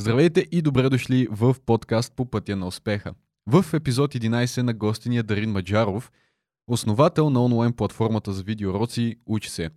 Здравейте 0.00 0.46
и 0.52 0.62
добре 0.62 0.88
дошли 0.88 1.28
в 1.30 1.56
подкаст 1.66 2.12
по 2.16 2.26
пътя 2.26 2.56
на 2.56 2.66
успеха. 2.66 3.14
В 3.46 3.64
епизод 3.72 4.14
11 4.14 4.62
на 4.62 4.74
гостиния 4.74 5.22
Дарин 5.22 5.50
Маджаров, 5.50 6.12
основател 6.66 7.30
на 7.30 7.44
онлайн 7.44 7.72
платформата 7.72 8.32
за 8.32 8.42
видеороци 8.42 9.16
Учи 9.26 9.50
се. 9.50 9.70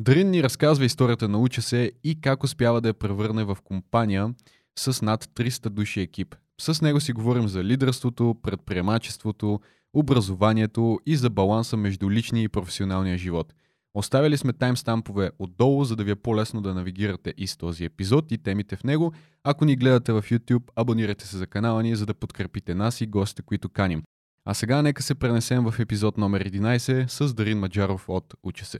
Дарин 0.00 0.30
ни 0.30 0.42
разказва 0.42 0.84
историята 0.84 1.28
на 1.28 1.38
Учи 1.38 1.62
се 1.62 1.92
и 2.04 2.20
как 2.20 2.44
успява 2.44 2.80
да 2.80 2.88
я 2.88 2.94
превърне 2.94 3.44
в 3.44 3.58
компания 3.64 4.34
с 4.78 5.02
над 5.02 5.24
300 5.24 5.68
души 5.68 6.00
екип. 6.00 6.34
С 6.60 6.82
него 6.82 7.00
си 7.00 7.12
говорим 7.12 7.48
за 7.48 7.64
лидерството, 7.64 8.36
предприемачеството, 8.42 9.60
образованието 9.94 11.00
и 11.06 11.16
за 11.16 11.30
баланса 11.30 11.76
между 11.76 12.10
личния 12.10 12.42
и 12.42 12.48
професионалния 12.48 13.18
живот. 13.18 13.54
Оставили 13.94 14.36
сме 14.36 14.52
таймстампове 14.52 15.30
отдолу, 15.38 15.84
за 15.84 15.96
да 15.96 16.04
ви 16.04 16.10
е 16.10 16.16
по-лесно 16.16 16.60
да 16.60 16.74
навигирате 16.74 17.34
и 17.36 17.46
с 17.46 17.56
този 17.56 17.84
епизод 17.84 18.32
и 18.32 18.38
темите 18.38 18.76
в 18.76 18.84
него. 18.84 19.12
Ако 19.44 19.64
ни 19.64 19.76
гледате 19.76 20.12
в 20.12 20.22
YouTube, 20.22 20.62
абонирайте 20.76 21.26
се 21.26 21.36
за 21.36 21.46
канала 21.46 21.82
ни, 21.82 21.96
за 21.96 22.06
да 22.06 22.14
подкрепите 22.14 22.74
нас 22.74 23.00
и 23.00 23.06
гостите, 23.06 23.42
които 23.42 23.68
каним. 23.68 24.02
А 24.44 24.54
сега 24.54 24.82
нека 24.82 25.02
се 25.02 25.14
пренесем 25.14 25.64
в 25.64 25.74
епизод 25.78 26.18
номер 26.18 26.44
11 26.44 27.06
с 27.06 27.34
Дарин 27.34 27.58
Маджаров 27.58 28.08
от 28.08 28.34
Учи 28.42 28.64
се. 28.64 28.78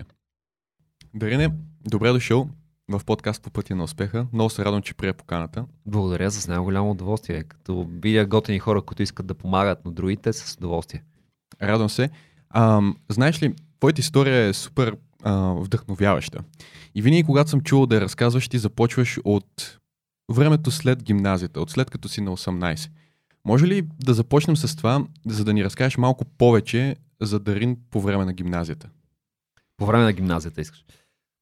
Дарине, 1.14 1.50
добре 1.90 2.12
дошъл 2.12 2.48
в 2.88 3.04
подкаст 3.04 3.42
по 3.42 3.50
пътя 3.50 3.76
на 3.76 3.84
успеха. 3.84 4.26
Много 4.32 4.50
се 4.50 4.64
радвам, 4.64 4.82
че 4.82 4.94
прие 4.94 5.12
поканата. 5.12 5.66
Благодаря 5.86 6.30
с 6.30 6.48
най-голямо 6.48 6.90
удоволствие. 6.90 7.42
Като 7.42 7.88
видя 8.02 8.26
готини 8.26 8.58
хора, 8.58 8.82
които 8.82 9.02
искат 9.02 9.26
да 9.26 9.34
помагат 9.34 9.84
на 9.84 9.92
другите, 9.92 10.32
с 10.32 10.56
удоволствие. 10.56 11.02
Радвам 11.62 11.88
се. 11.88 12.10
А, 12.50 12.82
знаеш 13.08 13.42
ли, 13.42 13.54
твоята 13.80 14.00
история 14.00 14.46
е 14.46 14.52
супер 14.52 14.96
а, 15.22 15.54
вдъхновяваща. 15.54 16.38
И 16.94 17.02
винаги, 17.02 17.24
когато 17.24 17.50
съм 17.50 17.60
чувал 17.60 17.86
да 17.86 17.94
я 17.94 18.00
разказваш, 18.00 18.48
ти 18.48 18.58
започваш 18.58 19.20
от 19.24 19.78
времето 20.32 20.70
след 20.70 21.02
гимназията, 21.02 21.60
от 21.60 21.70
след 21.70 21.90
като 21.90 22.08
си 22.08 22.20
на 22.20 22.36
18. 22.36 22.90
Може 23.44 23.66
ли 23.66 23.82
да 24.04 24.14
започнем 24.14 24.56
с 24.56 24.76
това, 24.76 25.04
за 25.26 25.44
да 25.44 25.52
ни 25.52 25.64
разкажеш 25.64 25.96
малко 25.96 26.24
повече 26.24 26.96
за 27.20 27.40
Дарин 27.40 27.76
по 27.90 28.00
време 28.00 28.24
на 28.24 28.32
гимназията? 28.32 28.88
По 29.76 29.86
време 29.86 30.04
на 30.04 30.12
гимназията 30.12 30.60
искаш. 30.60 30.84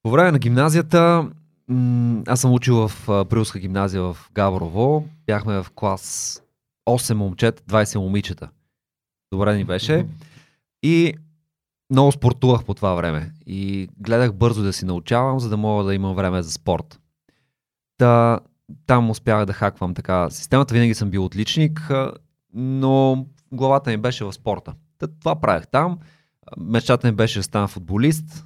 По 0.02 0.10
време 0.10 0.32
на 0.32 0.38
гимназията 0.38 1.30
аз 2.26 2.40
съм 2.40 2.52
учил 2.52 2.88
в 2.88 3.24
Брилска 3.30 3.58
гимназия 3.58 4.02
в 4.02 4.16
Гаврово. 4.32 5.08
Бяхме 5.26 5.62
в 5.62 5.66
клас 5.74 6.42
8 6.88 7.14
момчета, 7.14 7.62
20 7.62 7.98
момичета. 7.98 8.48
Добре 9.32 9.56
ни 9.56 9.64
беше. 9.64 10.06
И 10.82 11.14
много 11.90 12.12
спортувах 12.12 12.64
по 12.64 12.74
това 12.74 12.94
време. 12.94 13.32
И 13.46 13.88
гледах 13.98 14.32
бързо 14.32 14.62
да 14.62 14.72
си 14.72 14.84
научавам, 14.84 15.40
за 15.40 15.48
да 15.48 15.56
мога 15.56 15.84
да 15.84 15.94
имам 15.94 16.14
време 16.14 16.42
за 16.42 16.50
спорт. 16.50 17.00
Та, 17.98 18.40
там 18.86 19.10
успях 19.10 19.46
да 19.46 19.52
хаквам 19.52 19.94
така. 19.94 20.30
Системата 20.30 20.74
винаги 20.74 20.94
съм 20.94 21.10
бил 21.10 21.24
отличник, 21.24 21.90
но 22.54 23.26
главата 23.52 23.90
ми 23.90 23.96
беше 23.96 24.24
в 24.24 24.32
спорта. 24.32 24.74
Та, 24.98 25.06
това 25.06 25.40
правях 25.40 25.68
там. 25.68 25.98
Мечтата 26.56 27.06
ми 27.06 27.12
беше 27.12 27.38
да 27.38 27.42
стана 27.42 27.68
футболист 27.68 28.44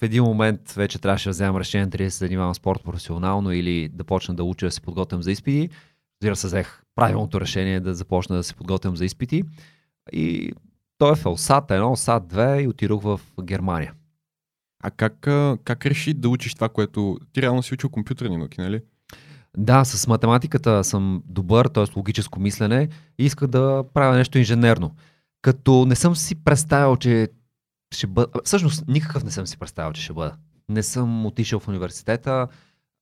в 0.00 0.02
един 0.02 0.24
момент 0.24 0.72
вече 0.72 0.98
трябваше 0.98 1.28
да 1.28 1.30
вземам 1.30 1.56
решение 1.56 1.86
дали 1.86 2.04
да 2.04 2.10
се 2.10 2.18
занимавам 2.18 2.54
спорт 2.54 2.82
професионално 2.84 3.52
или 3.52 3.88
да 3.88 4.04
почна 4.04 4.34
да 4.34 4.44
уча 4.44 4.66
да 4.66 4.72
се 4.72 4.80
подготвям 4.80 5.22
за 5.22 5.32
изпити. 5.32 5.68
Разбира 6.22 6.36
се, 6.36 6.46
взех 6.46 6.82
правилното 6.94 7.40
решение 7.40 7.80
да 7.80 7.94
започна 7.94 8.36
да 8.36 8.42
се 8.42 8.54
подготвям 8.54 8.96
за 8.96 9.04
изпити. 9.04 9.42
И 10.12 10.52
той 11.00 11.12
е 11.12 11.14
в 11.14 11.38
САД 11.38 11.68
1, 11.68 11.94
САД 11.94 12.32
2 12.32 12.62
и 12.62 12.68
отидох 12.68 13.02
в 13.02 13.20
Германия. 13.42 13.92
А 14.82 14.90
как, 14.90 15.14
как 15.64 15.86
реши 15.86 16.14
да 16.14 16.28
учиш 16.28 16.54
това, 16.54 16.68
което 16.68 17.18
ти 17.32 17.42
реално 17.42 17.62
си 17.62 17.74
учил 17.74 17.90
компютърни 17.90 18.36
науки, 18.36 18.60
нали? 18.60 18.80
Да, 19.56 19.84
с 19.84 20.06
математиката 20.06 20.84
съм 20.84 21.22
добър, 21.26 21.66
т.е. 21.66 21.84
логическо 21.96 22.40
мислене 22.40 22.88
и 23.18 23.24
исках 23.24 23.48
да 23.48 23.84
правя 23.94 24.16
нещо 24.16 24.38
инженерно. 24.38 24.94
Като 25.42 25.84
не 25.86 25.96
съм 25.96 26.16
си 26.16 26.44
представил, 26.44 26.96
че 26.96 27.28
ще 27.94 28.06
бъда... 28.06 28.28
Всъщност, 28.44 28.84
никакъв 28.88 29.24
не 29.24 29.30
съм 29.30 29.46
си 29.46 29.58
представил, 29.58 29.92
че 29.92 30.02
ще 30.02 30.12
бъда. 30.12 30.36
Не 30.68 30.82
съм 30.82 31.26
отишъл 31.26 31.60
в 31.60 31.68
университета 31.68 32.48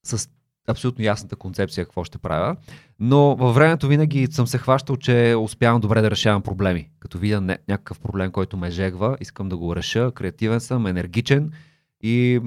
с 0.06 0.28
абсолютно 0.68 1.04
ясната 1.04 1.36
концепция 1.36 1.84
какво 1.84 2.04
ще 2.04 2.18
правя, 2.18 2.56
но 3.00 3.36
във 3.36 3.54
времето 3.54 3.88
винаги 3.88 4.28
съм 4.30 4.46
се 4.46 4.58
хващал, 4.58 4.96
че 4.96 5.34
успявам 5.38 5.80
добре 5.80 6.00
да 6.00 6.10
решавам 6.10 6.42
проблеми. 6.42 6.90
Като 7.00 7.18
видя 7.18 7.40
някакъв 7.40 8.00
проблем, 8.00 8.32
който 8.32 8.56
ме 8.56 8.70
жегва, 8.70 9.16
искам 9.20 9.48
да 9.48 9.56
го 9.56 9.76
реша, 9.76 10.12
креативен 10.14 10.60
съм, 10.60 10.86
енергичен 10.86 11.52
и 12.00 12.40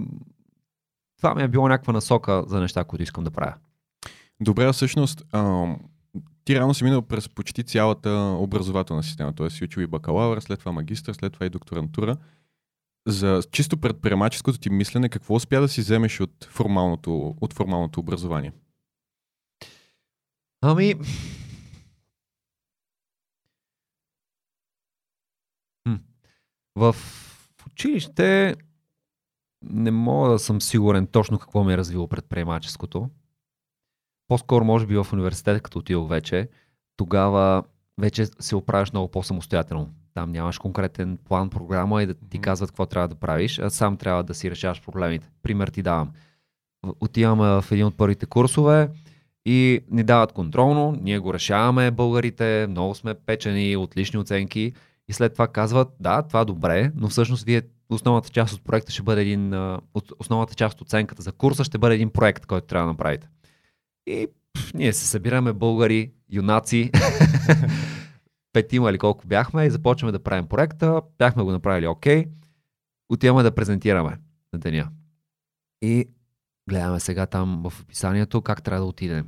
това 1.18 1.36
ми 1.36 1.44
е 1.44 1.48
било 1.48 1.68
някаква 1.68 1.94
насока 1.94 2.44
за 2.48 2.60
неща, 2.60 2.84
които 2.84 3.04
искам 3.04 3.24
да 3.24 3.32
правя. 3.32 3.54
Добре, 4.40 4.72
всъщност, 4.74 5.24
ам, 5.32 5.78
ти 6.46 6.60
рано 6.60 6.74
си 6.74 6.84
минал 6.84 7.02
през 7.02 7.30
почти 7.30 7.64
цялата 7.64 8.36
образователна 8.40 9.04
система, 9.04 9.34
т.е. 9.34 9.50
си 9.50 9.64
учил 9.64 9.82
и 9.82 9.88
бакалавър, 9.88 10.40
след 10.40 10.60
това 10.60 10.72
магистър, 10.72 11.14
след 11.14 11.34
това 11.34 11.46
и 11.46 11.50
докторантура. 11.50 12.18
За 13.08 13.42
чисто 13.52 13.78
предприемаческото 13.78 14.60
ти 14.60 14.70
мислене, 14.70 15.10
какво 15.10 15.36
успя 15.36 15.62
да 15.62 15.68
си 15.68 15.82
вземеш 15.82 16.20
от 16.20 16.46
формалното, 16.46 17.36
от 17.42 17.54
формалното 17.54 18.00
образование? 18.00 18.54
Ами... 20.62 20.96
В 26.76 26.96
училище 27.68 28.56
не 29.64 29.92
мога 29.92 30.30
да 30.30 30.40
съм 30.40 30.62
сигурен 30.62 31.08
точно 31.08 31.40
какво 31.40 31.64
ми 31.64 31.74
е 31.74 31.78
развило 31.78 32.08
предприемаческото 32.08 33.10
по-скоро 34.32 34.66
може 34.66 34.88
би 34.88 34.96
в 34.96 35.08
университета, 35.14 35.60
като 35.60 35.80
отидох 35.80 36.10
вече, 36.10 36.50
тогава 36.98 37.64
вече 38.00 38.26
се 38.26 38.56
оправяш 38.56 38.92
много 38.92 39.12
по-самостоятелно. 39.12 39.94
Там 40.14 40.32
нямаш 40.32 40.58
конкретен 40.58 41.18
план, 41.26 41.50
програма 41.50 42.04
и 42.04 42.06
да 42.06 42.14
ти 42.14 42.40
казват 42.40 42.72
какво 42.72 42.86
трябва 42.86 43.08
да 43.08 43.16
правиш, 43.16 43.60
а 43.60 43.70
сам 43.70 43.98
трябва 43.98 44.24
да 44.24 44.34
си 44.34 44.52
решаваш 44.52 44.82
проблемите. 44.82 45.30
Пример 45.44 45.68
ти 45.68 45.82
давам. 45.82 46.12
Отиваме 47.00 47.62
в 47.62 47.66
един 47.72 47.86
от 47.86 47.98
първите 47.98 48.26
курсове 48.26 48.90
и 49.46 49.80
ни 49.92 50.04
дават 50.04 50.32
контролно, 50.32 50.98
ние 51.02 51.20
го 51.20 51.34
решаваме, 51.34 51.92
българите, 51.92 52.68
много 52.70 52.96
сме 52.96 53.14
печени, 53.14 53.78
отлични 53.78 54.20
оценки 54.20 54.74
и 55.08 55.14
след 55.14 55.34
това 55.34 55.48
казват, 55.48 55.88
да, 56.00 56.22
това 56.22 56.46
добре, 56.46 56.92
но 56.96 57.08
всъщност 57.08 57.44
вие 57.44 57.62
основната 57.90 58.30
част 58.30 58.54
от 58.54 58.64
проекта 58.64 58.92
ще 58.92 59.04
бъде 59.04 59.22
един, 59.22 59.54
основната 60.20 60.56
част 60.56 60.82
от 60.82 60.88
оценката 60.88 61.22
за 61.22 61.32
курса 61.32 61.64
ще 61.64 61.78
бъде 61.78 61.96
един 61.96 62.10
проект, 62.10 62.46
който 62.46 62.68
трябва 62.68 62.86
да 62.88 62.92
направите. 62.92 63.28
И 64.08 64.28
пф, 64.54 64.74
ние 64.74 64.94
се 64.94 65.08
събираме 65.08 65.54
българи, 65.54 66.12
юнаци, 66.30 66.92
петима 68.54 68.90
или 68.90 68.98
колко 68.98 69.28
бяхме 69.28 69.66
и 69.66 69.70
започваме 69.70 70.12
да 70.12 70.24
правим 70.24 70.48
проекта. 70.48 71.02
Бяхме 71.18 71.44
го 71.44 71.52
направили 71.52 71.88
окей. 71.88 72.26
Okay. 72.26 72.30
Отиваме 73.10 73.44
да 73.44 73.56
презентираме 73.56 74.18
на 74.54 74.60
деня. 74.60 74.90
И 75.82 76.08
гледаме 76.70 77.00
сега 77.00 77.26
там 77.26 77.70
в 77.70 77.82
описанието 77.82 78.42
как 78.42 78.64
трябва 78.64 78.82
да 78.82 78.88
отидем. 78.88 79.28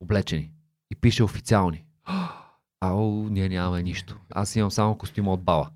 Облечени. 0.00 0.50
И 0.90 0.96
пише 0.96 1.24
официални. 1.24 1.84
Ау, 2.80 3.28
ние 3.28 3.48
нямаме 3.48 3.82
нищо. 3.82 4.16
Аз 4.30 4.56
имам 4.56 4.70
само 4.70 4.98
костюма 4.98 5.32
от 5.32 5.42
бала. 5.42 5.70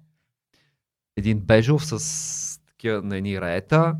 Един 1.16 1.40
бежов 1.40 1.86
с 1.86 2.60
такива 2.66 3.02
на 3.02 3.16
едни 3.16 3.40
раета. 3.40 3.96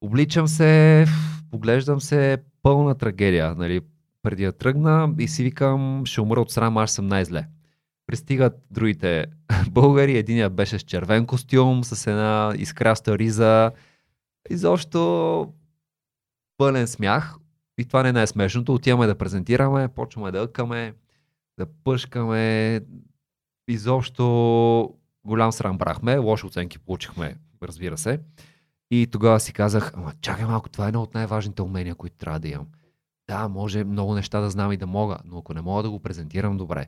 Обличам 0.00 0.48
се, 0.48 1.06
поглеждам 1.50 2.00
се, 2.00 2.38
пълна 2.62 2.94
трагедия. 2.94 3.54
Нали? 3.54 3.80
Преди 4.22 4.44
да 4.44 4.52
тръгна 4.52 5.14
и 5.18 5.28
си 5.28 5.44
викам, 5.44 6.06
ще 6.06 6.20
умра 6.20 6.40
от 6.40 6.50
срам, 6.50 6.76
аз 6.76 6.92
съм 6.92 7.06
най-зле. 7.06 7.46
Пристигат 8.06 8.58
другите 8.70 9.26
българи, 9.70 10.18
единият 10.18 10.54
беше 10.54 10.78
с 10.78 10.82
червен 10.82 11.26
костюм, 11.26 11.84
с 11.84 12.06
една 12.06 12.52
изкраста 12.56 13.18
риза. 13.18 13.72
Изобщо 14.50 15.52
пълен 16.56 16.86
смях. 16.86 17.36
И 17.78 17.84
това 17.84 18.02
не 18.02 18.08
е 18.08 18.12
най-смешното. 18.12 18.74
Отиваме 18.74 19.06
да 19.06 19.18
презентираме, 19.18 19.88
почваме 19.88 20.30
да 20.30 20.42
ъкаме, 20.42 20.94
да 21.58 21.66
пъшкаме. 21.84 22.80
Изобщо 23.68 24.94
голям 25.24 25.52
срам 25.52 25.78
брахме, 25.78 26.18
лоши 26.18 26.46
оценки 26.46 26.78
получихме, 26.78 27.36
разбира 27.62 27.98
се. 27.98 28.20
И 28.90 29.06
тогава 29.12 29.40
си 29.40 29.52
казах, 29.52 29.92
ама 29.94 30.12
чакай 30.20 30.44
малко, 30.44 30.68
това 30.68 30.84
е 30.84 30.88
едно 30.88 31.02
от 31.02 31.14
най-важните 31.14 31.62
умения, 31.62 31.94
които 31.94 32.16
трябва 32.16 32.40
да 32.40 32.48
имам. 32.48 32.66
Да, 33.28 33.48
може 33.48 33.84
много 33.84 34.14
неща 34.14 34.40
да 34.40 34.50
знам 34.50 34.72
и 34.72 34.76
да 34.76 34.86
мога, 34.86 35.18
но 35.24 35.38
ако 35.38 35.54
не 35.54 35.60
мога 35.60 35.82
да 35.82 35.90
го 35.90 36.00
презентирам 36.00 36.56
добре, 36.56 36.86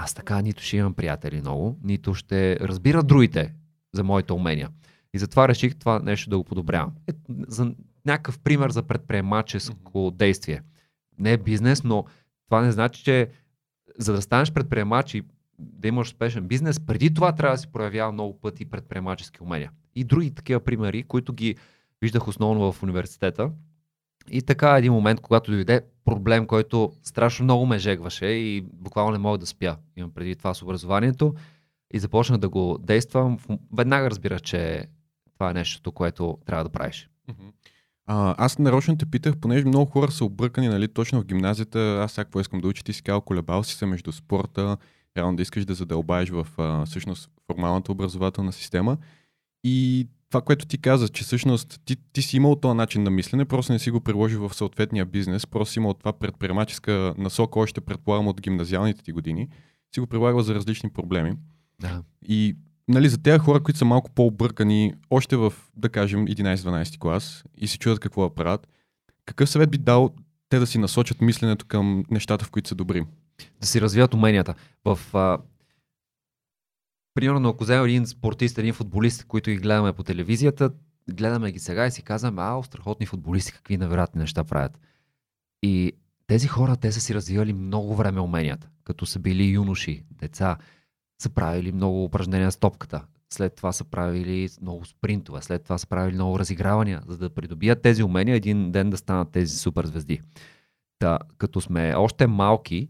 аз 0.00 0.14
така 0.14 0.42
нито 0.42 0.62
ще 0.62 0.76
имам 0.76 0.94
приятели 0.94 1.40
много, 1.40 1.78
нито 1.82 2.14
ще 2.14 2.60
разбира 2.60 3.02
другите 3.02 3.54
за 3.92 4.04
моите 4.04 4.32
умения. 4.32 4.68
И 5.14 5.18
затова 5.18 5.48
реших 5.48 5.76
това 5.76 5.98
нещо 5.98 6.30
да 6.30 6.38
го 6.38 6.44
подобрявам. 6.44 6.92
Е, 7.06 7.12
за 7.48 7.74
някакъв 8.06 8.38
пример 8.38 8.70
за 8.70 8.82
предприемаческо 8.82 10.10
действие. 10.10 10.62
Не 11.18 11.32
е 11.32 11.38
бизнес, 11.38 11.84
но 11.84 12.04
това 12.46 12.60
не 12.60 12.72
значи, 12.72 13.04
че 13.04 13.28
за 13.98 14.12
да 14.12 14.22
станеш 14.22 14.52
предприемач 14.52 15.14
и 15.14 15.22
да 15.58 15.88
имаш 15.88 16.08
успешен 16.08 16.48
бизнес, 16.48 16.80
преди 16.80 17.14
това 17.14 17.32
трябва 17.32 17.54
да 17.54 17.60
си 17.60 17.72
проявява 17.72 18.12
много 18.12 18.40
пъти 18.40 18.64
предприемачески 18.64 19.42
умения. 19.42 19.70
И 19.94 20.04
други 20.04 20.34
такива 20.34 20.60
примери, 20.60 21.02
които 21.02 21.32
ги 21.32 21.56
виждах 22.02 22.28
основно 22.28 22.72
в 22.72 22.82
университета. 22.82 23.50
И 24.30 24.42
така 24.42 24.78
един 24.78 24.92
момент, 24.92 25.20
когато 25.20 25.50
дойде 25.50 25.80
проблем, 26.04 26.46
който 26.46 26.92
страшно 27.02 27.44
много 27.44 27.66
ме 27.66 27.78
жегваше 27.78 28.26
и 28.26 28.60
буквално 28.72 29.12
не 29.12 29.18
мога 29.18 29.38
да 29.38 29.46
спя. 29.46 29.76
Имам 29.96 30.10
преди 30.10 30.36
това 30.36 30.54
с 30.54 30.62
образованието 30.62 31.34
и 31.94 31.98
започнах 31.98 32.38
да 32.38 32.48
го 32.48 32.78
действам. 32.80 33.38
Веднага 33.76 34.10
разбирах, 34.10 34.40
че 34.40 34.84
това 35.34 35.50
е 35.50 35.54
нещото, 35.54 35.92
което 35.92 36.38
трябва 36.46 36.64
да 36.64 36.70
правиш. 36.70 37.10
А, 38.06 38.34
аз 38.38 38.58
нарочно 38.58 38.98
те 38.98 39.06
питах, 39.06 39.36
понеже 39.36 39.64
много 39.64 39.90
хора 39.90 40.10
са 40.10 40.24
объркани, 40.24 40.68
нали, 40.68 40.88
точно 40.88 41.20
в 41.20 41.24
гимназията. 41.24 42.00
Аз 42.04 42.14
какво 42.14 42.40
искам 42.40 42.60
да 42.60 42.68
учи, 42.68 42.84
ти 42.84 42.92
си 42.92 43.02
казал, 43.02 43.20
колебал 43.20 43.62
си 43.62 43.74
се 43.74 43.86
между 43.86 44.12
спорта, 44.12 44.76
реално 45.16 45.36
да 45.36 45.42
искаш 45.42 45.64
да 45.64 45.74
задълбаеш 45.74 46.30
в 46.30 46.46
а, 46.58 46.86
всъщност 46.86 47.30
формалната 47.46 47.92
образователна 47.92 48.52
система. 48.52 48.96
И 49.64 50.06
това, 50.28 50.40
което 50.40 50.66
ти 50.66 50.78
каза, 50.78 51.08
че 51.08 51.24
всъщност 51.24 51.80
ти, 51.84 51.96
ти 52.12 52.22
си 52.22 52.36
имал 52.36 52.56
този 52.56 52.76
начин 52.76 53.02
на 53.02 53.10
мислене, 53.10 53.44
просто 53.44 53.72
не 53.72 53.78
си 53.78 53.90
го 53.90 54.00
приложил 54.00 54.48
в 54.48 54.54
съответния 54.54 55.04
бизнес, 55.04 55.46
просто 55.46 55.72
си 55.72 55.78
имал 55.78 55.94
това 55.94 56.12
предприемаческа 56.12 57.14
насока, 57.18 57.58
още 57.58 57.80
предполагам 57.80 58.28
от 58.28 58.40
гимназиалните 58.40 59.02
ти 59.02 59.12
години, 59.12 59.48
си 59.94 60.00
го 60.00 60.06
прилагал 60.06 60.40
за 60.40 60.54
различни 60.54 60.90
проблеми. 60.90 61.32
Да. 61.80 62.02
И 62.28 62.56
нали, 62.88 63.08
за 63.08 63.22
тези 63.22 63.38
хора, 63.38 63.62
които 63.62 63.78
са 63.78 63.84
малко 63.84 64.10
по-объркани, 64.10 64.94
още 65.10 65.36
в, 65.36 65.52
да 65.76 65.88
кажем, 65.88 66.26
11-12 66.26 66.98
клас 66.98 67.44
и 67.58 67.68
се 67.68 67.78
чудят 67.78 68.00
какво 68.00 68.22
да 68.28 68.34
правят, 68.34 68.68
какъв 69.26 69.50
съвет 69.50 69.70
би 69.70 69.78
дал 69.78 70.10
те 70.48 70.58
да 70.58 70.66
си 70.66 70.78
насочат 70.78 71.20
мисленето 71.20 71.66
към 71.66 72.04
нещата, 72.10 72.44
в 72.44 72.50
които 72.50 72.68
са 72.68 72.74
добри? 72.74 73.04
Да 73.60 73.66
си 73.66 73.80
развиват 73.80 74.14
уменията. 74.14 74.54
В, 74.84 74.98
а... 75.12 75.38
Примерно, 77.18 77.48
ако 77.48 77.64
вземем 77.64 77.84
един 77.84 78.06
спортист, 78.06 78.58
един 78.58 78.74
футболист, 78.74 79.24
които 79.24 79.50
ги 79.50 79.56
гледаме 79.56 79.92
по 79.92 80.02
телевизията, 80.02 80.70
гледаме 81.10 81.52
ги 81.52 81.58
сега 81.58 81.86
и 81.86 81.90
си 81.90 82.02
казваме, 82.02 82.42
а, 82.42 82.62
страхотни 82.62 83.06
футболисти, 83.06 83.52
какви 83.52 83.76
невероятни 83.76 84.20
неща 84.20 84.44
правят. 84.44 84.78
И 85.62 85.92
тези 86.26 86.48
хора, 86.48 86.76
те 86.76 86.92
са 86.92 87.00
си 87.00 87.14
развивали 87.14 87.52
много 87.52 87.94
време 87.94 88.20
уменията, 88.20 88.68
като 88.84 89.06
са 89.06 89.18
били 89.18 89.44
юноши, 89.44 90.04
деца, 90.10 90.56
са 91.22 91.30
правили 91.30 91.72
много 91.72 92.04
упражнения 92.04 92.52
с 92.52 92.56
топката. 92.56 93.04
След 93.32 93.54
това 93.54 93.72
са 93.72 93.84
правили 93.84 94.48
много 94.62 94.84
спринтове, 94.84 95.42
след 95.42 95.64
това 95.64 95.78
са 95.78 95.86
правили 95.86 96.14
много 96.14 96.38
разигравания, 96.38 97.02
за 97.08 97.18
да 97.18 97.30
придобият 97.30 97.82
тези 97.82 98.02
умения 98.02 98.36
един 98.36 98.72
ден 98.72 98.90
да 98.90 98.96
станат 98.96 99.30
тези 99.30 99.58
суперзвезди. 99.58 100.20
Та, 100.98 101.18
като 101.38 101.60
сме 101.60 101.94
още 101.94 102.26
малки, 102.26 102.88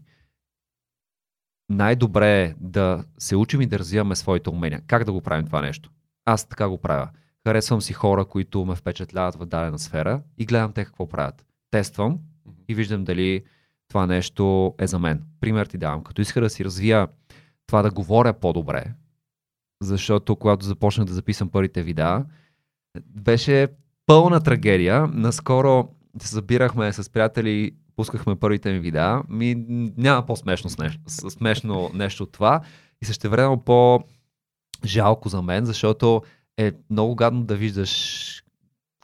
най-добре 1.69 2.43
е 2.43 2.55
да 2.59 3.03
се 3.17 3.35
учим 3.35 3.61
и 3.61 3.65
да 3.65 3.79
развиваме 3.79 4.15
своите 4.15 4.49
умения. 4.49 4.81
Как 4.87 5.03
да 5.03 5.11
го 5.11 5.21
правим 5.21 5.45
това 5.45 5.61
нещо? 5.61 5.91
Аз 6.25 6.45
така 6.45 6.69
го 6.69 6.77
правя. 6.77 7.09
Харесвам 7.47 7.81
си 7.81 7.93
хора, 7.93 8.25
които 8.25 8.65
ме 8.65 8.75
впечатляват 8.75 9.35
в 9.35 9.45
дадена 9.45 9.79
сфера 9.79 10.21
и 10.37 10.45
гледам 10.45 10.71
те 10.71 10.85
какво 10.85 11.09
правят. 11.09 11.45
Тествам 11.71 12.19
и 12.67 12.75
виждам 12.75 13.03
дали 13.03 13.43
това 13.87 14.05
нещо 14.05 14.75
е 14.79 14.87
за 14.87 14.99
мен. 14.99 15.23
Пример 15.41 15.65
ти 15.65 15.77
давам. 15.77 16.03
Като 16.03 16.21
иска 16.21 16.41
да 16.41 16.49
си 16.49 16.65
развия 16.65 17.07
това 17.67 17.81
да 17.81 17.91
говоря 17.91 18.33
по-добре, 18.33 18.83
защото 19.81 20.35
когато 20.35 20.65
започнах 20.65 21.07
да 21.07 21.13
записвам 21.13 21.49
първите 21.49 21.83
видеа, 21.83 22.25
беше 23.05 23.67
пълна 24.05 24.39
трагедия. 24.39 25.07
Наскоро 25.07 25.89
се 26.21 26.27
събирахме 26.27 26.93
с 26.93 27.09
приятели, 27.09 27.71
пускахме 27.99 28.35
първите 28.35 28.71
ми 28.71 28.79
видеа. 28.79 29.21
Ми, 29.29 29.55
няма 29.97 30.25
по-смешно 30.25 30.69
нещо, 30.79 31.01
смешно 31.09 31.91
нещо 31.93 32.23
от 32.23 32.31
това. 32.31 32.61
И 33.01 33.05
също 33.05 33.29
време 33.29 33.57
по-жалко 33.65 35.29
за 35.29 35.41
мен, 35.41 35.65
защото 35.65 36.21
е 36.57 36.71
много 36.89 37.15
гадно 37.15 37.43
да 37.43 37.55
виждаш 37.55 38.43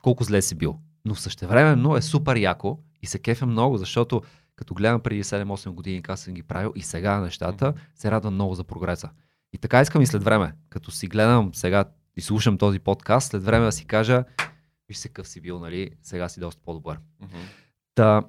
колко 0.02 0.24
зле 0.24 0.42
си 0.42 0.54
бил. 0.54 0.78
Но 1.04 1.14
същевременно 1.14 1.96
е 1.96 2.02
супер 2.02 2.36
яко 2.36 2.78
и 3.02 3.06
се 3.06 3.18
кефя 3.18 3.46
много, 3.46 3.76
защото 3.76 4.22
като 4.56 4.74
гледам 4.74 5.00
преди 5.00 5.24
7-8 5.24 5.70
години 5.70 6.02
как 6.02 6.18
съм 6.18 6.34
ги 6.34 6.42
правил 6.42 6.72
и 6.76 6.82
сега 6.82 7.20
нещата, 7.20 7.74
се 7.94 8.10
радвам 8.10 8.34
много 8.34 8.54
за 8.54 8.64
прогреса. 8.64 9.10
И 9.52 9.58
така 9.58 9.80
искам 9.80 10.02
и 10.02 10.06
след 10.06 10.22
време, 10.22 10.52
като 10.68 10.90
си 10.90 11.06
гледам 11.06 11.54
сега 11.54 11.84
и 12.16 12.20
слушам 12.20 12.58
този 12.58 12.78
подкаст, 12.78 13.30
след 13.30 13.44
време 13.44 13.64
да 13.64 13.72
си 13.72 13.84
кажа, 13.84 14.24
виж 14.88 14.96
се 14.96 15.08
къв 15.08 15.28
си 15.28 15.40
бил, 15.40 15.58
нали, 15.58 15.90
сега 16.02 16.28
си 16.28 16.40
доста 16.40 16.62
по-добър. 16.62 16.98
Mm-hmm. 16.98 17.46
Та, 17.94 18.22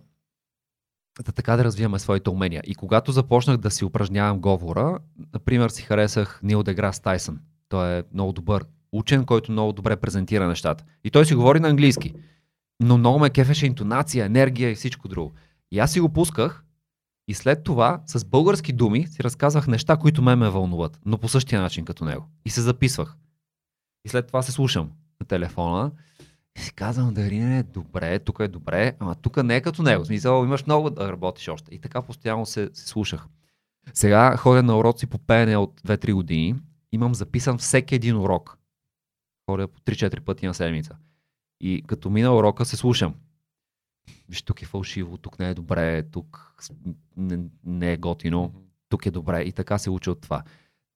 да 1.24 1.32
така 1.32 1.56
да 1.56 1.64
развиваме 1.64 2.00
своите 2.00 2.30
умения. 2.30 2.62
И 2.66 2.76
когато 2.76 3.12
започнах 3.12 3.58
да 3.58 3.72
си 3.72 3.86
упражнявам 3.86 4.40
говора, 4.40 5.00
например 5.34 5.70
си 5.70 5.82
харесах 5.82 6.40
Нил 6.44 6.64
Деграс 6.64 7.00
Тайсън. 7.00 7.40
Той 7.70 7.98
е 7.98 8.04
много 8.14 8.32
добър 8.32 8.66
учен, 8.92 9.26
който 9.26 9.52
много 9.52 9.74
добре 9.74 9.96
презентира 9.96 10.48
нещата. 10.48 10.84
И 11.04 11.12
той 11.12 11.26
си 11.26 11.36
говори 11.36 11.60
на 11.60 11.70
английски. 11.70 12.14
Но 12.80 12.98
много 12.98 13.20
ме 13.20 13.30
кефеше 13.30 13.66
интонация, 13.66 14.26
енергия 14.26 14.72
и 14.72 14.76
всичко 14.76 15.08
друго. 15.08 15.34
И 15.72 15.80
аз 15.80 15.92
си 15.92 16.00
го 16.00 16.10
пусках 16.10 16.64
и 17.28 17.34
след 17.34 17.64
това 17.64 18.02
с 18.06 18.26
български 18.26 18.74
думи 18.74 19.08
си 19.08 19.24
разказвах 19.24 19.68
неща, 19.68 19.98
които 19.98 20.22
ме 20.22 20.36
ме 20.36 20.50
вълнуват, 20.50 21.00
но 21.06 21.18
по 21.18 21.28
същия 21.28 21.62
начин 21.62 21.86
като 21.86 22.06
него. 22.06 22.26
И 22.46 22.50
се 22.50 22.62
записвах. 22.62 23.16
И 24.06 24.10
след 24.10 24.28
това 24.28 24.42
се 24.42 24.52
слушам 24.52 24.92
на 25.20 25.26
телефона 25.26 25.92
и 26.58 26.60
си 26.60 26.74
казвам, 26.74 27.14
Дарине, 27.14 27.64
добре, 27.64 28.20
тук 28.20 28.40
е 28.40 28.48
добре, 28.48 28.96
ама 29.00 29.16
тук 29.16 29.44
не 29.44 29.56
е 29.56 29.62
като 29.62 29.84
него. 29.84 30.04
В 30.04 30.08
смисъл, 30.08 30.44
имаш 30.46 30.66
много 30.66 30.90
да 30.90 31.12
работиш 31.12 31.48
още. 31.48 31.76
И 31.76 31.80
така 31.80 32.02
постоянно 32.02 32.46
се, 32.46 32.70
се 32.74 32.88
слушах. 32.88 33.26
Сега 33.94 34.38
ходя 34.38 34.64
на 34.64 34.78
уроци 34.78 35.08
по 35.08 35.18
пеене 35.18 35.58
от 35.58 35.82
2-3 35.82 36.14
години. 36.14 36.56
Имам 36.92 37.16
записан 37.16 37.58
всеки 37.58 37.96
един 37.96 38.18
урок. 38.18 38.58
Ходя 39.50 39.68
по 39.68 39.80
3-4 39.80 40.20
пъти 40.20 40.48
на 40.48 40.54
седмица. 40.54 40.96
И 41.62 41.84
като 41.88 42.10
мина 42.10 42.36
урока 42.36 42.66
се 42.66 42.78
слушам 42.78 43.14
виж, 44.30 44.42
тук 44.42 44.62
е 44.62 44.66
фалшиво, 44.66 45.18
тук 45.18 45.40
не 45.40 45.50
е 45.50 45.54
добре, 45.54 46.04
тук 46.04 46.54
не, 47.18 47.40
не 47.64 47.94
е 47.94 47.98
готино, 47.98 48.54
тук 48.90 49.06
е 49.06 49.12
добре 49.12 49.42
и 49.42 49.52
така 49.52 49.78
се 49.78 49.90
учи 49.90 50.10
от 50.10 50.22
това. 50.22 50.44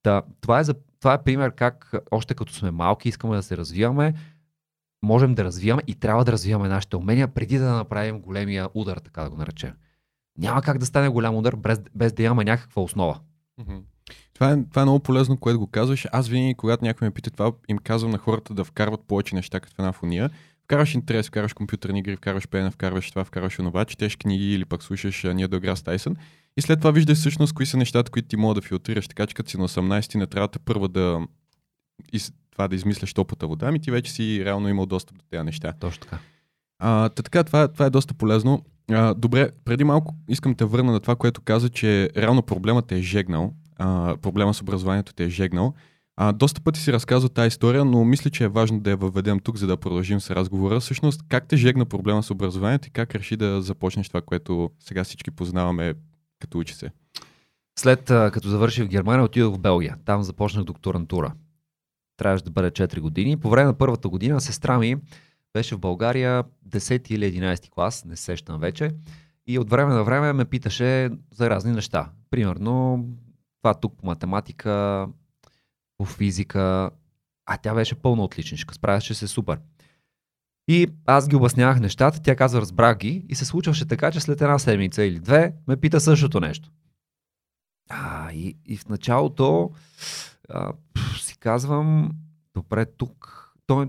Та, 0.04 0.22
това, 0.42 0.60
е 0.60 0.64
за, 0.64 0.76
това 1.00 1.14
е 1.14 1.24
пример 1.24 1.56
как 1.56 1.94
още 2.12 2.34
като 2.34 2.54
сме 2.54 2.72
малки 2.72 3.10
искаме 3.10 3.36
да 3.36 3.44
се 3.44 3.58
развиваме, 3.58 4.14
можем 5.04 5.36
да 5.36 5.44
развиваме 5.44 5.82
и 5.88 5.96
трябва 5.96 6.26
да 6.26 6.32
развиваме 6.32 6.68
нашите 6.68 6.96
умения 6.96 7.28
преди 7.28 7.58
да 7.58 7.72
направим 7.72 8.20
големия 8.20 8.70
удар, 8.74 8.98
така 8.98 9.24
да 9.24 9.30
го 9.30 9.38
наречем. 9.38 9.74
Няма 10.38 10.62
как 10.62 10.78
да 10.78 10.86
стане 10.86 11.10
голям 11.10 11.36
удар 11.36 11.56
без, 11.56 11.80
без 11.96 12.14
да 12.14 12.24
имаме 12.24 12.44
някаква 12.44 12.82
основа. 12.82 13.20
Това 14.34 14.52
е, 14.52 14.64
това 14.70 14.82
е 14.82 14.86
много 14.86 15.00
полезно, 15.00 15.38
което 15.38 15.60
го 15.60 15.68
казваш. 15.68 16.08
Аз 16.12 16.28
винаги, 16.28 16.54
когато 16.54 16.86
някой 16.86 17.08
ме 17.08 17.14
пита 17.14 17.32
това, 17.32 17.52
им 17.68 17.78
казвам 17.78 18.12
на 18.12 18.18
хората 18.18 18.54
да 18.54 18.64
вкарват 18.64 19.08
повече 19.08 19.36
неща 19.36 19.60
като 19.60 19.76
в 19.76 19.80
една 19.80 19.92
фония 19.92 20.30
вкараш 20.72 20.96
интерес, 20.96 21.28
вкараш 21.28 21.54
компютърни 21.54 22.00
игри, 22.00 22.16
вкараш 22.16 22.48
пеене, 22.48 22.72
вкарваш 22.72 23.10
това, 23.10 23.24
вкараш 23.24 23.60
онова, 23.60 23.86
четеш 23.86 24.16
книги 24.16 24.54
или 24.54 24.66
пък 24.66 24.84
слушаш 24.84 25.24
Ния 25.24 25.48
до 25.48 25.58
игра 25.58 25.76
с 25.76 25.84
Тайсън. 25.84 26.16
И 26.58 26.62
след 26.62 26.80
това 26.80 26.92
виждаш 26.92 27.18
всъщност 27.18 27.54
кои 27.54 27.66
са 27.66 27.78
нещата, 27.78 28.12
които 28.12 28.28
ти 28.28 28.38
могат 28.38 28.56
да 28.56 28.68
филтрираш. 28.68 29.08
Така 29.08 29.28
че 29.28 29.36
като 29.36 29.50
си 29.50 29.58
на 29.58 29.68
18 29.68 30.16
не 30.16 30.28
трябва 30.28 30.48
да 30.48 30.60
първа 30.60 30.88
да 30.90 31.20
из, 32.14 32.34
това 32.52 32.68
да 32.68 32.76
измисляш 32.76 33.14
топата 33.14 33.48
вода, 33.48 33.68
ами 33.68 33.80
ти 33.80 33.92
вече 33.92 34.12
си 34.12 34.46
реално 34.46 34.70
имал 34.70 34.86
достъп 34.86 35.18
до 35.18 35.24
тези 35.30 35.44
неща. 35.44 35.74
Точно 35.80 36.02
така. 36.02 36.20
А, 36.80 37.10
така, 37.10 37.44
това, 37.44 37.68
това 37.68 37.86
е 37.86 37.90
доста 37.90 38.14
полезно. 38.14 38.66
А, 38.92 39.14
добре, 39.14 39.50
преди 39.66 39.84
малко 39.84 40.16
искам 40.28 40.56
те 40.56 40.66
върна 40.66 40.92
на 40.92 41.00
това, 41.00 41.16
което 41.16 41.42
каза, 41.42 41.70
че 41.70 42.10
реално 42.18 42.42
проблемът 42.42 42.92
е 42.92 43.02
жегнал. 43.02 43.54
А, 43.78 44.18
проблема 44.22 44.54
с 44.54 44.62
образованието 44.62 45.14
те 45.14 45.24
е 45.24 45.30
жегнал. 45.30 45.74
А, 46.16 46.32
доста 46.32 46.62
пъти 46.62 46.80
си 46.80 46.94
разказва 46.94 47.30
тази 47.30 47.48
история, 47.48 47.86
но 47.86 48.06
мисля, 48.06 48.30
че 48.30 48.44
е 48.44 48.48
важно 48.48 48.80
да 48.80 48.90
я 48.90 48.98
въведем 48.98 49.40
тук, 49.40 49.58
за 49.58 49.68
да 49.68 49.78
продължим 49.78 50.22
с 50.22 50.32
разговора. 50.32 50.80
Всъщност, 50.80 51.22
как 51.30 51.48
те 51.48 51.58
жегна 51.58 51.86
проблема 51.86 52.24
с 52.24 52.32
образованието 52.32 52.88
и 52.88 52.92
как 52.92 53.16
реши 53.16 53.36
да 53.36 53.62
започнеш 53.62 54.08
това, 54.08 54.22
което 54.22 54.70
сега 54.80 55.04
всички 55.04 55.32
познаваме 55.32 55.94
като 56.40 56.60
учи 56.60 56.74
се? 56.74 56.92
След 57.80 58.04
като 58.04 58.50
завърших 58.50 58.86
в 58.86 58.90
Германия, 58.90 59.24
отидох 59.24 59.56
в 59.56 59.60
Белгия. 59.60 59.98
Там 60.06 60.24
започнах 60.24 60.64
докторантура. 60.64 61.34
Трябваше 62.22 62.44
да 62.44 62.52
бъде 62.52 62.72
4 62.72 63.00
години. 63.00 63.38
По 63.38 63.50
време 63.50 63.66
на 63.66 63.78
първата 63.78 64.10
година 64.10 64.42
сестра 64.42 64.80
ми 64.80 64.96
беше 65.54 65.76
в 65.76 65.80
България 65.80 66.44
10 66.70 67.12
или 67.12 67.42
11 67.42 67.70
клас, 67.70 68.06
не 68.06 68.16
сещам 68.16 68.60
вече. 68.60 68.92
И 69.48 69.60
от 69.60 69.70
време 69.70 69.94
на 69.94 70.04
време 70.04 70.34
ме 70.34 70.46
питаше 70.46 71.10
за 71.34 71.50
разни 71.50 71.72
неща. 71.72 72.10
Примерно, 72.30 73.06
това 73.62 73.74
тук 73.74 73.98
по 73.98 74.06
математика, 74.06 75.08
по 75.98 76.06
физика, 76.06 76.90
а 77.46 77.58
тя 77.58 77.74
беше 77.74 77.96
пълна 77.96 78.24
отличничка, 78.24 78.76
справяше 78.76 79.14
се 79.14 79.28
супер. 79.28 79.60
И 80.68 80.88
аз 81.06 81.28
ги 81.28 81.36
обяснявах 81.36 81.80
нещата, 81.80 82.22
тя 82.22 82.36
казва, 82.36 82.62
разбрах 82.62 82.98
ги 82.98 83.26
и 83.30 83.36
се 83.36 83.46
случваше 83.46 83.88
така, 83.88 84.12
че 84.12 84.20
след 84.20 84.42
една 84.42 84.60
седмица 84.60 85.04
или 85.04 85.20
две 85.20 85.54
ме 85.68 85.78
пита 85.78 86.00
същото 86.00 86.40
нещо. 86.40 86.72
А, 87.90 88.32
и, 88.32 88.58
и 88.66 88.78
в 88.78 88.90
началото 88.90 89.72
а, 90.50 90.74
казвам, 91.42 92.12
добре, 92.54 92.86
тук 92.86 93.48
той, 93.68 93.88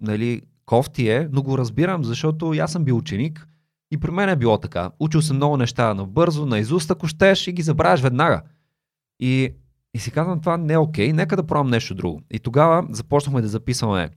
нали, 0.00 0.42
кофти 0.64 1.08
е, 1.08 1.28
но 1.32 1.42
го 1.42 1.58
разбирам, 1.58 2.04
защото 2.04 2.50
аз 2.50 2.72
съм 2.72 2.84
бил 2.84 2.96
ученик 2.96 3.48
и 3.90 3.96
при 3.96 4.10
мен 4.10 4.28
е 4.28 4.36
било 4.36 4.58
така. 4.58 4.90
Учил 5.00 5.22
съм 5.22 5.36
много 5.36 5.56
неща 5.56 5.94
набързо, 5.94 6.46
на 6.46 6.58
изуст, 6.58 6.90
ако 6.90 7.08
щеш 7.08 7.46
и 7.46 7.52
ги 7.52 7.62
забравяш 7.62 8.00
веднага. 8.00 8.42
И 9.20 9.54
и 9.94 9.98
си 9.98 10.10
казвам, 10.10 10.40
това 10.40 10.56
не 10.56 10.72
е 10.72 10.78
окей, 10.78 11.12
нека 11.12 11.36
да 11.36 11.46
пробвам 11.46 11.70
нещо 11.70 11.94
друго. 11.94 12.22
И 12.30 12.38
тогава 12.38 12.86
започнахме 12.90 13.40
да 13.40 13.48
записваме 13.48 14.10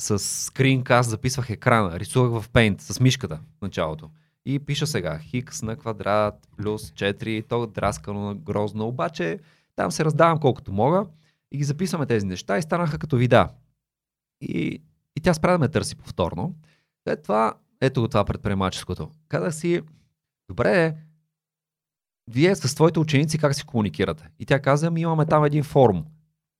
с 0.00 0.18
скринкаст 0.18 1.10
записвах 1.10 1.50
екрана, 1.50 2.00
рисувах 2.00 2.42
в 2.42 2.50
Paint 2.50 2.80
с 2.80 3.00
мишката 3.00 3.40
в 3.58 3.62
началото. 3.62 4.10
И 4.46 4.58
пиша 4.58 4.86
сега 4.86 5.18
хикс 5.18 5.62
на 5.62 5.76
квадрат 5.76 6.48
плюс 6.56 6.82
4, 6.90 7.48
то 7.48 7.66
драскано 7.66 8.20
на 8.20 8.34
грозно, 8.34 8.86
обаче 8.86 9.38
там 9.76 9.90
се 9.90 10.04
раздавам 10.04 10.38
колкото 10.38 10.72
мога 10.72 11.06
и 11.52 11.58
ги 11.58 11.64
записваме 11.64 12.06
тези 12.06 12.26
неща 12.26 12.58
и 12.58 12.62
станаха 12.62 12.98
като 12.98 13.16
вида. 13.16 13.48
И, 14.40 14.82
и 15.16 15.20
тя 15.22 15.34
спря 15.34 15.52
да 15.52 15.58
ме 15.58 15.68
търси 15.68 15.96
повторно. 15.96 16.54
След 17.08 17.22
това, 17.22 17.54
ето 17.80 18.00
го 18.00 18.08
това 18.08 18.24
предприемаческото. 18.24 19.10
Казах 19.28 19.54
си, 19.54 19.82
добре, 20.48 20.96
вие 22.30 22.56
с 22.56 22.74
твоите 22.74 22.98
ученици 22.98 23.38
как 23.38 23.54
си 23.54 23.64
комуникирате? 23.64 24.28
И 24.38 24.46
тя 24.46 24.60
каза, 24.60 24.90
ми 24.90 25.00
имаме 25.00 25.26
там 25.26 25.44
един 25.44 25.62
форум 25.62 26.04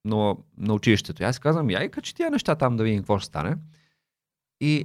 но, 0.04 0.38
на 0.59 0.75
училището. 0.75 1.23
И 1.23 1.26
аз 1.26 1.38
казвам, 1.38 1.71
яй 1.71 1.88
качи 1.88 2.14
тия 2.14 2.30
неща 2.30 2.54
там 2.54 2.76
да 2.76 2.85
видим 2.85 3.00
какво 3.00 3.18
ще 3.18 3.26
стане. 3.26 3.57
И 4.61 4.85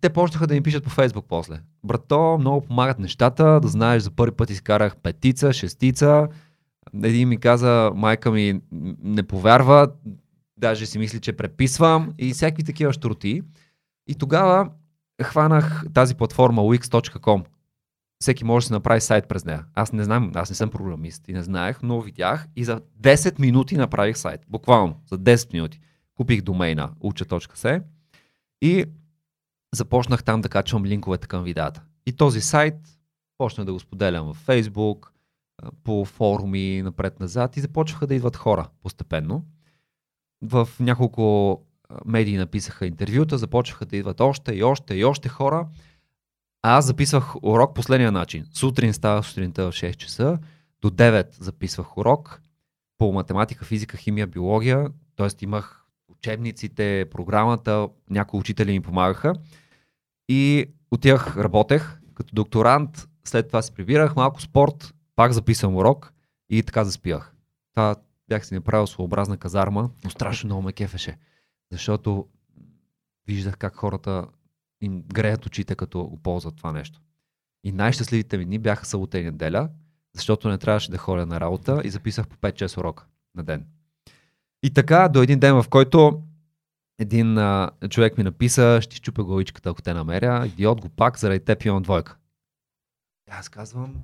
те 0.00 0.12
почнаха 0.12 0.46
да 0.46 0.54
ми 0.54 0.62
пишат 0.62 0.84
по 0.84 0.90
Фейсбук 0.90 1.26
после. 1.28 1.60
Брато, 1.84 2.36
много 2.40 2.60
помагат 2.66 2.98
нещата, 2.98 3.60
да 3.60 3.68
знаеш, 3.68 4.02
за 4.02 4.10
първи 4.10 4.36
път 4.36 4.50
изкарах 4.50 4.96
петица, 4.96 5.52
шестица. 5.52 6.28
Един 7.02 7.28
ми 7.28 7.40
каза, 7.40 7.92
майка 7.94 8.30
ми 8.30 8.60
не 9.02 9.22
повярва, 9.22 9.88
даже 10.56 10.86
си 10.86 10.98
мисли, 10.98 11.20
че 11.20 11.32
преписвам 11.32 12.14
и 12.18 12.32
всякакви 12.32 12.64
такива 12.64 12.92
штроти. 12.92 13.42
И 14.06 14.14
тогава 14.14 14.70
хванах 15.22 15.84
тази 15.94 16.14
платформа 16.14 16.62
wix.com. 16.62 17.44
Всеки 18.20 18.44
може 18.44 18.64
да 18.64 18.66
си 18.66 18.72
направи 18.72 19.00
сайт 19.00 19.28
през 19.28 19.44
нея. 19.44 19.64
Аз 19.74 19.92
не 19.92 20.04
знам, 20.04 20.32
аз 20.34 20.50
не 20.50 20.56
съм 20.56 20.70
програмист 20.70 21.28
и 21.28 21.32
не 21.32 21.42
знаех, 21.42 21.82
но 21.82 22.00
видях 22.00 22.46
и 22.56 22.64
за 22.64 22.80
10 23.02 23.40
минути 23.40 23.76
направих 23.76 24.18
сайт. 24.18 24.40
Буквално, 24.48 25.00
за 25.06 25.18
10 25.18 25.52
минути. 25.52 25.80
Купих 26.14 26.42
домейна 26.42 26.90
уча.се 27.00 27.82
и 28.62 28.84
започнах 29.74 30.24
там 30.24 30.40
да 30.40 30.48
качвам 30.48 30.84
линковете 30.84 31.26
към 31.26 31.44
видеята. 31.44 31.82
И 32.06 32.12
този 32.12 32.40
сайт 32.40 32.74
почнах 33.38 33.66
да 33.66 33.72
го 33.72 33.80
споделям 33.80 34.32
в 34.32 34.46
Facebook, 34.46 35.08
по 35.84 36.04
форуми, 36.04 36.82
напред-назад 36.82 37.56
и 37.56 37.60
започваха 37.60 38.06
да 38.06 38.14
идват 38.14 38.36
хора 38.36 38.68
постепенно. 38.82 39.44
В 40.42 40.68
няколко 40.80 41.60
медии 42.04 42.36
написаха 42.36 42.86
интервюта, 42.86 43.38
започваха 43.38 43.86
да 43.86 43.96
идват 43.96 44.20
още 44.20 44.52
и 44.52 44.62
още 44.62 44.94
и 44.94 45.04
още 45.04 45.28
хора. 45.28 45.68
А 46.62 46.76
аз 46.76 46.86
записвах 46.86 47.36
урок 47.42 47.74
последния 47.74 48.12
начин. 48.12 48.46
Сутрин 48.52 48.92
става 48.92 49.22
сутринта 49.22 49.70
в 49.70 49.74
6 49.74 49.96
часа, 49.96 50.38
до 50.82 50.90
9 50.90 51.42
записвах 51.42 51.98
урок 51.98 52.40
по 52.98 53.12
математика, 53.12 53.64
физика, 53.64 53.96
химия, 53.96 54.26
биология, 54.26 54.88
т.е. 55.16 55.28
имах 55.44 55.86
учебниците, 56.08 57.06
програмата, 57.10 57.88
някои 58.10 58.40
учители 58.40 58.72
ми 58.72 58.80
помагаха. 58.80 59.34
И 60.28 60.66
отивах, 60.90 61.36
работех 61.36 62.00
като 62.14 62.34
докторант, 62.34 63.08
след 63.24 63.46
това 63.46 63.62
се 63.62 63.74
прибирах, 63.74 64.16
малко 64.16 64.42
спорт, 64.42 64.94
пак 65.16 65.32
записвам 65.32 65.76
урок 65.76 66.12
и 66.48 66.62
така 66.62 66.84
заспивах. 66.84 67.34
Това 67.74 67.96
бях 68.28 68.46
си 68.46 68.54
направил 68.54 68.86
своеобразна 68.86 69.36
казарма, 69.36 69.90
но 70.04 70.10
страшно 70.10 70.46
много 70.46 70.62
ме 70.62 70.72
кефеше, 70.72 71.18
защото 71.72 72.26
виждах 73.26 73.58
как 73.58 73.76
хората 73.76 74.26
им 74.80 75.02
греят 75.02 75.46
очите, 75.46 75.74
като 75.74 76.04
го 76.04 76.16
ползват 76.16 76.56
това 76.56 76.72
нещо. 76.72 77.00
И 77.64 77.72
най-щастливите 77.72 78.38
ми 78.38 78.44
дни 78.44 78.58
бяха 78.58 78.86
събота 78.86 79.18
и 79.18 79.24
неделя, 79.24 79.68
защото 80.14 80.48
не 80.48 80.58
трябваше 80.58 80.90
да 80.90 80.98
ходя 80.98 81.26
на 81.26 81.40
работа 81.40 81.80
и 81.84 81.90
записах 81.90 82.28
по 82.28 82.36
5-6 82.36 82.78
урока 82.78 83.06
на 83.34 83.42
ден. 83.42 83.66
И 84.62 84.70
така 84.70 85.08
до 85.08 85.22
един 85.22 85.40
ден, 85.40 85.62
в 85.62 85.68
който 85.68 86.22
един 86.98 87.38
а, 87.38 87.70
човек 87.90 88.18
ми 88.18 88.24
написа, 88.24 88.78
ще 88.82 88.96
щупя 88.96 89.24
главичката, 89.24 89.70
ако 89.70 89.82
те 89.82 89.94
намеря, 89.94 90.46
идиот 90.46 90.80
го 90.80 90.88
пак, 90.88 91.18
заради 91.18 91.44
теб 91.44 91.64
имам 91.64 91.82
двойка. 91.82 92.16
И 93.28 93.30
аз 93.30 93.48
казвам, 93.48 93.94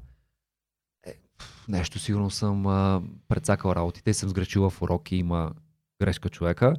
нещо 1.68 1.98
сигурно 1.98 2.30
съм 2.30 2.66
а, 2.66 3.02
предсакал 3.28 3.72
работите 3.72 4.10
и 4.10 4.14
съм 4.14 4.28
сгрешил 4.28 4.70
в 4.70 4.82
уроки, 4.82 5.16
има 5.16 5.52
грешка 6.00 6.28
човека. 6.28 6.74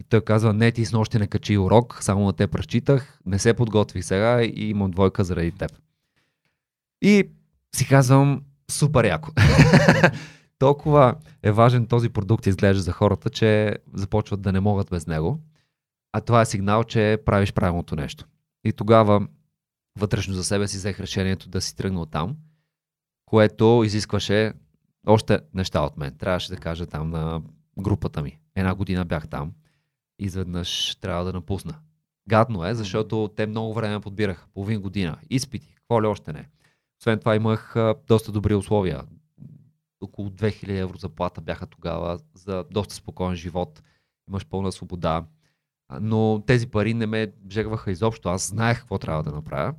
И 0.00 0.04
той 0.08 0.20
казва, 0.20 0.52
не, 0.52 0.72
ти 0.72 0.84
с 0.84 0.92
нощи 0.92 1.18
не 1.18 1.26
качи 1.26 1.58
урок, 1.58 1.98
само 2.00 2.24
на 2.24 2.32
те 2.32 2.46
прочитах, 2.46 3.20
не 3.26 3.38
се 3.38 3.54
подготвих 3.54 4.04
сега 4.04 4.42
и 4.42 4.68
имам 4.68 4.90
двойка 4.90 5.24
заради 5.24 5.52
теб. 5.52 5.70
И 7.02 7.28
си 7.76 7.88
казвам, 7.88 8.42
супер 8.70 9.04
яко. 9.04 9.30
Толкова 10.58 11.14
е 11.42 11.52
важен 11.52 11.86
този 11.86 12.08
продукт, 12.08 12.46
изглежда 12.46 12.82
за 12.82 12.92
хората, 12.92 13.30
че 13.30 13.76
започват 13.94 14.42
да 14.42 14.52
не 14.52 14.60
могат 14.60 14.90
без 14.90 15.06
него. 15.06 15.40
А 16.12 16.20
това 16.20 16.40
е 16.40 16.46
сигнал, 16.46 16.84
че 16.84 17.18
правиш 17.24 17.52
правилното 17.52 17.96
нещо. 17.96 18.26
И 18.64 18.72
тогава 18.72 19.26
вътрешно 19.98 20.34
за 20.34 20.44
себе 20.44 20.68
си 20.68 20.76
взех 20.76 21.00
решението 21.00 21.48
да 21.48 21.60
си 21.60 21.76
тръгна 21.76 22.00
от 22.00 22.10
там, 22.10 22.36
което 23.26 23.82
изискваше 23.84 24.52
още 25.06 25.40
неща 25.54 25.80
от 25.80 25.96
мен. 25.96 26.16
Трябваше 26.18 26.50
да 26.50 26.56
кажа 26.56 26.86
там 26.86 27.10
на 27.10 27.42
групата 27.78 28.22
ми. 28.22 28.38
Една 28.54 28.74
година 28.74 29.04
бях 29.04 29.28
там. 29.28 29.52
Изведнъж 30.18 30.96
трябва 31.00 31.24
да 31.24 31.32
напусна. 31.32 31.74
Гадно 32.28 32.64
е, 32.64 32.74
защото 32.74 33.30
те 33.36 33.46
много 33.46 33.74
време 33.74 34.00
подбираха. 34.00 34.46
Половин 34.54 34.80
година. 34.80 35.18
Изпити. 35.30 35.74
Какво 35.74 36.02
ли 36.02 36.06
още 36.06 36.32
не. 36.32 36.48
Освен 37.00 37.18
това 37.18 37.36
имах 37.36 37.74
доста 38.06 38.32
добри 38.32 38.54
условия. 38.54 39.02
Около 40.00 40.30
2000 40.30 40.78
евро 40.80 40.98
заплата 40.98 41.40
бяха 41.40 41.66
тогава 41.66 42.18
за 42.34 42.64
доста 42.70 42.94
спокоен 42.94 43.36
живот. 43.36 43.82
Имаш 44.28 44.46
пълна 44.46 44.72
свобода. 44.72 45.24
Но 46.00 46.42
тези 46.46 46.66
пари 46.70 46.94
не 46.94 47.06
ме 47.06 47.32
жегваха 47.50 47.90
изобщо. 47.90 48.28
Аз 48.28 48.48
знаех 48.48 48.78
какво 48.78 48.98
трябва 48.98 49.22
да 49.22 49.32
направя. 49.32 49.74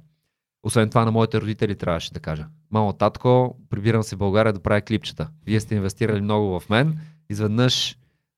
Освен 0.65 0.89
това 0.89 1.05
на 1.05 1.11
моите 1.11 1.41
родители 1.41 1.75
трябваше 1.75 2.13
да 2.13 2.19
кажа. 2.19 2.47
Мамо, 2.71 2.93
татко, 2.93 3.57
прибирам 3.69 4.03
се 4.03 4.15
в 4.15 4.19
България 4.19 4.53
да 4.53 4.59
правя 4.59 4.81
клипчета. 4.81 5.29
Вие 5.45 5.59
сте 5.59 5.75
инвестирали 5.75 6.21
много 6.21 6.59
в 6.59 6.69
мен 6.69 6.99
изведнъж 7.29 7.97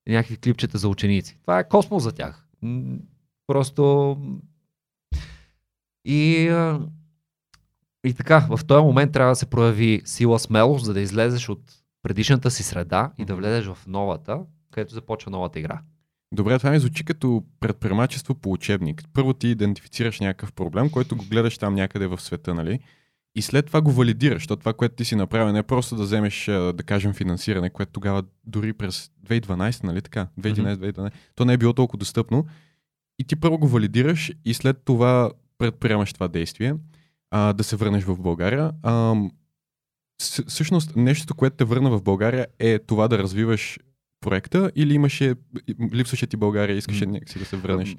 някакви 0.10 0.38
клипчета 0.38 0.78
за 0.78 0.90
ученици. 0.90 1.38
Това 1.42 1.60
е 1.60 1.68
космос 1.68 2.04
за 2.04 2.12
тях. 2.12 2.48
Просто 3.48 4.18
и, 6.06 6.44
и 8.06 8.14
така, 8.14 8.48
в 8.50 8.66
този 8.66 8.84
момент 8.84 9.12
трябва 9.12 9.32
да 9.32 9.36
се 9.36 9.46
прояви 9.46 10.02
сила 10.06 10.40
смелост, 10.40 10.86
за 10.86 10.94
да 10.94 11.02
излезеш 11.02 11.50
от 11.50 11.62
предишната 12.04 12.52
си 12.52 12.64
среда 12.64 13.12
и 13.18 13.26
да 13.26 13.36
влезеш 13.36 13.66
в 13.66 13.88
новата, 13.88 14.40
където 14.72 14.94
започва 14.94 15.32
новата 15.32 15.60
игра. 15.60 15.82
Добре, 16.34 16.58
това 16.58 16.72
ми 16.72 16.80
звучи 16.80 17.06
като 17.06 17.44
предприемачество 17.60 18.36
по 18.36 18.52
учебник. 18.52 19.04
Първо 19.14 19.34
ти 19.34 19.48
идентифицираш 19.48 20.20
някакъв 20.20 20.54
проблем, 20.54 20.90
който 20.90 21.16
го 21.16 21.26
гледаш 21.26 21.58
там 21.58 21.76
някъде 21.76 22.08
в 22.08 22.22
света, 22.22 22.54
нали? 22.54 22.80
и 23.38 23.42
след 23.42 23.66
това 23.66 23.82
го 23.82 23.92
валидираш, 23.92 24.36
защото 24.42 24.60
това, 24.60 24.74
което 24.74 24.96
ти 24.96 25.06
си 25.06 25.16
направил, 25.16 25.54
не 25.54 25.60
е 25.60 25.64
просто 25.64 25.96
да 25.96 26.04
вземеш, 26.04 26.46
да 26.46 26.84
кажем, 26.86 27.14
финансиране, 27.14 27.70
което 27.70 27.92
тогава 27.92 28.24
дори 28.46 28.74
през 28.74 29.12
2012, 29.28 29.84
нали 29.84 30.02
така, 30.02 30.28
2011-2012, 30.42 31.12
то 31.36 31.46
не 31.46 31.54
е 31.54 31.58
било 31.58 31.74
толкова 31.74 31.98
достъпно. 31.98 32.46
И 33.20 33.24
ти 33.24 33.36
първо 33.36 33.58
го 33.58 33.68
валидираш 33.68 34.32
и 34.46 34.54
след 34.54 34.78
това 34.86 35.32
предприемаш 35.58 36.14
това 36.14 36.28
действие, 36.28 36.76
а, 37.32 37.54
да 37.54 37.64
се 37.64 37.76
върнеш 37.76 38.04
в 38.04 38.20
България. 38.20 38.72
А, 38.84 39.16
всъщност, 40.48 40.96
нещото, 40.96 41.36
което 41.36 41.56
те 41.56 41.64
върна 41.64 41.90
в 41.90 42.04
България 42.04 42.48
е 42.60 42.80
това 42.80 43.08
да 43.08 43.18
развиваш 43.18 43.80
проекта 44.22 44.72
или 44.76 44.94
имаше, 44.94 45.36
липсваше 45.94 46.28
ти 46.28 46.38
България 46.38 46.74
и 46.74 46.78
искаше 46.78 47.06
някакси 47.06 47.40
да 47.40 47.46
се 47.46 47.58
върнеш? 47.58 47.98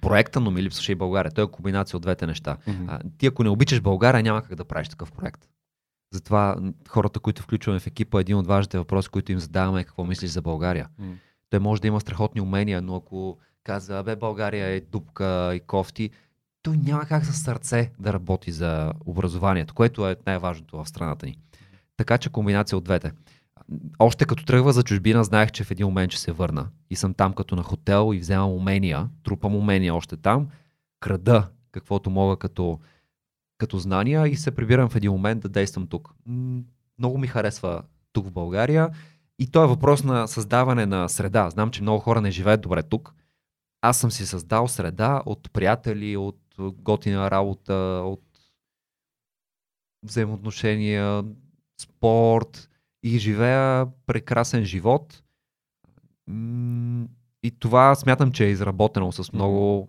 Проекта, 0.00 0.40
но 0.40 0.50
ми 0.50 0.62
липсваше 0.62 0.92
и 0.92 0.94
България. 0.94 1.32
Той 1.32 1.44
е 1.44 1.50
комбинация 1.50 1.96
от 1.96 2.02
двете 2.02 2.26
неща. 2.26 2.56
Mm-hmm. 2.68 2.84
А, 2.88 3.00
ти 3.18 3.26
ако 3.26 3.42
не 3.42 3.48
обичаш 3.48 3.80
България, 3.80 4.22
няма 4.22 4.42
как 4.42 4.54
да 4.54 4.64
правиш 4.64 4.88
такъв 4.88 5.12
проект. 5.12 5.48
Затова 6.12 6.56
хората, 6.88 7.20
които 7.20 7.42
включваме 7.42 7.80
в 7.80 7.86
екипа, 7.86 8.20
един 8.20 8.36
от 8.36 8.46
важните 8.46 8.78
въпроси, 8.78 9.08
които 9.08 9.32
им 9.32 9.38
задаваме 9.38 9.80
е 9.80 9.84
какво 9.84 10.04
мислиш 10.04 10.30
за 10.30 10.42
България. 10.42 10.88
Mm. 11.00 11.14
Той 11.50 11.60
може 11.60 11.82
да 11.82 11.88
има 11.88 12.00
страхотни 12.00 12.40
умения, 12.40 12.82
но 12.82 12.96
ако 12.96 13.38
каза, 13.64 14.02
бе, 14.02 14.16
България 14.16 14.66
е 14.66 14.80
дупка 14.80 15.52
и 15.54 15.60
кофти, 15.60 16.10
той 16.62 16.76
няма 16.76 17.06
как 17.06 17.24
със 17.24 17.42
сърце 17.42 17.90
да 17.98 18.12
работи 18.12 18.52
за 18.52 18.92
образованието, 19.06 19.74
което 19.74 20.08
е 20.08 20.16
най-важното 20.26 20.76
в 20.76 20.88
страната 20.88 21.26
ни. 21.26 21.38
Така 21.96 22.18
че 22.18 22.30
комбинация 22.30 22.78
от 22.78 22.84
двете 22.84 23.12
още 23.98 24.24
като 24.24 24.44
тръгва 24.44 24.72
за 24.72 24.82
чужбина, 24.82 25.24
знаех, 25.24 25.50
че 25.50 25.64
в 25.64 25.70
един 25.70 25.86
момент 25.86 26.12
ще 26.12 26.20
се 26.20 26.32
върна. 26.32 26.68
И 26.90 26.96
съм 26.96 27.14
там 27.14 27.32
като 27.32 27.56
на 27.56 27.62
хотел 27.62 28.10
и 28.14 28.18
вземам 28.18 28.50
умения, 28.50 29.08
трупам 29.22 29.56
умения 29.56 29.94
още 29.94 30.16
там, 30.16 30.48
крада 31.00 31.48
каквото 31.72 32.10
мога 32.10 32.36
като, 32.36 32.80
като 33.58 33.78
знания 33.78 34.28
и 34.28 34.36
се 34.36 34.50
прибирам 34.50 34.88
в 34.88 34.96
един 34.96 35.12
момент 35.12 35.42
да 35.42 35.48
действам 35.48 35.86
тук. 35.86 36.14
Много 36.98 37.18
ми 37.18 37.26
харесва 37.26 37.82
тук 38.12 38.26
в 38.26 38.32
България 38.32 38.90
и 39.38 39.50
то 39.50 39.64
е 39.64 39.66
въпрос 39.66 40.04
на 40.04 40.26
създаване 40.26 40.86
на 40.86 41.08
среда. 41.08 41.50
Знам, 41.50 41.70
че 41.70 41.82
много 41.82 42.00
хора 42.00 42.20
не 42.20 42.30
живеят 42.30 42.60
добре 42.60 42.82
тук. 42.82 43.14
Аз 43.80 43.98
съм 43.98 44.10
си 44.10 44.26
създал 44.26 44.68
среда 44.68 45.22
от 45.26 45.52
приятели, 45.52 46.16
от 46.16 46.38
готина 46.58 47.30
работа, 47.30 47.74
от 48.04 48.22
взаимоотношения, 50.02 51.24
спорт, 51.80 52.70
и 53.02 53.18
живея 53.18 53.86
прекрасен 54.06 54.64
живот. 54.64 55.22
и 57.42 57.50
това 57.58 57.94
смятам, 57.94 58.32
че 58.32 58.44
е 58.44 58.50
изработено 58.50 59.12
с 59.12 59.32
много 59.32 59.88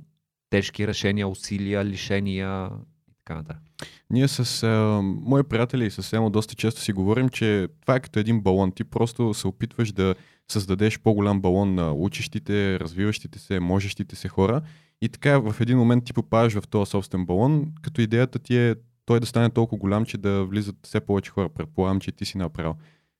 тежки 0.50 0.88
решения, 0.88 1.27
усилия, 1.27 1.86
лишения 1.86 2.70
и 3.10 3.13
така 3.25 3.36
нататък. 3.36 3.63
Ние 4.10 4.27
с 4.27 4.63
а, 4.63 5.01
мои 5.03 5.43
приятели 5.43 5.86
и 5.86 5.91
с 5.91 6.13
Емо 6.13 6.29
доста 6.29 6.55
често 6.55 6.82
си 6.82 6.93
говорим, 6.93 7.29
че 7.29 7.67
това 7.82 7.96
е 7.96 8.00
като 8.00 8.20
един 8.20 8.41
балон. 8.41 8.72
Ти 8.72 8.84
просто 8.84 9.34
се 9.34 9.48
опитваш 9.48 9.91
да 9.91 10.15
създадеш 10.51 11.00
по-голям 11.00 11.41
балон 11.41 11.75
на 11.75 11.93
учещите, 11.93 12.79
развиващите 12.79 13.39
се, 13.39 13.60
можещите 13.60 14.15
се 14.15 14.27
хора 14.27 14.62
и 15.01 15.10
така 15.10 15.39
в 15.39 15.55
един 15.62 15.77
момент 15.77 16.05
ти 16.05 16.13
попадаш 16.13 16.53
в 16.53 16.67
този 16.67 16.89
собствен 16.89 17.25
балон, 17.25 17.72
като 17.82 18.01
идеята 18.01 18.39
ти 18.39 18.58
е 18.58 18.75
той 19.05 19.20
да 19.20 19.25
стане 19.25 19.50
толкова 19.50 19.79
голям, 19.79 20.05
че 20.05 20.17
да 20.17 20.46
влизат 20.46 20.75
все 20.84 21.00
повече 21.00 21.32
хора. 21.32 21.50
Предполагам, 21.50 22.00
че 22.00 22.12
ти 22.12 22.25
си 22.25 22.38
направил. 22.38 22.75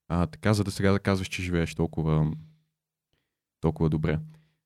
А, 0.07 0.27
така, 0.27 0.53
за 0.53 0.63
да 0.63 0.72
сега 0.72 0.91
да 0.91 1.00
казваш, 1.00 1.27
че 1.27 1.41
живееш 1.41 1.75
толкова, 1.75 2.31
толкова 3.62 3.89
добре. 3.89 4.19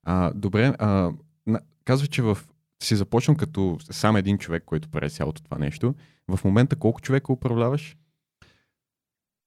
А, 0.03 0.31
добре, 0.33 0.75
а, 0.79 1.11
на, 1.47 1.59
казваш, 1.85 2.09
че 2.09 2.21
в, 2.21 2.37
си 2.83 2.95
започнал 2.95 3.37
като 3.37 3.77
сам 3.91 4.15
един 4.15 4.37
човек, 4.37 4.63
който 4.65 4.89
прави 4.89 5.09
цялото 5.09 5.43
това 5.43 5.57
нещо. 5.57 5.95
В 6.27 6.39
момента 6.43 6.75
колко 6.75 7.01
човека 7.01 7.33
управляваш? 7.33 7.97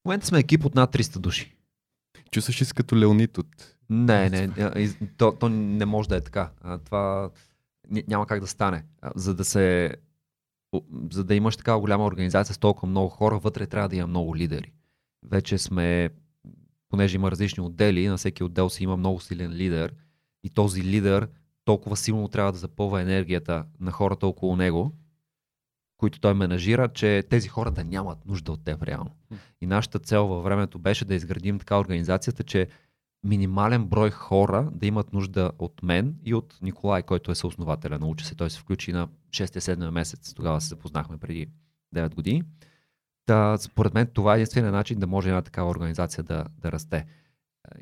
В 0.02 0.04
момента 0.04 0.26
сме 0.26 0.38
екип 0.38 0.64
от 0.64 0.74
над 0.74 0.94
300 0.94 1.18
души. 1.18 1.56
Чувстваш 2.30 2.60
ли 2.60 2.64
се 2.64 2.74
като 2.74 2.96
Леонид 2.96 3.38
от... 3.38 3.76
Не, 3.90 4.30
не, 4.30 4.50
то, 5.16 5.36
то 5.40 5.48
не 5.48 5.84
може 5.84 6.08
да 6.08 6.16
е 6.16 6.20
така. 6.20 6.50
Това 6.84 7.30
няма 8.08 8.26
как 8.26 8.40
да 8.40 8.46
стане. 8.46 8.84
За 9.14 9.34
да 9.34 9.44
се 9.44 9.96
за 11.10 11.24
да 11.24 11.34
имаш 11.34 11.56
такава 11.56 11.80
голяма 11.80 12.04
организация 12.04 12.54
с 12.54 12.58
толкова 12.58 12.88
много 12.88 13.08
хора, 13.08 13.38
вътре 13.38 13.66
трябва 13.66 13.88
да 13.88 13.96
има 13.96 14.06
много 14.06 14.36
лидери. 14.36 14.72
Вече 15.22 15.58
сме, 15.58 16.10
понеже 16.88 17.16
има 17.16 17.30
различни 17.30 17.62
отдели, 17.62 18.08
на 18.08 18.16
всеки 18.16 18.44
отдел 18.44 18.70
си 18.70 18.84
има 18.84 18.96
много 18.96 19.20
силен 19.20 19.52
лидер 19.52 19.94
и 20.44 20.50
този 20.50 20.84
лидер 20.84 21.28
толкова 21.64 21.96
силно 21.96 22.28
трябва 22.28 22.52
да 22.52 22.58
запълва 22.58 23.02
енергията 23.02 23.64
на 23.80 23.90
хората 23.90 24.26
около 24.26 24.56
него, 24.56 24.92
които 25.96 26.20
той 26.20 26.34
менажира, 26.34 26.88
че 26.88 27.22
тези 27.30 27.48
хора 27.48 27.70
да 27.70 27.84
нямат 27.84 28.26
нужда 28.26 28.52
от 28.52 28.64
теб 28.64 28.82
реално. 28.82 29.10
И 29.60 29.66
нашата 29.66 29.98
цел 29.98 30.26
във 30.26 30.44
времето 30.44 30.78
беше 30.78 31.04
да 31.04 31.14
изградим 31.14 31.58
така 31.58 31.78
организацията, 31.78 32.44
че 32.44 32.68
минимален 33.24 33.84
брой 33.86 34.10
хора 34.10 34.70
да 34.72 34.86
имат 34.86 35.12
нужда 35.12 35.52
от 35.58 35.82
мен 35.82 36.14
и 36.24 36.34
от 36.34 36.58
Николай, 36.62 37.02
който 37.02 37.30
е 37.30 37.34
съоснователя 37.34 37.98
на 37.98 38.06
Уча 38.06 38.24
се. 38.24 38.34
Той 38.34 38.50
се 38.50 38.58
включи 38.58 38.92
на 38.92 39.08
6-7 39.30 39.90
месец. 39.90 40.34
Тогава 40.34 40.60
се 40.60 40.68
запознахме 40.68 41.18
преди 41.18 41.46
9 41.94 42.14
години. 42.14 42.42
Та, 43.26 43.58
според 43.58 43.94
мен 43.94 44.06
това 44.06 44.32
е 44.32 44.36
единствения 44.36 44.72
начин 44.72 44.98
да 44.98 45.06
може 45.06 45.28
една 45.28 45.42
такава 45.42 45.70
организация 45.70 46.24
да, 46.24 46.44
да 46.58 46.72
расте. 46.72 47.06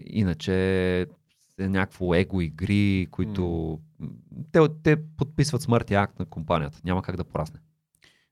Иначе 0.07 0.54
е 1.61 1.68
някакво 1.68 2.14
его 2.14 2.40
игри, 2.40 3.07
които 3.11 3.42
mm. 4.02 4.11
те, 4.52 4.61
те 4.83 5.02
подписват 5.16 5.62
смъртния 5.62 6.00
акт 6.00 6.18
на 6.18 6.26
компанията. 6.26 6.80
Няма 6.85 7.02
как 7.02 7.16
да 7.16 7.25
порасне. 7.25 7.61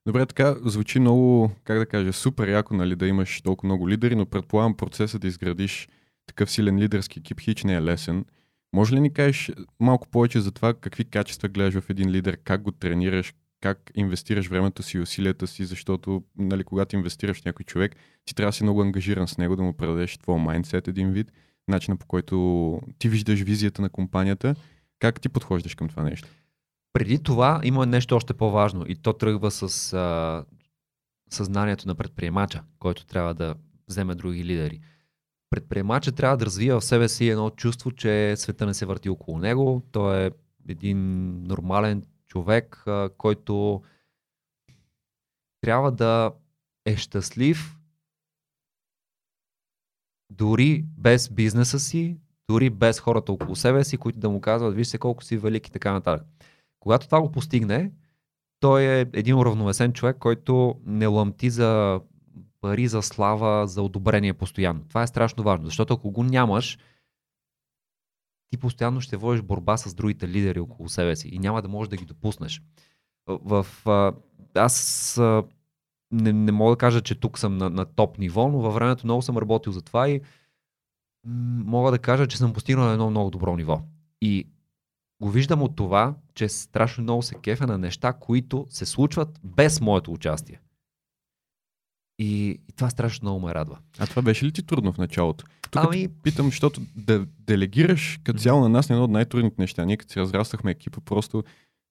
Добре, 0.06 0.26
така 0.26 0.56
звучи 0.64 1.00
много, 1.00 1.50
как 1.64 1.78
да 1.78 1.86
кажа, 1.86 2.12
супер 2.12 2.48
яко, 2.48 2.74
нали, 2.74 2.96
да 2.96 3.06
имаш 3.06 3.42
толкова 3.42 3.66
много 3.66 3.88
лидери, 3.88 4.14
но 4.14 4.26
предполагам 4.26 4.76
процеса 4.76 5.18
да 5.18 5.26
изградиш 5.26 5.88
такъв 6.26 6.50
силен 6.50 6.78
лидерски 6.78 7.18
екип 7.18 7.40
хич 7.40 7.64
не 7.64 7.74
е 7.74 7.82
лесен. 7.82 8.24
Може 8.72 8.94
ли 8.94 9.00
ни 9.00 9.12
кажеш 9.12 9.50
малко 9.80 10.08
повече 10.08 10.40
за 10.40 10.52
това 10.52 10.74
какви 10.74 11.04
качества 11.04 11.48
гледаш 11.48 11.74
в 11.74 11.90
един 11.90 12.10
лидер, 12.10 12.36
как 12.44 12.62
го 12.62 12.72
тренираш, 12.72 13.34
как 13.60 13.90
инвестираш 13.94 14.48
времето 14.48 14.82
си 14.82 14.96
и 14.96 15.00
усилията 15.00 15.46
си, 15.46 15.64
защото 15.64 16.22
нали, 16.38 16.64
когато 16.64 16.96
инвестираш 16.96 17.40
в 17.40 17.44
някой 17.44 17.64
човек, 17.64 17.96
ти 18.24 18.34
трябва 18.34 18.48
да 18.48 18.52
си 18.52 18.62
много 18.62 18.82
ангажиран 18.82 19.28
с 19.28 19.38
него, 19.38 19.56
да 19.56 19.62
му 19.62 19.72
предадеш 19.72 20.18
твоя 20.18 20.38
майндсет 20.38 20.88
един 20.88 21.12
вид, 21.12 21.32
начина 21.68 21.96
по 21.96 22.06
който 22.06 22.80
ти 22.98 23.08
виждаш 23.08 23.40
визията 23.40 23.82
на 23.82 23.88
компанията. 23.88 24.54
Как 24.98 25.20
ти 25.20 25.28
подхождаш 25.28 25.74
към 25.74 25.88
това 25.88 26.02
нещо? 26.02 26.28
Преди 26.92 27.22
това 27.22 27.60
има 27.64 27.86
нещо 27.86 28.16
още 28.16 28.34
по-важно 28.34 28.84
и 28.88 28.96
то 28.96 29.12
тръгва 29.12 29.50
с 29.50 29.92
а, 29.92 30.44
съзнанието 31.30 31.88
на 31.88 31.94
предприемача, 31.94 32.62
който 32.78 33.06
трябва 33.06 33.34
да 33.34 33.54
вземе 33.88 34.14
други 34.14 34.44
лидери 34.44 34.80
предприемача 35.50 36.12
трябва 36.12 36.36
да 36.36 36.46
развива 36.46 36.80
в 36.80 36.84
себе 36.84 37.08
си 37.08 37.28
едно 37.28 37.50
чувство, 37.50 37.90
че 37.90 38.34
света 38.36 38.66
не 38.66 38.74
се 38.74 38.86
върти 38.86 39.08
около 39.08 39.38
него. 39.38 39.82
Той 39.92 40.26
е 40.26 40.30
един 40.68 41.30
нормален 41.42 42.02
човек, 42.28 42.84
който 43.16 43.82
трябва 45.60 45.92
да 45.92 46.32
е 46.86 46.96
щастлив 46.96 47.78
дори 50.32 50.84
без 50.98 51.28
бизнеса 51.28 51.80
си, 51.80 52.18
дори 52.50 52.70
без 52.70 53.00
хората 53.00 53.32
около 53.32 53.56
себе 53.56 53.84
си, 53.84 53.96
които 53.96 54.18
да 54.18 54.30
му 54.30 54.40
казват, 54.40 54.74
виж 54.74 54.86
се 54.86 54.98
колко 54.98 55.24
си 55.24 55.36
велик 55.36 55.68
и 55.68 55.72
така 55.72 55.92
нататък. 55.92 56.26
Когато 56.80 57.06
това 57.06 57.20
го 57.20 57.32
постигне, 57.32 57.92
той 58.60 58.82
е 58.82 59.00
един 59.00 59.36
уравновесен 59.36 59.92
човек, 59.92 60.16
който 60.18 60.80
не 60.84 61.06
лъмти 61.06 61.50
за 61.50 62.00
пари 62.60 62.88
за 62.88 63.02
слава, 63.02 63.66
за 63.66 63.82
одобрение 63.82 64.32
постоянно. 64.32 64.84
Това 64.88 65.02
е 65.02 65.06
страшно 65.06 65.42
важно, 65.44 65.64
защото 65.66 65.94
ако 65.94 66.10
го 66.10 66.22
нямаш, 66.22 66.78
ти 68.50 68.56
постоянно 68.56 69.00
ще 69.00 69.16
водиш 69.16 69.42
борба 69.42 69.76
с 69.76 69.94
другите 69.94 70.28
лидери 70.28 70.60
около 70.60 70.88
себе 70.88 71.16
си 71.16 71.28
и 71.28 71.38
няма 71.38 71.62
да 71.62 71.68
можеш 71.68 71.88
да 71.88 71.96
ги 71.96 72.04
допуснеш. 72.04 72.62
В, 73.26 73.66
аз 74.54 75.20
не, 76.12 76.32
не 76.32 76.52
мога 76.52 76.72
да 76.72 76.78
кажа, 76.78 77.00
че 77.00 77.14
тук 77.14 77.38
съм 77.38 77.56
на, 77.56 77.70
на 77.70 77.84
топ 77.84 78.18
ниво, 78.18 78.48
но 78.48 78.58
във 78.58 78.74
времето 78.74 79.06
много 79.06 79.22
съм 79.22 79.38
работил 79.38 79.72
за 79.72 79.82
това 79.82 80.08
и 80.08 80.20
мога 81.64 81.90
да 81.90 81.98
кажа, 81.98 82.26
че 82.26 82.38
съм 82.38 82.52
постигнал 82.52 82.92
едно 82.92 83.10
много 83.10 83.30
добро 83.30 83.56
ниво. 83.56 83.82
И 84.20 84.48
го 85.22 85.30
виждам 85.30 85.62
от 85.62 85.76
това, 85.76 86.14
че 86.34 86.48
страшно 86.48 87.02
много 87.02 87.22
се 87.22 87.34
кефа 87.34 87.66
на 87.66 87.78
неща, 87.78 88.12
които 88.12 88.66
се 88.68 88.86
случват 88.86 89.40
без 89.44 89.80
моето 89.80 90.12
участие. 90.12 90.60
И, 92.18 92.48
и 92.68 92.72
това 92.76 92.90
страшно 92.90 93.24
много 93.24 93.46
ме 93.46 93.54
радва. 93.54 93.78
А 93.98 94.06
това 94.06 94.22
беше 94.22 94.46
ли 94.46 94.52
ти 94.52 94.62
трудно 94.62 94.92
в 94.92 94.98
началото? 94.98 95.44
Тук 95.70 95.84
ами... 95.84 96.08
питам, 96.22 96.46
защото 96.46 96.80
да 96.96 97.26
делегираш 97.40 98.20
като 98.24 98.38
цяло 98.38 98.60
на 98.60 98.68
нас 98.68 98.90
е 98.90 98.92
едно 98.92 99.04
от 99.04 99.10
най-трудните 99.10 99.56
неща. 99.58 99.84
Ние 99.84 99.96
като 99.96 100.12
си 100.12 100.20
разраствахме 100.20 100.70
екипа, 100.70 101.00
просто 101.00 101.44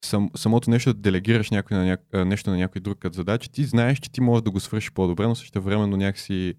сам, 0.05 0.29
самото 0.35 0.69
нещо 0.69 0.93
да 0.93 0.99
делегираш 0.99 1.51
някой 1.51 1.77
на 1.77 1.85
ня... 1.85 2.25
нещо 2.25 2.49
на 2.49 2.57
някой 2.57 2.81
друг 2.81 2.99
като 2.99 3.15
задача, 3.15 3.51
ти 3.51 3.63
знаеш, 3.65 3.99
че 3.99 4.11
ти 4.11 4.21
можеш 4.21 4.43
да 4.43 4.51
го 4.51 4.59
свършиш 4.59 4.91
по-добре, 4.91 5.27
но 5.27 5.35
също 5.35 5.61
времено 5.61 5.97
някакси... 5.97 6.53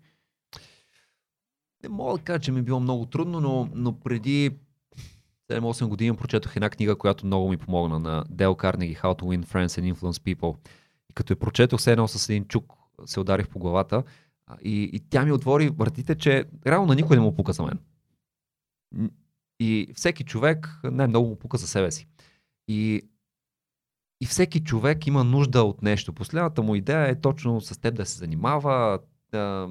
Не 1.82 1.88
мога 1.88 2.18
да 2.18 2.24
кажа, 2.24 2.40
че 2.40 2.52
ми 2.52 2.58
е 2.58 2.62
било 2.62 2.80
много 2.80 3.06
трудно, 3.06 3.40
но, 3.40 3.68
но 3.74 4.00
преди 4.00 4.50
7-8 5.50 5.86
години 5.86 6.16
прочетох 6.16 6.56
една 6.56 6.70
книга, 6.70 6.96
която 6.96 7.26
много 7.26 7.48
ми 7.48 7.56
помогна 7.56 7.98
на 7.98 8.24
Дел 8.30 8.54
Карнеги 8.54 8.96
How 8.96 9.20
to 9.20 9.22
Win 9.22 9.44
Friends 9.46 9.80
and 9.80 9.94
Influence 9.94 10.34
People. 10.34 10.56
И 11.10 11.14
като 11.14 11.32
я 11.32 11.36
прочетох 11.36 11.80
все 11.80 11.92
едно 11.92 12.08
с 12.08 12.28
един 12.28 12.44
чук 12.44 12.72
се 13.04 13.20
ударих 13.20 13.48
по 13.48 13.58
главата. 13.58 14.02
И, 14.62 14.82
и 14.92 15.00
тя 15.10 15.24
ми 15.24 15.32
отвори 15.32 15.68
вратите, 15.68 16.14
че 16.14 16.44
реално 16.66 16.94
никой 16.94 17.16
не 17.16 17.22
му 17.22 17.34
пука 17.34 17.52
за 17.52 17.62
мен. 17.62 17.78
И 19.60 19.92
всеки 19.94 20.24
човек 20.24 20.80
най-много 20.84 21.28
му 21.28 21.36
пука 21.36 21.56
за 21.56 21.66
себе 21.66 21.90
си. 21.90 22.06
И, 22.68 23.02
и 24.20 24.26
всеки 24.26 24.64
човек 24.64 25.06
има 25.06 25.24
нужда 25.24 25.62
от 25.62 25.82
нещо. 25.82 26.12
Последната 26.12 26.62
му 26.62 26.74
идея 26.74 27.08
е 27.08 27.20
точно 27.20 27.60
с 27.60 27.78
теб 27.80 27.94
да 27.94 28.06
се 28.06 28.18
занимава, 28.18 28.98
да, 29.30 29.68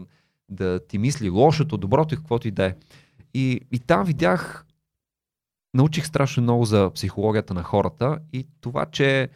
да 0.50 0.88
ти 0.88 0.98
мисли 0.98 1.30
лошото, 1.30 1.78
доброто 1.78 2.14
и 2.14 2.18
каквото 2.18 2.48
и 2.48 2.52
да 2.52 2.66
е. 2.66 2.76
И, 3.34 3.62
и 3.72 3.80
там 3.80 4.06
видях, 4.06 4.66
научих 5.74 6.06
страшно 6.06 6.44
много 6.44 6.66
за 6.66 6.92
психологията 6.94 7.54
на 7.54 7.64
хората 7.64 8.20
и 8.34 8.48
това, 8.62 8.86
че 8.86 9.30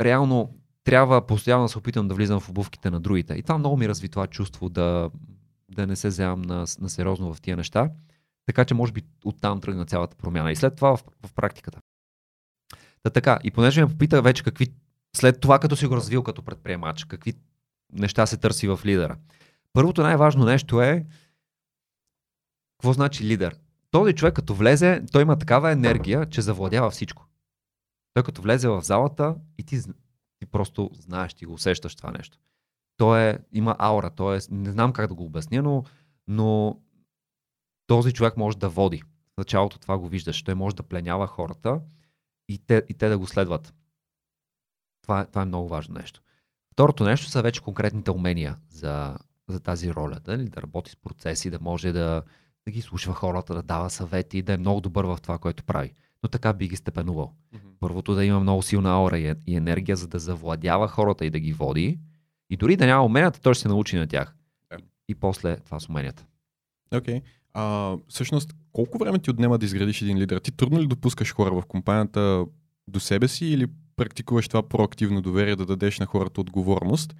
реално 0.00 0.54
трябва 0.84 1.26
постоянно 1.26 1.64
да 1.64 1.68
се 1.68 1.78
опитам 1.78 2.08
да 2.08 2.14
влизам 2.14 2.40
в 2.40 2.48
обувките 2.48 2.90
на 2.90 3.00
другите. 3.00 3.34
И 3.34 3.42
това 3.42 3.58
много 3.58 3.76
ми 3.76 3.88
разви 3.88 4.08
това 4.08 4.26
чувство 4.26 4.68
да, 4.68 5.10
да 5.70 5.86
не 5.86 5.96
се 5.96 6.08
вземам 6.08 6.42
на, 6.42 6.66
на 6.80 6.88
сериозно 6.88 7.34
в 7.34 7.40
тия 7.40 7.56
неща. 7.56 7.90
Така 8.46 8.64
че 8.64 8.74
може 8.74 8.92
би 8.92 9.02
оттам 9.24 9.60
тръгна 9.60 9.84
цялата 9.84 10.16
промяна. 10.16 10.52
И 10.52 10.56
след 10.56 10.76
това 10.76 10.96
в, 10.96 11.04
в 11.26 11.34
практиката. 11.34 11.80
Та 13.02 13.10
така, 13.10 13.38
и 13.44 13.50
понеже 13.50 13.84
ме 13.84 13.90
попита 13.90 14.22
вече 14.22 14.42
какви, 14.42 14.66
след 15.16 15.40
това 15.40 15.58
като 15.58 15.76
си 15.76 15.86
го 15.86 15.96
развил 15.96 16.22
като 16.22 16.42
предприемач, 16.42 17.04
какви 17.04 17.34
неща 17.92 18.26
се 18.26 18.36
търси 18.36 18.68
в 18.68 18.80
лидера. 18.84 19.16
Първото 19.72 20.02
най-важно 20.02 20.44
нещо 20.44 20.82
е 20.82 21.06
какво 22.78 22.92
значи 22.92 23.24
лидер? 23.24 23.56
Този 23.90 24.12
човек 24.12 24.34
като 24.34 24.54
влезе, 24.54 25.02
той 25.12 25.22
има 25.22 25.38
такава 25.38 25.72
енергия, 25.72 26.26
че 26.26 26.42
завладява 26.42 26.90
всичко. 26.90 27.26
Той 28.14 28.22
като 28.22 28.42
влезе 28.42 28.68
в 28.68 28.82
залата 28.82 29.36
и 29.58 29.62
ти 29.62 29.80
ти 30.44 30.50
просто 30.50 30.90
знаеш, 30.92 31.34
ти 31.34 31.46
го 31.46 31.52
усещаш 31.52 31.94
това 31.94 32.10
нещо. 32.10 32.38
То 32.96 33.16
е, 33.16 33.38
има 33.52 33.76
аура, 33.78 34.10
то 34.10 34.34
е, 34.34 34.38
не 34.50 34.70
знам 34.70 34.92
как 34.92 35.08
да 35.08 35.14
го 35.14 35.24
обясня, 35.24 35.62
но, 35.62 35.84
но 36.28 36.80
този 37.86 38.12
човек 38.12 38.36
може 38.36 38.58
да 38.58 38.68
води. 38.68 39.02
В 39.34 39.36
началото 39.38 39.78
това 39.78 39.98
го 39.98 40.08
виждаш. 40.08 40.42
Той 40.42 40.54
може 40.54 40.76
да 40.76 40.82
пленява 40.82 41.26
хората 41.26 41.80
и 42.48 42.58
те, 42.58 42.82
и 42.88 42.94
те 42.94 43.08
да 43.08 43.18
го 43.18 43.26
следват. 43.26 43.74
Това, 45.02 45.26
това 45.26 45.42
е 45.42 45.44
много 45.44 45.68
важно 45.68 45.94
нещо. 45.94 46.20
Второто 46.72 47.04
нещо 47.04 47.26
са 47.26 47.42
вече 47.42 47.60
конкретните 47.60 48.10
умения 48.10 48.56
за, 48.68 49.18
за 49.48 49.60
тази 49.60 49.94
роля. 49.94 50.20
Да, 50.24 50.38
да 50.38 50.62
работи 50.62 50.90
с 50.90 50.96
процеси, 50.96 51.50
да 51.50 51.58
може 51.60 51.92
да, 51.92 52.22
да 52.66 52.72
ги 52.72 52.82
слушва 52.82 53.14
хората, 53.14 53.54
да 53.54 53.62
дава 53.62 53.90
съвети, 53.90 54.42
да 54.42 54.52
е 54.52 54.58
много 54.58 54.80
добър 54.80 55.04
в 55.04 55.18
това, 55.22 55.38
което 55.38 55.64
прави. 55.64 55.94
Но 56.24 56.28
така 56.28 56.52
би 56.52 56.68
ги 56.68 56.76
степенувал. 56.76 57.32
Първото 57.80 58.14
да 58.14 58.24
има 58.24 58.40
много 58.40 58.62
силна 58.62 58.90
аура 58.90 59.18
и, 59.18 59.34
и 59.46 59.56
енергия, 59.56 59.96
за 59.96 60.08
да 60.08 60.18
завладява 60.18 60.88
хората 60.88 61.26
и 61.26 61.30
да 61.30 61.40
ги 61.40 61.52
води. 61.52 61.98
И 62.50 62.56
дори 62.56 62.76
да 62.76 62.86
няма 62.86 63.04
уменията, 63.04 63.40
той 63.40 63.54
ще 63.54 63.62
се 63.62 63.68
научи 63.68 63.96
на 63.96 64.06
тях. 64.06 64.36
Да. 64.70 64.76
И 65.08 65.14
после 65.14 65.56
това 65.56 65.80
с 65.80 65.88
уменията. 65.88 66.26
Окей. 66.94 67.20
Okay. 67.54 68.00
всъщност, 68.08 68.54
колко 68.72 68.98
време 68.98 69.18
ти 69.18 69.30
отнема 69.30 69.58
да 69.58 69.66
изградиш 69.66 70.02
един 70.02 70.18
лидер? 70.18 70.38
Ти 70.38 70.52
трудно 70.52 70.80
ли 70.80 70.86
допускаш 70.86 71.34
хора 71.34 71.60
в 71.60 71.66
компанията 71.66 72.46
до 72.88 73.00
себе 73.00 73.28
си 73.28 73.46
или 73.46 73.66
практикуваш 73.96 74.48
това 74.48 74.68
проактивно 74.68 75.22
доверие 75.22 75.56
да 75.56 75.66
дадеш 75.66 75.98
на 75.98 76.06
хората 76.06 76.40
отговорност 76.40 77.14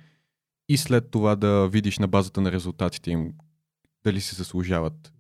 и 0.69 0.77
след 0.77 1.11
това 1.11 1.37
да 1.37 1.69
видиш 1.69 1.99
на 1.99 2.09
базата 2.09 2.41
на 2.41 2.53
резултатите 2.53 3.11
им 3.11 3.33
дали 4.05 4.21
си 4.21 4.35
заслужават 4.35 5.14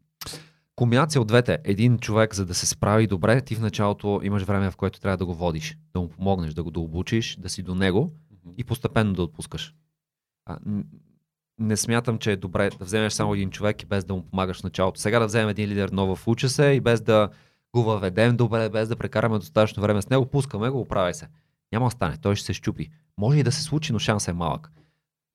комбинация 0.76 1.20
от 1.20 1.28
двете. 1.28 1.58
Един 1.64 1.98
човек, 1.98 2.34
за 2.34 2.46
да 2.46 2.54
се 2.54 2.66
справи 2.66 3.06
добре, 3.06 3.40
ти 3.40 3.54
в 3.54 3.60
началото 3.60 4.20
имаш 4.22 4.42
време, 4.42 4.70
в 4.70 4.76
което 4.76 5.00
трябва 5.00 5.16
да 5.16 5.26
го 5.26 5.34
водиш, 5.34 5.78
да 5.94 6.00
му 6.00 6.08
помогнеш, 6.08 6.54
да 6.54 6.62
го 6.62 6.70
да 6.70 6.80
обучиш, 6.80 7.36
да 7.36 7.48
си 7.48 7.62
до 7.62 7.74
него 7.74 8.12
и 8.56 8.64
постепенно 8.64 9.12
да 9.12 9.22
отпускаш. 9.22 9.74
А, 10.46 10.58
не 11.58 11.76
смятам, 11.76 12.18
че 12.18 12.32
е 12.32 12.36
добре 12.36 12.70
да 12.78 12.84
вземеш 12.84 13.12
само 13.12 13.34
един 13.34 13.50
човек 13.50 13.82
и 13.82 13.86
без 13.86 14.04
да 14.04 14.14
му 14.14 14.22
помагаш 14.22 14.60
в 14.60 14.64
началото. 14.64 15.00
Сега 15.00 15.18
да 15.18 15.26
вземем 15.26 15.48
един 15.48 15.68
лидер 15.68 15.88
нов 15.88 16.18
в 16.18 16.28
уча 16.28 16.48
се 16.48 16.64
и 16.64 16.80
без 16.80 17.00
да 17.00 17.28
го 17.74 17.82
въведем 17.82 18.36
добре, 18.36 18.68
без 18.68 18.88
да 18.88 18.96
прекараме 18.96 19.38
достатъчно 19.38 19.82
време 19.82 20.02
с 20.02 20.10
него, 20.10 20.26
пускаме 20.26 20.70
го, 20.70 20.80
оправяй 20.80 21.14
се. 21.14 21.28
Няма 21.72 21.86
да 21.86 21.90
стане, 21.90 22.16
той 22.16 22.36
ще 22.36 22.46
се 22.46 22.52
щупи. 22.52 22.90
Може 23.18 23.38
и 23.38 23.42
да 23.42 23.52
се 23.52 23.62
случи, 23.62 23.92
но 23.92 23.98
шансът 23.98 24.28
е 24.28 24.32
малък. 24.32 24.72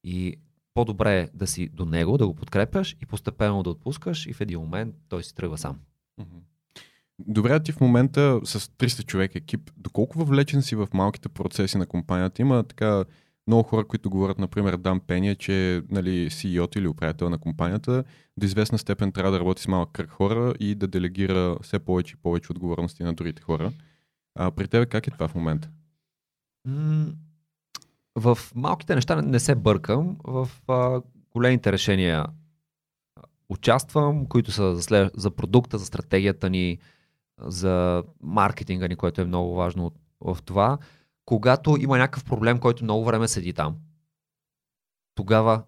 И 0.03 0.35
по-добре 0.79 1.19
е 1.19 1.29
да 1.33 1.47
си 1.47 1.69
до 1.73 1.85
него, 1.85 2.17
да 2.17 2.27
го 2.27 2.35
подкрепяш 2.35 2.97
и 3.01 3.05
постепенно 3.05 3.63
да 3.63 3.69
отпускаш 3.69 4.25
и 4.25 4.33
в 4.33 4.41
един 4.41 4.59
момент 4.59 4.95
той 5.09 5.23
си 5.23 5.35
тръгва 5.35 5.57
сам. 5.57 5.79
Добре, 7.19 7.59
ти 7.63 7.71
в 7.71 7.81
момента 7.81 8.39
с 8.43 8.59
300 8.59 9.05
човек 9.05 9.35
екип, 9.35 9.71
доколко 9.77 10.17
въвлечен 10.17 10.61
си 10.61 10.75
в 10.75 10.87
малките 10.93 11.29
процеси 11.29 11.77
на 11.77 11.85
компанията? 11.85 12.41
Има 12.41 12.63
така 12.63 13.03
много 13.47 13.63
хора, 13.63 13.87
които 13.87 14.09
говорят, 14.09 14.39
например, 14.39 14.77
Дан 14.77 14.99
Пения, 14.99 15.35
че 15.35 15.81
нали, 15.89 16.29
CEO 16.29 16.77
или 16.77 16.87
управител 16.87 17.29
на 17.29 17.37
компанията 17.37 18.03
до 18.37 18.45
известна 18.45 18.77
степен 18.77 19.11
трябва 19.11 19.31
да 19.31 19.39
работи 19.39 19.61
с 19.61 19.67
малък 19.67 19.91
кръг 19.91 20.09
хора 20.09 20.53
и 20.59 20.75
да 20.75 20.87
делегира 20.87 21.57
все 21.61 21.79
повече 21.79 22.13
и 22.13 22.21
повече 22.21 22.51
отговорности 22.51 23.03
на 23.03 23.13
другите 23.13 23.41
хора. 23.41 23.71
А 24.35 24.51
при 24.51 24.67
тебе 24.67 24.85
как 24.85 25.07
е 25.07 25.11
това 25.11 25.27
в 25.27 25.35
момента? 25.35 25.69
В 28.15 28.37
малките 28.55 28.95
неща 28.95 29.21
не 29.21 29.39
се 29.39 29.55
бъркам, 29.55 30.17
в 30.23 30.49
а, 30.67 31.01
големите 31.33 31.71
решения 31.71 32.25
участвам, 33.49 34.25
които 34.25 34.51
са 34.51 34.75
за, 34.75 34.81
след, 34.81 35.11
за 35.15 35.31
продукта, 35.31 35.77
за 35.77 35.85
стратегията 35.85 36.49
ни, 36.49 36.77
за 37.41 38.03
маркетинга 38.21 38.87
ни, 38.87 38.95
което 38.95 39.21
е 39.21 39.25
много 39.25 39.55
важно 39.55 39.91
в 40.21 40.37
това. 40.45 40.77
Когато 41.25 41.77
има 41.79 41.97
някакъв 41.97 42.25
проблем, 42.25 42.59
който 42.59 42.83
много 42.83 43.05
време 43.05 43.27
седи 43.27 43.53
там, 43.53 43.75
тогава 45.15 45.63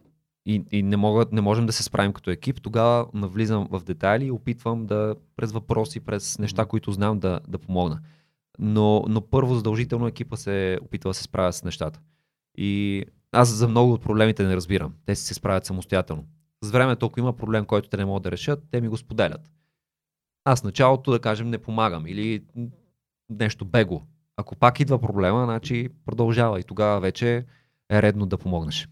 и, 0.46 0.64
и 0.72 0.84
не, 0.84 0.98
могат, 0.98 1.32
не 1.32 1.42
можем 1.42 1.66
да 1.66 1.74
се 1.74 1.84
справим 1.84 2.14
като 2.14 2.32
екип, 2.32 2.62
тогава 2.62 3.08
навлизам 3.14 3.68
в 3.72 3.84
детайли 3.84 4.26
и 4.26 4.32
опитвам 4.32 4.86
да 4.86 5.16
през 5.36 5.52
въпроси, 5.52 6.00
през 6.00 6.40
неща, 6.40 6.66
които 6.66 6.92
знам 6.92 7.20
да, 7.20 7.40
да 7.48 7.58
помогна. 7.58 8.00
Но, 8.60 9.06
но 9.08 9.22
първо 9.22 9.56
задължително 9.56 10.08
екипа 10.08 10.36
се 10.36 10.80
опитва 10.82 11.10
да 11.10 11.14
се 11.14 11.24
справя 11.24 11.54
с 11.54 11.64
нещата. 11.64 12.00
И 12.58 13.04
аз 13.32 13.50
за 13.50 13.68
много 13.68 13.94
от 13.94 14.02
проблемите 14.02 14.44
не 14.44 14.56
разбирам. 14.56 14.94
Те 15.06 15.16
се 15.16 15.34
справят 15.34 15.66
самостоятелно. 15.66 16.26
С 16.64 16.72
времето, 16.72 17.06
ако 17.06 17.20
има 17.20 17.34
проблем, 17.34 17.66
който 17.66 17.90
те 17.90 17.98
не 17.98 18.06
могат 18.06 18.24
да 18.24 18.32
решат, 18.32 18.64
те 18.72 18.82
ми 18.82 18.88
го 18.88 18.98
споделят. 18.98 19.52
Аз 20.46 20.64
началото, 20.64 21.12
да 21.12 21.20
кажем, 21.20 21.50
не 21.50 21.58
помагам 21.58 22.08
или 22.08 22.44
нещо 23.30 23.66
бего. 23.66 24.04
Ако 24.38 24.56
пак 24.56 24.80
идва 24.80 25.02
проблема, 25.02 25.46
значи 25.46 25.90
продължава 26.06 26.60
и 26.60 26.64
тогава 26.64 27.00
вече 27.00 27.46
е 27.92 28.02
редно 28.02 28.26
да 28.26 28.38
помогнеш. 28.38 28.90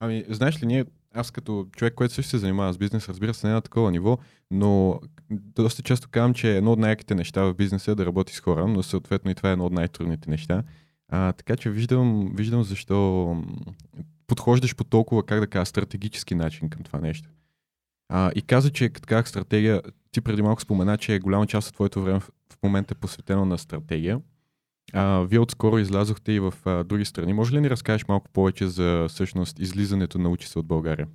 Ами, 0.00 0.24
знаеш 0.28 0.62
ли, 0.62 0.66
ние, 0.66 0.84
аз 1.14 1.30
като 1.30 1.66
човек, 1.72 1.94
който 1.94 2.14
също 2.14 2.30
се 2.30 2.38
занимава 2.38 2.72
с 2.72 2.78
бизнес, 2.78 3.08
разбира 3.08 3.34
се, 3.34 3.46
не 3.46 3.52
на 3.52 3.60
такова 3.60 3.90
ниво, 3.90 4.18
но 4.50 5.00
доста 5.30 5.82
често 5.82 6.08
казвам, 6.10 6.34
че 6.34 6.56
едно 6.56 6.72
от 6.72 6.78
най-яките 6.78 7.14
неща 7.14 7.42
в 7.42 7.54
бизнеса 7.54 7.90
е 7.90 7.94
да 7.94 8.06
работи 8.06 8.34
с 8.34 8.40
хора, 8.40 8.66
но 8.66 8.82
съответно 8.82 9.30
и 9.30 9.34
това 9.34 9.48
е 9.48 9.52
едно 9.52 9.66
от 9.66 9.72
най-трудните 9.72 10.30
неща. 10.30 10.62
А, 11.10 11.32
така 11.32 11.56
че 11.56 11.70
виждам, 11.70 12.32
виждам 12.34 12.62
защо 12.62 13.36
подхождаш 14.26 14.76
по 14.76 14.84
толкова, 14.84 15.26
как 15.26 15.40
да 15.40 15.46
кажа, 15.46 15.66
стратегически 15.66 16.34
начин 16.34 16.68
към 16.68 16.82
това 16.82 17.00
нещо. 17.00 17.28
А, 18.08 18.32
и 18.34 18.42
каза, 18.42 18.70
че 18.70 18.88
като 18.88 19.06
казах 19.06 19.28
стратегия, 19.28 19.82
ти 20.12 20.20
преди 20.20 20.42
малко 20.42 20.62
спомена, 20.62 20.98
че 20.98 21.18
голяма 21.18 21.46
част 21.46 21.68
от 21.68 21.74
твоето 21.74 22.02
време 22.02 22.20
в, 22.20 22.30
момента 22.62 22.94
е 22.94 23.00
посветено 23.00 23.44
на 23.44 23.58
стратегия. 23.58 24.20
А, 24.92 25.20
вие 25.20 25.38
отскоро 25.38 25.78
излязохте 25.78 26.32
и 26.32 26.40
в 26.40 26.54
а, 26.64 26.84
други 26.84 27.04
страни. 27.04 27.32
Може 27.32 27.56
ли 27.56 27.60
ни 27.60 27.70
разкажеш 27.70 28.08
малко 28.08 28.28
повече 28.28 28.66
за 28.66 29.06
всъщност 29.08 29.58
излизането 29.58 30.18
на 30.18 30.28
учи 30.28 30.48
се 30.48 30.58
от 30.58 30.66
България? 30.66 31.08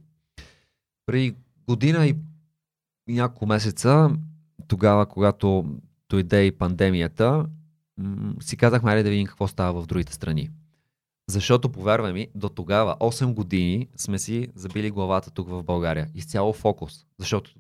При 1.05 1.35
година 1.67 2.07
и 2.07 2.15
няколко 3.07 3.45
месеца, 3.45 4.09
тогава, 4.67 5.05
когато 5.05 5.65
дойде 6.09 6.45
и 6.45 6.51
пандемията, 6.51 7.45
си 8.41 8.57
казахме, 8.57 8.91
айде 8.91 9.03
да 9.03 9.09
видим 9.09 9.27
какво 9.27 9.47
става 9.47 9.81
в 9.81 9.85
другите 9.85 10.13
страни. 10.13 10.49
Защото, 11.29 11.71
повярвай 11.71 12.13
ми, 12.13 12.27
до 12.35 12.49
тогава, 12.49 12.97
8 12.99 13.33
години 13.33 13.87
сме 13.95 14.19
си 14.19 14.47
забили 14.55 14.91
главата 14.91 15.31
тук 15.31 15.49
в 15.49 15.63
България. 15.63 16.07
Изцяло 16.15 16.53
фокус. 16.53 17.05
Защото 17.19 17.51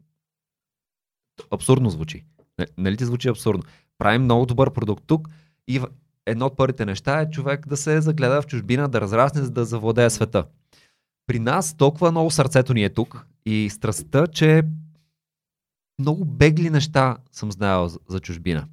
абсурдно 1.51 1.89
звучи. 1.89 2.25
Нали 2.77 2.97
ти 2.97 3.05
звучи 3.05 3.27
абсурдно? 3.27 3.63
Правим 3.97 4.23
много 4.23 4.45
добър 4.45 4.73
продукт 4.73 5.03
тук 5.07 5.29
и 5.67 5.81
едно 6.25 6.45
от 6.45 6.57
първите 6.57 6.85
неща 6.85 7.21
е 7.21 7.29
човек 7.29 7.67
да 7.67 7.77
се 7.77 8.01
загледа 8.01 8.41
в 8.41 8.47
чужбина, 8.47 8.89
да 8.89 9.01
разрасне, 9.01 9.41
за 9.41 9.51
да 9.51 9.65
завладее 9.65 10.09
света. 10.09 10.45
При 11.27 11.39
нас 11.39 11.77
толкова 11.77 12.11
много 12.11 12.31
сърцето 12.31 12.73
ни 12.73 12.83
е 12.83 12.93
тук 12.93 13.27
и 13.45 13.69
страстта, 13.69 14.27
че 14.27 14.63
много 15.99 16.25
бегли 16.25 16.69
неща 16.69 17.17
съм 17.31 17.51
знаел 17.51 17.89
за 18.07 18.19
чужбина 18.19 18.67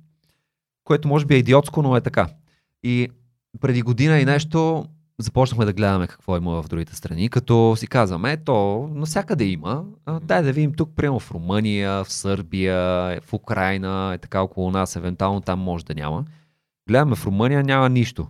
което 0.92 1.08
може 1.08 1.26
би 1.26 1.34
е 1.34 1.38
идиотско, 1.38 1.82
но 1.82 1.96
е 1.96 2.00
така. 2.00 2.28
И 2.82 3.08
преди 3.60 3.82
година 3.82 4.18
и 4.18 4.24
нещо 4.24 4.86
започнахме 5.18 5.64
да 5.64 5.72
гледаме 5.72 6.06
какво 6.06 6.36
има 6.36 6.62
в 6.62 6.68
другите 6.68 6.96
страни, 6.96 7.28
като 7.28 7.74
си 7.76 7.86
казваме, 7.86 8.36
то 8.36 8.90
навсякъде 8.94 9.44
има. 9.44 9.84
А, 10.06 10.20
дай 10.20 10.42
да 10.42 10.52
видим 10.52 10.72
тук, 10.72 10.90
приема 10.96 11.18
в 11.18 11.30
Румъния, 11.30 12.04
в 12.04 12.12
Сърбия, 12.12 12.76
в 13.20 13.32
Украина, 13.32 14.12
е 14.14 14.18
така 14.18 14.42
около 14.42 14.70
нас, 14.70 14.96
евентуално 14.96 15.40
там 15.40 15.58
може 15.58 15.84
да 15.84 15.94
няма. 15.94 16.24
Гледаме 16.88 17.16
в 17.16 17.26
Румъния, 17.26 17.62
няма 17.62 17.88
нищо. 17.88 18.28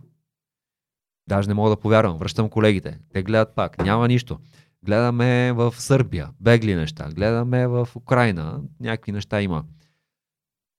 Даже 1.29 1.49
не 1.49 1.55
мога 1.55 1.71
да 1.71 1.77
повярвам. 1.77 2.19
Връщам 2.19 2.49
колегите. 2.49 2.99
Те 3.13 3.23
гледат 3.23 3.55
пак. 3.55 3.79
Няма 3.79 4.09
нищо. 4.09 4.39
Гледаме 4.85 5.53
в 5.53 5.75
Сърбия. 5.79 6.29
Бегли 6.41 6.75
неща. 6.75 7.09
Гледаме 7.15 7.67
в 7.67 7.89
Украина. 7.95 8.61
Някакви 8.81 9.13
неща 9.13 9.43
има. 9.43 9.65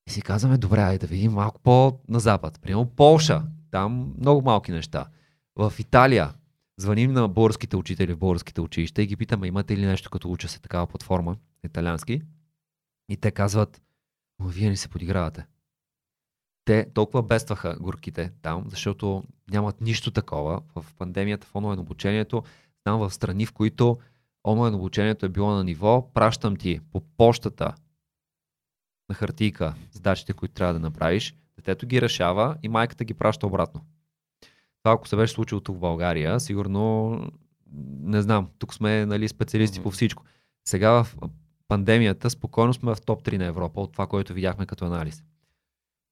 И 0.06 0.10
си 0.10 0.22
казваме, 0.22 0.58
добре, 0.58 0.80
айде 0.80 0.98
да 0.98 1.06
видим 1.06 1.32
малко 1.32 1.60
по-на 1.60 2.20
запад. 2.20 2.60
Примерно 2.60 2.86
Полша, 2.86 3.42
там 3.70 4.14
много 4.18 4.42
малки 4.42 4.72
неща. 4.72 5.06
В 5.56 5.72
Италия, 5.78 6.34
звъним 6.76 7.12
на 7.12 7.28
българските 7.28 7.76
учители 7.76 8.14
в 8.14 8.18
българските 8.18 8.60
училища 8.60 9.02
и 9.02 9.06
ги 9.06 9.16
питаме, 9.16 9.46
имате 9.46 9.76
ли 9.76 9.86
нещо 9.86 10.10
като 10.10 10.30
уча 10.30 10.48
се 10.48 10.60
такава 10.60 10.86
платформа, 10.86 11.36
италиански. 11.64 12.22
И 13.08 13.16
те 13.16 13.30
казват, 13.30 13.82
но 14.40 14.46
вие 14.46 14.70
не 14.70 14.76
се 14.76 14.88
подигравате. 14.88 15.46
Те 16.64 16.86
толкова 16.94 17.22
бестваха 17.22 17.76
горките 17.80 18.32
там, 18.42 18.64
защото 18.68 19.24
нямат 19.50 19.80
нищо 19.80 20.10
такова. 20.10 20.60
В 20.74 20.86
пандемията, 20.98 21.46
в 21.46 21.54
онлайн 21.54 21.78
обучението, 21.78 22.42
там 22.84 23.00
в 23.00 23.10
страни, 23.10 23.46
в 23.46 23.52
които 23.52 23.98
онлайн 24.46 24.74
обучението 24.74 25.26
е 25.26 25.28
било 25.28 25.50
на 25.50 25.64
ниво, 25.64 26.12
пращам 26.14 26.56
ти 26.56 26.80
по 26.92 27.00
почтата 27.00 27.74
на 29.08 29.14
хартийка 29.14 29.74
задачите, 29.92 30.32
които 30.32 30.54
трябва 30.54 30.74
да 30.74 30.80
направиш, 30.80 31.34
детето 31.56 31.86
ги 31.86 32.02
решава 32.02 32.56
и 32.62 32.68
майката 32.68 33.04
ги 33.04 33.14
праща 33.14 33.46
обратно. 33.46 33.80
Това 34.82 34.94
ако 34.94 35.08
се 35.08 35.16
беше 35.16 35.34
случило 35.34 35.60
тук 35.60 35.76
в 35.76 35.80
България, 35.80 36.40
сигурно 36.40 37.18
не 38.00 38.22
знам, 38.22 38.48
тук 38.58 38.74
сме 38.74 39.06
нали, 39.06 39.28
специалисти 39.28 39.80
mm-hmm. 39.80 39.82
по 39.82 39.90
всичко. 39.90 40.22
Сега 40.68 40.90
в 40.90 41.16
пандемията 41.68 42.30
спокойно 42.30 42.74
сме 42.74 42.94
в 42.94 43.00
топ 43.00 43.24
3 43.24 43.38
на 43.38 43.44
Европа 43.44 43.80
от 43.80 43.92
това, 43.92 44.06
което 44.06 44.34
видяхме 44.34 44.66
като 44.66 44.84
анализ. 44.84 45.24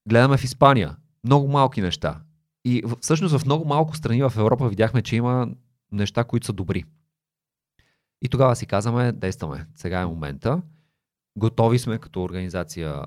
Гледаме 0.09 0.37
в 0.37 0.44
Испания. 0.44 0.96
Много 1.24 1.48
малки 1.48 1.81
неща. 1.81 2.20
И 2.64 2.83
всъщност 3.00 3.38
в 3.38 3.44
много 3.44 3.64
малко 3.64 3.96
страни 3.96 4.22
в 4.22 4.33
Европа 4.37 4.68
видяхме, 4.68 5.02
че 5.02 5.16
има 5.16 5.48
неща, 5.92 6.24
които 6.24 6.46
са 6.46 6.52
добри. 6.52 6.85
И 8.22 8.28
тогава 8.28 8.57
си 8.57 8.66
казваме, 8.66 9.12
действаме. 9.12 9.66
Сега 9.74 10.00
е 10.00 10.07
момента. 10.07 10.62
Готови 11.37 11.79
сме 11.79 11.99
като 11.99 12.23
организация 12.23 13.03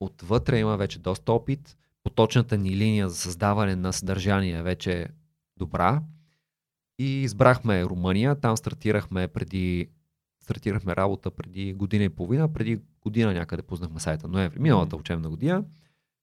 отвътре, 0.00 0.58
има 0.58 0.76
вече 0.76 0.98
доста 0.98 1.32
опит. 1.32 1.76
Поточната 2.04 2.58
ни 2.58 2.76
линия 2.76 3.08
за 3.08 3.16
създаване 3.16 3.76
на 3.76 3.92
съдържание 3.92 4.58
е 4.58 4.62
вече 4.62 5.06
добра. 5.56 6.02
И 6.98 7.22
избрахме 7.22 7.84
Румъния, 7.84 8.34
там 8.34 8.56
стартирахме 8.56 9.28
преди 9.28 9.88
стартирахме 10.42 10.96
работа 10.96 11.30
преди 11.30 11.72
година 11.72 12.04
и 12.04 12.08
половина, 12.08 12.52
преди 12.52 12.80
година 13.00 13.32
някъде 13.32 13.62
пуснахме 13.62 14.00
сайта, 14.00 14.28
ноември, 14.28 14.58
миналата 14.58 14.96
учебна 14.96 15.28
година. 15.28 15.64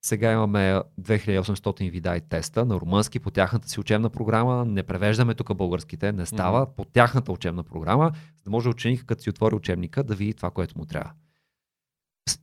Сега 0.01 0.31
имаме 0.31 0.81
2800 1.01 1.91
вида 1.91 2.17
и 2.17 2.21
теста 2.21 2.65
на 2.65 2.75
румънски 2.75 3.19
по 3.19 3.31
тяхната 3.31 3.69
си 3.69 3.79
учебна 3.79 4.09
програма. 4.09 4.65
Не 4.65 4.83
превеждаме 4.83 5.35
тук 5.35 5.55
българските, 5.55 6.11
не 6.11 6.25
става 6.25 6.67
mm-hmm. 6.67 6.75
по 6.75 6.85
тяхната 6.85 7.31
учебна 7.31 7.63
програма, 7.63 8.11
за 8.37 8.43
да 8.43 8.49
може 8.49 8.69
ученик, 8.69 9.05
като 9.05 9.23
си 9.23 9.29
отвори 9.29 9.55
учебника, 9.55 10.03
да 10.03 10.15
види 10.15 10.33
това, 10.33 10.51
което 10.51 10.77
му 10.77 10.85
трябва. 10.85 11.11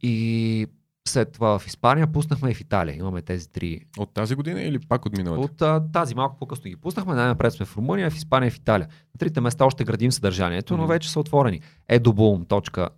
И 0.02 0.66
след 1.08 1.32
това 1.32 1.58
в 1.58 1.66
Испания 1.66 2.06
пуснахме 2.06 2.50
и 2.50 2.54
в 2.54 2.60
Италия. 2.60 2.96
Имаме 2.96 3.22
тези 3.22 3.50
три. 3.50 3.80
От 3.98 4.14
тази 4.14 4.34
година 4.34 4.62
или 4.62 4.78
пак 4.78 5.06
от 5.06 5.16
миналата? 5.16 5.42
От 5.42 5.62
а, 5.62 5.92
тази 5.92 6.14
малко 6.14 6.38
по-късно 6.38 6.68
ги 6.68 6.76
пуснахме. 6.76 7.14
Най-напред 7.14 7.52
сме 7.52 7.66
в 7.66 7.76
Румъния, 7.76 8.10
в 8.10 8.16
Испания, 8.16 8.50
в 8.50 8.56
Италия. 8.56 8.88
На 9.14 9.18
трите 9.18 9.40
места 9.40 9.64
още 9.64 9.84
градим 9.84 10.12
съдържанието, 10.12 10.74
mm-hmm. 10.74 10.76
но 10.76 10.86
вече 10.86 11.10
са 11.10 11.20
отворени. 11.20 11.60
Eduboom. 11.90 12.44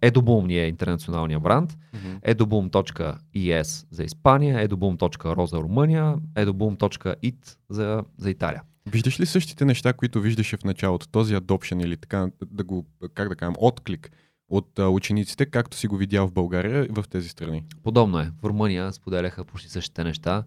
Eduboom 0.01 0.47
ни 0.47 0.59
е 0.59 0.69
интернационалния 0.69 1.41
бранд. 1.41 1.73
Mm-hmm. 1.73 2.35
Eduboom.es 2.35 3.87
за 3.91 4.05
Испания, 4.05 4.69
Eduboom.ro 4.69 5.45
за 5.45 5.57
Румъния, 5.57 6.15
Eduboom.it 6.35 7.57
за, 7.71 8.05
за 8.19 8.31
Италия. 8.31 8.63
Виждаш 8.87 9.21
ли 9.21 9.27
същите 9.27 9.65
неща, 9.65 9.93
които 9.93 10.21
виждаше 10.21 10.57
в 10.57 10.65
началото? 10.65 11.09
Този 11.09 11.37
adoption 11.37 11.85
или 11.85 11.97
така, 11.97 12.29
да 12.47 12.65
го, 12.65 12.87
как 13.15 13.29
да 13.29 13.37
кажем, 13.37 13.55
отклик 13.59 14.11
от 14.49 14.79
а, 14.79 14.89
учениците, 14.89 15.47
както 15.47 15.77
си 15.77 15.87
го 15.87 15.97
видял 15.97 16.29
в 16.29 16.33
България 16.33 16.85
и 16.85 16.89
в 16.89 17.05
тези 17.11 17.29
страни. 17.29 17.65
Подобно 17.83 18.21
е. 18.21 18.33
В 18.43 18.45
Румъния 18.45 18.93
споделяха 18.93 19.45
почти 19.45 19.71
същите 19.71 20.05
неща. 20.05 20.45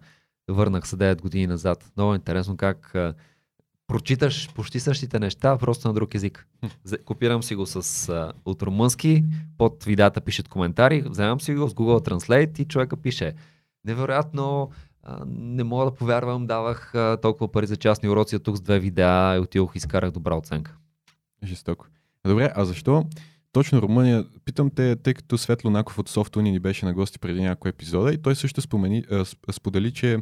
Върнах 0.48 0.88
се 0.88 0.96
9 0.96 1.20
години 1.20 1.46
назад. 1.46 1.92
Много 1.96 2.14
интересно 2.14 2.56
как 2.56 2.94
а, 2.94 3.14
прочиташ 3.86 4.52
почти 4.54 4.80
същите 4.80 5.18
неща, 5.18 5.58
просто 5.58 5.88
на 5.88 5.94
друг 5.94 6.14
език. 6.14 6.46
Копирам 7.04 7.42
си 7.42 7.54
го 7.54 7.66
с, 7.66 8.08
а, 8.08 8.32
от 8.44 8.62
румънски, 8.62 9.24
под 9.58 9.84
видеята 9.84 10.20
пишат 10.20 10.48
коментари, 10.48 11.02
вземам 11.06 11.40
си 11.40 11.54
го 11.54 11.68
с 11.68 11.74
Google 11.74 12.08
Translate 12.08 12.60
и 12.60 12.64
човека 12.64 12.96
пише 12.96 13.34
невероятно, 13.84 14.70
а, 15.02 15.24
не 15.26 15.64
мога 15.64 15.84
да 15.84 15.94
повярвам, 15.94 16.46
давах 16.46 16.94
а, 16.94 17.18
толкова 17.22 17.52
пари 17.52 17.66
за 17.66 17.76
частни 17.76 18.08
уроци, 18.08 18.36
а 18.36 18.38
тук 18.38 18.56
с 18.56 18.60
две 18.60 18.80
видеа 18.80 19.36
и 19.36 19.38
отидох 19.38 19.74
и 19.74 19.78
изкарах 19.78 20.10
добра 20.10 20.36
оценка. 20.36 20.76
Жестоко. 21.44 21.86
Добре, 22.26 22.52
а 22.54 22.64
защо 22.64 23.04
точно 23.52 23.82
Румъния, 23.82 24.24
питам 24.44 24.70
те, 24.70 24.96
тъй 24.96 25.14
като 25.14 25.38
Светло 25.38 25.70
Наков 25.70 25.98
от 25.98 26.08
Софтуни 26.08 26.50
ни 26.50 26.58
беше 26.58 26.86
на 26.86 26.94
гости 26.94 27.18
преди 27.18 27.40
няколко 27.40 27.68
епизода 27.68 28.12
и 28.12 28.22
той 28.22 28.36
също 28.36 28.60
спомени, 28.60 29.04
сподели, 29.52 29.92
че 29.92 30.18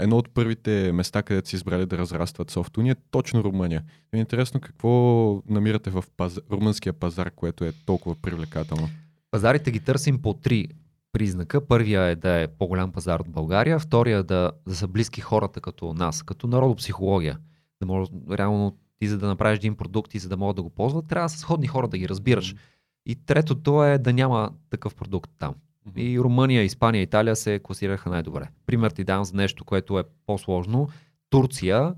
едно 0.00 0.16
от 0.16 0.34
първите 0.34 0.92
места, 0.92 1.22
където 1.22 1.48
си 1.48 1.56
избрали 1.56 1.86
да 1.86 1.98
разрастват 1.98 2.50
Софтуни 2.50 2.90
е 2.90 2.96
точно 3.10 3.44
Румъния. 3.44 3.82
Е 4.12 4.18
интересно 4.18 4.60
какво 4.60 5.42
намирате 5.48 5.90
в 5.90 6.04
паз... 6.16 6.38
румънския 6.50 6.92
пазар, 6.92 7.30
което 7.30 7.64
е 7.64 7.72
толкова 7.86 8.14
привлекателно. 8.22 8.88
Пазарите 9.30 9.70
ги 9.70 9.80
търсим 9.80 10.22
по 10.22 10.34
три 10.34 10.68
признака. 11.12 11.66
Първия 11.66 12.02
е 12.02 12.16
да 12.16 12.40
е 12.40 12.48
по-голям 12.48 12.92
пазар 12.92 13.20
от 13.20 13.28
България, 13.28 13.78
втория 13.78 14.18
е 14.18 14.22
да, 14.22 14.52
да 14.68 14.74
са 14.74 14.88
близки 14.88 15.20
хората 15.20 15.60
като 15.60 15.94
нас, 15.94 16.22
като 16.22 16.46
народопсихология. 16.46 17.38
Да 17.80 17.86
може 17.86 18.10
реално 18.30 18.76
ти 19.02 19.08
за 19.08 19.18
да 19.18 19.26
направиш 19.26 19.58
един 19.58 19.76
продукт 19.76 20.14
и 20.14 20.18
за 20.18 20.28
да 20.28 20.36
могат 20.36 20.56
да 20.56 20.62
го 20.62 20.70
ползват, 20.70 21.06
трябва 21.08 21.28
са 21.28 21.38
сходни 21.38 21.66
хора 21.66 21.88
да 21.88 21.98
ги 21.98 22.08
разбираш. 22.08 22.54
Mm-hmm. 22.54 22.58
И 23.06 23.14
третото 23.14 23.84
е 23.84 23.98
да 23.98 24.12
няма 24.12 24.50
такъв 24.70 24.94
продукт 24.94 25.30
там. 25.38 25.54
Mm-hmm. 25.54 26.00
И 26.00 26.20
Румъния, 26.20 26.62
Испания, 26.62 27.02
Италия 27.02 27.36
се 27.36 27.58
класираха 27.58 28.10
най-добре. 28.10 28.48
Пример 28.66 28.90
ти 28.90 29.04
дам 29.04 29.24
за 29.24 29.36
нещо, 29.36 29.64
което 29.64 29.98
е 29.98 30.04
по-сложно. 30.26 30.88
Турция, 31.30 31.94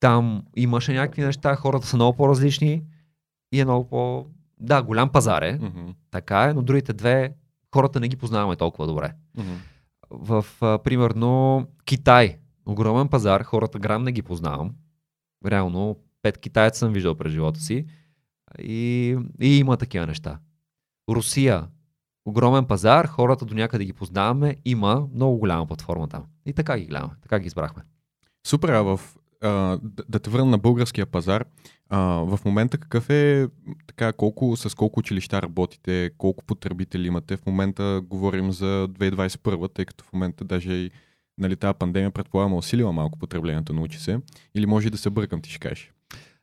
там 0.00 0.42
имаше 0.56 0.92
някакви 0.92 1.22
неща, 1.24 1.56
хората 1.56 1.86
са 1.86 1.96
много 1.96 2.16
по-различни 2.16 2.82
и 3.52 3.60
е 3.60 3.64
много 3.64 3.88
по... 3.88 4.26
Да, 4.60 4.82
голям 4.82 5.12
пазар 5.12 5.42
е, 5.42 5.58
mm-hmm. 5.58 5.94
така 6.10 6.44
е, 6.44 6.54
но 6.54 6.62
другите 6.62 6.92
две 6.92 7.34
хората 7.74 8.00
не 8.00 8.08
ги 8.08 8.16
познаваме 8.16 8.56
толкова 8.56 8.86
добре. 8.86 9.12
Mm-hmm. 9.38 9.56
В, 10.10 10.46
а, 10.60 10.78
примерно, 10.78 11.66
Китай, 11.84 12.38
огромен 12.66 13.08
пазар, 13.08 13.42
хората 13.42 13.78
грам 13.78 14.02
не 14.02 14.12
ги 14.12 14.22
познавам 14.22 14.74
реално 15.46 15.96
пет 16.22 16.38
китайца 16.38 16.78
съм 16.78 16.92
виждал 16.92 17.14
през 17.14 17.32
живота 17.32 17.60
си 17.60 17.86
и, 18.58 19.16
и 19.40 19.58
има 19.58 19.76
такива 19.76 20.06
неща. 20.06 20.38
Русия, 21.10 21.66
огромен 22.24 22.64
пазар, 22.64 23.06
хората 23.06 23.44
до 23.44 23.54
някъде 23.54 23.84
ги 23.84 23.92
познаваме, 23.92 24.56
има 24.64 25.08
много 25.14 25.38
голяма 25.38 25.66
платформа 25.66 26.08
там. 26.08 26.24
И 26.46 26.52
така 26.52 26.78
ги 26.78 26.86
гледаме, 26.86 27.12
така 27.22 27.38
ги 27.38 27.46
избрахме. 27.46 27.82
Супер, 28.46 28.68
а 28.68 28.82
в, 28.82 29.00
а, 29.42 29.48
да, 29.82 30.04
да 30.08 30.18
те 30.18 30.30
върна 30.30 30.46
на 30.46 30.58
българския 30.58 31.06
пазар, 31.06 31.44
а, 31.88 31.98
в 32.00 32.40
момента 32.44 32.78
какъв 32.78 33.10
е, 33.10 33.48
така, 33.86 34.12
колко, 34.12 34.56
с 34.56 34.74
колко 34.74 35.00
училища 35.00 35.42
работите, 35.42 36.10
колко 36.18 36.44
потребители 36.44 37.06
имате? 37.06 37.36
В 37.36 37.46
момента 37.46 38.00
говорим 38.04 38.52
за 38.52 38.88
2021, 38.88 39.74
тъй 39.74 39.84
като 39.84 40.04
в 40.04 40.12
момента 40.12 40.44
даже 40.44 40.72
и 40.72 40.90
нали, 41.42 41.56
тази 41.56 41.78
пандемия 41.78 42.10
предполагам 42.10 42.54
усилила 42.54 42.92
малко 42.92 43.18
потреблението, 43.18 43.72
научи 43.72 43.98
се. 43.98 44.20
Или 44.54 44.66
може 44.66 44.90
да 44.90 44.98
се 44.98 45.10
бъркам, 45.10 45.40
ти 45.40 45.50
ще 45.50 45.58
кажеш. 45.58 45.92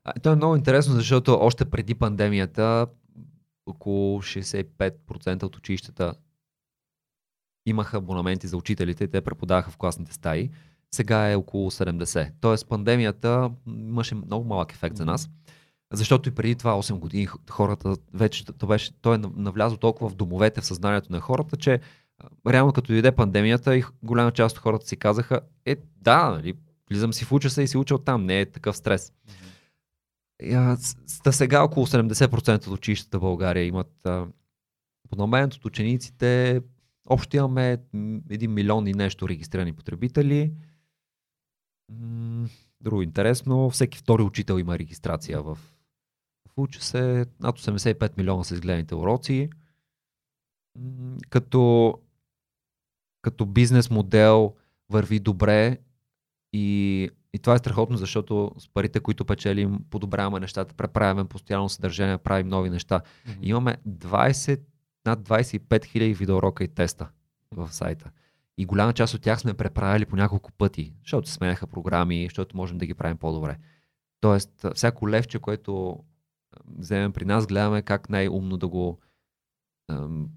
А, 0.04 0.14
то 0.14 0.32
е 0.32 0.36
много 0.36 0.56
интересно, 0.56 0.94
защото 0.94 1.38
още 1.42 1.66
преди 1.66 1.96
пандемията 1.96 2.88
около 3.66 4.22
65% 4.22 5.44
от 5.44 5.56
училищата 5.56 6.14
имаха 7.66 7.98
абонаменти 7.98 8.48
за 8.48 8.58
учителите, 8.58 9.08
те 9.08 9.22
преподаваха 9.22 9.72
в 9.72 9.78
класните 9.78 10.14
стаи. 10.14 10.50
Сега 10.92 11.32
е 11.32 11.36
около 11.36 11.72
70. 11.72 12.32
Тоест 12.42 12.70
пандемията 12.70 13.52
имаше 13.68 14.16
много 14.16 14.46
малък 14.46 14.74
ефект 14.74 14.98
за 14.98 15.06
нас. 15.06 15.30
Защото 15.94 16.30
и 16.30 16.36
преди 16.36 16.56
това 16.56 16.74
8 16.74 17.00
години 17.00 17.28
хората 17.50 17.96
вече, 18.14 18.46
то, 18.46 18.68
беше, 18.68 18.94
то 19.02 19.14
е 19.14 19.18
навлязло 19.18 19.78
толкова 19.78 20.10
в 20.10 20.16
домовете, 20.16 20.62
в 20.62 20.66
съзнанието 20.66 21.12
на 21.12 21.20
хората, 21.20 21.58
че 21.58 21.80
реално 22.48 22.74
като 22.74 22.92
дойде 22.92 23.12
пандемията 23.12 23.78
и 23.78 23.84
голяма 24.04 24.32
част 24.32 24.58
от 24.58 24.64
хората 24.64 24.88
си 24.88 24.98
казаха, 24.98 25.42
е 25.66 25.76
да, 25.98 26.30
нали, 26.30 26.54
влизам 26.90 27.14
си 27.14 27.26
в 27.26 27.32
уча 27.32 27.62
и 27.62 27.68
си 27.68 27.78
уча 27.78 27.96
оттам, 27.96 28.26
не 28.26 28.42
е 28.42 28.52
такъв 28.52 28.78
стрес. 28.78 29.14
Mm-hmm. 30.42 31.32
сега 31.32 31.64
около 31.64 31.88
70% 31.88 32.68
от 32.68 32.74
училищата 32.74 33.18
в 33.18 33.22
България 33.22 33.66
имат 33.66 34.08
абонамент 35.06 35.54
от 35.54 35.66
учениците. 35.66 36.62
Общо 37.10 37.38
имаме 37.38 37.78
1 37.96 38.48
милион 38.48 38.88
и 38.88 38.94
нещо 38.94 39.30
регистрирани 39.30 39.74
потребители. 39.74 40.54
Друго 42.82 43.02
интересно, 43.02 43.70
всеки 43.70 43.98
втори 43.98 44.24
учител 44.24 44.60
има 44.60 44.80
регистрация 44.80 45.42
в, 45.42 45.58
уча 46.58 46.82
се. 46.82 47.26
Над 47.40 47.60
85 47.60 48.18
милиона 48.18 48.44
са 48.44 48.54
изгледаните 48.54 48.96
уроци. 48.96 49.50
Като 51.30 51.94
като 53.22 53.46
бизнес 53.46 53.90
модел 53.90 54.54
върви 54.90 55.20
добре 55.20 55.78
и, 56.54 57.10
и 57.34 57.40
това 57.40 57.56
е 57.56 57.58
страхотно, 57.58 57.98
защото 57.98 58.52
с 58.58 58.70
парите, 58.74 59.00
които 59.00 59.26
печелим, 59.26 59.80
подобряваме 59.90 60.40
нещата, 60.40 60.74
преправяме 60.74 61.26
постоянно 61.26 61.70
съдържание, 61.70 62.18
правим 62.18 62.48
нови 62.48 62.70
неща. 62.70 63.02
Mm-hmm. 63.02 63.38
Имаме 63.42 63.78
20, 63.88 64.60
над 65.06 65.20
25 65.20 65.86
хиляди 65.86 66.14
видеоурока 66.14 66.64
и 66.64 66.68
теста 66.68 67.10
в 67.52 67.74
сайта. 67.74 68.12
И 68.58 68.66
голяма 68.66 68.94
част 68.94 69.14
от 69.14 69.22
тях 69.22 69.40
сме 69.40 69.54
преправили 69.54 70.06
по 70.06 70.16
няколко 70.16 70.52
пъти, 70.52 70.94
защото 71.04 71.30
сменяха 71.30 71.68
програми, 71.68 72.26
защото 72.26 72.58
можем 72.58 72.78
да 72.78 72.86
ги 72.86 72.94
правим 72.94 73.18
по-добре. 73.18 73.58
Тоест, 74.22 74.66
всяко 74.76 75.10
левче, 75.10 75.40
което 75.40 76.00
вземем 76.78 77.14
при 77.14 77.26
нас, 77.26 77.48
гледаме 77.48 77.82
как 77.82 78.10
най-умно 78.10 78.58
да 78.58 78.68
го 78.68 79.00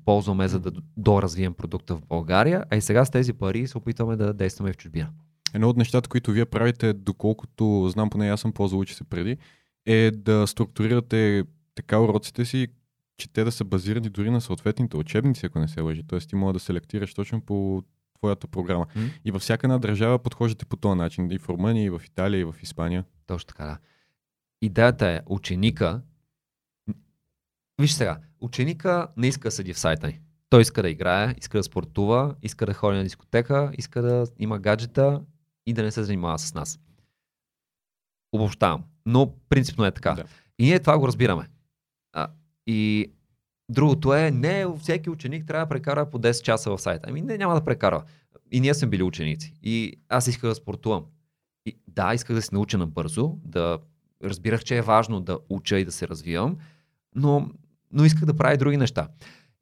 ползваме 0.05 0.49
за 0.49 0.61
да 0.61 0.73
доразвием 0.97 1.55
продукта 1.55 1.97
в 1.97 2.03
България, 2.09 2.65
а 2.71 2.77
и 2.77 2.81
сега 2.81 3.05
с 3.05 3.11
тези 3.11 3.33
пари 3.33 3.67
се 3.67 3.79
опитваме 3.79 4.17
да 4.17 4.35
действаме 4.35 4.73
в 4.73 4.77
чужбина. 4.77 5.09
Едно 5.55 5.69
от 5.69 5.77
нещата, 5.77 6.09
които 6.09 6.31
вие 6.31 6.45
правите, 6.45 6.93
доколкото 6.93 7.89
знам, 7.93 8.11
поне 8.11 8.31
аз 8.31 8.41
съм 8.41 8.53
ползвал 8.53 8.81
учи 8.81 8.95
се 8.95 9.05
преди, 9.05 9.37
е 9.87 10.11
да 10.11 10.47
структурирате 10.47 11.45
така 11.75 12.01
уроците 12.01 12.45
си, 12.45 12.69
че 13.17 13.33
те 13.33 13.45
да 13.45 13.53
са 13.53 13.65
базирани 13.65 14.09
дори 14.09 14.31
на 14.31 14.41
съответните 14.41 14.97
учебници, 14.97 15.47
ако 15.47 15.59
не 15.59 15.69
се 15.69 15.81
лъжи. 15.81 16.03
Тоест 16.07 16.29
ти 16.29 16.37
може 16.37 16.53
да 16.53 16.61
селектираш 16.61 17.15
точно 17.15 17.41
по 17.41 17.83
твоята 18.19 18.47
програма. 18.47 18.87
Mm. 18.97 19.11
И 19.25 19.31
във 19.31 19.43
всяка 19.43 19.67
една 19.67 19.79
държава 19.79 20.19
подхождате 20.19 20.67
по 20.67 20.77
този 20.77 20.99
начин. 20.99 21.31
И 21.31 21.39
в 21.39 21.49
Румъния, 21.49 21.85
и 21.85 21.91
в 21.91 22.03
Италия, 22.05 22.41
и 22.41 22.45
в 22.45 22.55
Испания. 22.63 23.05
Точно 23.27 23.47
така, 23.47 23.65
да. 23.65 23.79
Идеята 24.63 25.07
е 25.07 25.21
ученика 25.27 26.03
Виж 27.81 27.93
сега, 27.93 28.19
ученика 28.41 29.09
не 29.17 29.29
иска 29.29 29.49
да 29.49 29.53
седи 29.53 29.73
в 29.73 29.79
сайта 29.79 30.07
ни. 30.07 30.21
Той 30.51 30.63
иска 30.63 30.83
да 30.83 30.91
играе, 30.91 31.35
иска 31.39 31.59
да 31.59 31.65
спортува, 31.65 32.35
иска 32.43 32.67
да 32.67 32.75
ходи 32.75 32.97
на 32.97 33.05
дискотека, 33.05 33.73
иска 33.79 34.03
да 34.03 34.27
има 34.39 34.59
гаджета 34.59 35.23
и 35.67 35.73
да 35.73 35.83
не 35.83 35.91
се 35.91 36.05
занимава 36.05 36.39
с 36.39 36.55
нас. 36.55 36.81
Обобщавам. 38.33 38.85
Но 39.07 39.35
принципно 39.49 39.85
е 39.85 39.91
така. 39.91 40.13
Да. 40.15 40.25
И 40.59 40.65
ние 40.65 40.81
това 40.81 40.99
го 40.99 41.07
разбираме. 41.07 41.49
А, 42.13 42.29
и 42.67 43.13
другото 43.69 44.15
е, 44.15 44.31
не 44.31 44.67
всеки 44.81 45.11
ученик 45.11 45.47
трябва 45.47 45.67
да 45.67 45.69
прекара 45.69 46.11
по 46.11 46.19
10 46.19 46.43
часа 46.43 46.71
в 46.71 46.79
сайта. 46.79 47.09
Ами 47.09 47.21
не, 47.21 47.39
няма 47.39 47.55
да 47.55 47.65
прекара. 47.65 48.05
И 48.51 48.61
ние 48.61 48.75
сме 48.75 48.89
били 48.89 49.03
ученици. 49.03 49.55
И 49.63 50.01
аз 50.09 50.27
исках 50.27 50.51
да 50.51 50.55
спортувам. 50.55 51.05
И 51.67 51.77
да, 51.89 52.15
исках 52.15 52.37
да 52.37 52.43
се 52.43 52.55
науча 52.55 52.79
набързо, 52.79 53.39
да 53.45 53.79
разбирах, 54.25 54.65
че 54.65 54.77
е 54.77 54.83
важно 54.83 55.21
да 55.21 55.39
уча 55.49 55.79
и 55.79 55.85
да 55.85 55.93
се 55.93 56.09
развивам, 56.09 56.57
но, 57.15 57.51
но 57.93 58.05
исках 58.05 58.25
да 58.25 58.37
правя 58.37 58.55
и 58.55 58.59
други 58.59 58.77
неща. 58.77 59.09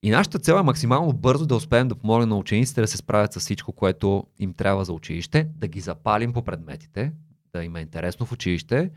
И 0.02 0.10
нашата 0.10 0.38
цел 0.38 0.54
е 0.54 0.62
максимално 0.62 1.12
бързо 1.12 1.46
да 1.46 1.56
успеем 1.56 1.88
да 1.88 1.94
помогнем 1.94 2.28
на 2.28 2.38
учениците 2.38 2.80
да 2.80 2.86
се 2.86 2.96
справят 2.96 3.32
с 3.32 3.40
всичко, 3.40 3.72
което 3.72 4.26
им 4.38 4.54
трябва 4.54 4.84
за 4.84 4.92
училище, 4.92 5.48
да 5.56 5.68
ги 5.68 5.80
запалим 5.80 6.32
по 6.32 6.42
предметите, 6.42 7.12
да 7.52 7.64
им 7.64 7.76
е 7.76 7.80
интересно 7.80 8.26
в 8.26 8.32
училище 8.32 8.90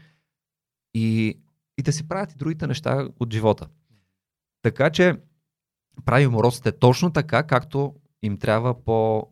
и, 0.94 1.38
и 1.78 1.82
да 1.82 1.94
си 1.94 2.08
правят 2.08 2.32
и 2.32 2.38
другите 2.38 2.68
неща 2.68 3.08
от 3.20 3.34
живота. 3.34 3.68
Така 4.62 4.89
че 4.89 5.18
правим 6.06 6.36
уроците 6.36 6.72
точно 6.72 7.12
така, 7.12 7.44
както 7.44 7.96
им 8.22 8.38
трябва 8.38 8.84
по, 8.84 9.28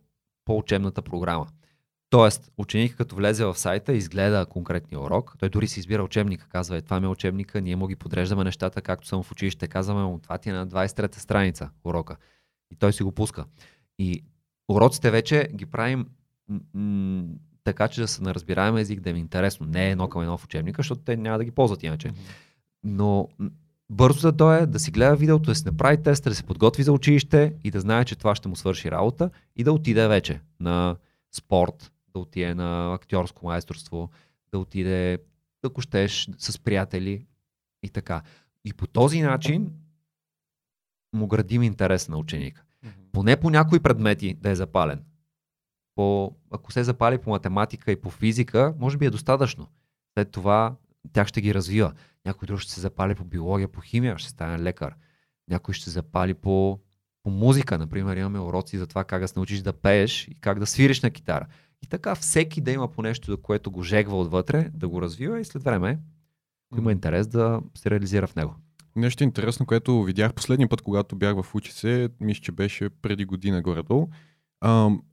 по 0.46 0.58
учебната 0.58 1.02
програма. 1.02 1.48
Тоест, 2.12 2.52
ученик 2.58 2.96
като 2.96 3.16
влезе 3.16 3.46
в 3.46 3.58
сайта, 3.58 3.94
изгледа 3.94 4.46
конкретния 4.46 5.00
урок, 5.00 5.36
той 5.40 5.50
дори 5.50 5.68
си 5.68 5.80
избира 5.80 6.04
учебника, 6.04 6.48
казва, 6.50 6.78
е, 6.78 6.82
това 6.82 7.00
ми 7.00 7.06
е 7.06 7.10
учебника, 7.10 7.62
ние 7.62 7.76
му 7.76 7.88
ги 7.88 7.96
подреждаме 7.96 8.44
нещата, 8.44 8.82
както 8.82 9.08
съм 9.08 9.24
в 9.24 9.32
училище, 9.32 9.68
казваме 9.68 10.04
му, 10.04 10.20
това 10.20 10.38
ти 10.38 10.50
е 10.50 10.54
на 10.54 10.68
23-та 10.68 11.20
страница 11.20 11.70
урока. 11.84 12.16
И 12.72 12.76
той 12.76 12.94
си 12.94 13.04
го 13.04 13.12
пуска. 13.12 13.46
И 14.00 14.24
уроците 14.70 15.12
вече 15.12 15.48
ги 15.54 15.66
правим 15.66 16.06
м- 16.74 17.24
така, 17.64 17.88
че 17.88 18.02
да 18.02 18.08
са 18.08 18.24
на 18.24 18.34
разбираем 18.34 18.78
език, 18.78 19.00
да 19.00 19.10
им 19.10 19.16
е 19.16 19.20
интересно. 19.20 19.66
Не 19.66 19.88
е 19.88 19.92
едно 19.92 20.08
към 20.08 20.22
едно 20.22 20.38
в 20.38 20.46
учебника, 20.46 20.80
защото 20.80 21.02
те 21.02 21.18
няма 21.18 21.38
да 21.38 21.44
ги 21.44 21.52
ползват 21.52 21.84
иначе. 21.84 22.12
Но 22.84 23.28
бързо 23.90 24.22
да 24.22 24.32
дойде, 24.32 24.66
да 24.66 24.80
си 24.80 24.92
гледа 24.92 25.16
видеото, 25.16 25.52
да 25.52 25.56
си 25.56 25.66
направи 25.66 26.04
тест, 26.04 26.24
да 26.24 26.36
се 26.36 26.44
подготви 26.44 26.84
за 26.84 26.92
училище 26.92 27.54
и 27.64 27.72
да 27.72 27.80
знае, 27.80 28.06
че 28.06 28.16
това 28.16 28.36
ще 28.36 28.48
му 28.48 28.56
свърши 28.56 28.92
работа 28.92 29.30
и 29.56 29.64
да 29.64 29.74
отиде 29.74 30.08
вече 30.08 30.40
на 30.60 30.96
спорт, 31.32 31.91
да 32.14 32.20
отиде 32.20 32.56
на 32.56 32.94
актьорско 32.94 33.46
майсторство, 33.46 34.10
да 34.52 34.60
отиде, 34.60 35.18
ако 35.66 35.82
щеш, 35.82 36.30
с 36.38 36.60
приятели 36.60 37.26
и 37.84 37.90
така. 37.90 38.22
И 38.66 38.74
по 38.74 38.88
този 38.88 39.22
начин 39.22 39.74
му 41.14 41.28
градим 41.28 41.64
интерес 41.64 42.10
на 42.10 42.18
ученика. 42.18 42.64
Поне 43.12 43.40
по 43.40 43.50
някои 43.50 43.80
предмети 43.80 44.34
да 44.34 44.50
е 44.50 44.56
запален. 44.56 45.04
По, 45.96 46.36
ако 46.52 46.72
се 46.72 46.84
запали 46.84 47.18
по 47.18 47.30
математика 47.30 47.92
и 47.92 48.02
по 48.02 48.10
физика, 48.10 48.74
може 48.80 48.98
би 48.98 49.06
е 49.06 49.10
достатъчно. 49.10 49.68
След 50.14 50.32
това 50.32 50.76
тях 51.14 51.28
ще 51.28 51.42
ги 51.42 51.54
развива. 51.54 51.94
Някой 52.26 52.46
друг 52.46 52.60
ще 52.60 52.72
се 52.72 52.82
запали 52.82 53.16
по 53.16 53.24
биология, 53.24 53.68
по 53.68 53.82
химия, 53.82 54.18
ще 54.18 54.30
стане 54.30 54.64
лекар. 54.64 54.96
Някой 55.50 55.74
ще 55.74 55.84
се 55.84 55.90
запали 55.90 56.34
по, 56.34 56.80
по 57.24 57.30
музика. 57.30 57.78
Например, 57.78 58.18
имаме 58.18 58.40
уроци 58.40 58.78
за 58.78 58.88
това 58.88 59.04
как 59.04 59.22
да 59.22 59.28
се 59.28 59.34
научиш 59.40 59.60
да 59.60 59.74
пееш 59.74 60.28
и 60.28 60.36
как 60.36 60.60
да 60.60 60.66
свириш 60.66 61.02
на 61.02 61.12
китара. 61.12 61.48
И 61.84 61.88
така 61.88 62.16
всеки 62.16 62.62
да 62.62 62.72
има 62.72 62.88
по 62.88 63.02
нещо, 63.02 63.38
което 63.42 63.72
го 63.72 63.84
жегва 63.84 64.20
отвътре, 64.20 64.70
да 64.74 64.88
го 64.88 65.02
развива 65.02 65.40
и 65.40 65.46
след 65.46 65.64
време, 65.64 66.00
ако 66.72 66.82
има 66.82 66.92
интерес, 66.92 67.28
да 67.28 67.62
се 67.76 67.90
реализира 67.90 68.28
в 68.28 68.36
него. 68.36 68.56
Нещо 68.96 69.24
интересно, 69.24 69.66
което 69.66 70.04
видях 70.04 70.34
последния 70.34 70.70
път, 70.70 70.82
когато 70.82 71.16
бях 71.16 71.42
в 71.42 71.56
Учице, 71.56 72.10
мисля, 72.20 72.42
че 72.42 72.52
беше 72.52 72.90
преди 72.90 73.26
година 73.26 73.62
горе-долу, 73.62 74.08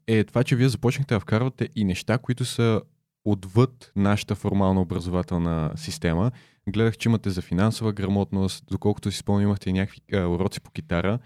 е 0.06 0.24
това, 0.24 0.44
че 0.44 0.56
вие 0.56 0.68
започнахте 0.68 1.14
да 1.14 1.20
вкарвате 1.20 1.68
и 1.74 1.84
неща, 1.84 2.18
които 2.18 2.44
са 2.44 2.82
отвъд 3.24 3.92
нашата 3.96 4.34
формална 4.34 4.80
образователна 4.80 5.72
система. 5.76 6.30
Гледах, 6.68 6.96
че 6.96 7.08
имате 7.08 7.30
за 7.30 7.42
финансова 7.42 7.92
грамотност, 7.92 8.64
доколкото 8.70 9.10
си 9.10 9.18
спомням, 9.18 9.42
имахте 9.42 9.70
и 9.70 9.72
някакви 9.72 10.00
а, 10.12 10.26
уроци 10.26 10.60
по 10.60 10.70
китара. 10.70 11.18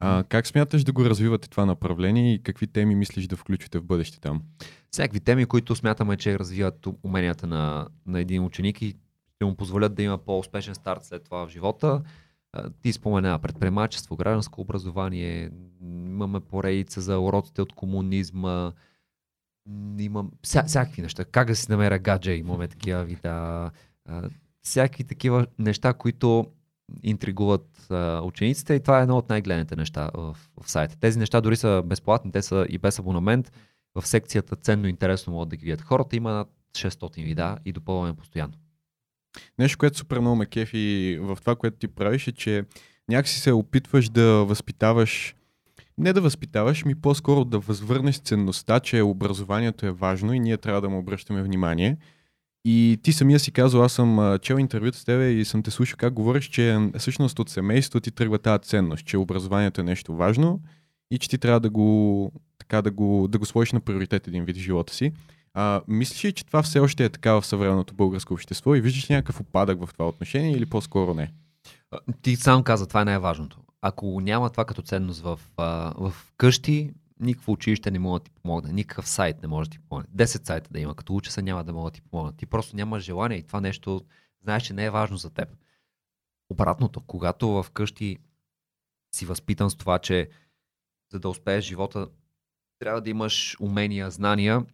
А, 0.00 0.24
как 0.28 0.46
смяташ 0.46 0.84
да 0.84 0.92
го 0.92 1.04
развивате 1.04 1.50
това 1.50 1.66
направление 1.66 2.34
и 2.34 2.42
какви 2.42 2.66
теми 2.66 2.94
мислиш 2.94 3.26
да 3.26 3.36
включите 3.36 3.78
в 3.78 3.84
бъдеще 3.84 4.20
там? 4.20 4.42
Всякакви 4.90 5.20
теми, 5.20 5.46
които 5.46 5.76
смятаме, 5.76 6.16
че 6.16 6.38
развиват 6.38 6.86
уменията 7.02 7.46
на, 7.46 7.88
на 8.06 8.20
един 8.20 8.44
ученик 8.44 8.82
и 8.82 8.96
ще 9.34 9.44
му 9.44 9.56
позволят 9.56 9.94
да 9.94 10.02
има 10.02 10.18
по-успешен 10.18 10.74
старт 10.74 11.04
след 11.04 11.24
това 11.24 11.46
в 11.46 11.50
живота. 11.50 12.02
Ти 12.82 12.92
спомена 12.92 13.38
предприемачество, 13.38 14.16
гражданско 14.16 14.60
образование, 14.60 15.50
имаме 15.82 16.40
поредица 16.40 17.00
за 17.00 17.18
уроците 17.18 17.62
от 17.62 17.72
комунизма, 17.72 18.72
имам 19.98 20.30
вся, 20.42 20.64
всякакви 20.64 21.02
неща. 21.02 21.24
Как 21.24 21.48
да 21.48 21.56
си 21.56 21.66
намеря 21.70 21.98
гадже, 21.98 22.32
имаме 22.32 22.68
такива 22.68 23.04
вида. 23.04 23.70
Всякакви 24.62 25.04
такива 25.04 25.46
неща, 25.58 25.92
които 25.92 26.46
интригуват 27.02 27.86
а, 27.90 28.20
учениците 28.24 28.74
и 28.74 28.80
това 28.80 28.98
е 28.98 29.02
едно 29.02 29.16
от 29.16 29.28
най-гледаните 29.28 29.76
неща 29.76 30.10
в, 30.14 30.36
в 30.60 30.70
сайта. 30.70 30.96
Тези 30.96 31.18
неща 31.18 31.40
дори 31.40 31.56
са 31.56 31.82
безплатни, 31.86 32.32
те 32.32 32.42
са 32.42 32.66
и 32.68 32.78
без 32.78 32.98
абонамент. 32.98 33.52
В 33.94 34.06
секцията 34.06 34.56
ценно 34.56 34.88
интересно 34.88 35.32
могат 35.32 35.48
да 35.48 35.56
ги 35.56 35.64
видят 35.64 35.82
хората. 35.82 36.16
Има 36.16 36.32
над 36.32 36.48
600 36.72 37.24
вида 37.24 37.58
и 37.64 37.72
допълваме 37.72 38.14
постоянно. 38.14 38.54
Нещо, 39.58 39.78
което 39.78 39.98
супер 39.98 40.18
много 40.18 40.36
ме 40.36 40.46
кефи 40.46 41.18
в 41.22 41.38
това, 41.40 41.56
което 41.56 41.76
ти 41.76 41.88
правиш 41.88 42.28
е, 42.28 42.32
че 42.32 42.64
някакси 43.08 43.40
се 43.40 43.52
опитваш 43.52 44.08
да 44.08 44.44
възпитаваш 44.44 45.34
не 45.98 46.12
да 46.12 46.20
възпитаваш, 46.20 46.84
ми 46.84 46.94
по-скоро 46.94 47.44
да 47.44 47.58
възвърнеш 47.58 48.18
ценността, 48.18 48.80
че 48.80 49.02
образованието 49.02 49.86
е 49.86 49.90
важно 49.90 50.32
и 50.32 50.40
ние 50.40 50.56
трябва 50.56 50.80
да 50.80 50.88
му 50.88 50.98
обръщаме 50.98 51.42
внимание. 51.42 51.96
И 52.64 52.98
ти 53.02 53.12
самия 53.12 53.40
си 53.40 53.52
казал, 53.52 53.82
аз 53.82 53.92
съм 53.92 54.38
чел 54.42 54.58
интервюта 54.58 54.98
с 54.98 55.04
тебе 55.04 55.30
и 55.30 55.44
съм 55.44 55.62
те 55.62 55.70
слушал 55.70 55.96
как 55.96 56.12
говориш, 56.12 56.44
че 56.44 56.90
всъщност 56.98 57.38
от 57.38 57.48
семейството 57.48 58.00
ти 58.00 58.10
тръгва 58.10 58.38
тази 58.38 58.62
ценност, 58.62 59.06
че 59.06 59.16
образованието 59.16 59.80
е 59.80 59.84
нещо 59.84 60.14
важно 60.14 60.60
и 61.10 61.18
че 61.18 61.28
ти 61.28 61.38
трябва 61.38 61.60
да 61.60 61.70
го, 61.70 62.32
така, 62.58 62.82
да 62.82 62.90
го, 62.90 63.28
да 63.28 63.38
го 63.38 63.46
сложиш 63.46 63.72
на 63.72 63.80
приоритет 63.80 64.28
един 64.28 64.44
вид 64.44 64.56
в 64.56 64.60
живота 64.60 64.94
си. 64.94 65.12
А, 65.54 65.80
мислиш 65.88 66.24
ли, 66.24 66.32
че 66.32 66.46
това 66.46 66.62
все 66.62 66.80
още 66.80 67.04
е 67.04 67.08
така 67.08 67.32
в 67.32 67.46
съвременното 67.46 67.94
българско 67.94 68.34
общество 68.34 68.74
и 68.74 68.80
виждаш 68.80 69.10
ли 69.10 69.14
някакъв 69.14 69.40
опадък 69.40 69.86
в 69.86 69.92
това 69.92 70.08
отношение 70.08 70.52
или 70.52 70.66
по-скоро 70.66 71.14
не? 71.14 71.32
Ти 72.22 72.36
сам 72.36 72.62
каза, 72.62 72.86
това 72.86 73.00
е 73.00 73.04
най-важното. 73.04 73.58
Ако 73.82 74.20
няма 74.20 74.50
това 74.50 74.64
като 74.64 74.82
ценност 74.82 75.20
в, 75.20 75.40
в 75.98 76.14
къщи, 76.36 76.90
никакво 77.20 77.52
училище 77.52 77.90
не 77.90 77.98
може 77.98 78.20
да 78.20 78.24
ти 78.24 78.30
помогне, 78.30 78.72
никакъв 78.72 79.08
сайт 79.08 79.42
не 79.42 79.48
може 79.48 79.70
да 79.70 79.72
ти 79.72 79.78
помогне. 79.78 80.08
Десет 80.12 80.46
сайта 80.46 80.70
да 80.70 80.80
има, 80.80 80.94
като 80.94 81.16
уча 81.16 81.30
се 81.30 81.42
няма 81.42 81.64
да 81.64 81.72
могат 81.72 81.92
да 81.92 82.00
ти 82.00 82.02
помогнат. 82.02 82.36
Ти 82.36 82.46
просто 82.46 82.76
нямаш 82.76 83.04
желание 83.04 83.38
и 83.38 83.46
това 83.46 83.60
нещо 83.60 84.04
знаеш, 84.42 84.62
че 84.62 84.72
не 84.72 84.84
е 84.84 84.90
важно 84.90 85.16
за 85.16 85.30
теб. 85.30 85.48
Обратното, 86.50 87.00
когато 87.00 87.48
в 87.48 87.66
къщи 87.72 88.18
си 89.14 89.26
възпитан 89.26 89.70
с 89.70 89.76
това, 89.76 89.98
че 89.98 90.28
за 91.12 91.20
да 91.20 91.28
успееш 91.28 91.64
живота, 91.64 92.08
трябва 92.78 93.00
да 93.00 93.10
имаш 93.10 93.56
умения, 93.60 94.10
знания, 94.10 94.66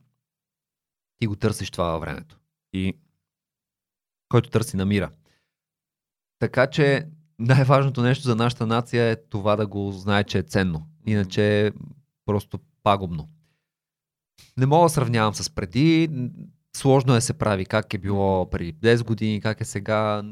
ти 1.19 1.27
го 1.27 1.37
търсиш 1.37 1.71
това 1.71 1.91
във 1.91 2.01
времето. 2.01 2.39
И 2.73 2.99
който 4.29 4.51
търси, 4.51 4.77
намира. 4.77 5.11
Така 6.39 6.67
че 6.67 7.09
най-важното 7.39 8.03
нещо 8.03 8.25
за 8.25 8.37
нашата 8.37 8.67
нация 8.67 9.11
е 9.11 9.17
това 9.17 9.57
да 9.57 9.67
го 9.67 9.93
знае, 9.93 10.25
че 10.25 10.39
е 10.39 10.43
ценно. 10.43 10.89
Иначе 11.07 11.73
просто 12.27 12.59
пагубно. 12.83 13.29
Не 14.57 14.67
мога 14.67 14.85
да 14.85 14.91
сравнявам 14.91 15.35
с 15.35 15.51
преди. 15.51 16.11
Сложно 16.77 17.17
е 17.17 17.21
се 17.21 17.33
прави 17.33 17.67
как 17.67 17.95
е 17.95 17.99
било 17.99 18.51
преди 18.51 18.75
10 18.75 19.05
години, 19.05 19.41
как 19.41 19.61
е 19.61 19.65
сега. 19.65 20.23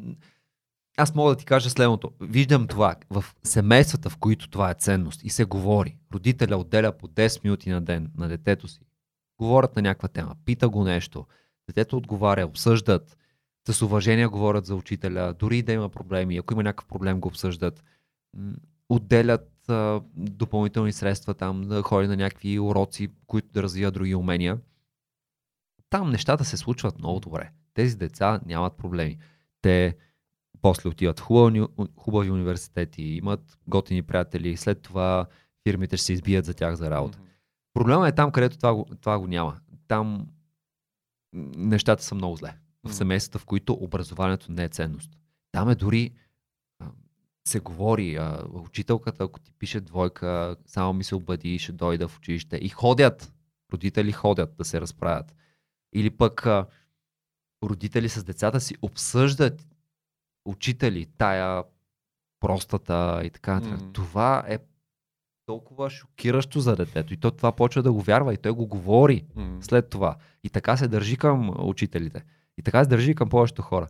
Аз 0.96 1.14
мога 1.14 1.30
да 1.30 1.36
ти 1.36 1.44
кажа 1.44 1.70
следното. 1.70 2.10
Виждам 2.20 2.66
това 2.66 2.96
в 3.10 3.24
семействата, 3.42 4.10
в 4.10 4.16
които 4.16 4.50
това 4.50 4.70
е 4.70 4.74
ценност 4.74 5.24
и 5.24 5.30
се 5.30 5.44
говори. 5.44 5.96
Родителя 6.12 6.56
отделя 6.56 6.92
по 6.92 7.08
10 7.08 7.44
минути 7.44 7.70
на 7.70 7.80
ден 7.80 8.10
на 8.16 8.28
детето 8.28 8.68
си. 8.68 8.80
Говорят 9.38 9.76
на 9.76 9.82
някаква 9.82 10.08
тема, 10.08 10.36
пита 10.44 10.68
го 10.68 10.84
нещо. 10.84 11.26
Детето 11.68 11.96
отговаря, 11.96 12.46
обсъждат 12.46 13.16
с 13.68 13.82
уважение 13.82 14.26
говорят 14.26 14.66
за 14.66 14.74
учителя, 14.74 15.34
дори 15.38 15.62
да 15.62 15.72
има 15.72 15.88
проблеми, 15.88 16.36
ако 16.36 16.54
има 16.54 16.62
някакъв 16.62 16.86
проблем 16.86 17.20
го 17.20 17.28
обсъждат, 17.28 17.84
отделят 18.94 19.68
а, 19.68 20.00
допълнителни 20.16 20.92
средства 20.92 21.34
там, 21.34 21.62
да 21.62 21.82
ходи 21.82 22.08
на 22.08 22.16
някакви 22.16 22.58
уроци, 22.58 23.08
които 23.26 23.48
да 23.52 23.62
развиват 23.62 23.94
други 23.94 24.14
умения. 24.14 24.58
Там 25.90 26.10
нещата 26.10 26.44
се 26.44 26.56
случват 26.56 26.98
много 26.98 27.20
добре. 27.20 27.50
Тези 27.74 27.96
деца 27.96 28.40
нямат 28.46 28.76
проблеми. 28.76 29.18
Те 29.62 29.96
после 30.62 30.88
отиват 30.88 31.20
в 31.20 31.22
хубави, 31.22 31.66
хубави 31.96 32.30
университети, 32.30 33.02
имат 33.02 33.58
готини 33.68 34.02
приятели, 34.02 34.56
след 34.56 34.82
това 34.82 35.26
фирмите 35.68 35.96
ще 35.96 36.06
се 36.06 36.12
избият 36.12 36.44
за 36.44 36.54
тях 36.54 36.74
за 36.74 36.90
работа. 36.90 37.18
Mm-hmm. 37.18 37.74
Проблема 37.74 38.08
е 38.08 38.14
там, 38.14 38.32
където 38.32 38.56
това, 38.56 38.84
това 39.00 39.18
го 39.18 39.26
няма. 39.26 39.56
Там 39.88 40.26
нещата 41.56 42.02
са 42.02 42.14
много 42.14 42.36
зле 42.36 42.54
в 42.84 42.94
семействата, 42.94 43.38
в 43.38 43.44
които 43.44 43.78
образованието 43.80 44.52
не 44.52 44.64
е 44.64 44.68
ценност. 44.68 45.10
Там 45.52 45.70
е 45.70 45.74
дори 45.74 46.10
се 47.44 47.60
говори, 47.60 48.16
а, 48.16 48.44
учителката, 48.52 49.24
ако 49.24 49.40
ти 49.40 49.52
пише 49.52 49.80
двойка, 49.80 50.56
само 50.66 50.92
ми 50.92 51.04
се 51.04 51.14
обади, 51.14 51.58
ще 51.58 51.72
дойда 51.72 52.08
в 52.08 52.18
училище. 52.18 52.56
И 52.56 52.68
ходят, 52.68 53.32
родители 53.72 54.12
ходят 54.12 54.56
да 54.56 54.64
се 54.64 54.80
разправят. 54.80 55.34
Или 55.94 56.10
пък 56.10 56.46
а, 56.46 56.66
родители 57.64 58.08
с 58.08 58.24
децата 58.24 58.60
си 58.60 58.74
обсъждат 58.82 59.66
учители, 60.44 61.06
тая 61.18 61.64
простата 62.40 63.20
и 63.24 63.30
така 63.30 63.54
нататък. 63.54 63.80
Mm. 63.80 63.92
Това 63.94 64.44
е 64.48 64.58
толкова 65.46 65.90
шокиращо 65.90 66.60
за 66.60 66.76
детето. 66.76 67.14
И 67.14 67.16
то 67.16 67.30
това 67.30 67.52
почва 67.52 67.82
да 67.82 67.92
го 67.92 68.00
вярва 68.00 68.34
и 68.34 68.36
той 68.36 68.52
го 68.52 68.66
говори 68.66 69.24
mm. 69.36 69.60
след 69.60 69.90
това. 69.90 70.16
И 70.44 70.50
така 70.50 70.76
се 70.76 70.88
държи 70.88 71.16
към 71.16 71.66
учителите. 71.68 72.24
И 72.58 72.62
така 72.62 72.84
се 72.84 72.90
държи 72.90 73.14
към 73.14 73.28
повечето 73.28 73.62
хора. 73.62 73.88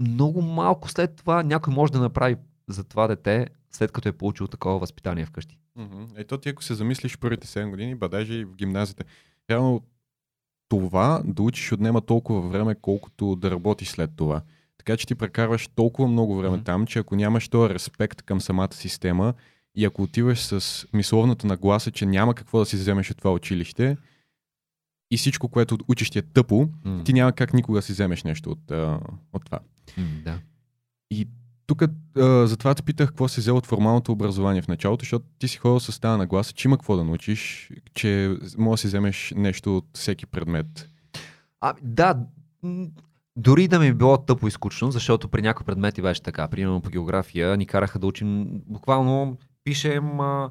Много 0.00 0.42
малко 0.42 0.88
след 0.90 1.16
това 1.16 1.42
някой 1.42 1.74
може 1.74 1.92
да 1.92 2.00
направи 2.00 2.36
за 2.68 2.84
това 2.84 3.06
дете, 3.06 3.46
след 3.70 3.92
като 3.92 4.08
е 4.08 4.12
получил 4.12 4.46
такова 4.46 4.78
възпитание 4.78 5.26
вкъщи. 5.26 5.58
Мгм. 5.76 6.02
Ето 6.16 6.38
ти 6.38 6.48
ако 6.48 6.64
се 6.64 6.74
замислиш 6.74 7.18
първите 7.18 7.46
7 7.46 7.70
години, 7.70 7.94
ба 7.94 8.08
даже 8.08 8.34
и 8.34 8.44
в 8.44 8.54
гимназията, 8.54 9.04
реално 9.50 9.82
това 10.68 11.22
да 11.24 11.42
учиш 11.42 11.72
отнема 11.72 12.00
толкова 12.00 12.48
време, 12.48 12.74
колкото 12.74 13.36
да 13.36 13.50
работиш 13.50 13.88
след 13.88 14.10
това. 14.16 14.42
Така 14.78 14.96
че 14.96 15.06
ти 15.06 15.14
прекарваш 15.14 15.68
толкова 15.68 16.08
много 16.08 16.36
време 16.36 16.56
Мгм. 16.56 16.64
там, 16.64 16.86
че 16.86 16.98
ако 16.98 17.16
нямаш 17.16 17.48
този 17.48 17.74
респект 17.74 18.22
към 18.22 18.40
самата 18.40 18.72
система 18.72 19.34
и 19.74 19.84
ако 19.84 20.02
отиваш 20.02 20.40
с 20.40 20.86
мисловната 20.92 21.46
нагласа, 21.46 21.90
че 21.90 22.06
няма 22.06 22.34
какво 22.34 22.58
да 22.58 22.66
си 22.66 22.76
вземеш 22.76 23.10
от 23.10 23.16
това 23.18 23.32
училище 23.32 23.96
и 25.14 25.16
всичко, 25.16 25.48
което 25.48 25.78
учиш 25.88 26.10
ти 26.10 26.18
е 26.18 26.22
тъпо, 26.22 26.68
М, 26.84 27.04
ти 27.04 27.12
няма 27.12 27.32
как 27.32 27.54
никога 27.54 27.78
да 27.78 27.82
си 27.82 27.92
вземеш 27.92 28.24
нещо 28.24 28.50
от, 28.50 28.70
а, 28.70 29.00
от 29.32 29.44
това. 29.44 29.58
м, 29.98 30.04
да. 30.24 30.38
И 31.10 31.28
тук 31.66 31.82
а, 31.82 32.46
затова 32.46 32.74
те 32.74 32.82
питах 32.82 33.08
какво 33.08 33.28
си 33.28 33.40
взел 33.40 33.56
от 33.56 33.66
формалното 33.66 34.12
образование 34.12 34.62
в 34.62 34.68
началото, 34.68 35.02
защото 35.02 35.24
ти 35.38 35.48
си 35.48 35.58
ходил 35.58 35.80
с 35.80 36.00
тази 36.00 36.18
нагласа, 36.18 36.52
че 36.52 36.68
има 36.68 36.78
какво 36.78 36.96
да 36.96 37.04
научиш, 37.04 37.70
че 37.94 38.36
може 38.58 38.72
да 38.72 38.80
си 38.80 38.86
вземеш 38.86 39.32
нещо 39.36 39.76
от 39.76 39.86
всеки 39.94 40.26
предмет. 40.26 40.88
А, 41.60 41.74
да, 41.82 42.18
дори 43.36 43.68
да 43.68 43.78
ми 43.78 43.86
е 43.86 43.94
било 43.94 44.18
тъпо 44.18 44.48
и 44.48 44.50
скучно, 44.50 44.90
защото 44.90 45.28
при 45.28 45.42
някои 45.42 45.66
предмети 45.66 46.02
беше 46.02 46.22
така. 46.22 46.48
Примерно 46.48 46.80
по 46.80 46.90
география 46.90 47.56
ни 47.56 47.66
караха 47.66 47.98
да 47.98 48.06
учим, 48.06 48.46
буквално 48.66 49.38
пишем, 49.64 50.20
а, 50.20 50.50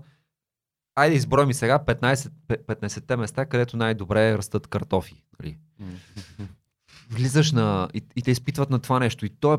айде 0.96 1.16
изброй 1.16 1.46
ми 1.46 1.54
сега 1.54 1.80
15, 1.80 2.32
пе- 2.48 2.58
15-те 2.58 3.16
места, 3.16 3.46
където 3.46 3.78
най-добре 3.78 4.38
растат 4.38 4.68
картофи. 4.68 5.24
Нали? 5.40 5.58
Влизаш 7.10 7.52
на... 7.52 7.90
И, 7.94 8.02
и 8.16 8.22
те 8.22 8.32
изпитват 8.32 8.70
на 8.70 8.80
това 8.80 9.00
нещо. 9.00 9.26
И 9.26 9.30
то 9.30 9.54
е 9.54 9.58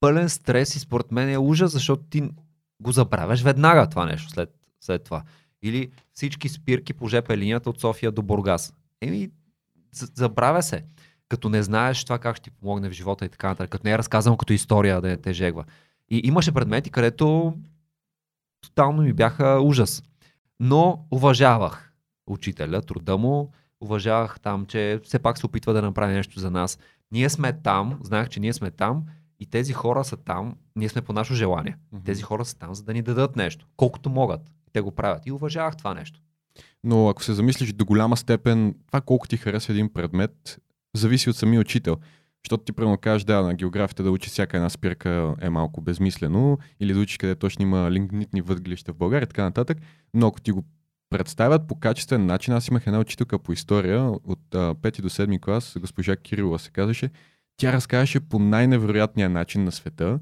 пълен 0.00 0.28
стрес 0.28 0.76
и 0.76 0.78
според 0.78 1.12
мен 1.12 1.30
е 1.30 1.38
ужас, 1.38 1.72
защото 1.72 2.02
ти 2.02 2.30
го 2.80 2.92
забравяш 2.92 3.42
веднага 3.42 3.88
това 3.88 4.06
нещо 4.06 4.30
след, 4.30 4.50
след 4.80 5.04
това. 5.04 5.22
Или 5.62 5.90
всички 6.12 6.48
спирки 6.48 6.92
по 6.92 7.08
ЖП 7.08 7.36
линията 7.36 7.70
от 7.70 7.80
София 7.80 8.12
до 8.12 8.22
Бургас. 8.22 8.74
Еми, 9.00 9.30
забравя 10.14 10.62
се. 10.62 10.84
Като 11.28 11.48
не 11.48 11.62
знаеш 11.62 12.04
това 12.04 12.18
как 12.18 12.36
ще 12.36 12.44
ти 12.44 12.50
помогне 12.50 12.88
в 12.88 12.92
живота 12.92 13.24
и 13.24 13.28
така 13.28 13.48
нататък. 13.48 13.70
Като 13.70 13.86
не 13.86 13.92
е 13.92 13.98
разказано 13.98 14.36
като 14.36 14.52
история 14.52 15.00
да 15.00 15.08
не 15.08 15.16
те 15.16 15.32
жегва. 15.32 15.64
И 16.10 16.20
имаше 16.24 16.52
предмети, 16.52 16.90
където 16.90 17.54
тотално 18.60 19.02
ми 19.02 19.12
бяха 19.12 19.60
ужас. 19.62 20.02
Но 20.60 21.06
уважавах 21.10 21.92
учителя, 22.26 22.82
труда 22.82 23.16
му, 23.16 23.52
уважавах 23.80 24.40
там, 24.40 24.66
че 24.66 25.00
все 25.04 25.18
пак 25.18 25.38
се 25.38 25.46
опитва 25.46 25.72
да 25.72 25.82
направи 25.82 26.14
нещо 26.14 26.40
за 26.40 26.50
нас. 26.50 26.78
Ние 27.12 27.30
сме 27.30 27.52
там, 27.52 27.98
знаех, 28.02 28.28
че 28.28 28.40
ние 28.40 28.52
сме 28.52 28.70
там 28.70 29.04
и 29.40 29.46
тези 29.46 29.72
хора 29.72 30.04
са 30.04 30.16
там, 30.16 30.56
ние 30.76 30.88
сме 30.88 31.02
по 31.02 31.12
наше 31.12 31.34
желание. 31.34 31.76
Мгм. 31.92 32.02
Тези 32.04 32.22
хора 32.22 32.44
са 32.44 32.58
там, 32.58 32.74
за 32.74 32.82
да 32.82 32.94
ни 32.94 33.02
дадат 33.02 33.36
нещо, 33.36 33.66
колкото 33.76 34.10
могат. 34.10 34.40
Те 34.72 34.80
го 34.80 34.90
правят. 34.90 35.26
И 35.26 35.32
уважавах 35.32 35.76
това 35.76 35.94
нещо. 35.94 36.20
Но 36.84 37.08
ако 37.08 37.24
се 37.24 37.34
замислиш 37.34 37.72
до 37.72 37.84
голяма 37.84 38.16
степен, 38.16 38.74
това 38.86 39.00
колко 39.00 39.28
ти 39.28 39.36
харесва 39.36 39.72
един 39.72 39.92
предмет, 39.92 40.60
зависи 40.94 41.30
от 41.30 41.36
самия 41.36 41.60
учител. 41.60 41.96
Защото 42.46 42.64
ти 42.64 42.72
примерно 42.72 42.98
кажеш, 42.98 43.24
да, 43.24 43.42
на 43.42 43.54
географията 43.54 44.02
да 44.02 44.10
учи 44.10 44.30
всяка 44.30 44.56
една 44.56 44.70
спирка 44.70 45.34
е 45.40 45.50
малко 45.50 45.80
безмислено, 45.80 46.58
или 46.80 46.94
да 46.94 47.00
учиш 47.00 47.18
къде 47.18 47.34
точно 47.34 47.62
има 47.62 47.90
лигнитни 47.90 48.40
въглища 48.40 48.92
в 48.92 48.96
България 48.96 49.24
и 49.24 49.28
така 49.28 49.42
нататък. 49.42 49.78
Но 50.14 50.26
ако 50.26 50.40
ти 50.40 50.50
го 50.50 50.64
представят 51.10 51.68
по 51.68 51.74
качествен 51.74 52.26
начин, 52.26 52.54
аз 52.54 52.68
имах 52.68 52.86
една 52.86 52.98
учителка 52.98 53.38
по 53.38 53.52
история 53.52 54.02
от 54.10 54.54
а, 54.54 54.74
5 54.74 55.02
до 55.02 55.08
7 55.08 55.40
клас, 55.40 55.76
госпожа 55.80 56.16
Кирилова 56.16 56.58
се 56.58 56.70
казваше, 56.70 57.10
тя 57.56 57.72
разказваше 57.72 58.20
по 58.20 58.38
най-невероятния 58.38 59.30
начин 59.30 59.64
на 59.64 59.72
света 59.72 60.20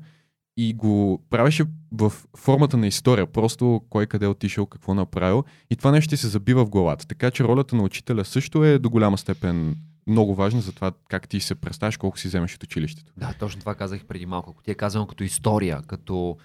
и 0.57 0.75
го 0.75 1.23
правеше 1.31 1.65
в 1.93 2.13
формата 2.37 2.77
на 2.77 2.87
история, 2.87 3.27
просто 3.27 3.83
кой 3.91 4.07
къде 4.07 4.25
е 4.25 4.29
отишъл, 4.29 4.67
какво 4.67 4.95
направил 4.95 5.45
и 5.71 5.77
това 5.77 5.91
нещо 5.91 6.17
се 6.17 6.29
забива 6.29 6.65
в 6.65 6.71
главата. 6.71 7.07
Така 7.07 7.31
че 7.31 7.45
ролята 7.45 7.77
на 7.77 7.83
учителя 7.83 8.25
също 8.25 8.65
е 8.65 8.79
до 8.79 8.91
голяма 8.91 9.19
степен 9.19 9.77
много 10.07 10.35
важна 10.35 10.61
за 10.61 10.73
това 10.73 10.93
как 11.09 11.29
ти 11.29 11.41
се 11.41 11.55
представяш, 11.55 11.97
колко 11.97 12.19
си 12.19 12.29
вземеш 12.29 12.55
от 12.55 12.63
училището. 12.63 13.13
Да, 13.17 13.35
точно 13.39 13.61
това 13.61 13.75
казах 13.75 14.05
преди 14.05 14.27
малко. 14.27 14.51
Ако 14.51 14.63
ти 14.63 14.71
е 14.71 14.75
казано 14.75 15.07
като 15.07 15.25
история, 15.25 15.83
като 15.83 16.37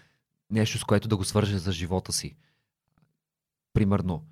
нещо, 0.49 0.77
с 0.77 0.83
което 0.83 1.07
да 1.07 1.17
го 1.17 1.23
свържеш 1.23 1.55
за 1.55 1.71
живота 1.71 2.13
си. 2.13 2.35
Примерно, 3.73 4.25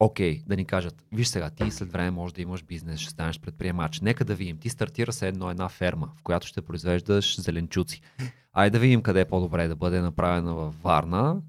окей, 0.00 0.42
да 0.46 0.56
ни 0.56 0.64
кажат, 0.64 1.04
виж 1.12 1.28
сега, 1.28 1.50
ти 1.50 1.70
след 1.70 1.92
време 1.92 2.10
можеш 2.10 2.32
да 2.32 2.42
имаш 2.42 2.62
бизнес, 2.62 3.00
ще 3.00 3.10
станеш 3.10 3.40
предприемач. 3.40 4.00
Нека 4.00 4.24
да 4.24 4.34
видим, 4.34 4.58
ти 4.58 4.68
стартира 4.68 5.12
се 5.12 5.28
едно 5.28 5.50
една 5.50 5.68
ферма, 5.68 6.12
в 6.16 6.22
която 6.22 6.46
ще 6.46 6.62
произвеждаш 6.62 7.40
зеленчуци. 7.40 8.00
Айде 8.52 8.70
да 8.70 8.78
видим 8.78 9.02
къде 9.02 9.20
е 9.20 9.24
по-добре 9.24 9.68
да 9.68 9.76
бъде 9.76 10.00
направена 10.00 10.54
във 10.54 10.82
Варна 10.82 11.42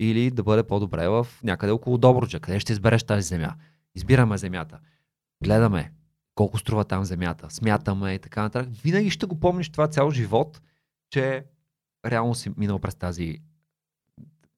или 0.00 0.30
да 0.30 0.42
бъде 0.42 0.62
по-добре 0.62 1.08
в 1.08 1.26
някъде 1.42 1.72
около 1.72 1.98
Добруджа. 1.98 2.40
Къде 2.40 2.60
ще 2.60 2.72
избереш 2.72 3.02
тази 3.02 3.22
земя? 3.22 3.54
Избираме 3.94 4.38
земята. 4.38 4.78
Гледаме 5.44 5.92
колко 6.38 6.58
струва 6.58 6.84
там 6.84 7.04
земята, 7.04 7.50
смятаме 7.50 8.14
и 8.14 8.18
така 8.18 8.42
нататък. 8.42 8.72
Винаги 8.72 9.10
ще 9.10 9.26
го 9.26 9.40
помниш 9.40 9.70
това 9.70 9.88
цял 9.88 10.10
живот, 10.10 10.60
че 11.10 11.44
реално 12.06 12.34
си 12.34 12.50
минал 12.56 12.78
през 12.78 12.94
тази, 12.94 13.38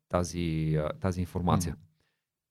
тази, 0.09 0.79
тази 1.01 1.21
информация. 1.21 1.77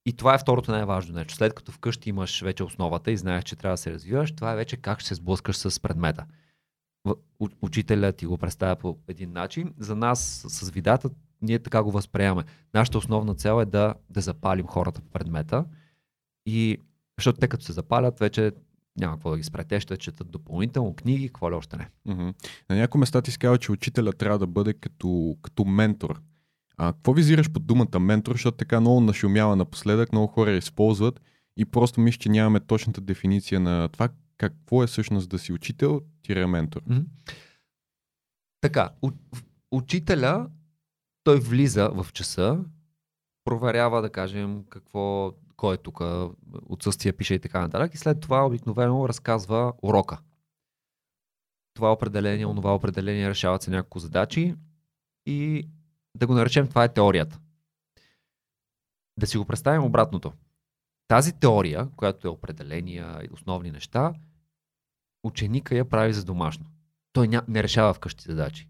И 0.05 0.13
това 0.13 0.33
е 0.35 0.37
второто 0.37 0.71
най-важно 0.71 1.15
нещо. 1.15 1.33
След 1.33 1.53
като 1.53 1.71
вкъщи 1.71 2.09
имаш 2.09 2.41
вече 2.41 2.63
основата 2.63 3.11
и 3.11 3.17
знаеш, 3.17 3.43
че 3.43 3.55
трябва 3.55 3.73
да 3.73 3.77
се 3.77 3.91
развиваш, 3.91 4.31
това 4.31 4.51
е 4.51 4.55
вече 4.55 4.77
как 4.77 4.99
ще 4.99 5.07
се 5.07 5.15
сблъскаш 5.15 5.57
с 5.57 5.79
предмета. 5.79 6.25
Учителят 7.61 8.17
ти 8.17 8.25
го 8.25 8.37
представя 8.37 8.75
по 8.75 8.97
един 9.07 9.31
начин. 9.31 9.73
За 9.77 9.95
нас 9.95 10.45
с 10.47 10.69
видата 10.69 11.09
ние 11.41 11.59
така 11.59 11.83
го 11.83 11.91
възприемаме. 11.91 12.43
Нашата 12.73 12.97
основна 12.97 13.35
цел 13.35 13.61
е 13.61 13.65
да, 13.65 13.95
да 14.09 14.21
запалим 14.21 14.67
хората 14.67 15.01
по 15.01 15.09
предмета. 15.09 15.65
И 16.45 16.77
защото 17.17 17.39
те 17.39 17.47
като 17.47 17.65
се 17.65 17.73
запалят, 17.73 18.19
вече 18.19 18.51
няма 18.97 19.15
какво 19.15 19.31
да 19.31 19.37
ги 19.37 19.43
спре. 19.43 19.63
Те 19.63 19.79
ще 19.79 19.97
четат 19.97 20.31
допълнително 20.31 20.95
книги, 20.95 21.27
какво 21.27 21.51
ли 21.51 21.55
още 21.55 21.77
не. 21.77 21.89
На 22.69 22.75
някои 22.75 22.99
места 22.99 23.21
ти 23.21 23.31
си 23.31 23.39
казва, 23.39 23.57
че 23.57 23.71
учителя 23.71 24.13
трябва 24.13 24.39
да 24.39 24.47
бъде 24.47 24.73
като, 24.73 25.37
като 25.41 25.65
ментор. 25.65 26.21
А 26.77 26.93
какво 26.93 27.13
визираш 27.13 27.51
под 27.51 27.65
думата 27.65 27.99
ментор, 27.99 28.31
защото 28.31 28.57
така 28.57 28.79
много 28.79 29.01
нашумява 29.01 29.55
напоследък, 29.55 30.11
много 30.11 30.27
хора 30.27 30.51
я 30.51 30.57
използват 30.57 31.21
и 31.57 31.65
просто 31.65 32.01
мисля, 32.01 32.17
че 32.19 32.29
нямаме 32.29 32.59
точната 32.59 33.01
дефиниция 33.01 33.59
на 33.59 33.89
това 33.89 34.09
какво 34.37 34.83
е 34.83 34.87
всъщност 34.87 35.29
да 35.29 35.39
си 35.39 35.53
учител, 35.53 36.01
тире 36.21 36.47
ментор. 36.47 36.81
Мгм. 36.87 37.01
Така, 38.61 38.89
у- 39.01 39.37
учителя, 39.71 40.49
той 41.23 41.39
влиза 41.39 41.89
в 41.89 42.07
часа, 42.13 42.59
проверява, 43.43 44.01
да 44.01 44.09
кажем, 44.09 44.63
какво, 44.69 45.33
кой 45.59 45.75
е 45.75 45.77
тук, 45.77 46.01
отсъствие 46.65 47.13
пише 47.13 47.33
и 47.33 47.39
така 47.39 47.61
нататък, 47.61 47.93
и 47.93 47.97
след 47.97 48.19
това 48.19 48.45
обикновено 48.45 49.07
разказва 49.07 49.73
урока. 49.81 50.17
Това 51.73 51.93
определение, 51.93 52.45
онова 52.45 52.75
определение, 52.75 53.29
решават 53.29 53.61
се 53.61 53.71
няколко 53.71 53.99
задачи 53.99 54.55
и 55.25 55.67
да 56.15 56.27
го 56.27 56.33
наречем, 56.33 56.67
това 56.67 56.83
е 56.83 56.93
теорията. 56.93 57.39
Да 59.19 59.27
си 59.27 59.37
го 59.37 59.45
представим 59.45 59.83
обратното. 59.83 60.33
Тази 61.07 61.33
теория, 61.33 61.89
която 61.95 62.27
е 62.27 62.31
определения 62.31 63.21
и 63.23 63.33
основни 63.33 63.71
неща, 63.71 64.13
ученика 65.23 65.75
я 65.75 65.89
прави 65.89 66.13
за 66.13 66.25
домашно. 66.25 66.65
Той 67.13 67.27
ня... 67.27 67.41
не 67.47 67.63
решава 67.63 67.93
вкъщи 67.93 68.23
задачи. 68.23 68.69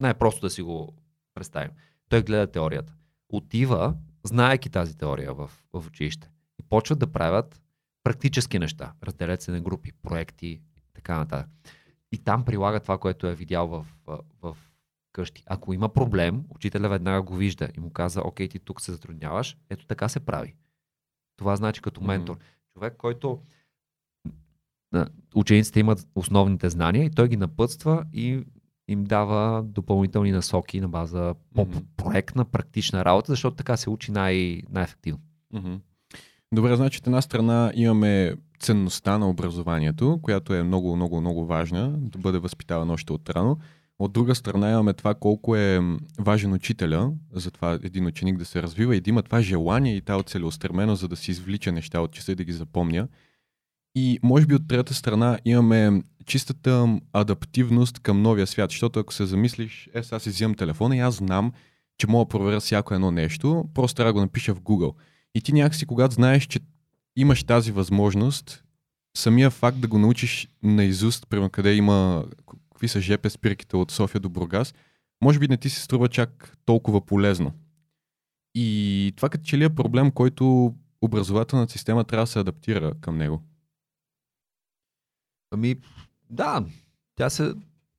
Най-просто 0.00 0.40
да 0.40 0.50
си 0.50 0.62
го 0.62 0.94
представим. 1.34 1.70
Той 2.08 2.22
гледа 2.22 2.52
теорията. 2.52 2.94
Отива, 3.28 3.94
знаеки 4.28 4.70
тази 4.70 4.96
теория 4.96 5.34
в, 5.34 5.50
в 5.72 5.86
училище. 5.86 6.30
И 6.60 6.62
почват 6.62 6.98
да 6.98 7.12
правят 7.12 7.60
практически 8.02 8.58
неща. 8.58 8.92
Разделят 9.02 9.42
се 9.42 9.50
на 9.50 9.60
групи, 9.60 9.92
проекти 10.02 10.46
и 10.46 10.60
така 10.94 11.18
нататък. 11.18 11.50
И 12.12 12.18
там 12.18 12.44
прилага 12.44 12.80
това, 12.80 12.98
което 12.98 13.26
е 13.26 13.34
видял 13.34 13.68
в, 13.68 13.86
в, 14.06 14.18
в 14.42 14.56
къщи. 15.12 15.42
Ако 15.46 15.72
има 15.72 15.88
проблем, 15.88 16.44
учителя 16.48 16.88
веднага 16.88 17.22
го 17.22 17.34
вижда 17.34 17.68
и 17.76 17.80
му 17.80 17.90
каза, 17.90 18.22
окей, 18.24 18.48
ти 18.48 18.58
тук 18.58 18.80
се 18.80 18.92
затрудняваш, 18.92 19.56
ето 19.70 19.86
така 19.86 20.08
се 20.08 20.20
прави. 20.20 20.54
Това 21.36 21.56
значи 21.56 21.82
като 21.82 22.00
ментор. 22.00 22.38
Човек, 22.74 22.94
който 22.96 23.42
учениците 25.34 25.80
имат 25.80 26.08
основните 26.14 26.70
знания 26.70 27.04
и 27.04 27.10
той 27.10 27.28
ги 27.28 27.36
напътства 27.36 28.04
и 28.12 28.44
им 28.88 29.04
дава 29.04 29.62
допълнителни 29.62 30.30
насоки 30.32 30.80
на 30.80 30.88
база 30.88 31.34
Мгм. 31.56 31.72
по-проектна, 31.72 32.44
практична 32.44 33.04
работа, 33.04 33.32
защото 33.32 33.56
така 33.56 33.76
се 33.76 33.90
учи 33.90 34.12
най- 34.12 34.62
най-ефективно. 34.70 35.20
Добре, 36.52 36.76
значи 36.76 36.98
от 36.98 37.06
една 37.06 37.22
страна 37.22 37.72
имаме 37.74 38.34
ценността 38.60 39.18
на 39.18 39.28
образованието, 39.28 40.18
която 40.22 40.54
е 40.54 40.62
много, 40.62 40.96
много, 40.96 41.20
много 41.20 41.46
важна, 41.46 41.88
да 41.98 42.18
бъде 42.18 42.38
възпитавана 42.38 42.92
още 42.92 43.12
от 43.12 43.30
рано. 43.30 43.58
От 43.98 44.12
друга 44.12 44.34
страна 44.34 44.70
имаме 44.70 44.92
това 44.92 45.14
колко 45.14 45.56
е 45.56 45.80
важен 46.18 46.52
учителя, 46.52 47.12
за 47.32 47.50
това 47.50 47.78
един 47.82 48.06
ученик 48.06 48.38
да 48.38 48.44
се 48.44 48.62
развива 48.62 48.96
и 48.96 49.00
да 49.00 49.10
има 49.10 49.22
това 49.22 49.42
желание 49.42 49.96
и 49.96 50.00
тази 50.00 50.24
целеустременост, 50.24 51.00
за 51.00 51.08
да 51.08 51.16
си 51.16 51.30
извлича 51.30 51.72
неща 51.72 52.00
от 52.00 52.12
часа 52.12 52.32
и 52.32 52.34
да 52.34 52.44
ги 52.44 52.52
запомня. 52.52 53.08
И 53.98 54.18
може 54.22 54.46
би 54.46 54.54
от 54.54 54.68
трета 54.68 54.94
страна 54.94 55.38
имаме 55.44 56.02
чистата 56.26 57.00
адаптивност 57.12 57.98
към 57.98 58.22
новия 58.22 58.46
свят, 58.46 58.70
защото 58.70 59.00
ако 59.00 59.14
се 59.14 59.26
замислиш, 59.26 59.88
е, 59.94 60.02
аз 60.10 60.22
си 60.22 60.28
взимам 60.28 60.54
телефона 60.54 60.96
и 60.96 61.00
аз 61.00 61.14
знам, 61.14 61.52
че 61.98 62.06
мога 62.06 62.24
да 62.24 62.28
проверя 62.28 62.60
всяко 62.60 62.94
едно 62.94 63.10
нещо, 63.10 63.64
просто 63.74 63.96
трябва 63.96 64.08
да 64.08 64.14
го 64.14 64.20
напиша 64.20 64.54
в 64.54 64.60
Google. 64.60 64.94
И 65.34 65.40
ти 65.40 65.52
някакси, 65.52 65.86
когато 65.86 66.14
знаеш, 66.14 66.46
че 66.46 66.60
имаш 67.16 67.44
тази 67.44 67.72
възможност, 67.72 68.64
самия 69.16 69.50
факт 69.50 69.80
да 69.80 69.88
го 69.88 69.98
научиш 69.98 70.48
наизуст, 70.62 71.26
примерно 71.28 71.50
къде 71.50 71.74
има, 71.74 72.24
какви 72.70 72.88
са 72.88 73.00
ЖП 73.00 73.30
спирките 73.30 73.76
от 73.76 73.90
София 73.90 74.20
до 74.20 74.28
Бургас, 74.28 74.74
може 75.22 75.38
би 75.38 75.48
не 75.48 75.56
ти 75.56 75.70
се 75.70 75.82
струва 75.82 76.08
чак 76.08 76.56
толкова 76.64 77.06
полезно. 77.06 77.52
И 78.54 79.12
това 79.16 79.28
като 79.28 79.44
че 79.44 79.58
ли 79.58 79.64
е 79.64 79.74
проблем, 79.74 80.10
който 80.10 80.74
образователната 81.02 81.72
система 81.72 82.04
трябва 82.04 82.22
да 82.22 82.30
се 82.30 82.38
адаптира 82.38 82.92
към 83.00 83.18
него. 83.18 83.42
Ами, 85.50 85.76
да, 86.30 86.64
тя 87.16 87.30
се... 87.30 87.52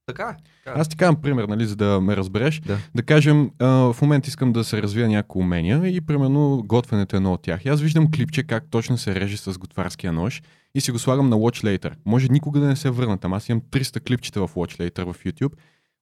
Така 0.06 0.36
е. 0.68 0.70
Аз 0.76 0.90
ти 0.90 0.98
казвам 0.98 1.22
пример, 1.22 1.44
нали, 1.44 1.66
за 1.66 1.76
да 1.76 2.02
ме 2.02 2.18
разбереш. 2.18 2.60
Да. 2.60 2.78
да 2.96 3.04
кажем, 3.04 3.52
а, 3.60 3.68
в 3.68 4.02
момента 4.02 4.28
искам 4.28 4.54
да 4.54 4.64
се 4.64 4.82
развия 4.82 5.08
някои 5.08 5.42
умения 5.42 5.88
и 5.88 6.02
примерно 6.02 6.64
готвенето 6.66 7.16
е 7.16 7.18
едно 7.18 7.34
от 7.34 7.42
тях. 7.42 7.66
И 7.66 7.70
аз 7.70 7.82
виждам 7.82 8.12
клипче 8.12 8.44
как 8.44 8.64
точно 8.70 8.98
се 8.98 9.16
реже 9.16 9.38
с 9.38 9.58
готварския 9.58 10.14
нож 10.14 10.42
и 10.76 10.82
си 10.82 10.92
го 10.92 11.00
слагам 11.00 11.30
на 11.30 11.36
Watch 11.36 11.64
Later. 11.64 11.94
Може 12.06 12.28
никога 12.32 12.60
да 12.60 12.68
не 12.68 12.76
се 12.76 12.90
върна 12.90 13.18
там. 13.18 13.34
Аз 13.34 13.50
имам 13.50 13.62
300 13.62 14.08
клипчета 14.08 14.48
в 14.48 14.54
Watch 14.54 14.80
Later 14.80 15.14
в 15.14 15.24
YouTube. 15.24 15.54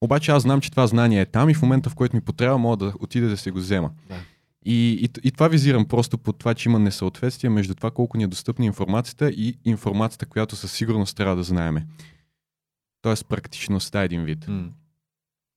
Обаче 0.01 0.31
аз 0.31 0.43
знам, 0.43 0.61
че 0.61 0.71
това 0.71 0.87
знание 0.87 1.21
е 1.21 1.25
там 1.25 1.49
и 1.49 1.53
в 1.53 1.61
момента, 1.61 1.89
в 1.89 1.95
който 1.95 2.15
ми 2.15 2.21
потрябва, 2.21 2.57
мога 2.57 2.77
да 2.77 2.93
отида 2.99 3.29
да 3.29 3.37
се 3.37 3.51
го 3.51 3.59
взема. 3.59 3.91
Да. 4.09 4.15
И, 4.66 4.91
и, 4.91 5.28
и 5.28 5.32
това 5.32 5.47
визирам 5.47 5.86
просто 5.86 6.18
по 6.18 6.34
това, 6.34 6.53
че 6.53 6.70
има 6.70 6.80
несъответствие 6.80 7.49
между 7.49 7.76
това 7.76 7.91
колко 7.91 8.18
ни 8.18 8.24
е 8.24 8.28
достъпна 8.28 8.66
информацията 8.66 9.30
и 9.30 9.58
информацията, 9.66 10.26
която 10.26 10.55
със 10.55 10.72
сигурност 10.72 11.18
трябва 11.18 11.36
да 11.36 11.43
знаеме. 11.43 11.88
Тоест 13.01 13.26
практичността 13.28 14.01
е 14.01 14.05
един 14.05 14.24
вид. 14.24 14.47
М. 14.47 14.70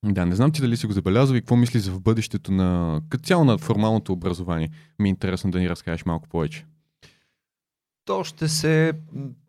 Да, 0.05 0.27
не 0.27 0.35
знам 0.35 0.53
ти 0.53 0.61
дали 0.61 0.77
си 0.77 0.87
го 0.87 0.93
забелязал 0.93 1.35
и 1.35 1.41
какво 1.41 1.57
мислиш 1.57 1.83
за 1.83 1.93
в 1.93 2.01
бъдещето 2.01 2.53
на 2.53 3.01
като 3.09 3.25
цяло 3.25 3.45
на 3.45 3.59
формалното 3.59 4.13
образование. 4.13 4.71
Ми 4.99 5.09
е 5.09 5.11
интересно 5.11 5.51
да 5.51 5.59
ни 5.59 5.69
разкажеш 5.69 6.05
малко 6.05 6.29
повече. 6.29 6.67
То 8.05 8.25
ще 8.25 8.49
се 8.49 8.93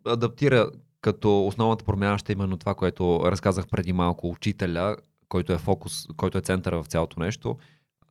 адаптира 0.05 0.71
като 1.01 1.47
основната 1.47 1.85
промяна 1.85 2.17
ще 2.17 2.31
е 2.31 2.35
именно 2.35 2.57
това, 2.57 2.75
което 2.75 3.19
разказах 3.25 3.67
преди 3.67 3.93
малко. 3.93 4.29
Учителя, 4.29 4.97
който 5.29 5.53
е 5.53 5.57
фокус, 5.57 6.07
който 6.17 6.37
е 6.37 6.41
центъра 6.41 6.83
в 6.83 6.87
цялото 6.87 7.19
нещо, 7.19 7.57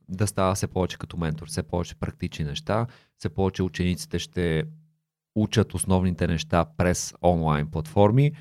да 0.09 0.27
става 0.27 0.55
все 0.55 0.67
повече 0.67 0.97
като 0.97 1.17
ментор, 1.17 1.47
все 1.47 1.63
повече 1.63 1.95
практични 1.95 2.45
неща, 2.45 2.87
все 3.17 3.29
повече 3.29 3.63
учениците 3.63 4.19
ще 4.19 4.63
учат 5.35 5.73
основните 5.73 6.27
неща 6.27 6.65
през 6.77 7.13
онлайн 7.23 7.67
платформи 7.67 8.31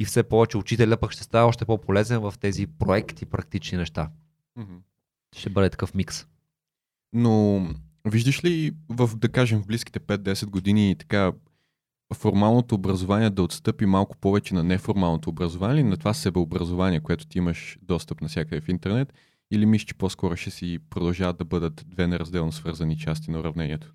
и 0.00 0.04
все 0.04 0.22
повече 0.22 0.58
учителя 0.58 0.96
пък 0.96 1.12
ще 1.12 1.22
става 1.22 1.48
още 1.48 1.64
по-полезен 1.64 2.20
в 2.20 2.34
тези 2.40 2.66
проекти, 2.66 3.26
практични 3.26 3.78
неща. 3.78 4.10
Ще 5.36 5.50
бъде 5.50 5.70
такъв 5.70 5.94
микс. 5.94 6.26
Но 7.12 7.66
виждаш 8.04 8.44
ли 8.44 8.72
в, 8.88 9.16
да 9.16 9.28
кажем, 9.28 9.62
в 9.62 9.66
близките 9.66 10.00
5-10 10.00 10.46
години 10.46 10.96
така 10.98 11.32
формалното 12.14 12.74
образование 12.74 13.30
да 13.30 13.42
отстъпи 13.42 13.86
малко 13.86 14.16
повече 14.16 14.54
на 14.54 14.62
неформалното 14.64 15.30
образование 15.30 15.84
на 15.84 15.96
това 15.96 16.14
себеобразование, 16.14 17.00
което 17.00 17.26
ти 17.26 17.38
имаш 17.38 17.78
достъп 17.82 18.20
навсякъде 18.20 18.60
в 18.60 18.68
интернет, 18.68 19.12
или 19.50 19.66
мислиш, 19.66 19.84
че 19.84 19.94
по-скоро 19.94 20.36
ще 20.36 20.50
си 20.50 20.78
продължават 20.90 21.36
да 21.36 21.44
бъдат 21.44 21.84
две 21.86 22.06
неразделно 22.06 22.52
свързани 22.52 22.98
части 22.98 23.30
на 23.30 23.40
уравнението? 23.40 23.94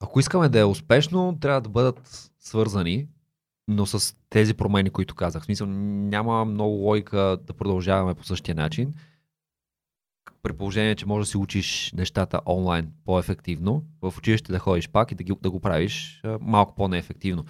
Ако 0.00 0.20
искаме 0.20 0.48
да 0.48 0.58
е 0.58 0.64
успешно, 0.64 1.38
трябва 1.40 1.60
да 1.60 1.68
бъдат 1.68 2.30
свързани, 2.40 3.08
но 3.68 3.86
с 3.86 4.16
тези 4.30 4.54
промени, 4.54 4.90
които 4.90 5.14
казах. 5.14 5.42
В 5.42 5.44
смисъл, 5.44 5.66
няма 5.66 6.44
много 6.44 6.74
логика 6.74 7.38
да 7.46 7.52
продължаваме 7.52 8.14
по 8.14 8.24
същия 8.24 8.54
начин. 8.54 8.94
При 10.42 10.52
положение, 10.52 10.94
че 10.94 11.06
можеш 11.06 11.28
да 11.28 11.30
си 11.30 11.36
учиш 11.36 11.92
нещата 11.92 12.40
онлайн 12.46 12.92
по-ефективно, 13.04 13.84
в 14.02 14.14
училище 14.18 14.52
да 14.52 14.58
ходиш 14.58 14.88
пак 14.88 15.12
и 15.12 15.14
да, 15.14 15.24
ги, 15.24 15.32
да 15.42 15.50
го 15.50 15.60
правиш 15.60 16.22
малко 16.40 16.74
по-неефективно. 16.74 17.44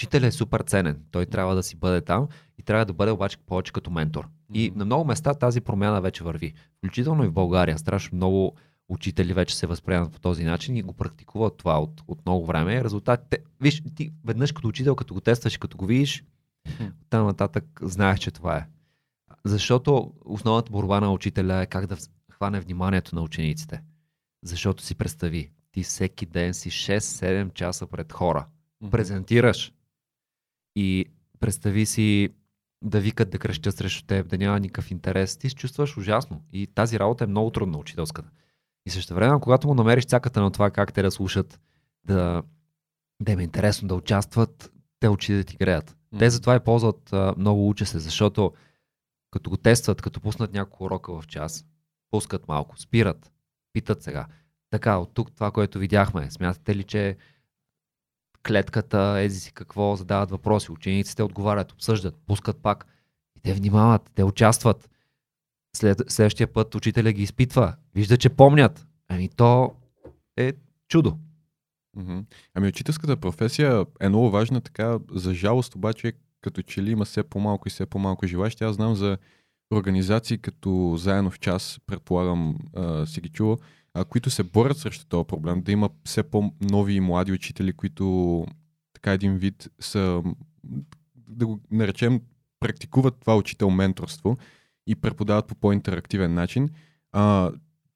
Учителят 0.00 0.28
е 0.28 0.36
супер 0.36 0.60
ценен. 0.60 1.02
Той 1.10 1.26
трябва 1.26 1.54
да 1.54 1.62
си 1.62 1.76
бъде 1.76 2.00
там 2.00 2.28
и 2.58 2.62
трябва 2.62 2.84
да 2.84 2.92
бъде 2.92 3.10
обаче 3.10 3.38
повече 3.38 3.72
като 3.72 3.90
ментор. 3.90 4.28
И 4.54 4.72
на 4.74 4.84
много 4.84 5.04
места 5.04 5.34
тази 5.34 5.60
промяна 5.60 6.00
вече 6.00 6.24
върви. 6.24 6.54
Включително 6.78 7.24
и 7.24 7.28
в 7.28 7.32
България. 7.32 7.78
Страшно 7.78 8.16
много 8.16 8.56
учители 8.88 9.32
вече 9.32 9.56
се 9.56 9.66
възприемат 9.66 10.12
по 10.12 10.20
този 10.20 10.44
начин 10.44 10.76
и 10.76 10.82
го 10.82 10.92
практикуват 10.92 11.56
това 11.56 11.80
от, 11.80 12.02
от 12.08 12.26
много 12.26 12.46
време. 12.46 12.84
Резултатите, 12.84 13.38
виж, 13.60 13.82
ти 13.94 14.12
веднъж 14.24 14.52
като 14.52 14.68
учител, 14.68 14.96
като 14.96 15.14
го 15.14 15.20
тестваш 15.20 15.56
като 15.56 15.76
го 15.76 15.86
видиш, 15.86 16.24
там 17.10 17.26
нататък 17.26 17.64
знаеш, 17.82 18.18
че 18.18 18.30
това 18.30 18.56
е. 18.56 18.66
Защото 19.44 20.12
основната 20.24 20.70
борба 20.70 21.00
на 21.00 21.12
учителя 21.12 21.62
е 21.62 21.66
как 21.66 21.86
да 21.86 21.96
хване 22.32 22.60
вниманието 22.60 23.14
на 23.14 23.22
учениците. 23.22 23.82
Защото 24.42 24.82
си 24.82 24.94
представи, 24.94 25.50
ти 25.72 25.82
всеки 25.82 26.26
ден 26.26 26.54
си 26.54 26.70
6-7 26.70 27.54
часа 27.54 27.86
пред 27.86 28.12
хора. 28.12 28.46
Презентираш. 28.90 29.72
И 30.76 31.06
представи 31.40 31.86
си 31.86 32.28
да 32.82 33.00
викат, 33.00 33.30
да 33.30 33.38
крещят 33.38 33.76
срещу 33.76 34.06
теб, 34.06 34.28
да 34.28 34.38
няма 34.38 34.60
никакъв 34.60 34.90
интерес. 34.90 35.36
Ти 35.36 35.48
се 35.48 35.54
чувстваш 35.54 35.96
ужасно. 35.96 36.42
И 36.52 36.66
тази 36.66 36.98
работа 36.98 37.24
е 37.24 37.26
много 37.26 37.50
трудна, 37.50 37.78
учителската. 37.78 38.30
И 38.86 38.90
също 38.90 39.14
време, 39.14 39.40
когато 39.40 39.68
му 39.68 39.74
намериш 39.74 40.04
цаката 40.04 40.40
на 40.40 40.50
това 40.50 40.70
как 40.70 40.92
те 40.92 41.02
да 41.02 41.10
слушат, 41.10 41.60
да, 42.04 42.42
да 43.22 43.32
им 43.32 43.38
е 43.38 43.42
интересно 43.42 43.88
да 43.88 43.94
участват, 43.94 44.72
те 45.00 45.08
очи 45.08 45.34
да 45.34 45.44
ти 45.44 45.56
греят. 45.56 45.96
Те 46.18 46.30
затова 46.30 46.56
и 46.56 46.60
ползват 46.60 47.12
а, 47.12 47.34
много 47.36 47.68
уча 47.68 47.86
се, 47.86 47.98
защото 47.98 48.52
като 49.30 49.50
го 49.50 49.56
тестват, 49.56 50.02
като 50.02 50.20
пуснат 50.20 50.52
няколко 50.52 50.84
урока 50.84 51.20
в 51.20 51.26
час, 51.26 51.64
пускат 52.10 52.48
малко, 52.48 52.80
спират, 52.80 53.32
питат 53.72 54.02
сега. 54.02 54.26
Така, 54.70 54.96
от 54.96 55.14
тук 55.14 55.32
това, 55.32 55.50
което 55.50 55.78
видяхме, 55.78 56.30
смятате 56.30 56.76
ли, 56.76 56.84
че 56.84 57.16
клетката, 58.46 59.16
ези 59.20 59.40
си 59.40 59.52
какво, 59.52 59.96
задават 59.96 60.30
въпроси, 60.30 60.72
учениците 60.72 61.22
отговарят, 61.22 61.72
обсъждат, 61.72 62.14
пускат 62.26 62.62
пак. 62.62 62.86
И 63.36 63.40
те 63.40 63.54
внимават, 63.54 64.10
те 64.14 64.24
участват. 64.24 64.90
След, 65.76 66.02
следващия 66.08 66.52
път 66.52 66.74
учителя 66.74 67.12
ги 67.12 67.22
изпитва, 67.22 67.76
вижда, 67.94 68.16
че 68.16 68.28
помнят. 68.28 68.86
Ами 69.08 69.28
то 69.28 69.74
е 70.36 70.52
чудо. 70.88 71.18
Мгм. 71.96 72.18
Ами 72.54 72.68
учителската 72.68 73.16
професия 73.16 73.86
е 74.00 74.08
много 74.08 74.30
важна, 74.30 74.60
така 74.60 74.98
за 75.12 75.34
жалост 75.34 75.74
обаче 75.74 76.12
като 76.40 76.62
че 76.62 76.82
ли 76.82 76.90
има 76.90 77.04
все 77.04 77.22
по-малко 77.22 77.68
и 77.68 77.70
все 77.70 77.86
по-малко 77.86 78.26
желащи. 78.26 78.64
Аз 78.64 78.76
знам 78.76 78.94
за 78.94 79.18
организации 79.72 80.38
като 80.38 80.94
Заедно 80.96 81.30
в 81.30 81.38
час, 81.38 81.80
предполагам 81.86 82.56
а, 82.76 83.06
си 83.06 83.20
ги 83.20 83.28
чува, 83.28 83.56
а, 83.94 84.04
които 84.04 84.30
се 84.30 84.42
борят 84.42 84.78
срещу 84.78 85.06
този 85.06 85.26
проблем, 85.26 85.62
да 85.62 85.72
има 85.72 85.90
все 86.04 86.22
по-нови 86.22 86.94
и 86.94 87.00
млади 87.00 87.32
учители, 87.32 87.72
които 87.72 88.46
така 88.92 89.12
един 89.12 89.36
вид 89.36 89.68
са, 89.80 90.22
да 91.16 91.46
го 91.46 91.60
наречем, 91.70 92.20
практикуват 92.60 93.20
това 93.20 93.36
учител 93.36 93.70
менторство 93.70 94.36
и 94.86 94.94
преподават 94.94 95.46
по 95.46 95.54
по-интерактивен 95.54 96.34
начин. 96.34 96.68
А, 97.12 97.52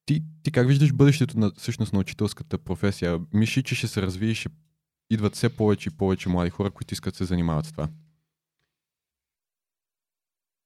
ти, 0.06 0.22
ти 0.42 0.50
как 0.50 0.66
виждаш 0.66 0.92
бъдещето 0.92 1.38
на, 1.38 1.52
всъщност 1.56 1.92
на 1.92 1.98
учителската 1.98 2.58
професия? 2.58 3.20
Миши, 3.34 3.62
че 3.62 3.74
ще 3.74 3.88
се 3.88 4.02
развие 4.02 4.30
и 4.30 4.46
идват 5.10 5.34
все 5.34 5.56
повече 5.56 5.88
и 5.88 5.96
повече 5.96 6.28
млади 6.28 6.50
хора, 6.50 6.70
които 6.70 6.94
искат 6.94 7.14
да 7.14 7.18
се 7.18 7.24
занимават 7.24 7.66
с 7.66 7.72
това. 7.72 7.88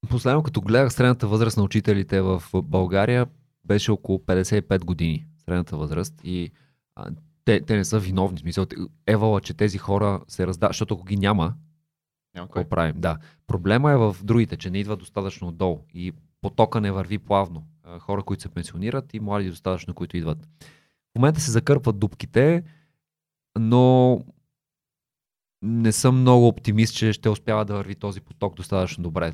Последно, 0.08 0.42
като 0.42 0.60
гледах 0.60 0.92
средната 0.92 1.28
възраст 1.28 1.56
на 1.56 1.62
учителите 1.62 2.20
в 2.20 2.42
България, 2.62 3.26
беше 3.68 3.90
около 3.90 4.18
55 4.18 4.84
години 4.84 5.26
средната 5.44 5.76
възраст 5.76 6.14
и 6.24 6.50
а, 6.96 7.10
те, 7.44 7.60
те 7.60 7.76
не 7.76 7.84
са 7.84 7.98
виновни. 7.98 8.38
в 8.38 8.40
Смисъл, 8.40 8.66
евала, 9.06 9.40
че 9.40 9.54
тези 9.54 9.78
хора 9.78 10.20
се 10.28 10.46
раздават, 10.46 10.74
защото 10.74 10.94
ако 10.94 11.04
ги 11.04 11.16
няма, 11.16 11.54
Няма 12.34 12.48
какво 12.48 12.68
правим? 12.68 13.00
Да. 13.00 13.18
Проблема 13.46 13.92
е 13.92 13.96
в 13.96 14.16
другите, 14.22 14.56
че 14.56 14.70
не 14.70 14.78
идват 14.78 14.98
достатъчно 14.98 15.48
отдолу 15.48 15.80
и 15.94 16.12
потока 16.40 16.80
не 16.80 16.92
върви 16.92 17.18
плавно. 17.18 17.66
Хора, 18.00 18.22
които 18.22 18.42
се 18.42 18.48
пенсионират 18.48 19.14
и 19.14 19.20
млади 19.20 19.50
достатъчно, 19.50 19.94
които 19.94 20.16
идват. 20.16 20.38
В 21.12 21.18
момента 21.18 21.40
се 21.40 21.50
закърпват 21.50 21.98
дупките, 21.98 22.64
но 23.58 24.20
не 25.62 25.92
съм 25.92 26.20
много 26.20 26.48
оптимист, 26.48 26.96
че 26.96 27.12
ще 27.12 27.28
успява 27.28 27.64
да 27.64 27.74
върви 27.74 27.94
този 27.94 28.20
поток 28.20 28.54
достатъчно 28.54 29.02
добре. 29.02 29.32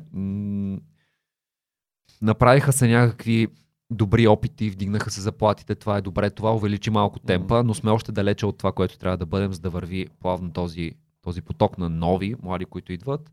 Направиха 2.21 2.73
се 2.73 2.87
някакви 2.87 3.47
добри 3.91 4.27
опити, 4.27 4.69
вдигнаха 4.69 5.11
се 5.11 5.21
заплатите, 5.21 5.75
това 5.75 5.97
е 5.97 6.01
добре, 6.01 6.29
това 6.29 6.55
увеличи 6.55 6.89
малко 6.89 7.19
темпа, 7.19 7.63
но 7.63 7.73
сме 7.73 7.91
още 7.91 8.11
далече 8.11 8.45
от 8.45 8.57
това, 8.57 8.71
което 8.71 8.97
трябва 8.97 9.17
да 9.17 9.25
бъдем, 9.25 9.53
за 9.53 9.59
да 9.59 9.69
върви 9.69 10.07
плавно 10.19 10.53
този, 10.53 10.91
този 11.21 11.41
поток 11.41 11.77
на 11.77 11.89
нови, 11.89 12.35
млади, 12.43 12.65
които 12.65 12.93
идват. 12.93 13.31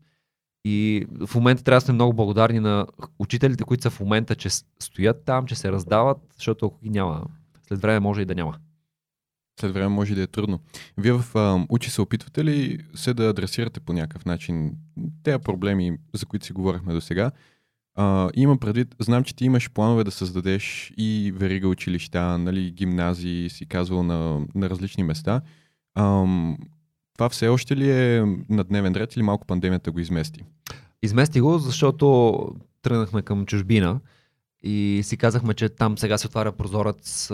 И 0.65 1.05
в 1.27 1.35
момента 1.35 1.63
трябва 1.63 1.77
да 1.77 1.85
сме 1.85 1.93
много 1.93 2.13
благодарни 2.13 2.59
на 2.59 2.87
учителите, 3.19 3.63
които 3.63 3.83
са 3.83 3.89
в 3.89 3.99
момента, 3.99 4.35
че 4.35 4.49
стоят 4.79 5.23
там, 5.25 5.45
че 5.45 5.55
се 5.55 5.71
раздават, 5.71 6.17
защото 6.35 6.65
ако 6.65 6.79
ги 6.79 6.89
няма, 6.89 7.25
след 7.67 7.81
време 7.81 7.99
може 7.99 8.21
и 8.21 8.25
да 8.25 8.35
няма. 8.35 8.57
след 9.59 9.73
време 9.73 9.87
може 9.87 10.15
да 10.15 10.21
е 10.21 10.27
трудно. 10.27 10.59
Вие 10.97 11.13
в 11.13 11.35
а, 11.35 11.65
Учи 11.69 11.89
се 11.89 12.01
опитвате 12.01 12.45
ли 12.45 12.79
се 12.95 13.13
да 13.13 13.29
адресирате 13.29 13.79
по 13.79 13.93
някакъв 13.93 14.25
начин 14.25 14.71
тези 15.23 15.37
проблеми, 15.39 15.97
за 16.13 16.25
които 16.25 16.45
си 16.45 16.53
говорихме 16.53 16.93
до 16.93 17.01
сега? 17.01 17.31
Имам 18.35 18.57
предвид, 18.57 18.95
знам, 18.99 19.23
че 19.23 19.35
ти 19.35 19.45
имаш 19.45 19.71
планове 19.71 20.03
да 20.03 20.11
създадеш 20.11 20.93
и 20.97 21.33
верига 21.35 21.67
училища, 21.67 22.37
нали, 22.37 22.71
гимназии, 22.71 23.49
си 23.49 23.65
казвал 23.65 24.03
на, 24.03 24.45
на 24.55 24.69
различни 24.69 25.03
места. 25.03 25.41
Um, 25.97 26.57
това 27.13 27.29
все 27.29 27.47
още 27.47 27.77
ли 27.77 27.91
е 27.91 28.25
на 28.49 28.63
дневен 28.63 28.93
ред 28.93 29.15
или 29.15 29.23
малко 29.23 29.47
пандемията 29.47 29.91
го 29.91 29.99
измести? 29.99 30.43
Измести 31.01 31.41
го, 31.41 31.57
защото 31.57 32.47
тръгнахме 32.81 33.21
към 33.21 33.45
чужбина 33.45 33.99
и 34.63 35.01
си 35.03 35.17
казахме, 35.17 35.53
че 35.53 35.69
там 35.69 35.97
сега 35.97 36.17
се 36.17 36.27
отваря 36.27 36.51
прозорец, 36.51 37.31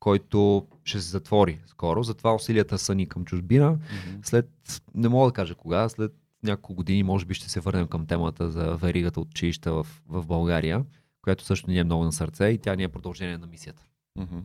който 0.00 0.66
ще 0.84 1.00
се 1.00 1.08
затвори 1.08 1.58
скоро. 1.66 2.02
Затова 2.02 2.34
усилията 2.34 2.78
са 2.78 2.94
ни 2.94 3.08
към 3.08 3.24
чужбина. 3.24 3.76
Mm-hmm. 3.76 4.26
След, 4.26 4.50
не 4.94 5.08
мога 5.08 5.30
да 5.30 5.32
кажа 5.32 5.54
кога, 5.54 5.88
след 5.88 6.12
няколко 6.46 6.74
години 6.74 7.02
може 7.02 7.26
би 7.26 7.34
ще 7.34 7.50
се 7.50 7.60
върнем 7.60 7.88
към 7.88 8.06
темата 8.06 8.50
за 8.50 8.76
веригата 8.76 9.20
от 9.20 9.30
училища 9.30 9.72
в, 9.72 9.86
в 10.08 10.26
България, 10.26 10.84
която 11.22 11.44
също 11.44 11.70
ни 11.70 11.78
е 11.78 11.84
много 11.84 12.04
на 12.04 12.12
сърце 12.12 12.46
и 12.46 12.58
тя 12.58 12.74
ни 12.74 12.82
е 12.82 12.88
продължение 12.88 13.38
на 13.38 13.46
мисията. 13.46 13.82
Mm-hmm. 14.18 14.42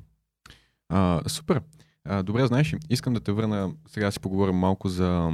А, 0.90 1.30
супер. 1.30 1.62
А, 2.06 2.24
добре, 2.24 2.48
знаеш, 2.48 2.76
искам 2.90 3.14
да 3.14 3.20
те 3.20 3.32
върна, 3.32 3.74
сега 3.88 4.12
си 4.12 4.20
поговорим 4.20 4.56
малко 4.56 4.90
за, 4.90 5.30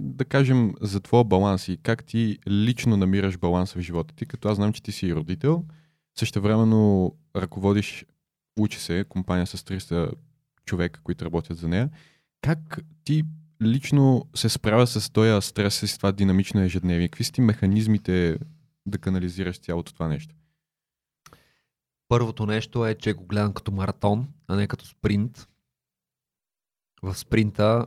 да 0.00 0.24
кажем, 0.24 0.74
за 0.80 1.00
твоя 1.00 1.24
баланс 1.24 1.68
и 1.68 1.76
как 1.82 2.04
ти 2.04 2.38
лично 2.48 2.96
намираш 2.96 3.38
баланс 3.38 3.72
в 3.72 3.80
живота 3.80 4.14
ти, 4.14 4.26
като 4.26 4.48
аз 4.48 4.56
знам, 4.56 4.72
че 4.72 4.82
ти 4.82 4.92
си 4.92 5.14
родител, 5.14 5.64
също 6.18 6.40
времено 6.40 7.12
ръководиш, 7.36 8.04
учи 8.58 8.80
се, 8.80 9.04
компания 9.08 9.46
с 9.46 9.58
300 9.58 10.12
човека, 10.64 11.00
които 11.00 11.24
работят 11.24 11.58
за 11.58 11.68
нея. 11.68 11.90
Как 12.40 12.78
ти 13.04 13.22
лично 13.62 14.26
се 14.34 14.48
справя 14.48 14.86
с 14.86 15.10
този 15.10 15.46
стрес 15.46 15.82
и 15.82 15.88
с 15.88 15.96
това 15.96 16.12
динамично 16.12 16.60
ежедневие? 16.60 17.08
Какви 17.08 17.24
са 17.24 17.32
ти 17.32 17.40
механизмите 17.40 18.38
да 18.86 18.98
канализираш 18.98 19.58
цялото 19.58 19.94
това 19.94 20.08
нещо? 20.08 20.34
Първото 22.08 22.46
нещо 22.46 22.86
е, 22.86 22.94
че 22.94 23.12
го 23.12 23.26
гледам 23.26 23.52
като 23.52 23.72
маратон, 23.72 24.28
а 24.48 24.56
не 24.56 24.66
като 24.66 24.86
спринт 24.86 25.48
в 27.02 27.14
спринта 27.14 27.86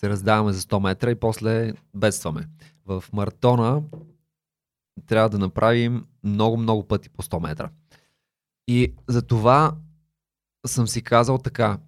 се 0.00 0.08
раздаваме 0.08 0.52
за 0.52 0.60
100 0.60 0.82
метра 0.82 1.10
и 1.10 1.14
после 1.14 1.72
бедстваме. 1.94 2.48
В 2.84 3.04
маратона 3.12 3.82
трябва 5.06 5.28
да 5.28 5.38
направим 5.38 6.06
много-много 6.24 6.88
пъти 6.88 7.08
по 7.08 7.22
100 7.22 7.42
метра. 7.48 7.70
И 8.68 8.94
за 9.08 9.22
това 9.22 9.76
съм 10.66 10.88
си 10.88 11.02
казал 11.02 11.38
така, 11.38 11.78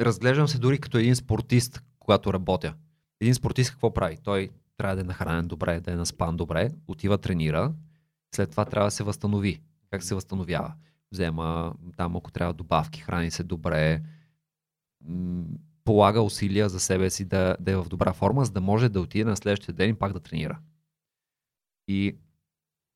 разглеждам 0.00 0.48
се 0.48 0.58
дори 0.58 0.78
като 0.78 0.98
един 0.98 1.16
спортист, 1.16 1.82
когато 2.04 2.32
работя. 2.32 2.74
Един 3.20 3.34
спортист 3.34 3.70
какво 3.70 3.94
прави? 3.94 4.16
Той 4.22 4.50
трябва 4.76 4.96
да 4.96 5.00
е 5.00 5.04
нахранен 5.04 5.48
добре, 5.48 5.80
да 5.80 5.92
е 5.92 5.96
наспан 5.96 6.36
добре, 6.36 6.70
отива, 6.88 7.18
тренира, 7.18 7.74
след 8.34 8.50
това 8.50 8.64
трябва 8.64 8.86
да 8.86 8.90
се 8.90 9.04
възстанови. 9.04 9.60
Как 9.90 10.02
се 10.02 10.14
възстановява? 10.14 10.74
Взема 11.12 11.74
там, 11.96 12.16
ако 12.16 12.32
трябва 12.32 12.54
добавки, 12.54 13.00
храни 13.00 13.30
се 13.30 13.42
добре, 13.42 14.02
полага 15.84 16.22
усилия 16.22 16.68
за 16.68 16.80
себе 16.80 17.10
си 17.10 17.24
да, 17.24 17.56
да 17.60 17.72
е 17.72 17.76
в 17.76 17.88
добра 17.88 18.12
форма, 18.12 18.44
за 18.44 18.52
да 18.52 18.60
може 18.60 18.88
да 18.88 19.00
отиде 19.00 19.24
на 19.24 19.36
следващия 19.36 19.74
ден 19.74 19.90
и 19.90 19.94
пак 19.94 20.12
да 20.12 20.20
тренира. 20.20 20.58
И, 21.88 22.16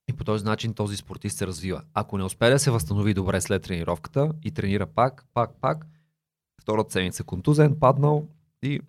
и 0.09 0.13
по 0.13 0.25
този 0.25 0.45
начин 0.45 0.75
този 0.75 0.97
спортист 0.97 1.39
се 1.39 1.47
развива. 1.47 1.83
Ако 1.95 2.19
не 2.19 2.25
успее 2.25 2.51
да 2.51 2.59
се 2.59 2.71
възстанови 2.71 3.15
добре 3.15 3.41
след 3.41 3.63
тренировката 3.63 4.33
и 4.45 4.51
тренира 4.51 4.87
пак, 4.87 5.25
пак, 5.35 5.51
пак, 5.61 5.87
втората 6.61 6.93
седмица 6.93 7.25
контузен, 7.25 7.81
паднал 7.81 8.29
и 8.63 8.81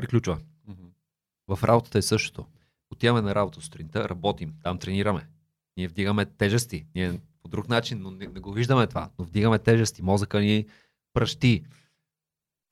приключва. 0.00 0.38
Mm-hmm. 0.70 1.56
В 1.56 1.64
работата 1.64 1.98
е 1.98 2.02
същото. 2.02 2.46
Отиваме 2.90 3.20
на 3.20 3.34
работа 3.34 3.60
сутринта, 3.60 4.08
работим, 4.08 4.54
там 4.62 4.78
тренираме. 4.78 5.28
Ние 5.76 5.88
вдигаме 5.88 6.24
тежести. 6.24 6.86
Ние 6.94 7.20
по 7.42 7.48
друг 7.48 7.68
начин, 7.68 7.98
но 8.02 8.10
не, 8.10 8.26
не 8.26 8.40
го 8.40 8.52
виждаме 8.52 8.86
това, 8.86 9.10
но 9.18 9.24
вдигаме 9.24 9.58
тежести. 9.58 10.02
Мозъка 10.02 10.40
ни 10.40 10.66
пръщи 11.14 11.64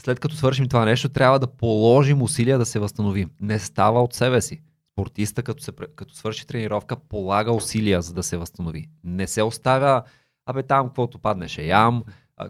след 0.03 0.21
като 0.21 0.37
свършим 0.37 0.69
това 0.69 0.85
нещо, 0.85 1.09
трябва 1.09 1.39
да 1.39 1.47
положим 1.47 2.23
усилия 2.23 2.59
да 2.59 2.67
се 2.67 2.79
възстановим. 2.79 3.31
Не 3.41 3.59
става 3.59 4.03
от 4.03 4.15
себе 4.15 4.41
си. 4.41 4.63
Спортиста, 4.93 5.43
като, 5.43 5.63
се, 5.63 5.73
като 5.73 6.15
свърши 6.15 6.47
тренировка, 6.47 6.97
полага 6.97 7.53
усилия, 7.53 8.03
за 8.03 8.15
да 8.15 8.23
се 8.23 8.37
възстанови. 8.37 8.89
Не 9.05 9.27
се 9.27 9.43
оставя, 9.43 10.03
абе 10.47 10.63
там, 10.63 10.87
каквото 10.87 11.19
падне, 11.19 11.49
ще 11.49 11.67
ям, 11.67 12.05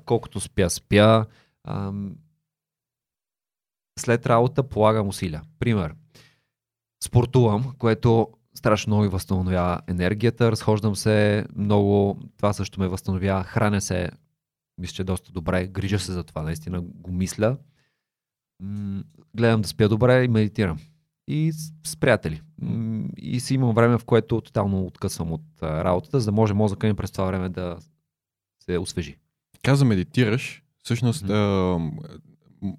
колкото 0.05 0.41
спя, 0.41 0.71
спя. 0.71 1.27
Ам... 1.65 2.17
След 3.99 4.27
работа 4.27 4.63
полагам 4.63 5.09
усилия. 5.09 5.43
Пример. 5.59 5.95
Спортувам, 7.05 7.75
което 7.79 8.29
страшно 8.55 8.97
много 8.97 9.11
възстановява 9.11 9.81
енергията, 9.89 10.51
разхождам 10.51 10.97
се 10.97 11.47
много, 11.57 12.21
това 12.37 12.53
също 12.53 12.81
ме 12.81 12.89
възстановява, 12.89 13.45
храня 13.45 13.81
се 13.81 14.11
мисля, 14.79 14.95
че 14.95 15.03
е 15.03 15.05
доста 15.05 15.33
добре. 15.33 15.67
Грижа 15.67 15.99
се 15.99 16.13
за 16.13 16.25
това, 16.25 16.43
наистина 16.43 16.81
го 16.81 17.13
мисля. 17.13 17.57
М- 18.63 19.03
гледам 19.37 19.63
да 19.63 19.69
спя 19.69 19.89
добре 19.89 20.25
и 20.25 20.29
медитирам. 20.29 20.79
И 21.29 21.53
с, 21.53 21.73
с 21.91 21.97
приятели. 21.97 22.43
М- 22.63 23.09
и 23.17 23.41
си 23.41 23.55
имам 23.55 23.75
време, 23.75 23.99
в 23.99 24.05
което 24.05 24.41
тотално 24.41 24.87
откъсвам 24.87 25.33
от 25.33 25.63
а, 25.63 25.85
работата, 25.85 26.21
за 26.21 26.27
да 26.27 26.33
може 26.33 26.55
мозъка 26.55 26.87
ми 26.87 26.95
през 26.95 27.11
това 27.11 27.25
време 27.25 27.49
да 27.49 27.79
се 28.65 28.79
освежи. 28.79 29.17
Каза 29.63 29.85
медитираш. 29.85 30.63
Всъщност, 30.85 31.27
mm-hmm. 31.27 32.21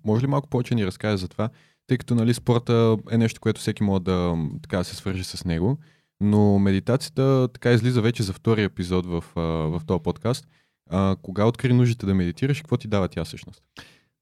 Може 0.05 0.23
ли 0.23 0.27
малко 0.27 0.49
повече 0.49 0.75
ни 0.75 0.85
разкаже 0.85 1.17
за 1.17 1.27
това? 1.27 1.49
Тъй 1.87 1.97
като 1.97 2.15
нали, 2.15 2.33
спорта 2.33 2.97
е 3.11 3.17
нещо, 3.17 3.41
което 3.41 3.61
всеки 3.61 3.83
може 3.83 4.03
да 4.03 4.37
така, 4.61 4.83
се 4.83 4.95
свържи 4.95 5.23
с 5.23 5.45
него. 5.45 5.77
Но 6.21 6.59
медитацията 6.59 7.49
така 7.53 7.71
излиза 7.71 8.01
вече 8.01 8.23
за 8.23 8.33
втори 8.33 8.63
епизод 8.63 9.05
в, 9.05 9.23
в 9.35 9.81
този 9.85 10.03
подкаст. 10.03 10.47
А, 10.89 11.15
кога 11.21 11.45
откри 11.45 11.73
нуждите 11.73 12.05
да 12.05 12.15
медитираш 12.15 12.59
и 12.59 12.61
какво 12.61 12.77
ти 12.77 12.87
дава 12.87 13.07
тя 13.07 13.23
всъщност? 13.23 13.63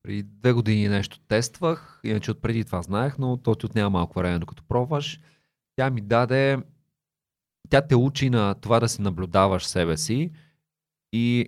При 0.04 0.24
две 0.24 0.54
години 0.54 0.90
нещо 0.90 1.20
тествах, 1.20 2.02
иначе 2.04 2.32
от 2.32 2.42
преди 2.42 2.66
това 2.66 2.82
знаех, 2.82 3.18
но 3.20 3.38
то 3.38 3.56
ти 3.56 3.66
отнема 3.66 3.90
малко 3.90 4.20
време 4.20 4.40
докато 4.40 4.64
пробваш. 4.64 5.20
Тя 5.76 5.90
ми 5.90 6.02
даде, 6.02 6.58
тя 7.70 7.82
те 7.82 7.96
учи 7.96 8.30
на 8.30 8.54
това 8.54 8.80
да 8.80 8.90
си 8.90 9.02
наблюдаваш 9.02 9.66
себе 9.66 9.98
си 9.98 10.32
и 11.14 11.46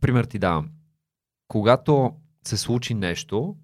пример 0.00 0.24
ти 0.24 0.38
давам. 0.38 0.70
Когато 1.48 2.12
се 2.48 2.56
случи 2.56 2.94
нещо, 2.94 3.56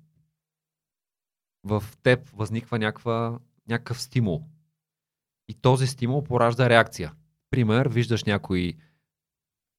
в 1.65 1.85
теб 2.03 2.29
възниква 2.29 2.79
някаква, 2.79 3.39
някакъв 3.69 4.03
стимул. 4.03 4.45
И 5.49 5.55
този 5.55 5.87
стимул 5.87 6.25
поражда 6.25 6.71
реакция. 6.71 7.13
Пример, 7.51 7.89
виждаш 7.89 8.25
някой 8.25 8.75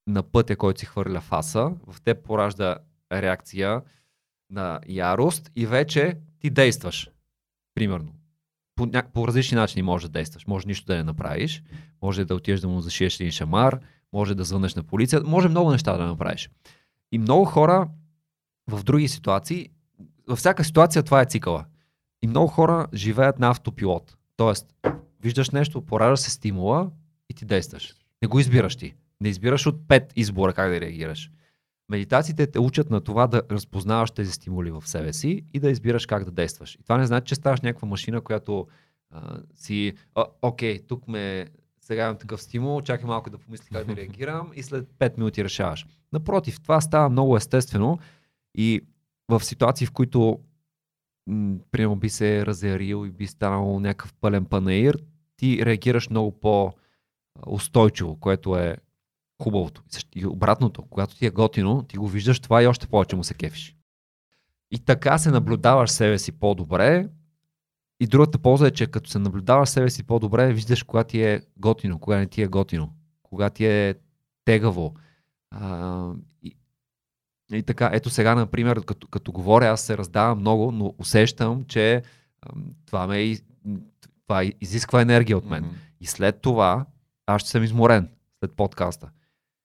на 0.08 0.24
пътя, 0.24 0.56
който 0.56 0.80
си 0.80 0.86
хвърля 0.86 1.22
фаса, 1.22 1.72
в 1.88 2.02
теб 2.02 2.24
поражда 2.24 2.78
реакция 3.12 3.82
на 4.50 4.80
ярост 4.88 5.52
и 5.56 5.66
вече 5.66 6.18
ти 6.40 6.50
действаш. 6.50 7.10
Примерно. 7.76 8.14
По, 8.76 8.86
ня... 8.86 9.04
по 9.14 9.28
различни 9.28 9.56
начини 9.56 9.82
може 9.82 10.08
да 10.08 10.12
действаш. 10.12 10.48
Може 10.48 10.68
нищо 10.68 10.86
да 10.86 10.96
не 10.96 11.04
направиш, 11.04 11.64
може 12.02 12.26
да 12.26 12.36
отидеш 12.36 12.60
да 12.60 12.68
му 12.68 12.82
зашиеш 12.82 13.20
един 13.20 13.32
шамар, 13.32 13.80
може 14.14 14.36
да 14.36 14.44
звънеш 14.44 14.76
на 14.76 14.84
полиция, 14.84 15.22
може 15.22 15.50
много 15.50 15.72
неща 15.72 15.98
да 15.98 16.06
направиш. 16.06 16.50
И 17.12 17.18
много 17.18 17.46
хора 17.46 17.90
в 18.70 18.84
други 18.84 19.08
ситуации, 19.08 19.70
във 20.28 20.40
всяка 20.40 20.64
ситуация 20.64 21.04
това 21.04 21.22
е 21.22 21.26
цикъла. 21.26 21.66
И 22.22 22.28
много 22.28 22.48
хора 22.48 22.88
живеят 22.94 23.40
на 23.40 23.50
автопилот. 23.50 24.18
Тоест, 24.38 24.76
виждаш 25.22 25.50
нещо, 25.50 25.82
поражда 25.82 26.18
се 26.18 26.32
стимула 26.32 26.92
и 27.30 27.34
ти 27.34 27.46
действаш. 27.46 27.96
Не 28.22 28.28
го 28.28 28.40
избираш 28.40 28.76
ти. 28.76 28.96
Не 29.22 29.30
избираш 29.30 29.68
от 29.68 29.88
пет 29.88 30.14
избора 30.16 30.54
как 30.54 30.70
да 30.70 30.82
реагираш. 30.82 31.32
Медитациите 31.90 32.48
те 32.48 32.60
учат 32.60 32.90
на 32.90 33.02
това 33.02 33.28
да 33.28 33.42
разпознаваш 33.52 34.12
тези 34.12 34.32
стимули 34.32 34.72
в 34.72 34.84
себе 34.86 35.14
си 35.14 35.44
и 35.54 35.60
да 35.60 35.70
избираш 35.70 36.06
как 36.06 36.26
да 36.26 36.32
действаш. 36.32 36.76
И 36.76 36.84
това 36.84 36.98
не 36.98 37.06
значи, 37.06 37.26
че 37.30 37.36
ставаш 37.36 37.62
някаква 37.62 37.88
машина, 37.88 38.22
която 38.22 38.68
а, 39.12 39.40
си, 39.56 39.94
а, 40.16 40.26
окей, 40.42 40.80
тук 40.88 41.08
ме, 41.08 41.48
сега 41.82 42.04
имам 42.04 42.18
такъв 42.18 42.42
стимул, 42.42 42.82
чакай 42.82 43.06
малко 43.06 43.30
да 43.30 43.38
помисля 43.38 43.66
как 43.72 43.88
да 43.88 43.96
реагирам 44.02 44.52
и 44.56 44.64
след 44.64 44.88
5 45.00 45.18
минути 45.18 45.44
решаваш. 45.44 45.86
Напротив, 46.14 46.62
това 46.62 46.82
става 46.82 47.10
много 47.10 47.38
естествено 47.38 48.00
и 48.56 48.82
в 49.30 49.44
ситуации, 49.44 49.88
в 49.88 49.92
които 49.92 50.40
м- 51.28 51.58
примерно 51.72 51.96
би 51.96 52.10
се 52.10 52.46
разярил 52.46 53.06
и 53.06 53.12
би 53.12 53.28
станал 53.28 53.80
някакъв 53.80 54.14
пълен 54.14 54.46
панаир, 54.46 54.98
ти 55.38 55.66
реагираш 55.66 56.10
много 56.10 56.40
по-устойчиво, 56.40 58.16
което 58.20 58.58
е 58.58 58.78
хубавото. 59.42 59.84
И 60.16 60.26
обратното, 60.26 60.82
когато 60.82 61.16
ти 61.16 61.26
е 61.26 61.30
готино, 61.30 61.84
ти 61.84 61.98
го 61.98 62.08
виждаш 62.08 62.40
това 62.40 62.64
и 62.64 62.68
още 62.68 62.88
повече 62.88 63.16
му 63.16 63.24
се 63.24 63.34
кефиш. 63.34 63.76
И 64.72 64.80
така 64.80 65.18
се 65.18 65.32
наблюдаваш 65.32 65.92
себе 65.92 66.20
си 66.20 66.32
по-добре. 66.32 67.10
И 68.00 68.08
другата 68.08 68.40
полза 68.40 68.68
е, 68.68 68.72
че 68.72 68.88
като 68.88 69.10
се 69.10 69.20
наблюдаваш 69.20 69.70
себе 69.70 69.90
си 69.90 70.04
по-добре, 70.04 70.54
виждаш 70.54 70.84
кога 70.84 71.04
ти 71.04 71.22
е 71.22 71.42
готино, 71.58 72.00
кога 72.00 72.18
не 72.18 72.28
ти 72.28 72.42
е 72.42 72.48
готино, 72.48 72.94
кога 73.24 73.50
ти 73.50 73.66
е 73.66 73.96
тегаво. 74.46 74.94
И, 77.54 77.64
така, 77.64 77.90
ето 77.94 78.10
сега, 78.10 78.36
например, 78.36 78.86
като, 78.86 79.08
като 79.08 79.32
говоря, 79.32 79.68
аз 79.68 79.82
се 79.82 79.98
раздавам 79.98 80.40
много, 80.40 80.72
но 80.72 80.94
усещам, 80.98 81.66
че 81.68 82.04
това, 82.86 83.08
ме, 83.08 83.38
това 84.28 84.44
изисква 84.62 85.02
енергия 85.02 85.38
от 85.38 85.46
мен. 85.46 85.64
Мгм. 85.64 85.74
И 86.02 86.06
след 86.06 86.42
това 86.42 86.86
аз 87.26 87.42
ще 87.42 87.50
съм 87.50 87.64
изморен 87.64 88.10
след 88.40 88.52
подкаста. 88.52 89.10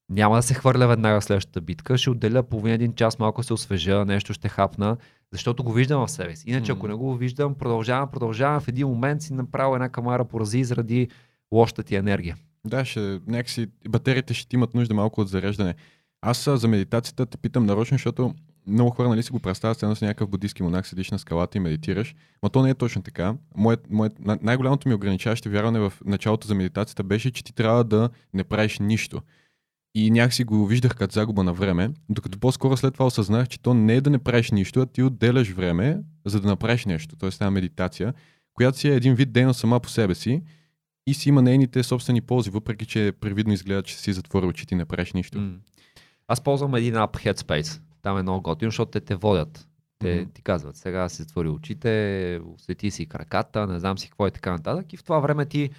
Няма 0.09 0.37
да 0.37 0.43
се 0.43 0.55
хвърля 0.55 0.87
веднага 0.87 1.23
следващата 1.23 1.61
битка, 1.61 1.99
ще 1.99 2.11
отделя 2.11 2.43
половин 2.43 2.73
един 2.73 2.93
час, 2.93 3.19
малко 3.19 3.43
се 3.43 3.53
освежа, 3.53 4.05
нещо 4.05 4.35
ще 4.35 4.49
хапна, 4.49 4.97
защото 5.33 5.65
го 5.65 5.73
виждам 5.73 6.07
в 6.07 6.11
себе 6.11 6.37
си. 6.37 6.51
Иначе, 6.51 6.73
ако 6.73 6.87
Мгм. 6.87 6.89
не 6.89 6.95
го 6.95 7.17
виждам, 7.17 7.55
продължавам, 7.55 8.11
продължавам, 8.11 8.61
в 8.61 8.69
един 8.69 8.89
момент 8.89 9.23
си 9.23 9.33
направя 9.33 9.77
една 9.77 9.89
камара 9.89 10.25
порази 10.25 10.65
заради 10.65 11.09
лошата 11.53 11.83
ти 11.83 11.95
енергия. 11.95 12.37
Да, 12.67 12.85
ще, 12.85 13.21
някакси 13.27 13.67
батериите 13.89 14.35
ще 14.35 14.57
имат 14.57 14.75
нужда 14.75 14.95
малко 14.95 15.21
от 15.21 15.29
зареждане. 15.29 15.75
Аз 16.27 16.45
за 16.45 16.69
медитацията 16.69 17.27
те 17.27 17.39
питам 17.39 17.67
нарочно, 17.67 17.95
защото 17.95 18.35
много 18.67 18.91
хора 18.91 19.09
нали 19.09 19.23
си 19.23 19.33
го 19.33 19.41
представят, 19.41 19.83
едно 19.83 19.97
с 19.97 20.01
някакъв 20.01 20.29
буддийски 20.29 20.63
монах, 20.63 20.89
седиш 20.89 21.11
на 21.11 21.19
скалата 21.19 21.59
и 21.59 21.61
медитираш, 21.61 22.15
но 22.43 22.49
то 22.49 22.63
не 22.63 22.71
е 22.71 22.75
точно 22.75 23.03
така. 23.03 23.35
Моят, 23.57 23.91
моят, 23.91 24.21
най- 24.21 24.39
най-голямото 24.43 24.89
ми 24.89 24.95
ограничаващо 24.95 25.51
вярване 25.51 25.79
в 25.79 25.93
началото 26.05 26.47
за 26.47 26.55
медитацията 26.55 27.03
беше, 27.03 27.31
че 27.31 27.45
ти 27.45 27.55
трябва 27.55 27.85
да 27.85 28.11
не 28.35 28.45
правиш 28.45 28.79
нищо. 28.79 29.21
И 29.95 30.11
някакси 30.11 30.45
го 30.45 30.67
виждах 30.67 30.97
като 30.97 31.13
загуба 31.15 31.45
на 31.45 31.53
време, 31.53 31.91
докато 32.09 32.39
по-скоро 32.39 32.77
след 32.77 32.95
това 32.95 33.07
осъзнах, 33.07 33.49
че 33.49 33.61
то 33.61 33.75
не 33.75 33.95
е 33.95 34.01
да 34.01 34.11
не 34.11 34.19
правиш 34.19 34.51
нищо, 34.51 34.81
а 34.81 34.87
ти 34.87 35.03
отделяш 35.03 35.51
време, 35.51 35.99
за 36.27 36.41
да 36.41 36.49
направиш 36.49 36.87
нещо. 36.87 37.17
Тоест 37.17 37.41
една 37.41 37.51
медитация, 37.51 38.15
която 38.55 38.79
си 38.79 38.89
е 38.89 38.95
един 38.95 39.15
вид 39.15 39.33
дейност 39.33 39.61
сама 39.61 39.81
по 39.81 39.89
себе 39.89 40.15
си 40.15 40.43
и 41.07 41.15
си 41.15 41.29
има 41.29 41.43
нейните 41.43 41.83
собствени 41.83 42.21
ползи, 42.21 42.51
въпреки 42.51 42.87
че 42.87 43.13
привидно 43.21 43.53
изгледа, 43.53 43.83
че 43.83 43.99
си 43.99 44.13
затворил 44.13 44.49
очите 44.49 44.75
и 44.75 44.79
не 44.79 44.85
правиш 44.85 45.13
нищо. 45.13 45.39
М. 45.39 45.53
Аз 46.29 46.41
ползвам 46.41 46.75
един 46.75 46.97
ап 46.97 47.17
Headspace. 47.17 47.81
Там 48.03 48.19
е 48.19 48.23
много 48.23 48.43
готино, 48.43 48.71
защото 48.71 48.91
те 48.91 49.01
те 49.01 49.15
водят. 49.15 49.69
Те 49.99 50.21
Мгм. 50.21 50.31
ти 50.31 50.43
казват, 50.43 50.77
сега 50.77 51.09
си 51.09 51.23
затвори 51.23 51.49
очите, 51.49 52.41
усети 52.55 52.91
си 52.91 53.07
краката, 53.07 53.67
не 53.67 53.79
знам 53.79 53.99
си 53.99 54.09
какво 54.09 54.27
и 54.27 54.31
така 54.31 54.53
нататък. 54.53 54.93
И 54.93 54.97
в 54.97 55.05
това 55.05 55.19
време 55.21 55.47
ти 55.47 55.71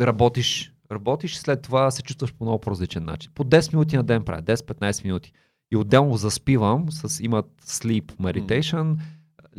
работиш, 0.00 0.72
работиш 0.92 1.36
след 1.36 1.62
това 1.62 1.90
се 1.90 2.02
чувстваш 2.02 2.34
по 2.34 2.44
много 2.44 2.60
по-различен 2.60 3.04
начин. 3.04 3.32
По 3.34 3.44
10 3.44 3.72
минути 3.72 3.96
на 3.96 4.02
ден 4.02 4.24
правя, 4.24 4.42
10-15 4.42 5.04
минути. 5.04 5.32
И 5.72 5.76
отделно 5.76 6.16
заспивам, 6.16 6.86
с, 6.90 7.24
имат 7.24 7.46
sleep 7.62 8.04
meditation, 8.04 8.96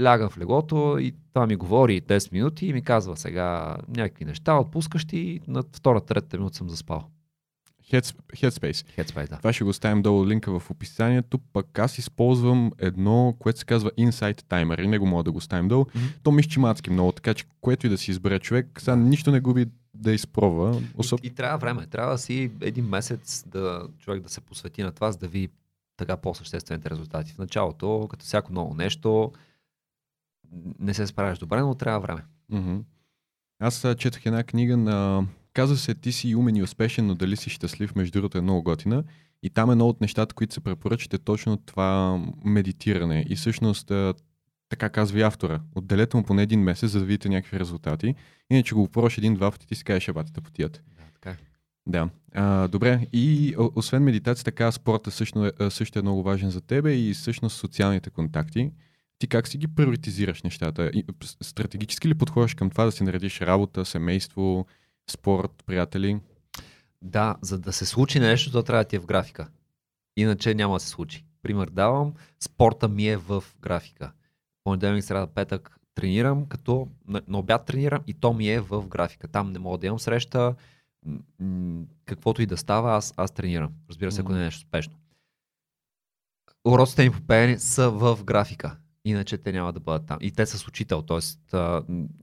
лягам 0.01 0.29
в 0.29 0.37
леглото 0.37 0.97
и 0.99 1.15
това 1.33 1.47
ми 1.47 1.55
говори 1.55 2.01
10 2.01 2.31
минути 2.31 2.65
и 2.65 2.73
ми 2.73 2.81
казва 2.81 3.17
сега 3.17 3.77
някакви 3.87 4.25
неща, 4.25 4.55
отпускаш 4.57 5.05
ти 5.05 5.17
и 5.17 5.41
на 5.47 5.63
втората, 5.73 6.05
третата 6.05 6.37
минута 6.37 6.57
съм 6.57 6.69
заспал. 6.69 7.03
Heads, 7.91 8.15
Headspace. 8.33 8.97
Headspace, 8.97 9.29
да. 9.29 9.37
Това 9.37 9.53
ще 9.53 9.63
го 9.63 9.69
оставим 9.69 10.01
долу 10.01 10.27
линка 10.27 10.59
в 10.59 10.71
описанието. 10.71 11.37
Пък 11.37 11.79
аз 11.79 11.97
използвам 11.97 12.71
едно, 12.77 13.35
което 13.39 13.59
се 13.59 13.65
казва 13.65 13.91
Insight 13.91 14.41
Timer 14.41 14.83
и 14.83 14.87
него 14.87 15.05
мога 15.05 15.23
да 15.23 15.31
го 15.31 15.37
оставим 15.37 15.67
долу. 15.67 15.85
Мгм. 15.95 16.05
То 16.23 16.31
ми 16.31 16.43
адски 16.63 16.89
много, 16.89 17.11
така 17.11 17.33
че 17.33 17.45
което 17.61 17.87
и 17.87 17.89
да 17.89 17.97
си 17.97 18.11
избере 18.11 18.39
човек, 18.39 18.67
сега 18.77 18.95
нищо 18.95 19.31
не 19.31 19.39
губи 19.39 19.65
да 19.93 20.11
изпробва. 20.11 20.81
Особ... 20.97 21.19
И, 21.23 21.27
и 21.27 21.29
трябва 21.29 21.57
време. 21.57 21.87
Трябва 21.87 22.17
си 22.17 22.51
един 22.61 22.85
месец 22.85 23.43
да 23.47 23.87
човек 23.99 24.23
да 24.23 24.29
се 24.29 24.41
посвети 24.41 24.83
на 24.83 24.91
това, 24.91 25.11
за 25.11 25.17
да 25.17 25.27
види 25.27 25.49
така 25.97 26.17
по-съществените 26.17 26.89
резултати. 26.89 27.33
В 27.33 27.37
началото, 27.37 28.07
като 28.09 28.25
всяко 28.25 28.53
ново 28.53 28.73
нещо, 28.73 29.31
не 30.79 30.93
се 30.93 31.07
справяш 31.07 31.39
добре, 31.39 31.61
но 31.61 31.75
трябва 31.75 31.99
време. 31.99 32.25
Мгм. 32.49 32.77
Аз 33.59 33.85
а, 33.85 33.95
четох 33.95 34.25
една 34.25 34.43
книга 34.43 34.77
на... 34.77 35.27
Казва 35.53 35.77
се 35.77 35.95
Ти 35.95 36.11
си 36.11 36.35
умен 36.35 36.55
и 36.55 36.63
успешен, 36.63 37.07
но 37.07 37.15
дали 37.15 37.37
си 37.37 37.49
щастлив, 37.49 37.95
между 37.95 38.11
другото 38.11 38.37
е 38.37 38.41
много 38.41 38.63
готина. 38.63 39.03
И 39.43 39.49
там 39.49 39.71
едно 39.71 39.87
от 39.87 40.01
нещата, 40.01 40.35
които 40.35 40.53
се 40.53 40.59
препоръчат 40.59 41.13
е 41.13 41.17
точно 41.17 41.57
това 41.57 42.21
медитиране. 42.45 43.25
И 43.29 43.35
всъщност, 43.35 43.91
така 44.69 44.89
казва 44.89 45.19
и 45.19 45.21
автора, 45.21 45.61
отделете 45.75 46.17
му 46.17 46.23
поне 46.23 46.43
един 46.43 46.61
месец, 46.61 46.91
за 46.91 46.99
да 46.99 47.05
видите 47.05 47.29
някакви 47.29 47.59
резултати. 47.59 48.15
Иначе 48.49 48.75
го 48.75 48.87
пробваш 48.87 49.17
един-два 49.17 49.51
пъти, 49.51 49.67
ти 49.67 49.75
си 49.75 49.83
кажеш 49.83 50.09
абатата 50.09 50.41
потият. 50.41 50.83
Да, 50.97 51.03
така 51.13 51.29
е. 51.29 51.37
Да. 51.87 52.09
А, 52.33 52.67
добре. 52.67 53.07
И 53.13 53.55
о- 53.57 53.71
освен 53.75 54.03
медитация, 54.03 54.45
така 54.45 54.71
спорта 54.71 55.11
също, 55.11 55.45
е- 55.45 55.69
също 55.69 55.99
е 55.99 56.01
много 56.01 56.23
важен 56.23 56.49
за 56.49 56.61
тебе 56.61 56.93
и 56.93 57.13
всъщност 57.13 57.57
социалните 57.57 58.09
контакти. 58.09 58.71
Ти 59.19 59.27
как 59.27 59.47
си 59.47 59.57
ги 59.57 59.67
приоритизираш 59.67 60.43
нещата? 60.43 60.91
И, 60.93 61.05
стратегически 61.41 62.07
ли 62.07 62.13
подходиш 62.13 62.53
към 62.53 62.69
това 62.69 62.85
да 62.85 62.91
си 62.91 63.03
наредиш 63.03 63.41
работа, 63.41 63.85
семейство, 63.85 64.65
спорт, 65.11 65.63
приятели? 65.65 66.19
Да, 67.01 67.35
за 67.41 67.59
да 67.59 67.73
се 67.73 67.85
случи 67.85 68.19
нещо, 68.19 68.51
то 68.51 68.63
трябва 68.63 68.83
да 68.83 68.87
ти 68.87 68.95
е 68.95 68.99
в 68.99 69.05
графика. 69.05 69.47
Иначе 70.17 70.55
няма 70.55 70.73
да 70.73 70.79
се 70.79 70.87
случи. 70.87 71.25
Пример 71.43 71.69
давам, 71.69 72.13
спорта 72.39 72.87
ми 72.87 73.07
е 73.07 73.17
в 73.17 73.43
графика. 73.61 74.11
Понеделник, 74.63 75.03
среда, 75.03 75.27
петък 75.27 75.79
тренирам, 75.95 76.45
като 76.45 76.87
на, 77.07 77.21
обяд 77.33 77.65
тренирам 77.65 78.03
и 78.07 78.13
то 78.13 78.33
ми 78.33 78.49
е 78.49 78.59
в 78.59 78.87
графика. 78.87 79.27
Там 79.27 79.51
не 79.51 79.59
мога 79.59 79.77
да 79.77 79.87
имам 79.87 79.99
среща, 79.99 80.55
каквото 82.05 82.41
и 82.41 82.45
да 82.45 82.57
става, 82.57 82.95
аз, 82.95 83.13
аз 83.17 83.31
тренирам. 83.31 83.71
Разбира 83.89 84.11
се, 84.11 84.21
ако 84.21 84.31
не 84.31 84.39
е 84.39 84.43
нещо 84.43 84.67
спешно. 84.67 84.93
Уроците 86.67 87.03
ми 87.03 87.11
по 87.11 87.21
пеене 87.21 87.59
са 87.59 87.89
в 87.89 88.19
графика. 88.23 88.77
Иначе 89.05 89.37
те 89.37 89.51
няма 89.51 89.73
да 89.73 89.79
бъдат 89.79 90.05
там. 90.05 90.17
И 90.21 90.31
те 90.31 90.45
са 90.45 90.57
с 90.57 90.67
учител, 90.67 91.01
т.е. 91.01 91.19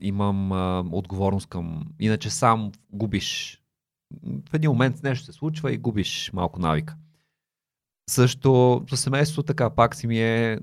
имам 0.01 0.51
а, 0.51 0.83
отговорност 0.91 1.47
към... 1.47 1.85
Иначе 1.99 2.29
сам 2.29 2.71
губиш 2.91 3.59
в 4.49 4.53
един 4.53 4.69
момент 4.69 5.03
нещо 5.03 5.25
се 5.25 5.31
случва 5.31 5.73
и 5.73 5.77
губиш 5.77 6.31
малко 6.33 6.59
навика. 6.59 6.95
Също 8.09 8.81
за 8.89 8.97
семейството 8.97 9.45
така, 9.45 9.69
пак 9.69 9.95
си 9.95 10.07
ми 10.07 10.21
е 10.21 10.59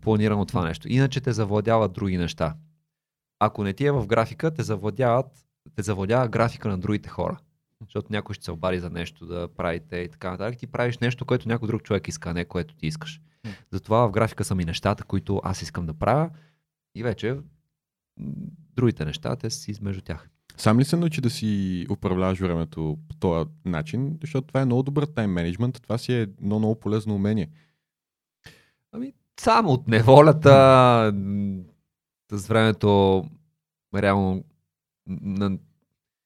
планирано 0.00 0.44
това 0.44 0.64
нещо. 0.64 0.88
Иначе 0.88 1.20
те 1.20 1.32
завладяват 1.32 1.92
други 1.92 2.16
неща. 2.16 2.56
Ако 3.38 3.64
не 3.64 3.72
ти 3.72 3.86
е 3.86 3.92
в 3.92 4.06
графика, 4.06 4.54
те 4.54 4.62
завладяват, 4.62 5.46
те 5.76 5.82
завладява 5.82 6.28
графика 6.28 6.68
на 6.68 6.78
другите 6.78 7.08
хора. 7.08 7.38
Защото 7.80 8.08
някой 8.10 8.34
ще 8.34 8.44
се 8.44 8.50
обади 8.50 8.78
за 8.78 8.90
нещо 8.90 9.26
да 9.26 9.48
правите 9.48 9.96
и 9.96 10.08
така 10.08 10.30
нататък. 10.30 10.58
Ти 10.58 10.66
правиш 10.66 10.98
нещо, 10.98 11.24
което 11.24 11.48
някой 11.48 11.68
друг 11.68 11.82
човек 11.82 12.08
иска, 12.08 12.30
а 12.30 12.34
не 12.34 12.44
което 12.44 12.74
ти 12.74 12.86
искаш. 12.86 13.20
Затова 13.72 14.06
в 14.06 14.10
графика 14.10 14.44
са 14.44 14.54
ми 14.54 14.64
нещата, 14.64 15.04
които 15.04 15.40
аз 15.44 15.62
искам 15.62 15.86
да 15.86 15.94
правя 15.94 16.30
и 16.94 17.02
вече 17.02 17.36
другите 18.76 19.04
неща, 19.04 19.36
те 19.36 19.50
си 19.50 19.70
измежду 19.70 20.02
тях. 20.02 20.28
Сам 20.56 20.78
ли 20.78 20.84
се 20.84 20.96
научи 20.96 21.20
да 21.20 21.30
си 21.30 21.86
управляваш 21.90 22.40
времето 22.40 22.98
по 23.08 23.16
този 23.16 23.50
начин? 23.64 24.18
Защото 24.20 24.46
това 24.46 24.60
е 24.60 24.64
много 24.64 24.82
добър 24.82 25.06
тайм 25.06 25.30
менеджмент. 25.30 25.82
Това 25.82 25.98
си 25.98 26.12
е 26.12 26.20
едно 26.20 26.58
много 26.58 26.80
полезно 26.80 27.14
умение. 27.14 27.50
Ами, 28.92 29.12
само 29.40 29.70
от 29.70 29.88
неволята, 29.88 31.12
с 32.32 32.46
времето, 32.46 33.24
реално, 33.94 34.44
на, 35.06 35.58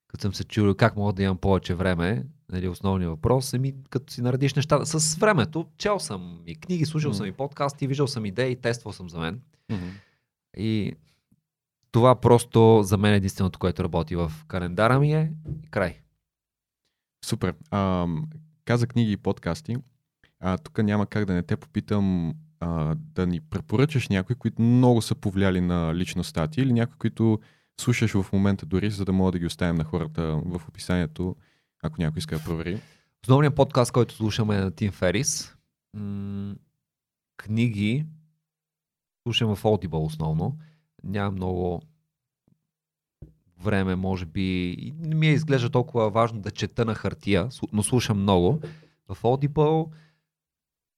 като 0.09 0.23
съм 0.23 0.35
се 0.35 0.45
чул 0.45 0.75
как 0.75 0.97
мога 0.97 1.13
да 1.13 1.23
имам 1.23 1.39
повече 1.39 1.75
време, 1.75 2.25
нали, 2.53 2.69
основният 2.69 3.11
въпрос, 3.11 3.55
ами, 3.55 3.75
като 3.91 4.13
си 4.13 4.23
наредиш 4.23 4.55
нещата. 4.55 4.87
С 5.01 5.17
времето, 5.17 5.67
чел 5.79 5.99
съм 5.99 6.41
и 6.47 6.55
книги, 6.55 6.87
слушал 6.87 7.11
М. 7.11 7.15
съм 7.15 7.27
и 7.27 7.33
подкасти, 7.33 7.87
виждал 7.87 8.07
съм 8.07 8.27
идеи, 8.27 8.57
тествал 8.57 8.93
съм 8.93 9.09
за 9.09 9.19
мен. 9.19 9.41
И 10.57 10.93
това 11.93 12.21
просто 12.21 12.81
за 12.83 12.99
мен 12.99 13.13
е 13.13 13.17
единственото, 13.17 13.59
което 13.59 13.85
работи 13.85 14.17
в 14.17 14.33
календара 14.47 15.01
ми 15.01 15.15
е 15.15 15.33
край. 15.71 15.99
Супер. 17.25 17.55
А, 17.71 18.07
каза 18.65 18.87
книги 18.87 19.13
и 19.13 19.17
подкасти. 19.17 19.77
А, 20.41 20.59
тук 20.59 20.79
няма 20.79 21.07
как 21.07 21.25
да 21.25 21.33
не 21.33 21.43
те 21.43 21.57
попитам 21.57 22.35
а, 22.61 22.95
да 22.99 23.27
ни 23.27 23.41
препоръчаш 23.41 24.09
някои, 24.09 24.37
които 24.37 24.63
много 24.63 25.03
са 25.03 25.15
повлияли 25.15 25.61
на 25.61 25.95
личността 25.95 26.47
ти 26.47 26.61
или 26.61 26.73
някои, 26.73 26.99
които 26.99 27.41
слушаш 27.81 28.13
в 28.13 28.27
момента 28.33 28.67
дори, 28.67 28.91
за 28.91 29.05
да 29.05 29.13
мога 29.13 29.33
да 29.33 29.39
ги 29.39 29.47
оставим 29.47 29.77
на 29.77 29.85
хората 29.85 30.41
в 30.45 30.61
описанието, 30.69 31.37
ако 31.83 32.03
някой 32.03 32.19
иска 32.19 32.39
да 32.39 32.45
провери. 32.45 32.81
Основният 33.25 33.55
подкаст, 33.55 33.93
който 33.93 34.15
слушаме 34.15 34.57
е 34.57 34.61
на 34.61 34.71
Тим 34.71 34.93
Ферис. 34.93 35.55
М- 35.95 36.55
книги 37.37 38.07
слушам 39.23 39.57
в 39.57 39.63
Audible 39.63 40.07
основно. 40.07 40.59
Няма 41.05 41.31
много 41.31 41.83
време, 43.63 43.97
може 43.97 44.27
би. 44.27 44.77
Не 44.99 45.15
ми 45.15 45.29
е 45.29 45.33
изглежда 45.33 45.71
толкова 45.71 46.11
важно 46.11 46.41
да 46.41 46.51
чета 46.51 46.85
на 46.85 46.95
хартия, 46.95 47.49
но 47.73 47.83
слушам 47.83 48.23
много. 48.23 48.61
В 49.09 49.23
Audible 49.23 49.91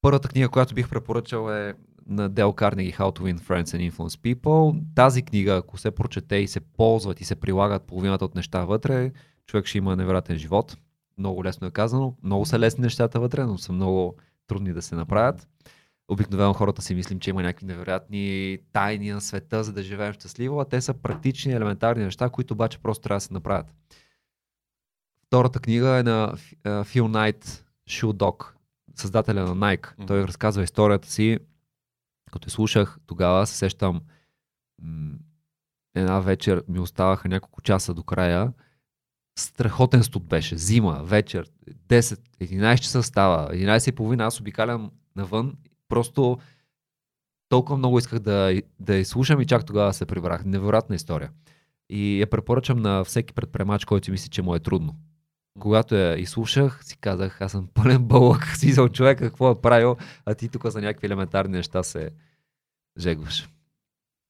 първата 0.02 0.28
книга, 0.28 0.48
която 0.48 0.74
бих 0.74 0.88
препоръчал 0.88 1.50
е 1.50 1.74
на 2.06 2.28
Дел 2.28 2.52
Карнеги 2.52 2.92
How 2.92 3.18
to 3.18 3.20
Win 3.20 3.38
Friends 3.38 3.64
and 3.64 3.90
Influence 3.90 4.34
People. 4.34 4.82
Тази 4.94 5.22
книга, 5.22 5.56
ако 5.56 5.78
се 5.78 5.90
прочете 5.90 6.36
и 6.36 6.48
се 6.48 6.60
ползват 6.60 7.20
и 7.20 7.24
се 7.24 7.36
прилагат 7.36 7.82
половината 7.82 8.24
от 8.24 8.34
неща 8.34 8.64
вътре, 8.64 9.12
човек 9.46 9.66
ще 9.66 9.78
има 9.78 9.96
невероятен 9.96 10.36
живот. 10.36 10.76
Много 11.18 11.44
лесно 11.44 11.66
е 11.66 11.70
казано. 11.70 12.16
Много 12.22 12.46
са 12.46 12.58
лесни 12.58 12.82
нещата 12.82 13.20
вътре, 13.20 13.44
но 13.44 13.58
са 13.58 13.72
много 13.72 14.16
трудни 14.46 14.72
да 14.72 14.82
се 14.82 14.94
направят. 14.94 15.48
Обикновено 16.08 16.52
хората 16.52 16.82
си 16.82 16.94
мислим, 16.94 17.20
че 17.20 17.30
има 17.30 17.42
някакви 17.42 17.66
невероятни 17.66 18.58
тайни 18.72 19.10
на 19.10 19.20
света, 19.20 19.64
за 19.64 19.72
да 19.72 19.82
живеем 19.82 20.12
щастливо, 20.12 20.60
а 20.60 20.64
те 20.64 20.80
са 20.80 20.94
практични, 20.94 21.52
елементарни 21.52 22.04
неща, 22.04 22.28
които 22.28 22.54
обаче 22.54 22.78
просто 22.78 23.02
трябва 23.02 23.16
да 23.16 23.20
се 23.20 23.34
направят. 23.34 23.74
Втората 25.26 25.60
книга 25.60 25.88
е 25.88 26.02
на 26.02 26.34
Фил 26.84 27.08
Найт 27.08 27.64
Dog. 27.88 28.46
създателя 28.94 29.44
на 29.44 29.56
Nike. 29.56 30.06
Той 30.06 30.22
разказва 30.24 30.62
историята 30.62 31.10
си. 31.10 31.38
Като 32.32 32.46
я 32.46 32.50
слушах, 32.50 32.98
тогава 33.06 33.46
се 33.46 33.56
сещам 33.56 34.00
м- 34.82 35.18
една 35.94 36.20
вечер 36.20 36.64
ми 36.68 36.78
оставаха 36.78 37.28
няколко 37.28 37.60
часа 37.60 37.94
до 37.94 38.02
края. 38.02 38.52
Страхотен 39.38 40.02
студ 40.02 40.24
беше. 40.24 40.56
Зима, 40.56 41.02
вечер, 41.04 41.50
10, 41.88 42.18
11 42.40 42.78
часа 42.78 43.02
става. 43.02 43.54
11 43.54 43.88
и 43.88 43.92
половина 43.92 44.24
аз 44.24 44.40
обикалям 44.40 44.90
навън. 45.16 45.56
Просто 45.88 46.38
толкова 47.48 47.76
много 47.76 47.98
исках 47.98 48.18
да, 48.18 48.60
да 48.80 48.96
я 48.96 49.04
слушам 49.04 49.40
и 49.40 49.46
чак 49.46 49.66
тогава 49.66 49.92
се 49.94 50.06
прибрах. 50.06 50.44
Невероятна 50.44 50.96
история. 50.96 51.30
И 51.90 52.20
я 52.20 52.30
препоръчам 52.30 52.78
на 52.78 53.04
всеки 53.04 53.32
предприемач, 53.32 53.84
който 53.84 54.10
мисли, 54.10 54.28
че 54.28 54.42
му 54.42 54.54
е 54.54 54.60
трудно. 54.60 54.96
Когато 55.60 55.94
я 55.94 56.18
изслушах, 56.18 56.84
си 56.84 56.96
казах, 56.96 57.40
аз 57.40 57.52
съм 57.52 57.68
пълен 57.74 58.04
бълък, 58.04 58.56
си 58.56 58.72
за 58.72 58.88
човек 58.88 59.18
какво 59.18 59.50
е 59.50 59.60
правил, 59.60 59.96
а 60.26 60.34
ти 60.34 60.48
тук 60.48 60.66
за 60.66 60.80
някакви 60.80 61.06
елементарни 61.06 61.56
неща 61.56 61.82
се 61.82 62.10
жегваш. 62.98 63.48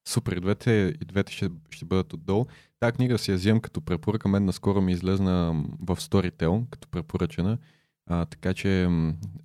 Супер, 0.09 0.33
и 0.33 0.41
двете, 0.41 0.95
и 1.03 1.05
двете 1.05 1.33
ще, 1.33 1.51
ще 1.71 1.85
бъдат 1.85 2.13
отдолу. 2.13 2.47
Та 2.81 2.93
книга 2.93 3.19
си 3.19 3.31
я 3.31 3.37
вземам 3.37 3.61
като 3.61 3.81
препоръка. 3.81 4.29
Мен 4.29 4.45
наскоро 4.45 4.81
ми 4.81 4.93
излезна 4.93 5.65
в 5.81 5.97
Storytel 5.97 6.71
като 6.71 6.89
препоръчена. 6.89 7.59
А, 8.07 8.25
така 8.25 8.55
че 8.55 8.89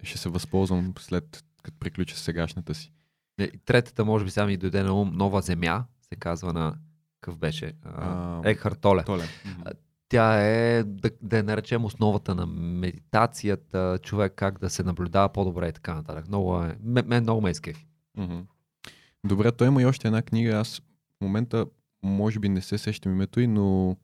ще 0.03 0.17
се 0.17 0.29
възползвам 0.29 0.93
след 0.99 1.43
като 1.63 1.77
приключа 1.79 2.17
сегашната 2.17 2.75
си. 2.75 2.91
Е, 3.39 3.51
Третата, 3.65 4.05
може 4.05 4.25
би, 4.25 4.31
сега 4.31 4.45
ми 4.45 4.57
дойде 4.57 4.83
на 4.83 4.93
ум, 4.93 5.11
Нова 5.13 5.41
земя, 5.41 5.85
се 6.09 6.15
казва 6.15 6.53
на 6.53 6.75
какъв 7.21 7.37
беше? 7.37 7.73
А, 7.85 8.41
Екхарт 8.43 8.79
Толе. 8.79 9.03
Толе. 9.03 9.23
Тя 10.09 10.41
е, 10.41 10.83
да, 10.83 11.09
да 11.21 11.37
я 11.37 11.43
наречем, 11.43 11.85
основата 11.85 12.35
на 12.35 12.45
медитацията, 12.45 13.99
човек 14.03 14.33
как 14.35 14.59
да 14.59 14.69
се 14.69 14.83
наблюдава 14.83 15.29
по-добре 15.29 15.67
и 15.67 15.73
така 15.73 15.93
нататък. 15.93 16.27
Много 16.27 16.59
е, 16.59 16.77
мен, 16.83 17.23
много 17.23 17.41
ме 17.41 17.49
изкефи. 17.49 17.87
Мгм. 18.17 18.39
Добре, 19.27 19.51
той 19.51 19.67
има 19.67 19.81
и 19.81 19.85
още 19.85 20.07
една 20.07 20.21
книга. 20.21 20.57
Аз 20.57 20.81
в 21.17 21.21
момента 21.21 21.65
може 22.03 22.39
би 22.39 22.49
не 22.49 22.61
се 22.61 22.77
сещам 22.77 23.11
името 23.11 23.39
й, 23.39 23.47
но 23.47 23.97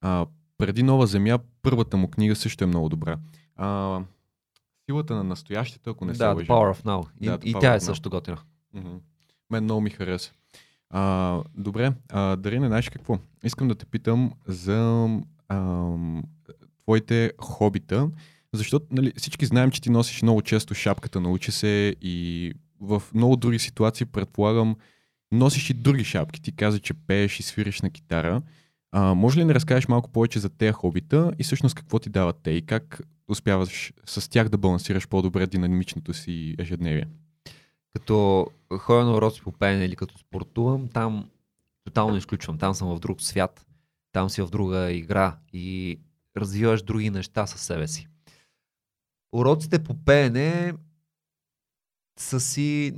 а, 0.00 0.26
преди 0.58 0.82
Нова 0.82 1.06
земя, 1.06 1.38
първата 1.62 1.96
му 1.96 2.08
книга 2.08 2.36
също 2.36 2.64
е 2.64 2.66
много 2.66 2.88
добра. 2.88 3.18
А, 3.56 4.00
силата 4.90 5.14
на 5.14 5.24
настоящето, 5.24 5.90
ако 5.90 6.04
не 6.04 6.14
се 6.14 6.18
Да, 6.18 6.34
лъжа. 6.34 6.46
Power 6.52 6.74
of 6.74 6.84
Now. 6.84 7.08
И, 7.20 7.26
Да, 7.26 7.38
и 7.44 7.54
тя 7.60 7.74
е 7.74 7.80
също 7.80 8.10
готина. 8.10 8.38
Мгм. 8.74 8.88
Мен 9.50 9.64
много 9.64 9.80
ми 9.80 9.90
хареса. 9.90 10.32
А, 10.90 11.40
добре, 11.54 11.92
а, 12.08 12.36
Дарина, 12.36 12.66
знаеш 12.66 12.88
какво? 12.90 13.18
Искам 13.44 13.68
да 13.68 13.74
те 13.74 13.86
питам 13.86 14.32
за 14.46 15.08
ам, 15.48 16.22
твоите 16.82 17.32
хобита, 17.38 18.10
защото 18.52 18.86
нали, 18.90 19.12
всички 19.16 19.46
знаем, 19.46 19.70
че 19.70 19.80
ти 19.80 19.90
носиш 19.90 20.22
много 20.22 20.42
често 20.42 20.74
шапката 20.74 21.20
на 21.20 21.30
учи 21.30 21.52
се 21.52 21.96
и 22.00 22.52
в 22.82 23.02
много 23.14 23.36
други 23.36 23.58
ситуации, 23.58 24.06
предполагам, 24.06 24.76
носиш 25.32 25.70
и 25.70 25.74
други 25.74 26.04
шапки. 26.04 26.42
Ти 26.42 26.56
каза, 26.56 26.78
че 26.78 26.94
пееш 26.94 27.40
и 27.40 27.42
свириш 27.42 27.80
на 27.80 27.90
китара. 27.90 28.42
А, 28.92 29.14
може 29.14 29.40
ли 29.40 29.44
да 29.44 29.54
разкажеш 29.54 29.88
малко 29.88 30.10
повече 30.10 30.38
за 30.38 30.48
тези 30.48 30.72
хобита 30.72 31.32
и 31.38 31.42
всъщност 31.42 31.74
какво 31.74 31.98
ти 31.98 32.10
дават 32.10 32.36
те 32.42 32.50
и 32.50 32.66
как 32.66 33.02
успяваш 33.28 33.92
с 34.06 34.30
тях 34.30 34.48
да 34.48 34.58
балансираш 34.58 35.08
по-добре 35.08 35.46
динамичното 35.46 36.14
си 36.14 36.54
ежедневие? 36.58 37.06
Като 37.92 38.46
ходя 38.78 39.04
на 39.04 39.16
уроци 39.16 39.42
по 39.42 39.52
пеене 39.52 39.84
или 39.84 39.96
като 39.96 40.18
спортувам, 40.18 40.88
там 40.88 41.28
тотално 41.84 42.16
изключвам. 42.16 42.58
Там 42.58 42.74
съм 42.74 42.96
в 42.96 43.00
друг 43.00 43.22
свят. 43.22 43.66
Там 44.12 44.30
си 44.30 44.42
в 44.42 44.50
друга 44.50 44.92
игра 44.92 45.36
и 45.52 45.98
развиваш 46.36 46.82
други 46.82 47.10
неща 47.10 47.46
със 47.46 47.60
себе 47.60 47.88
си. 47.88 48.08
Уроците 49.32 49.82
по 49.82 49.94
пеене 50.04 50.72
са 52.22 52.40
си 52.40 52.94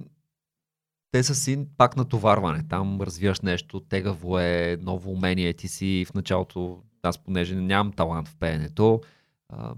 те 1.10 1.22
са 1.22 1.34
си 1.34 1.66
пак 1.76 1.96
натоварване. 1.96 2.62
Там 2.68 3.00
развиваш 3.02 3.40
нещо, 3.40 3.80
тегаво 3.80 4.38
е, 4.38 4.78
ново 4.82 5.12
умение. 5.12 5.52
Ти 5.52 5.68
си 5.68 6.04
в 6.08 6.14
началото, 6.14 6.82
аз 7.02 7.18
понеже 7.18 7.54
нямам 7.54 7.92
талант 7.92 8.28
в 8.28 8.36
пеенето, 8.36 9.00
а, 9.48 9.74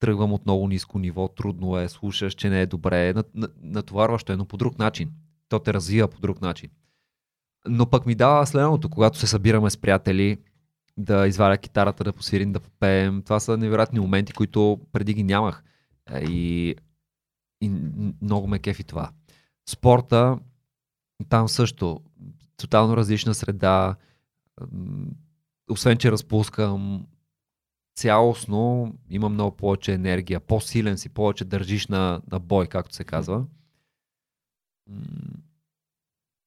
тръгвам 0.00 0.32
от 0.32 0.44
много 0.44 0.68
ниско 0.68 0.98
ниво, 0.98 1.28
трудно 1.28 1.78
е, 1.78 1.88
слушаш, 1.88 2.34
че 2.34 2.50
не 2.50 2.60
е 2.60 2.66
добре, 2.66 3.14
нат- 3.14 3.34
на- 3.34 3.48
натоварващо 3.62 4.32
е, 4.32 4.36
но 4.36 4.44
по 4.44 4.56
друг 4.56 4.78
начин. 4.78 5.10
То 5.48 5.58
те 5.58 5.74
развива 5.74 6.08
по 6.08 6.20
друг 6.20 6.40
начин. 6.40 6.70
Но 7.68 7.90
пък 7.90 8.06
ми 8.06 8.14
дава 8.14 8.46
следното, 8.46 8.88
когато 8.88 9.18
се 9.18 9.26
събираме 9.26 9.70
с 9.70 9.76
приятели, 9.76 10.38
да 10.96 11.26
извадя 11.26 11.58
китарата, 11.58 12.04
да 12.04 12.12
посвирим, 12.12 12.52
да 12.52 12.60
попеем. 12.60 13.22
Това 13.22 13.40
са 13.40 13.56
невероятни 13.56 14.00
моменти, 14.00 14.32
които 14.32 14.80
преди 14.92 15.14
ги 15.14 15.22
нямах. 15.22 15.64
Е, 16.12 16.24
И, 16.24 16.76
и 17.60 17.68
много 18.22 18.46
ме 18.46 18.58
кефи 18.58 18.84
това. 18.84 19.10
Спорта, 19.68 20.38
там 21.28 21.48
също, 21.48 22.00
тотално 22.56 22.96
различна 22.96 23.34
среда. 23.34 23.96
Освен, 25.70 25.98
че 25.98 26.12
разпускам 26.12 27.06
цялостно, 27.96 28.94
имам 29.10 29.32
много 29.32 29.56
повече 29.56 29.94
енергия, 29.94 30.40
по-силен 30.40 30.98
си, 30.98 31.08
повече 31.08 31.44
държиш 31.44 31.86
на, 31.86 32.22
на 32.32 32.38
бой, 32.38 32.66
както 32.66 32.94
се 32.94 33.04
казва. 33.04 33.46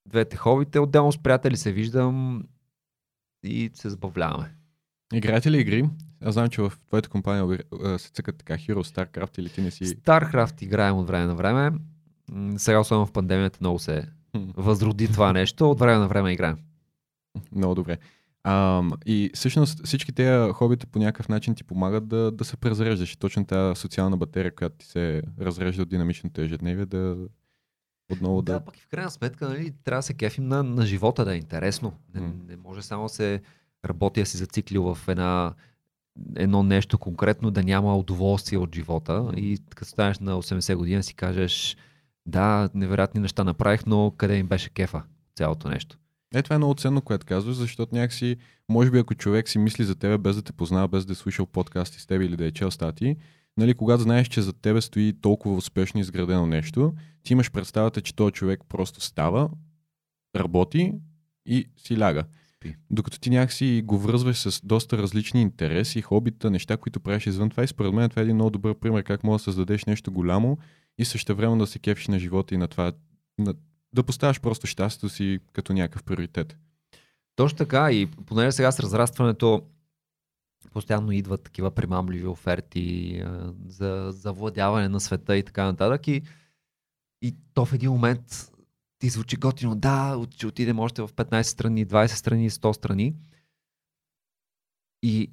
Двете 0.05 0.37
хобите, 0.37 0.79
отделно 0.79 1.11
с 1.11 1.17
приятели 1.17 1.57
се 1.57 1.71
виждам 1.71 2.43
и 3.43 3.71
се 3.73 3.89
забавляваме. 3.89 4.58
Играете 5.13 5.51
ли 5.51 5.59
игри? 5.59 5.89
Аз 6.21 6.33
знам, 6.33 6.49
че 6.49 6.61
в 6.61 6.73
твоята 6.87 7.09
компания 7.09 7.59
се 7.97 8.09
цъкат 8.09 8.37
така 8.37 8.53
Hero, 8.53 8.75
StarCraft 8.75 9.39
или 9.39 9.49
ти 9.49 9.61
не 9.61 9.71
си... 9.71 9.85
StarCraft 9.85 10.63
играем 10.63 10.97
от 10.97 11.07
време 11.07 11.25
на 11.25 11.35
време. 11.35 11.71
Сега, 12.57 12.79
особено 12.79 13.05
в 13.05 13.11
пандемията, 13.11 13.57
много 13.61 13.79
се 13.79 14.09
възроди 14.35 15.07
това 15.07 15.33
нещо. 15.33 15.71
От 15.71 15.79
време 15.79 15.99
на 15.99 16.07
време 16.07 16.31
играем. 16.31 16.57
Много 17.55 17.75
добре. 17.75 17.97
А, 18.43 18.83
и 19.05 19.31
всъщност 19.33 19.85
всички 19.85 20.11
тези 20.11 20.51
хобита 20.51 20.87
по 20.87 20.99
някакъв 20.99 21.29
начин 21.29 21.55
ти 21.55 21.63
помагат 21.63 22.07
да, 22.07 22.31
да 22.31 22.45
се 22.45 22.57
презареждаш. 22.57 23.13
И 23.13 23.19
точно 23.19 23.45
тази 23.45 23.79
социална 23.79 24.17
батерия, 24.17 24.55
която 24.55 24.75
ти 24.77 24.85
се 24.85 25.21
разрежда 25.41 25.81
от 25.81 25.89
динамичното 25.89 26.41
ежедневие, 26.41 26.85
да 26.85 27.17
отново 28.11 28.41
да... 28.41 28.53
Да, 28.53 28.59
пък 28.59 28.77
и 28.77 28.81
в 28.81 28.87
крайна 28.87 29.11
сметка, 29.11 29.49
нали, 29.49 29.73
трябва 29.83 29.99
да 29.99 30.03
се 30.03 30.13
кефим 30.13 30.47
на, 30.47 30.63
на 30.63 30.85
живота, 30.85 31.25
да 31.25 31.33
е 31.33 31.37
интересно. 31.37 31.93
Не, 32.15 32.33
не 32.47 32.57
може 32.57 32.81
само 32.81 33.03
да 33.03 33.09
се 33.09 33.41
работи, 33.85 34.19
да 34.19 34.25
си 34.25 34.37
зациклил 34.37 34.95
в 34.95 35.07
една, 35.07 35.53
едно 36.35 36.63
нещо 36.63 36.97
конкретно, 36.97 37.51
да 37.51 37.63
няма 37.63 37.97
удоволствие 37.97 38.57
от 38.57 38.75
живота. 38.75 39.31
И 39.37 39.57
като 39.69 39.91
станеш 39.91 40.19
на 40.19 40.41
80 40.41 40.75
години, 40.75 41.03
си 41.03 41.13
кажеш, 41.13 41.77
да, 42.25 42.69
невероятни 42.73 43.21
неща 43.21 43.43
направих, 43.43 43.85
но 43.85 44.13
къде 44.17 44.37
им 44.37 44.47
беше 44.47 44.69
кефа 44.69 45.03
цялото 45.35 45.69
нещо. 45.69 45.97
Е, 46.35 46.41
това 46.41 46.55
е 46.55 46.59
много 46.59 46.75
ценно, 46.75 47.01
което 47.01 47.25
казваш, 47.25 47.55
защото 47.55 47.95
някакси, 47.95 48.37
може 48.69 48.91
би 48.91 48.99
ако 48.99 49.15
човек 49.15 49.49
си 49.49 49.57
мисли 49.57 49.83
за 49.83 49.95
тебе 49.95 50.17
без 50.17 50.35
да 50.35 50.41
те 50.41 50.53
познава, 50.53 50.87
без 50.87 51.05
да 51.05 51.11
е 51.11 51.15
слушал 51.15 51.45
подкасти 51.45 51.99
с 51.99 52.05
теб 52.05 52.21
или 52.21 52.35
да 52.35 52.45
е 52.45 52.51
чел 52.51 52.71
статии, 52.71 53.15
нали, 53.57 53.73
когато 53.73 54.03
знаеш, 54.03 54.27
че 54.27 54.41
за 54.41 54.53
тебе 54.53 54.81
стои 54.81 55.13
толкова 55.21 55.55
успешно 55.55 55.99
изградено 55.99 56.45
нещо, 56.45 56.93
ти 57.23 57.33
имаш 57.33 57.51
представата, 57.51 58.01
че 58.01 58.15
този 58.15 58.31
човек 58.31 58.61
просто 58.69 59.01
става, 59.01 59.49
работи 60.35 60.93
и 61.45 61.69
си 61.77 61.99
ляга. 61.99 62.23
Спи. 62.59 62.75
Докато 62.89 63.19
ти 63.19 63.29
някакси 63.29 63.81
го 63.85 63.99
връзваш 63.99 64.37
с 64.37 64.61
доста 64.65 64.97
различни 64.97 65.41
интереси, 65.41 66.01
хобита, 66.01 66.51
неща, 66.51 66.77
които 66.77 66.99
правиш 66.99 67.27
извън 67.27 67.49
това 67.49 67.63
и 67.63 67.67
според 67.67 67.93
мен 67.93 68.09
това 68.09 68.21
е 68.21 68.23
един 68.23 68.35
много 68.35 68.49
добър 68.49 68.73
пример 68.73 69.03
как 69.03 69.23
можеш 69.23 69.41
да 69.41 69.51
създадеш 69.51 69.85
нещо 69.85 70.11
голямо 70.11 70.57
и 70.97 71.05
също 71.05 71.35
време 71.35 71.57
да 71.57 71.67
се 71.67 71.79
кефиш 71.79 72.07
на 72.07 72.19
живота 72.19 72.55
и 72.55 72.57
на 72.57 72.67
това, 72.67 72.91
на, 73.37 73.53
да 73.93 74.03
поставяш 74.03 74.41
просто 74.41 74.67
щастието 74.67 75.09
си 75.09 75.39
като 75.53 75.73
някакъв 75.73 76.03
приоритет. 76.03 76.57
Точно 77.35 77.57
така 77.57 77.91
и 77.91 78.05
понеже 78.05 78.51
сега 78.51 78.71
с 78.71 78.79
разрастването 78.79 79.61
постоянно 80.73 81.11
идват 81.11 81.43
такива 81.43 81.71
примамливи 81.71 82.27
оферти 82.27 83.19
а, 83.25 83.53
за 83.67 84.07
завладяване 84.11 84.89
на 84.89 84.99
света 84.99 85.37
и 85.37 85.43
така 85.43 85.65
нататък 85.65 86.07
и, 86.07 86.21
и 87.21 87.35
то 87.53 87.65
в 87.65 87.73
един 87.73 87.91
момент 87.91 88.51
ти 88.99 89.09
звучи 89.09 89.35
готино, 89.35 89.75
да, 89.75 90.25
ще 90.31 90.47
отидем 90.47 90.79
още 90.79 91.01
в 91.01 91.13
15 91.13 91.41
страни, 91.41 91.87
20 91.87 92.07
страни, 92.07 92.49
100 92.49 92.71
страни 92.71 93.15
и, 95.03 95.31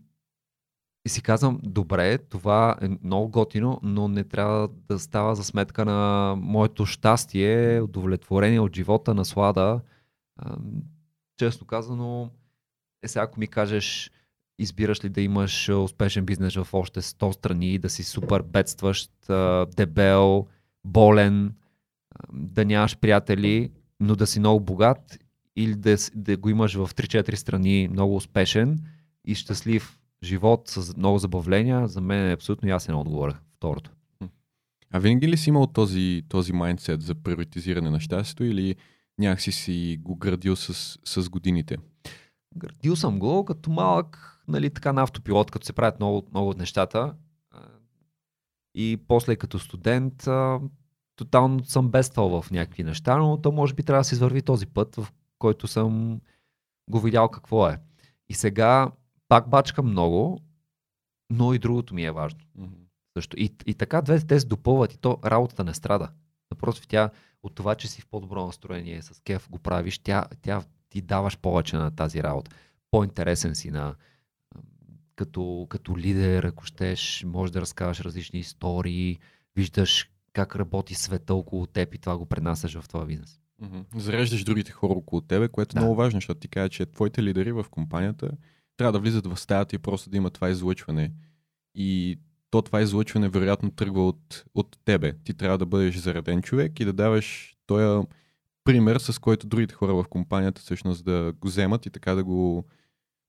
и 1.06 1.08
си 1.08 1.22
казвам, 1.22 1.60
добре, 1.62 2.18
това 2.18 2.76
е 2.82 2.88
много 3.02 3.28
готино, 3.28 3.80
но 3.82 4.08
не 4.08 4.24
трябва 4.24 4.68
да 4.68 4.98
става 4.98 5.34
за 5.34 5.44
сметка 5.44 5.84
на 5.84 6.34
моето 6.38 6.86
щастие, 6.86 7.80
удовлетворение 7.80 8.60
от 8.60 8.76
живота, 8.76 9.14
наслада. 9.14 9.80
Честно 11.36 11.66
казано, 11.66 12.30
е 13.02 13.08
сега 13.08 13.22
ако 13.22 13.40
ми 13.40 13.46
кажеш, 13.46 14.10
избираш 14.58 15.04
ли 15.04 15.08
да 15.08 15.20
имаш 15.20 15.68
успешен 15.68 16.26
бизнес 16.26 16.54
в 16.54 16.68
още 16.74 17.02
100 17.02 17.32
страни, 17.32 17.78
да 17.78 17.90
си 17.90 18.04
супер 18.04 18.42
бедстващ, 18.42 19.12
дебел, 19.76 20.46
болен, 20.84 21.54
да 22.32 22.64
нямаш 22.64 22.98
приятели, 22.98 23.70
но 24.00 24.16
да 24.16 24.26
си 24.26 24.40
много 24.40 24.60
богат 24.60 25.18
или 25.56 25.74
да, 25.74 25.96
да 26.14 26.36
го 26.36 26.48
имаш 26.48 26.74
в 26.74 26.88
3-4 26.94 27.34
страни 27.34 27.88
много 27.90 28.16
успешен 28.16 28.78
и 29.24 29.34
щастлив 29.34 29.98
живот 30.22 30.68
с 30.68 30.96
много 30.96 31.18
забавления, 31.18 31.88
за 31.88 32.00
мен 32.00 32.30
е 32.30 32.32
абсолютно 32.32 32.68
ясен 32.68 32.94
отговор. 32.94 33.34
Второто. 33.56 33.90
А 34.90 34.98
винаги 34.98 35.28
ли 35.28 35.36
си 35.36 35.50
имал 35.50 35.66
този, 35.66 36.22
този 36.28 36.52
майндсет 36.52 37.02
за 37.02 37.14
приоритизиране 37.14 37.90
на 37.90 38.00
щастието 38.00 38.44
или 38.44 38.76
някакси 39.18 39.52
си 39.52 39.98
го 40.00 40.16
градил 40.16 40.56
с, 40.56 40.98
с 41.04 41.28
годините? 41.28 41.76
Градил 42.56 42.96
съм 42.96 43.18
го 43.18 43.44
като 43.44 43.70
малък, 43.70 44.40
нали, 44.48 44.70
така 44.70 44.92
на 44.92 45.02
автопилот, 45.02 45.50
като 45.50 45.66
се 45.66 45.72
правят 45.72 46.00
много, 46.00 46.28
много 46.30 46.50
от 46.50 46.58
нещата. 46.58 47.14
И 48.74 48.98
после 49.08 49.36
като 49.36 49.58
студент 49.58 50.28
тотално 51.16 51.64
съм 51.64 51.90
бедствал 51.90 52.42
в 52.42 52.50
някакви 52.50 52.84
неща, 52.84 53.16
но 53.16 53.40
то 53.40 53.52
може 53.52 53.74
би 53.74 53.82
трябва 53.82 54.00
да 54.00 54.04
се 54.04 54.14
извърви 54.14 54.42
този 54.42 54.66
път, 54.66 54.96
в 54.96 55.08
който 55.38 55.68
съм 55.68 56.20
го 56.90 57.00
видял 57.00 57.28
какво 57.28 57.68
е. 57.68 57.78
И 58.28 58.34
сега 58.34 58.90
пак 59.28 59.48
бачкам 59.48 59.86
много, 59.86 60.40
но 61.30 61.54
и 61.54 61.58
другото 61.58 61.94
ми 61.94 62.04
е 62.04 62.10
важно. 62.10 62.40
Mm-hmm. 62.58 62.86
Също. 63.16 63.36
И, 63.40 63.54
и 63.66 63.74
така 63.74 64.02
двете 64.02 64.26
те 64.26 64.40
се 64.40 64.46
допълват 64.46 64.92
и 64.92 64.98
то 64.98 65.18
работата 65.24 65.64
не 65.64 65.74
страда. 65.74 66.10
Напротив, 66.50 66.86
тя 66.86 67.10
от 67.42 67.54
това, 67.54 67.74
че 67.74 67.88
си 67.88 68.00
в 68.00 68.06
по-добро 68.06 68.46
настроение 68.46 69.02
с 69.02 69.20
кеф 69.20 69.50
го 69.50 69.58
правиш, 69.58 69.98
тя, 69.98 70.24
тя 70.42 70.62
ти 70.88 71.00
даваш 71.00 71.38
повече 71.38 71.76
на 71.76 71.90
тази 71.90 72.22
работа. 72.22 72.50
По-интересен 72.90 73.54
си 73.54 73.70
на, 73.70 73.94
като, 75.16 75.66
като 75.70 75.98
лидер, 75.98 76.44
ако 76.44 76.64
щеш, 76.64 77.24
можеш 77.26 77.52
да 77.52 77.60
разказваш 77.60 78.00
различни 78.00 78.38
истории, 78.38 79.18
виждаш 79.56 80.10
как 80.36 80.56
работи 80.56 80.94
света 80.94 81.34
около 81.34 81.66
теб 81.66 81.94
и 81.94 81.98
това 81.98 82.18
го 82.18 82.26
пренасяш 82.26 82.78
в 82.78 82.88
твоя 82.88 83.06
бизнес. 83.06 83.40
Mm-hmm. 83.62 83.84
Зареждаш 83.96 84.44
другите 84.44 84.72
хора 84.72 84.92
около 84.92 85.20
тебе, 85.20 85.48
което 85.48 85.74
да. 85.74 85.80
е 85.80 85.82
много 85.82 85.96
важно, 85.96 86.16
защото 86.16 86.40
ти 86.40 86.48
кажа, 86.48 86.68
че 86.68 86.86
твоите 86.86 87.22
лидери 87.22 87.52
в 87.52 87.66
компанията 87.70 88.30
трябва 88.76 88.92
да 88.92 88.98
влизат 88.98 89.26
в 89.26 89.36
стаята 89.36 89.76
и 89.76 89.78
просто 89.78 90.10
да 90.10 90.16
има 90.16 90.30
това 90.30 90.50
излъчване. 90.50 91.12
И 91.74 92.18
то 92.50 92.62
това 92.62 92.80
излъчване 92.80 93.28
вероятно 93.28 93.70
тръгва 93.70 94.08
от, 94.08 94.44
от 94.54 94.76
тебе. 94.84 95.12
Ти 95.24 95.34
трябва 95.34 95.58
да 95.58 95.66
бъдеш 95.66 95.96
зареден 95.96 96.42
човек 96.42 96.80
и 96.80 96.84
да 96.84 96.92
даваш 96.92 97.56
този 97.66 98.06
пример, 98.64 98.98
с 98.98 99.18
който 99.18 99.46
другите 99.46 99.74
хора 99.74 99.94
в 99.94 100.04
компанията 100.10 100.60
всъщност 100.60 101.04
да 101.04 101.32
го 101.40 101.48
вземат 101.48 101.86
и 101.86 101.90
така 101.90 102.14
да 102.14 102.24
го 102.24 102.64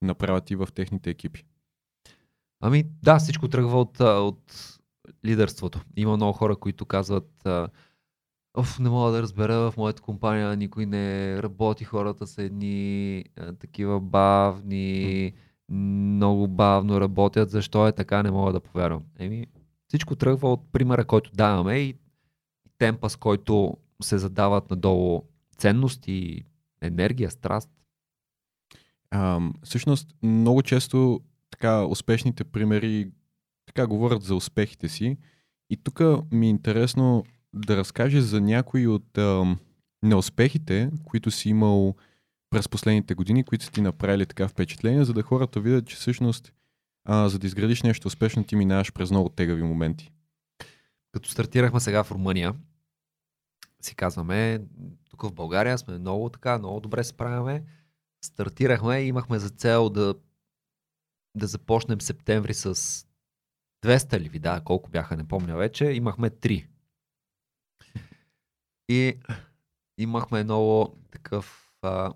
направят 0.02 0.52
и 0.52 0.56
в 0.56 0.68
техните 0.76 1.10
екипи. 1.10 1.44
Ами 2.62 2.84
да, 3.04 3.20
всичко 3.20 3.48
тръгва 3.48 3.82
от, 3.82 4.00
от 4.00 4.77
лидерството. 5.26 5.82
Има 5.96 6.16
много 6.16 6.34
хора, 6.34 6.56
които 6.56 6.86
казват 6.86 7.48
Оф, 8.58 8.80
не 8.80 8.90
мога 8.90 9.12
да 9.12 9.22
разбера, 9.22 9.72
в 9.72 9.78
моята 9.78 10.02
компания 10.02 10.56
никой 10.56 10.86
не 10.86 11.38
работи, 11.44 11.84
хората 11.84 12.28
са 12.28 12.44
едни 12.44 13.24
а, 13.36 13.54
такива 13.54 14.00
бавни, 14.00 15.34
много 15.70 16.48
бавно 16.48 17.02
работят, 17.02 17.50
защо 17.50 17.88
е 17.88 17.92
така, 17.92 18.24
не 18.24 18.32
мога 18.32 18.54
да 18.54 18.60
повярвам. 18.60 19.04
Еми, 19.20 19.48
всичко 19.88 20.16
тръгва 20.16 20.52
от 20.52 20.72
примера, 20.72 21.06
който 21.06 21.32
даваме 21.34 21.78
и 21.78 21.96
темпа, 22.78 23.10
с 23.10 23.16
който 23.16 23.78
се 24.02 24.18
задават 24.18 24.70
надолу 24.70 25.22
ценности, 25.58 26.44
енергия, 26.82 27.32
страст. 27.32 27.70
А, 29.12 29.40
всъщност, 29.64 30.16
много 30.24 30.62
често 30.62 31.22
така 31.52 31.86
успешните 31.86 32.44
примери 32.44 33.12
така 33.78 33.88
говорят 33.88 34.24
за 34.24 34.36
успехите 34.36 34.90
си. 34.90 35.18
И 35.70 35.78
тук 35.78 36.02
ми 36.32 36.46
е 36.46 36.50
интересно 36.50 37.24
да 37.54 37.78
разкажеш 37.78 38.24
за 38.24 38.42
някои 38.42 38.88
от 38.88 39.18
а, 39.18 39.58
неуспехите, 40.04 40.92
които 41.06 41.32
си 41.32 41.50
имал 41.50 41.96
през 42.50 42.70
последните 42.70 43.14
години, 43.14 43.44
които 43.44 43.66
са 43.66 43.72
ти 43.72 43.82
направили 43.82 44.26
така 44.26 44.48
впечатление, 44.48 45.06
за 45.06 45.14
да 45.14 45.22
хората 45.22 45.60
видят, 45.60 45.88
че 45.88 45.96
всъщност 45.96 46.54
а, 47.06 47.30
за 47.30 47.40
да 47.40 47.48
изградиш 47.48 47.84
нещо 47.84 48.08
успешно, 48.08 48.44
ти 48.44 48.56
минаваш 48.56 48.94
през 48.94 49.12
много 49.12 49.30
тегави 49.30 49.64
моменти. 49.64 50.12
Като 51.12 51.30
стартирахме 51.30 51.80
сега 51.80 52.04
в 52.04 52.12
Румъния, 52.12 52.54
си 53.82 53.96
казваме, 53.96 54.62
тук 55.10 55.22
в 55.22 55.34
България 55.34 55.78
сме 55.78 55.98
много 55.98 56.30
така, 56.30 56.58
много 56.58 56.80
добре 56.80 57.04
справяме. 57.04 57.64
Стартирахме 58.26 59.00
и 59.00 59.08
имахме 59.08 59.40
за 59.40 59.50
цел 59.50 59.90
да, 59.90 60.16
да 61.36 61.48
започнем 61.48 62.02
септември 62.02 62.54
с 62.54 63.07
200 63.88 64.20
ли 64.20 64.30
вида, 64.30 64.62
колко 64.66 64.90
бяха, 64.90 65.18
не 65.18 65.28
помня 65.28 65.56
вече. 65.56 65.86
Имахме 65.86 66.30
3. 66.30 66.66
И 68.90 69.18
имахме 69.98 70.44
много 70.44 70.96
такъв 71.12 71.72
а, 71.82 72.14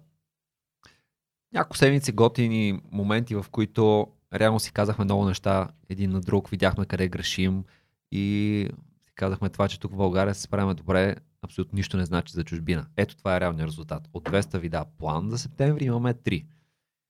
няколко 1.53 1.78
седмици 1.78 2.11
готини 2.11 2.82
моменти, 2.91 3.36
в 3.36 3.45
които 3.51 4.07
реално 4.34 4.59
си 4.59 4.72
казахме 4.72 5.05
много 5.05 5.26
неща 5.26 5.69
един 5.89 6.11
на 6.11 6.22
друг, 6.22 6.49
видяхме 6.49 6.86
къде 6.86 7.07
грешим 7.07 7.63
и 8.11 8.67
си 9.05 9.11
казахме 9.15 9.49
това, 9.49 9.67
че 9.67 9.80
тук 9.80 9.91
в 9.91 9.97
България 9.97 10.36
се 10.36 10.41
справяме 10.41 10.74
добре, 10.74 11.15
абсолютно 11.41 11.76
нищо 11.76 11.97
не 11.97 12.05
значи 12.05 12.34
за 12.34 12.43
чужбина. 12.43 12.88
Ето 12.97 13.17
това 13.17 13.36
е 13.36 13.39
реалният 13.39 13.67
резултат. 13.67 14.09
От 14.13 14.30
200 14.30 14.57
вида 14.57 14.86
план 14.97 15.30
за 15.30 15.38
септември 15.38 15.86
имаме 15.86 16.13
3. 16.13 16.45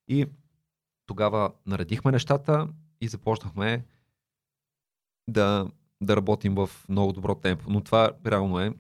И 0.08 0.26
тогава 1.06 1.52
наредихме 1.66 2.12
нещата 2.12 2.68
и 3.02 3.08
започнахме 3.08 3.86
да, 5.28 5.68
да 6.02 6.16
работим 6.16 6.56
в 6.56 6.70
много 6.90 7.14
добро 7.14 7.36
темпо. 7.36 7.70
Но 7.70 7.82
това 7.82 8.12
реално 8.26 8.60
е 8.60 8.74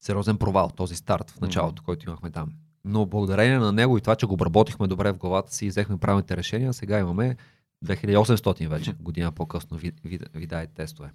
сериозен 0.00 0.38
провал, 0.38 0.70
този 0.76 0.96
старт 0.96 1.30
в 1.30 1.40
началото, 1.40 1.82
mm-hmm. 1.82 1.84
който 1.84 2.06
имахме 2.06 2.30
там. 2.30 2.52
Но 2.84 3.06
благодарение 3.06 3.58
на 3.58 3.72
него 3.72 3.98
и 3.98 4.00
това, 4.00 4.16
че 4.16 4.26
го 4.26 4.34
обработихме 4.34 4.86
добре 4.86 5.12
в 5.12 5.18
главата 5.18 5.54
си 5.54 5.66
и 5.66 5.68
взехме 5.68 5.98
правилните 5.98 6.36
решения, 6.36 6.72
сега 6.72 6.98
имаме 6.98 7.36
2800 7.84 8.68
вече, 8.68 8.92
година 8.92 9.32
по-късно 9.32 9.78
вида 10.34 10.62
и 10.62 10.66
тестове. 10.66 11.10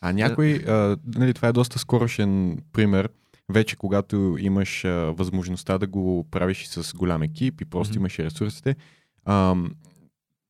А 0.00 0.12
някой, 0.12 0.64
а, 0.68 0.96
нали, 1.06 1.34
това 1.34 1.48
е 1.48 1.52
доста 1.52 1.78
скорошен 1.78 2.62
пример, 2.72 3.08
вече 3.48 3.76
когато 3.76 4.36
имаш 4.40 4.84
а, 4.84 4.90
възможността 4.90 5.78
да 5.78 5.86
го 5.86 6.26
правиш 6.30 6.62
и 6.62 6.68
с 6.68 6.94
голям 6.94 7.22
екип 7.22 7.60
и 7.60 7.64
просто 7.64 7.94
mm-hmm. 7.94 7.98
имаш 7.98 8.18
ресурсите. 8.18 8.76
А, 9.24 9.56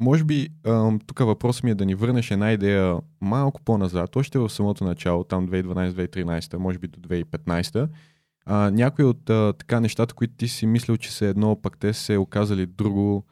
може 0.00 0.24
би 0.24 0.48
тук 1.06 1.18
въпросът 1.18 1.64
ми 1.64 1.70
е 1.70 1.74
да 1.74 1.86
ни 1.86 1.94
върнеш 1.94 2.30
една 2.30 2.52
идея 2.52 2.98
малко 3.20 3.62
по-назад, 3.62 4.16
още 4.16 4.38
в 4.38 4.50
самото 4.50 4.84
начало, 4.84 5.24
там 5.24 5.48
2012-2013, 5.48 6.56
може 6.56 6.78
би 6.78 6.88
до 6.88 7.00
2015. 7.00 7.88
А, 8.48 8.70
някои 8.70 9.04
от 9.04 9.24
така 9.58 9.80
нещата, 9.80 10.14
които 10.14 10.34
ти 10.34 10.48
си 10.48 10.66
мислил, 10.66 10.96
че 10.96 11.12
са 11.12 11.26
едно, 11.26 11.62
пък 11.62 11.78
те 11.78 11.92
се 11.92 12.16
оказали 12.16 12.66
друго 12.66 13.24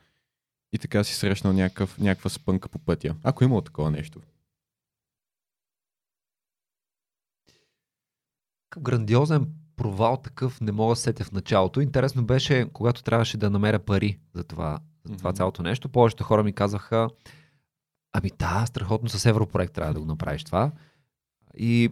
и 0.73 0.79
така 0.79 1.05
си 1.05 1.15
срещнал 1.15 1.53
някакъв, 1.53 1.99
някаква 1.99 2.31
спънка 2.31 2.69
по 2.69 2.79
пътя. 2.79 3.17
Ако 3.23 3.45
имало 3.45 3.61
такова 3.61 3.91
нещо. 3.91 4.21
Грандиозен 8.79 9.47
провал 9.77 10.17
такъв 10.17 10.61
не 10.61 10.73
мога 10.73 10.93
да 10.93 10.97
сетя 10.97 11.25
в 11.25 11.33
началото. 11.33 11.81
Интересно 11.81 12.25
беше, 12.25 12.67
когато 12.73 13.03
трябваше 13.03 13.37
да 13.37 13.51
намеря 13.51 13.79
пари 13.79 14.19
за 14.35 14.45
това, 14.45 14.81
за 15.05 15.17
това 15.17 15.33
mm-hmm. 15.33 15.37
цялото 15.37 15.63
нещо. 15.63 15.89
Повечето 15.89 16.25
хора 16.25 16.43
ми 16.43 16.53
казаха, 16.53 17.09
ами 18.13 18.31
да, 18.39 18.65
страхотно 18.67 19.09
с 19.09 19.27
Европроект 19.27 19.75
трябва 19.75 19.95
да 19.95 20.01
го 20.01 20.07
направиш 20.07 20.45
това. 20.45 20.73
И 21.57 21.91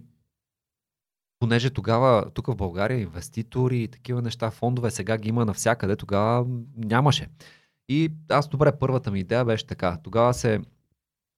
понеже 1.38 1.70
тогава 1.70 2.30
тук 2.34 2.46
в 2.46 2.56
България 2.56 3.00
инвеститори 3.00 3.82
и 3.82 3.88
такива 3.88 4.22
неща, 4.22 4.50
фондове 4.50 4.90
сега 4.90 5.18
ги 5.18 5.28
има 5.28 5.44
навсякъде, 5.44 5.96
тогава 5.96 6.46
нямаше. 6.76 7.28
И 7.88 8.12
аз 8.28 8.48
добре, 8.48 8.78
първата 8.78 9.10
ми 9.10 9.20
идея 9.20 9.44
беше 9.44 9.66
така. 9.66 9.98
Тогава 10.02 10.34
се 10.34 10.60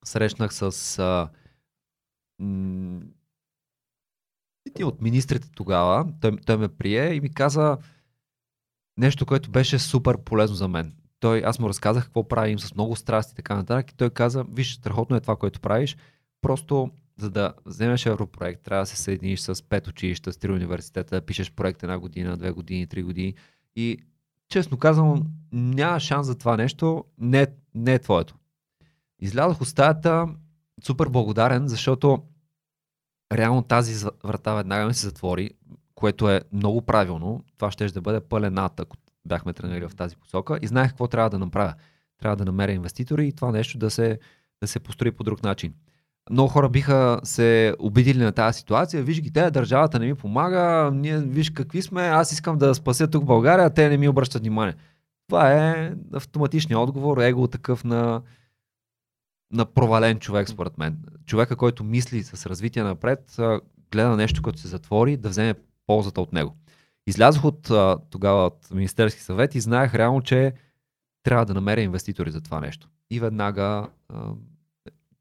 срещнах 0.04 0.54
с 0.54 0.98
а, 0.98 1.28
м- 2.38 3.00
един 4.66 4.86
от 4.86 5.02
министрите 5.02 5.48
тогава, 5.50 6.06
той, 6.20 6.36
той 6.46 6.56
ме 6.56 6.68
прие 6.68 7.14
и 7.14 7.20
ми 7.20 7.34
каза 7.34 7.78
нещо, 8.96 9.26
което 9.26 9.50
беше 9.50 9.78
супер 9.78 10.18
полезно 10.24 10.56
за 10.56 10.68
мен. 10.68 10.96
Той, 11.24 11.42
аз 11.44 11.58
му 11.58 11.68
разказах 11.68 12.04
какво 12.04 12.28
правим 12.28 12.58
с 12.58 12.74
много 12.74 12.96
страсти 12.96 13.32
и 13.32 13.34
така 13.36 13.56
нататък 13.56 13.90
и 13.90 13.94
той 13.94 14.10
каза, 14.10 14.44
виж, 14.44 14.74
страхотно 14.74 15.16
е 15.16 15.20
това, 15.20 15.36
което 15.36 15.60
правиш, 15.60 15.96
просто 16.42 16.90
за 17.16 17.30
да 17.30 17.54
вземеш 17.66 18.06
европроект, 18.06 18.62
трябва 18.62 18.82
да 18.82 18.86
се 18.86 18.96
съединиш 18.96 19.40
с 19.40 19.62
пет 19.62 19.88
училища, 19.88 20.32
с 20.32 20.36
три 20.36 20.52
университета, 20.52 21.16
да 21.16 21.26
пишеш 21.26 21.52
проект 21.52 21.82
една 21.82 21.98
година, 21.98 22.36
две 22.36 22.50
години, 22.50 22.86
три 22.86 23.02
години. 23.02 23.34
И 23.76 23.98
честно 24.48 24.78
казвам, 24.78 25.22
няма 25.52 26.00
шанс 26.00 26.26
за 26.26 26.38
това 26.38 26.56
нещо, 26.56 27.04
не, 27.18 27.46
не 27.74 27.94
е 27.94 27.98
твоето. 27.98 28.34
Излязох 29.20 29.60
от 29.60 29.68
стаята 29.68 30.28
супер 30.84 31.08
благодарен, 31.08 31.68
защото 31.68 32.22
реално 33.32 33.62
тази 33.62 34.06
врата 34.24 34.54
веднага 34.54 34.86
ми 34.86 34.94
се 34.94 35.06
затвори, 35.06 35.50
което 35.94 36.30
е 36.30 36.40
много 36.52 36.82
правилно. 36.82 37.44
Това 37.56 37.70
ще 37.70 37.86
да 37.86 38.00
бъде 38.00 38.20
пълен 38.20 38.58
ад, 38.58 38.80
ако 38.80 38.96
бяхме 39.28 39.52
тренирали 39.52 39.88
в 39.88 39.96
тази 39.96 40.16
посока 40.16 40.58
и 40.62 40.66
знаех 40.66 40.88
какво 40.90 41.08
трябва 41.08 41.30
да 41.30 41.38
направя. 41.38 41.74
Трябва 42.18 42.36
да 42.36 42.44
намеря 42.44 42.72
инвеститори 42.72 43.26
и 43.28 43.32
това 43.32 43.52
нещо 43.52 43.78
да 43.78 43.90
се, 43.90 44.18
да 44.62 44.68
се 44.68 44.80
построи 44.80 45.12
по 45.12 45.24
друг 45.24 45.42
начин. 45.42 45.74
Много 46.30 46.48
хора 46.48 46.68
биха 46.68 47.20
се 47.24 47.74
обидили 47.78 48.18
на 48.18 48.32
тази 48.32 48.58
ситуация. 48.58 49.02
Виж 49.02 49.20
ги, 49.20 49.32
те, 49.32 49.50
държавата 49.50 49.98
не 49.98 50.06
ми 50.06 50.14
помага, 50.14 50.90
ние 50.94 51.18
виж 51.18 51.50
какви 51.50 51.82
сме, 51.82 52.02
аз 52.02 52.32
искам 52.32 52.58
да 52.58 52.74
спася 52.74 53.10
тук 53.10 53.24
България, 53.24 53.70
те 53.70 53.88
не 53.88 53.96
ми 53.96 54.08
обръщат 54.08 54.42
внимание. 54.42 54.74
Това 55.28 55.52
е 55.52 55.94
автоматичният 56.12 56.80
отговор, 56.80 57.18
его 57.18 57.46
такъв 57.46 57.84
на 57.84 58.22
на 59.52 59.66
провален 59.66 60.18
човек, 60.18 60.48
според 60.48 60.78
мен. 60.78 60.98
Човека, 61.26 61.56
който 61.56 61.84
мисли 61.84 62.22
с 62.22 62.46
развитие 62.46 62.82
напред, 62.82 63.36
гледа 63.92 64.16
нещо, 64.16 64.42
което 64.42 64.58
се 64.58 64.68
затвори, 64.68 65.16
да 65.16 65.28
вземе 65.28 65.54
ползата 65.86 66.20
от 66.20 66.32
него. 66.32 66.56
Излязох 67.06 67.44
от 67.44 67.70
а, 67.70 67.98
тогава 68.10 68.46
от 68.46 68.70
Министерски 68.70 69.20
съвет 69.20 69.54
и 69.54 69.60
знаех 69.60 69.94
реално, 69.94 70.22
че 70.22 70.52
трябва 71.22 71.46
да 71.46 71.54
намеря 71.54 71.80
инвеститори 71.80 72.30
за 72.30 72.40
това 72.40 72.60
нещо. 72.60 72.88
И 73.10 73.20
веднага, 73.20 73.88
а, 74.08 74.32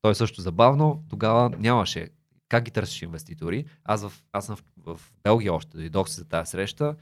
той 0.02 0.12
е 0.12 0.16
също 0.16 0.42
забавно, 0.42 1.04
тогава 1.10 1.50
нямаше 1.50 2.10
как 2.50 2.64
ги 2.64 2.72
търсиш 2.72 3.02
инвеститори. 3.02 3.66
Аз, 3.84 4.04
в, 4.04 4.14
аз 4.32 4.46
съм 4.46 4.56
в, 4.56 4.64
в 4.96 5.12
Белгия 5.24 5.54
още, 5.54 5.78
дойдох 5.78 6.10
си 6.10 6.16
за 6.16 6.26
тази 6.26 6.52
среща 6.52 6.96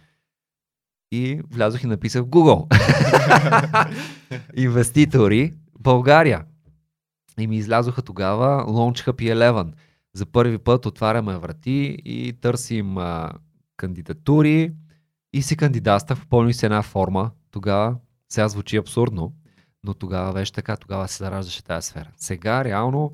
и 1.11 1.41
влязох 1.49 1.83
и 1.83 1.87
написах 1.87 2.23
в 2.23 2.27
Google. 2.27 2.67
инвеститори 4.55 5.53
България. 5.79 6.45
И 7.39 7.47
ми 7.47 7.57
излязоха 7.57 8.01
тогава 8.01 8.65
Launch 8.65 9.21
и 9.21 9.31
Eleven. 9.31 9.73
За 10.13 10.25
първи 10.25 10.57
път 10.57 10.85
отваряме 10.85 11.37
врати 11.37 11.97
и 12.05 12.33
търсим 12.41 12.97
а, 12.97 13.31
кандидатури 13.81 14.73
и 15.33 15.41
си 15.41 15.57
кандидатствах, 15.57 16.19
попълних 16.19 16.55
си 16.55 16.65
една 16.65 16.81
форма. 16.81 17.31
Тогава, 17.51 17.95
сега 18.29 18.47
звучи 18.47 18.77
абсурдно, 18.77 19.33
но 19.83 19.93
тогава 19.93 20.33
беше 20.33 20.53
така, 20.53 20.77
тогава 20.77 21.07
се 21.07 21.23
зараждаше 21.23 21.63
тази 21.63 21.87
сфера. 21.87 22.11
Сега 22.17 22.63
реално 22.63 23.11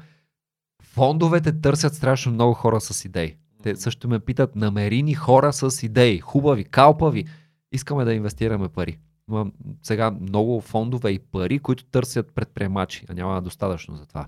фондовете 0.84 1.61
търсят 1.61 1.95
страшно 1.95 2.32
много 2.32 2.53
хора 2.53 2.82
с 2.82 3.05
идеи. 3.05 3.38
Те 3.63 3.76
също 3.76 4.07
ме 4.07 4.20
питат, 4.20 4.55
намери 4.55 5.03
ни 5.03 5.13
хора 5.13 5.53
с 5.53 5.84
идеи, 5.84 6.20
хубави, 6.20 6.63
калпави, 6.63 7.26
искаме 7.72 8.05
да 8.05 8.13
инвестираме 8.13 8.70
пари. 8.70 8.99
Има 9.30 9.51
сега 9.84 10.11
много 10.11 10.61
фондове 10.61 11.09
и 11.09 11.20
пари, 11.20 11.59
които 11.59 11.86
търсят 11.86 12.36
предприемачи, 12.36 13.05
а 13.09 13.13
няма 13.13 13.41
достатъчно 13.41 13.95
за 13.95 14.05
това. 14.05 14.26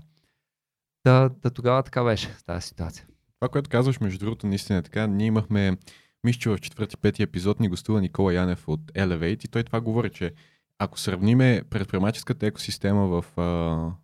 Да, 1.04 1.30
да 1.42 1.50
тогава 1.50 1.82
така 1.82 2.04
беше 2.04 2.28
тази 2.46 2.66
ситуация. 2.66 3.06
Това, 3.40 3.48
което 3.48 3.70
казваш, 3.70 4.00
между 4.00 4.18
другото, 4.18 4.46
наистина 4.46 4.78
е 4.78 4.82
така. 4.82 5.06
Ние 5.06 5.26
имахме, 5.26 5.76
мисля, 6.24 6.40
че 6.40 6.50
в 6.50 6.58
четвърти, 6.60 6.96
пети 6.96 7.22
епизод 7.22 7.60
ни 7.60 7.68
гостува 7.68 8.00
Никола 8.00 8.34
Янев 8.34 8.68
от 8.68 8.80
Elevate 8.80 9.44
и 9.44 9.48
той 9.48 9.62
това 9.62 9.80
говори, 9.80 10.10
че 10.10 10.32
ако 10.78 10.98
сравниме 10.98 11.62
предприемаческата 11.70 12.46
екосистема 12.46 13.06
в, 13.06 13.24
а, 13.40 13.44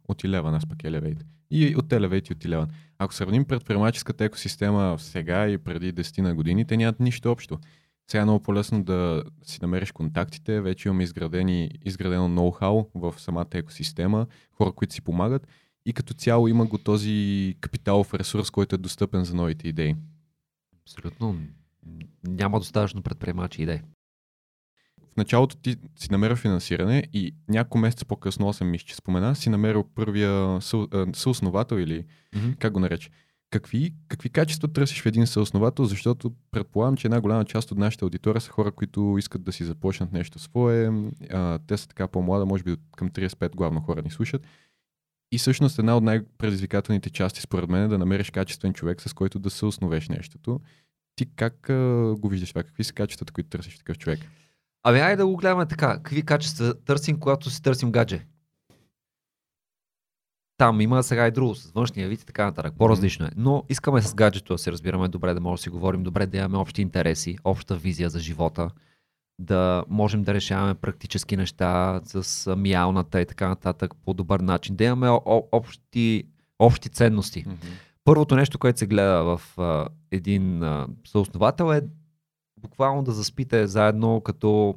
от 0.08 0.22
Eleven, 0.22 0.56
аз 0.56 0.66
пък 0.66 0.78
Elevate, 0.78 1.22
и 1.50 1.76
от 1.76 1.86
Elevate 1.86 2.30
и 2.30 2.32
от 2.32 2.44
Eleven, 2.44 2.68
ако 2.98 3.14
сравним 3.14 3.44
предприемаческата 3.44 4.24
екосистема 4.24 4.96
сега 4.98 5.48
и 5.48 5.58
преди 5.58 5.94
10 5.94 6.18
на 6.18 6.34
години, 6.34 6.66
те 6.66 6.76
нямат 6.76 7.00
нищо 7.00 7.30
общо. 7.30 7.58
Сега 8.10 8.22
е 8.22 8.24
много 8.24 8.42
по-лесно 8.42 8.84
да 8.84 9.24
си 9.42 9.58
намериш 9.62 9.92
контактите, 9.92 10.60
вече 10.60 10.88
имаме 10.88 11.02
изградени, 11.02 11.70
изградено 11.84 12.28
ноу-хау 12.28 12.86
в 12.94 13.14
самата 13.20 13.46
екосистема, 13.54 14.26
хора, 14.52 14.72
които 14.72 14.94
си 14.94 15.02
помагат 15.02 15.46
и 15.86 15.92
като 15.92 16.14
цяло 16.14 16.48
има 16.48 16.66
го 16.66 16.78
този 16.78 17.54
капиталов 17.60 18.14
ресурс, 18.14 18.50
който 18.50 18.74
е 18.74 18.78
достъпен 18.78 19.24
за 19.24 19.34
новите 19.34 19.68
идеи. 19.68 19.94
Абсолютно. 20.82 21.38
Няма 22.28 22.58
достатъчно 22.58 23.02
предприемачи 23.02 23.62
идеи. 23.62 23.80
В 25.12 25.16
началото 25.16 25.56
ти 25.56 25.76
си 25.96 26.08
намерил 26.10 26.36
финансиране 26.36 27.04
и 27.12 27.34
няколко 27.48 27.78
месеца 27.78 28.04
по-късно, 28.04 28.52
8 28.52 28.64
мисля, 28.64 28.86
че 28.86 28.96
спомена, 28.96 29.36
си 29.36 29.50
намерил 29.50 29.84
първия 29.94 30.60
съ, 30.60 30.86
съосновател 31.14 31.76
или 31.76 32.04
Mm-hmm. 32.36 32.58
как 32.58 32.72
го 32.72 32.80
нарече. 32.80 33.10
Какви, 33.50 33.94
какви 34.08 34.28
качества 34.28 34.68
търсиш 34.68 35.02
в 35.02 35.06
един 35.06 35.26
съосновател, 35.26 35.84
защото 35.84 36.32
предполагам, 36.50 36.96
че 36.96 37.06
една 37.06 37.20
голяма 37.20 37.44
част 37.44 37.70
от 37.70 37.78
нашите 37.78 38.04
аудитори 38.04 38.40
са 38.40 38.50
хора, 38.50 38.72
които 38.72 39.16
искат 39.18 39.44
да 39.44 39.52
си 39.52 39.64
започнат 39.64 40.12
нещо 40.12 40.38
свое. 40.38 40.90
А, 41.30 41.58
те 41.58 41.76
са 41.76 41.88
така 41.88 42.08
по-млада, 42.08 42.46
може 42.46 42.62
би 42.62 42.76
към 42.96 43.10
35 43.10 43.56
главно 43.56 43.80
хора 43.80 44.02
ни 44.02 44.10
слушат. 44.10 44.46
И 45.32 45.38
всъщност 45.38 45.78
една 45.78 45.96
от 45.96 46.04
най-предизвикателните 46.04 47.10
части, 47.10 47.40
според 47.40 47.70
мен, 47.70 47.82
е 47.82 47.88
да 47.88 47.98
намериш 47.98 48.30
качествен 48.30 48.72
човек, 48.72 49.02
с 49.02 49.12
който 49.12 49.38
да 49.38 49.50
се 49.50 49.66
основеш 49.66 50.08
нещото. 50.08 50.60
Ти 51.16 51.26
как 51.36 51.70
а, 51.70 52.14
го 52.18 52.28
виждаш 52.28 52.48
това? 52.48 52.62
Какви 52.62 52.84
са 52.84 52.92
качествата, 52.92 53.32
които 53.32 53.48
търсиш 53.48 53.74
в 53.74 53.78
такъв 53.78 53.98
човек? 53.98 54.20
Ами 54.82 54.98
айде 54.98 55.16
да 55.16 55.26
го 55.26 55.36
гледаме 55.36 55.66
така. 55.66 55.94
Какви 55.94 56.22
качества 56.22 56.74
търсим, 56.74 57.20
когато 57.20 57.50
си 57.50 57.62
търсим 57.62 57.92
гадже? 57.92 58.26
Там 60.58 60.80
има 60.80 61.02
сега 61.02 61.26
и 61.26 61.30
друго, 61.30 61.54
с 61.54 61.70
външния 61.70 62.08
вид 62.08 62.22
и 62.22 62.26
така 62.26 62.44
нататък. 62.44 62.74
По-различно 62.78 63.26
е. 63.26 63.30
Но 63.36 63.64
искаме 63.68 64.02
с 64.02 64.14
гаджето 64.14 64.54
да 64.54 64.58
се 64.58 64.72
разбираме 64.72 65.08
добре, 65.08 65.34
да 65.34 65.40
можем 65.40 65.54
да 65.54 65.62
си 65.62 65.70
говорим 65.70 66.02
добре, 66.02 66.26
да 66.26 66.36
имаме 66.36 66.58
общи 66.58 66.82
интереси, 66.82 67.38
обща 67.44 67.76
визия 67.76 68.10
за 68.10 68.20
живота, 68.20 68.70
да 69.38 69.84
можем 69.88 70.22
да 70.22 70.34
решаваме 70.34 70.74
практически 70.74 71.36
неща 71.36 72.00
с 72.04 72.56
миялната 72.56 73.20
и 73.20 73.26
така 73.26 73.48
нататък 73.48 73.94
по 74.04 74.14
добър 74.14 74.40
начин, 74.40 74.76
да 74.76 74.84
имаме 74.84 75.20
общи, 75.52 76.24
общи 76.58 76.88
ценности. 76.88 77.44
Първото 78.06 78.36
нещо, 78.36 78.58
което 78.58 78.78
се 78.78 78.86
гледа 78.86 79.24
в 79.24 79.58
а, 79.58 79.88
един 80.10 80.62
а, 80.62 80.86
съосновател 81.06 81.72
е 81.72 81.80
буквално 82.60 83.02
да 83.02 83.12
заспите 83.12 83.66
заедно 83.66 84.20
като 84.20 84.74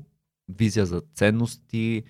визия 0.57 0.85
за 0.85 1.01
ценности, 1.15 2.03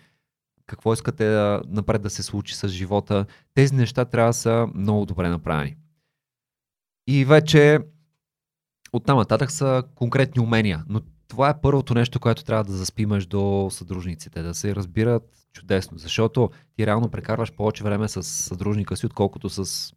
какво 0.65 0.93
искате 0.93 1.25
да, 1.25 1.61
напред 1.67 2.01
да 2.01 2.09
се 2.09 2.23
случи 2.23 2.55
с 2.55 2.67
живота. 2.67 3.25
Тези 3.53 3.75
неща 3.75 4.05
трябва 4.05 4.29
да 4.29 4.33
са 4.33 4.67
много 4.75 5.05
добре 5.05 5.29
направени. 5.29 5.77
И 7.07 7.25
вече 7.25 7.79
оттам 8.93 9.17
нататък 9.17 9.51
са 9.51 9.83
конкретни 9.95 10.41
умения. 10.41 10.83
Но 10.89 11.01
това 11.27 11.49
е 11.49 11.61
първото 11.61 11.93
нещо, 11.93 12.19
което 12.19 12.43
трябва 12.43 12.63
да 12.63 12.73
заспи 12.73 13.05
между 13.05 13.67
съдружниците, 13.71 14.41
да 14.41 14.53
се 14.53 14.75
разбират 14.75 15.47
чудесно, 15.53 15.97
защото 15.97 16.49
ти 16.75 16.85
реално 16.85 17.09
прекарваш 17.09 17.53
повече 17.53 17.83
време 17.83 18.07
с 18.07 18.23
съдружника 18.23 18.97
си, 18.97 19.05
отколкото 19.05 19.49
с 19.49 19.93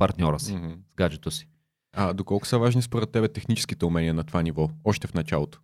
партньора 0.00 0.40
си, 0.40 0.56
Мгм. 0.56 0.70
с 0.92 0.94
гаджето 0.96 1.30
си. 1.30 1.48
А 1.92 2.12
доколко 2.12 2.46
са 2.46 2.58
важни 2.58 2.82
според 2.82 3.10
тебе 3.10 3.28
техническите 3.28 3.84
умения 3.84 4.14
на 4.14 4.24
това 4.24 4.42
ниво, 4.42 4.70
още 4.84 5.06
в 5.06 5.14
началото? 5.14 5.60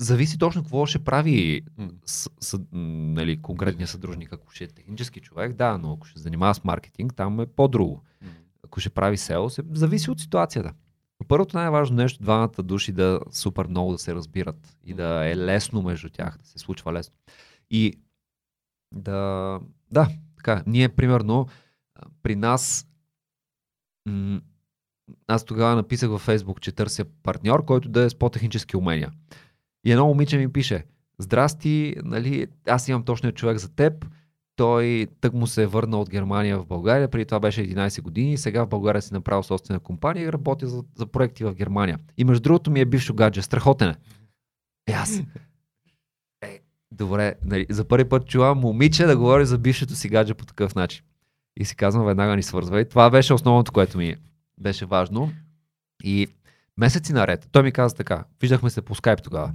Зависи 0.00 0.38
точно 0.38 0.62
какво 0.62 0.86
ще 0.86 1.04
прави 1.04 1.62
с, 2.06 2.30
с, 2.40 2.60
нали, 2.72 3.42
конкретния 3.42 3.88
съдружник. 3.88 4.32
Ако 4.32 4.50
ще 4.50 4.64
е 4.64 4.68
технически 4.68 5.20
човек, 5.20 5.52
да, 5.52 5.78
но 5.78 5.92
ако 5.92 6.06
ще 6.06 6.18
се 6.18 6.22
занимава 6.22 6.54
с 6.54 6.64
маркетинг, 6.64 7.14
там 7.14 7.40
е 7.40 7.46
по-друго. 7.46 8.02
Ако 8.64 8.80
ще 8.80 8.90
прави 8.90 9.16
село, 9.16 9.50
се, 9.50 9.62
зависи 9.72 10.10
от 10.10 10.20
ситуацията. 10.20 10.72
Но 11.20 11.26
първото 11.26 11.56
най-важно 11.56 11.96
нещо, 11.96 12.22
двамата 12.22 12.62
души 12.62 12.92
да 12.92 13.20
супер 13.30 13.66
много 13.66 13.92
да 13.92 13.98
се 13.98 14.14
разбират 14.14 14.76
и 14.84 14.94
да 14.94 15.30
е 15.30 15.36
лесно 15.36 15.82
между 15.82 16.10
тях, 16.10 16.38
да 16.38 16.46
се 16.46 16.58
случва 16.58 16.92
лесно. 16.92 17.14
И 17.70 17.94
да, 18.94 19.60
да, 19.90 20.08
така, 20.36 20.62
ние 20.66 20.88
примерно 20.88 21.46
при 22.22 22.36
нас 22.36 22.88
аз 25.26 25.44
тогава 25.44 25.76
написах 25.76 26.10
във 26.10 26.20
Фейсбук, 26.20 26.60
че 26.60 26.72
търся 26.72 27.04
партньор, 27.22 27.64
който 27.64 27.88
да 27.88 28.02
е 28.02 28.10
с 28.10 28.14
по-технически 28.14 28.76
умения. 28.76 29.12
И 29.84 29.92
едно 29.92 30.06
момиче 30.06 30.38
ми 30.38 30.52
пише, 30.52 30.84
здрасти, 31.18 31.96
нали, 32.04 32.46
аз 32.68 32.88
имам 32.88 33.04
точния 33.04 33.32
човек 33.32 33.58
за 33.58 33.74
теб, 33.74 34.06
той 34.56 35.06
тък 35.20 35.32
му 35.32 35.46
се 35.46 35.62
е 35.62 35.66
върнал 35.66 36.00
от 36.00 36.10
Германия 36.10 36.58
в 36.58 36.66
България, 36.66 37.08
преди 37.08 37.24
това 37.24 37.40
беше 37.40 37.68
11 37.68 38.02
години, 38.02 38.38
сега 38.38 38.64
в 38.64 38.68
България 38.68 39.02
си 39.02 39.14
направил 39.14 39.42
собствена 39.42 39.80
компания 39.80 40.24
и 40.24 40.32
работи 40.32 40.66
за, 40.66 40.84
за 40.94 41.06
проекти 41.06 41.44
в 41.44 41.54
Германия. 41.54 41.98
И 42.16 42.24
между 42.24 42.42
другото 42.42 42.70
ми 42.70 42.80
е 42.80 42.84
бившо 42.84 43.14
гадже, 43.14 43.42
страхотен 43.42 43.88
е. 43.88 43.94
Е, 44.86 44.92
аз. 44.92 45.22
Е, 46.42 46.60
добре, 46.90 47.34
нали, 47.44 47.66
за 47.70 47.84
първи 47.84 48.08
път 48.08 48.26
чувам 48.26 48.58
момиче 48.58 49.06
да 49.06 49.16
говори 49.16 49.46
за 49.46 49.58
бившето 49.58 49.94
си 49.94 50.08
гадже 50.08 50.34
по 50.34 50.46
такъв 50.46 50.74
начин. 50.74 51.04
И 51.56 51.64
си 51.64 51.76
казвам, 51.76 52.06
веднага 52.06 52.36
ни 52.36 52.42
свързва. 52.42 52.80
И 52.80 52.88
това 52.88 53.10
беше 53.10 53.34
основното, 53.34 53.72
което 53.72 53.98
ми 53.98 54.16
беше 54.60 54.86
важно. 54.86 55.32
И 56.04 56.28
месеци 56.76 57.12
наред, 57.12 57.48
той 57.52 57.62
ми 57.62 57.72
каза 57.72 57.94
така, 57.94 58.24
виждахме 58.40 58.70
се 58.70 58.82
по 58.82 58.94
скайп 58.94 59.22
тогава. 59.22 59.52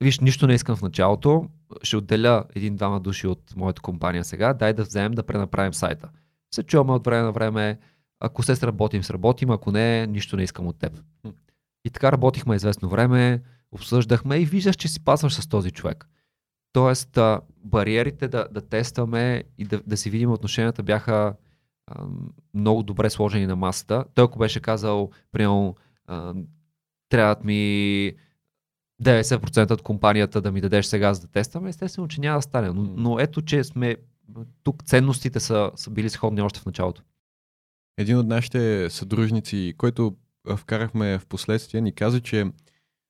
Виж, 0.00 0.20
нищо 0.20 0.46
не 0.46 0.54
искам 0.54 0.76
в 0.76 0.82
началото, 0.82 1.48
ще 1.82 1.96
отделя 1.96 2.44
един-двама 2.54 3.00
души 3.00 3.26
от 3.26 3.56
моята 3.56 3.82
компания 3.82 4.24
сега, 4.24 4.54
дай 4.54 4.72
да 4.72 4.82
вземем 4.82 5.12
да 5.12 5.22
пренаправим 5.22 5.74
сайта. 5.74 6.08
Се 6.54 6.62
чуваме 6.62 6.92
от 6.92 7.04
време 7.04 7.22
на 7.22 7.32
време, 7.32 7.78
ако 8.20 8.42
се 8.42 8.56
сработим, 8.56 9.04
сработим, 9.04 9.50
ако 9.50 9.72
не, 9.72 10.06
нищо 10.06 10.36
не 10.36 10.42
искам 10.42 10.66
от 10.66 10.78
теб. 10.78 11.00
И 11.84 11.90
така 11.90 12.12
работихме 12.12 12.56
известно 12.56 12.88
време, 12.88 13.42
обсъждахме 13.72 14.36
и 14.36 14.44
виждаш, 14.44 14.76
че 14.76 14.88
си 14.88 15.04
пасваш 15.04 15.34
с 15.34 15.46
този 15.46 15.70
човек. 15.70 16.08
Тоест, 16.72 17.18
бариерите 17.64 18.28
да, 18.28 18.46
да 18.50 18.60
тестваме 18.60 19.44
и 19.58 19.64
да, 19.64 19.80
да 19.86 19.96
си 19.96 20.10
видим 20.10 20.32
отношенията 20.32 20.82
бяха 20.82 21.34
а, 21.86 22.04
много 22.54 22.82
добре 22.82 23.10
сложени 23.10 23.46
на 23.46 23.56
масата. 23.56 24.04
Той 24.14 24.24
ако 24.24 24.38
беше 24.38 24.60
казал, 24.60 25.10
примерно, 25.32 25.76
трябват 27.08 27.44
ми 27.44 28.12
90% 29.02 29.70
от 29.70 29.82
компанията 29.82 30.40
да 30.40 30.52
ми 30.52 30.60
дадеш 30.60 30.86
сега 30.86 31.14
за 31.14 31.20
да 31.20 31.26
тестваме, 31.26 31.68
естествено, 31.68 32.08
че 32.08 32.20
няма 32.20 32.38
да 32.38 32.42
стане. 32.42 32.68
Но, 32.68 32.82
но 32.96 33.18
ето, 33.18 33.42
че 33.42 33.64
сме 33.64 33.96
тук 34.62 34.84
ценностите 34.84 35.40
са, 35.40 35.70
са 35.76 35.90
били 35.90 36.10
сходни 36.10 36.42
още 36.42 36.60
в 36.60 36.66
началото. 36.66 37.02
Един 37.98 38.18
от 38.18 38.26
нашите 38.26 38.90
съдружници, 38.90 39.74
който 39.76 40.16
вкарахме 40.56 41.18
в 41.18 41.26
последствие, 41.26 41.80
ни 41.80 41.94
каза, 41.94 42.20
че 42.20 42.46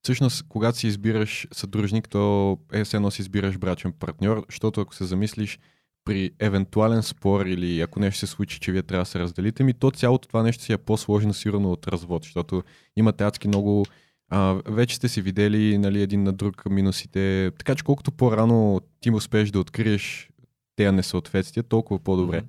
всъщност, 0.04 0.44
когато 0.48 0.78
си 0.78 0.86
избираш 0.86 1.46
съдружник, 1.52 2.08
то 2.08 2.58
е 2.72 2.84
все 2.84 2.96
едно 2.96 3.10
си 3.10 3.22
избираш 3.22 3.58
брачен 3.58 3.92
партньор, 3.92 4.44
защото 4.48 4.80
ако 4.80 4.94
се 4.94 5.04
замислиш, 5.04 5.58
при 6.04 6.30
евентуален 6.38 7.02
спор 7.02 7.46
или 7.46 7.80
ако 7.80 8.00
нещо 8.00 8.18
се 8.18 8.26
случи, 8.26 8.60
че 8.60 8.72
вие 8.72 8.82
трябва 8.82 9.02
да 9.02 9.10
се 9.10 9.18
разделите, 9.18 9.64
ми 9.64 9.74
то 9.74 9.90
цялото 9.90 10.28
това 10.28 10.42
нещо 10.42 10.62
си 10.62 10.72
е 10.72 10.78
по-сложно 10.78 11.34
сигурно 11.34 11.72
от 11.72 11.88
развод, 11.88 12.22
защото 12.22 12.62
имате 12.96 13.24
адски 13.24 13.48
много 13.48 13.86
а, 14.28 14.60
вече 14.66 14.96
сте 14.96 15.08
си 15.08 15.22
видели 15.22 15.78
нали, 15.78 16.02
един 16.02 16.22
на 16.22 16.32
друг 16.32 16.70
минусите, 16.70 17.50
така 17.58 17.74
че 17.74 17.84
колкото 17.84 18.12
по-рано 18.12 18.80
ти 19.00 19.10
успееш 19.10 19.50
да 19.50 19.60
откриеш 19.60 20.30
тези 20.76 20.90
несъответствия, 20.90 21.62
толкова 21.62 21.98
по-добре. 21.98 22.40
Mm-hmm. 22.40 22.48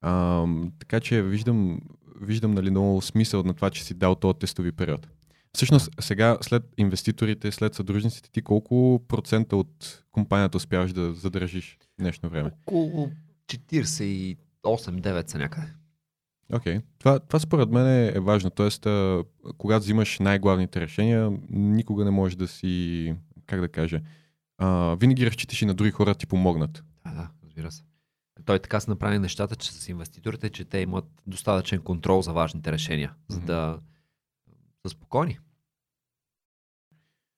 А, 0.00 0.46
така 0.78 1.00
че 1.00 1.22
виждам, 1.22 1.80
виждам 2.20 2.50
нали, 2.50 2.70
много 2.70 3.02
смисъл 3.02 3.42
на 3.42 3.54
това, 3.54 3.70
че 3.70 3.84
си 3.84 3.94
дал 3.94 4.14
този 4.14 4.38
тестови 4.38 4.72
период. 4.72 5.06
Всъщност, 5.54 5.90
сега 6.00 6.38
след 6.40 6.62
инвеститорите, 6.76 7.52
след 7.52 7.74
съдружниците, 7.74 8.30
ти 8.30 8.42
колко 8.42 9.04
процента 9.08 9.56
от 9.56 10.04
компанията 10.10 10.56
успяваш 10.56 10.92
да 10.92 11.12
задържиш 11.12 11.78
днешно 11.98 12.28
време? 12.28 12.50
Около 12.66 13.10
48-9 13.46 15.30
са 15.30 15.38
някъде. 15.38 15.66
Окей. 16.52 16.76
Okay. 16.76 16.82
Това, 16.98 17.18
това 17.18 17.38
според 17.38 17.70
мен 17.70 17.86
е, 17.86 18.20
важно. 18.20 18.50
Тоест, 18.50 18.86
а, 18.86 19.24
когато 19.58 19.82
взимаш 19.82 20.18
най-главните 20.18 20.80
решения, 20.80 21.32
никога 21.50 22.04
не 22.04 22.10
можеш 22.10 22.36
да 22.36 22.48
си, 22.48 23.14
как 23.46 23.60
да 23.60 23.68
кажа, 23.68 24.00
а, 24.58 24.96
винаги 25.00 25.26
разчиташ 25.26 25.62
и 25.62 25.66
на 25.66 25.74
други 25.74 25.90
хора 25.90 26.14
ти 26.14 26.26
помогнат. 26.26 26.84
Да, 27.04 27.14
да, 27.14 27.28
разбира 27.44 27.70
се. 27.70 27.82
Той 28.44 28.58
така 28.58 28.80
са 28.80 28.90
направи 28.90 29.18
нещата, 29.18 29.56
че 29.56 29.72
с 29.72 29.88
инвеститорите, 29.88 30.50
че 30.50 30.64
те 30.64 30.78
имат 30.78 31.04
достатъчен 31.26 31.80
контрол 31.80 32.22
за 32.22 32.32
важните 32.32 32.72
решения, 32.72 33.12
за 33.28 33.40
да 33.40 33.78
са 34.86 34.90
спокойни. 34.90 35.38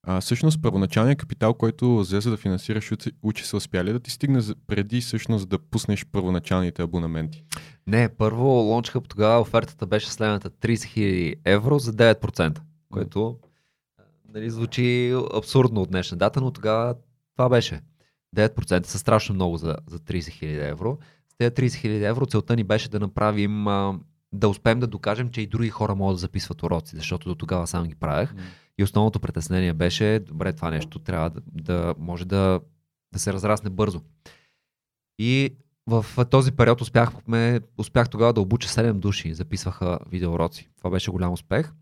А, 0.07 0.21
всъщност, 0.21 0.63
първоначалният 0.63 1.19
капитал, 1.19 1.55
който 1.55 1.99
взе 1.99 2.21
за 2.21 2.31
да 2.31 2.37
финансираш 2.37 2.93
учи 3.23 3.45
се 3.45 3.57
успяли 3.57 3.93
да 3.93 4.01
ти 4.01 4.11
стигне 4.11 4.41
преди 4.67 5.01
всъщност 5.01 5.49
да 5.49 5.59
пуснеш 5.59 6.07
първоначалните 6.07 6.83
абонаменти? 6.83 7.45
Не, 7.87 8.09
първо 8.09 8.45
лончха 8.45 9.01
тогава 9.01 9.41
офертата 9.41 9.87
беше 9.87 10.11
следната 10.11 10.51
30 10.51 10.75
000 10.75 11.35
евро 11.45 11.79
за 11.79 11.93
9%, 11.93 12.61
което 12.91 13.39
нали, 14.35 14.51
звучи 14.51 15.15
абсурдно 15.37 15.83
от 15.83 15.91
днешна 15.91 16.17
дата, 16.17 16.41
но 16.41 16.51
тогава 16.51 16.95
това 17.37 17.49
беше. 17.49 17.81
9% 18.37 18.87
са 18.87 18.99
страшно 18.99 19.35
много 19.35 19.57
за, 19.57 19.77
за 19.87 19.99
30 19.99 20.19
000 20.19 20.71
евро. 20.71 20.99
С 21.29 21.37
тези 21.37 21.51
30 21.51 21.69
000 21.69 22.09
евро 22.09 22.27
целта 22.27 22.57
ни 22.57 22.65
беше 22.65 22.89
да 22.89 23.01
направим, 23.01 23.69
а, 23.69 23.99
да 24.35 24.49
успеем 24.49 24.81
да 24.81 24.87
докажем, 24.87 25.31
че 25.31 25.41
и 25.41 25.47
други 25.47 25.71
хора 25.71 25.95
могат 25.95 26.15
да 26.15 26.19
записват 26.19 26.63
уроци, 26.63 26.97
защото 26.97 27.29
до 27.29 27.35
тогава 27.35 27.67
сам 27.67 27.87
ги 27.87 27.95
правех. 27.95 28.35
Mm. 28.35 28.39
И 28.79 28.85
основното 28.85 29.21
притеснение 29.21 29.73
беше, 29.73 30.19
добре, 30.27 30.53
това 30.53 30.71
нещо 30.71 30.99
трябва 30.99 31.31
да, 31.31 31.41
да 31.47 31.95
може 31.99 32.25
да, 32.25 32.61
да 33.13 33.19
се 33.19 33.33
разрасне 33.33 33.71
бързо. 33.71 34.01
И 35.19 35.57
в 35.87 36.07
този 36.31 36.53
период 36.53 36.81
успяхме, 36.81 37.61
успях 37.79 38.09
тогава 38.09 38.33
да 38.33 38.41
обуча 38.41 38.69
7 38.69 38.93
души, 38.93 39.35
записваха 39.35 39.99
видеоуроци. 40.11 40.69
Това 40.77 40.91
беше 40.91 41.11
голям 41.11 41.33
успех. 41.33 41.73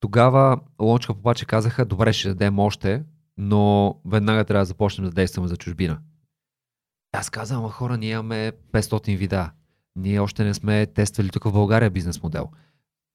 Тогава 0.00 0.60
Лончка 0.82 1.12
обаче 1.12 1.46
казаха, 1.46 1.84
добре, 1.84 2.12
ще 2.12 2.28
дадем 2.28 2.58
още, 2.58 3.04
но 3.36 3.94
веднага 4.04 4.44
трябва 4.44 4.62
да 4.62 4.66
започнем 4.66 5.04
да 5.04 5.14
действаме 5.14 5.48
за 5.48 5.56
чужбина. 5.56 6.00
Аз 7.12 7.30
казвам, 7.30 7.68
хора, 7.70 7.96
ние 7.96 8.10
имаме 8.10 8.52
500 8.72 9.16
вида. 9.16 9.50
Ние 9.98 10.20
още 10.20 10.44
не 10.44 10.54
сме 10.54 10.86
тествали 10.86 11.28
тук 11.28 11.44
в 11.44 11.52
България 11.52 11.90
бизнес 11.90 12.22
модел. 12.22 12.50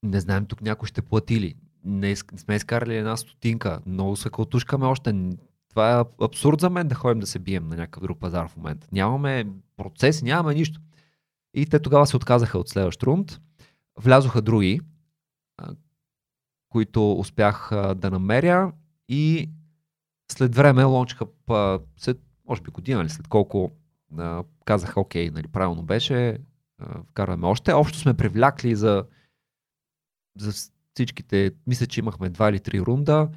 Не 0.03 0.19
знаем 0.19 0.45
тук 0.45 0.61
някой 0.61 0.87
ще 0.87 1.01
плати 1.01 1.39
ли. 1.39 1.55
Не, 1.85 2.15
сме 2.15 2.55
изкарали 2.55 2.97
една 2.97 3.17
стотинка. 3.17 3.79
Много 3.85 4.15
се 4.15 4.29
кълтушкаме 4.29 4.85
още. 4.85 5.29
Това 5.69 5.99
е 5.99 6.03
абсурд 6.23 6.59
за 6.59 6.69
мен 6.69 6.87
да 6.87 6.95
ходим 6.95 7.19
да 7.19 7.27
се 7.27 7.39
бием 7.39 7.67
на 7.67 7.75
някакъв 7.75 8.03
друг 8.03 8.19
пазар 8.19 8.47
в 8.47 8.57
момента. 8.57 8.87
Нямаме 8.91 9.47
процес, 9.77 10.21
нямаме 10.21 10.53
нищо. 10.55 10.81
И 11.53 11.65
те 11.65 11.79
тогава 11.79 12.07
се 12.07 12.15
отказаха 12.15 12.59
от 12.59 12.69
следващ 12.69 13.03
рунд. 13.03 13.39
Влязоха 13.99 14.41
други, 14.41 14.81
които 16.69 17.13
успях 17.13 17.69
да 17.95 18.11
намеря 18.11 18.71
и 19.09 19.49
след 20.31 20.55
време 20.55 20.83
Hub, 20.83 21.81
след, 21.97 22.19
може 22.47 22.61
би 22.61 22.71
година 22.71 23.01
или 23.01 23.09
след 23.09 23.27
колко 23.27 23.71
казаха, 24.65 24.99
окей, 24.99 25.29
нали, 25.29 25.47
правилно 25.47 25.83
беше, 25.83 26.37
вкарваме 27.09 27.47
още. 27.47 27.73
Общо 27.73 27.97
сме 27.97 28.13
привлякли 28.13 28.75
за, 28.75 29.05
за 30.39 30.71
всичките, 30.93 31.51
мисля, 31.67 31.85
че 31.85 31.99
имахме 31.99 32.29
два 32.29 32.49
или 32.49 32.59
три 32.59 32.81
рунда, 32.81 33.29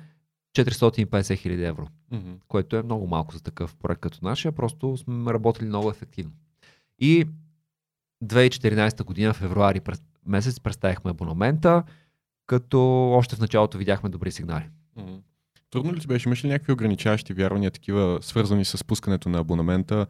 450 0.56 1.36
хиляди 1.36 1.64
евро, 1.64 1.88
mm-hmm. 2.12 2.38
което 2.48 2.76
е 2.76 2.82
много 2.82 3.06
малко 3.06 3.34
за 3.34 3.42
такъв 3.42 3.76
проект 3.76 4.00
като 4.00 4.18
нашия, 4.22 4.52
просто 4.52 4.96
сме 4.96 5.32
работили 5.32 5.66
много 5.66 5.90
ефективно. 5.90 6.32
И 6.98 7.26
2014 8.24 9.04
година, 9.04 9.34
февруари 9.34 9.80
месец, 10.26 10.60
представихме 10.60 11.10
абонамента, 11.10 11.82
като 12.46 13.10
още 13.10 13.36
в 13.36 13.40
началото 13.40 13.78
видяхме 13.78 14.08
добри 14.08 14.32
сигнали. 14.32 14.68
Mm-hmm. 14.98 15.20
Трудно 15.70 15.94
ли 15.94 16.00
ти 16.00 16.06
беше? 16.06 16.28
Имаш 16.28 16.44
ли 16.44 16.48
някакви 16.48 16.72
ограничаващи 16.72 17.32
вярвания, 17.32 17.70
такива 17.70 18.18
свързани 18.22 18.64
с 18.64 18.84
пускането 18.84 19.28
на 19.28 19.38
абонамента? 19.38 20.06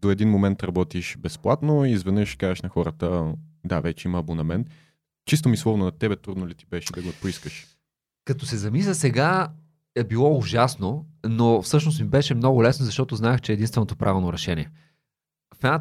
До 0.00 0.10
един 0.10 0.30
момент 0.30 0.62
работиш 0.62 1.16
безплатно 1.18 1.84
и 1.84 1.90
изведнъж 1.90 2.36
кажеш 2.36 2.62
на 2.62 2.68
хората, 2.68 3.34
да, 3.64 3.80
вече 3.80 4.08
има 4.08 4.18
абонамент. 4.18 4.66
Чисто 5.26 5.48
мисловно 5.48 5.84
на 5.84 5.90
тебе 5.90 6.16
трудно 6.16 6.48
ли 6.48 6.54
ти 6.54 6.66
беше 6.66 6.92
да 6.92 7.02
го 7.02 7.12
поискаш? 7.20 7.66
Като 8.24 8.46
се 8.46 8.56
замисля 8.56 8.94
сега, 8.94 9.48
е 9.94 10.04
било 10.04 10.38
ужасно, 10.38 11.06
но 11.24 11.62
всъщност 11.62 12.00
ми 12.00 12.06
беше 12.06 12.34
много 12.34 12.62
лесно, 12.62 12.84
защото 12.84 13.16
знаех, 13.16 13.40
че 13.40 13.52
е 13.52 13.54
единственото 13.54 13.96
правилно 13.96 14.32
решение. 14.32 14.70
В 15.62 15.80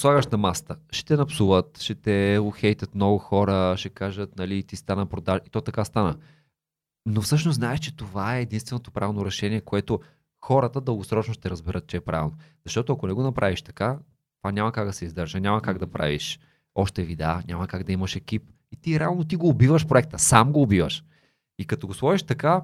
слагаш 0.00 0.26
на 0.26 0.38
маста, 0.38 0.76
ще 0.90 1.04
те 1.04 1.16
напсуват, 1.16 1.80
ще 1.80 1.94
те 1.94 2.38
ухейтят 2.42 2.94
много 2.94 3.18
хора, 3.18 3.74
ще 3.76 3.88
кажат, 3.88 4.36
нали, 4.36 4.62
ти 4.62 4.76
стана 4.76 5.06
продаж. 5.06 5.40
И 5.46 5.50
то 5.50 5.60
така 5.60 5.84
стана. 5.84 6.16
Но 7.06 7.20
всъщност 7.20 7.56
знаеш, 7.56 7.80
че 7.80 7.96
това 7.96 8.36
е 8.36 8.42
единственото 8.42 8.90
правилно 8.90 9.26
решение, 9.26 9.60
което 9.60 10.00
хората 10.44 10.80
дългосрочно 10.80 11.34
ще 11.34 11.50
разберат, 11.50 11.86
че 11.86 11.96
е 11.96 12.00
правилно. 12.00 12.36
Защото 12.64 12.92
ако 12.92 13.06
не 13.06 13.12
го 13.12 13.22
направиш 13.22 13.62
така, 13.62 13.98
това 14.42 14.52
няма 14.52 14.72
как 14.72 14.86
да 14.86 14.92
се 14.92 15.04
издържа, 15.04 15.40
няма 15.40 15.62
как 15.62 15.78
да 15.78 15.86
правиш 15.86 16.40
още 16.74 17.02
видеа, 17.02 17.42
няма 17.48 17.68
как 17.68 17.82
да 17.82 17.92
имаш 17.92 18.16
екип. 18.16 18.42
И 18.72 18.76
ти 18.76 19.00
реално 19.00 19.24
ти 19.24 19.36
го 19.36 19.48
убиваш 19.48 19.86
проекта, 19.86 20.18
сам 20.18 20.52
го 20.52 20.62
убиваш. 20.62 21.04
И 21.58 21.66
като 21.66 21.86
го 21.86 21.94
сложиш 21.94 22.22
така, 22.22 22.62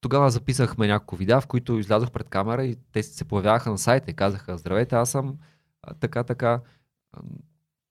тогава 0.00 0.30
записахме 0.30 0.86
няколко 0.86 1.16
видеа, 1.16 1.40
в 1.40 1.46
които 1.46 1.78
излязох 1.78 2.10
пред 2.10 2.28
камера 2.28 2.64
и 2.64 2.76
те 2.92 3.02
се 3.02 3.24
появяваха 3.24 3.70
на 3.70 3.78
сайта 3.78 4.10
и 4.10 4.14
казаха, 4.14 4.58
здравейте, 4.58 4.96
аз 4.96 5.10
съм 5.10 5.38
така, 6.00 6.24
така. 6.24 6.60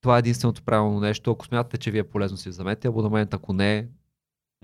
Това 0.01 0.15
е 0.15 0.19
единственото 0.19 0.63
правилно 0.63 0.99
нещо. 0.99 1.31
Ако 1.31 1.45
смятате, 1.45 1.77
че 1.77 1.91
ви 1.91 1.97
е 1.97 2.03
полезно 2.03 2.37
си 2.37 2.49
вземете 2.49 2.87
абонамент, 2.87 3.33
ако 3.33 3.53
не, 3.53 3.87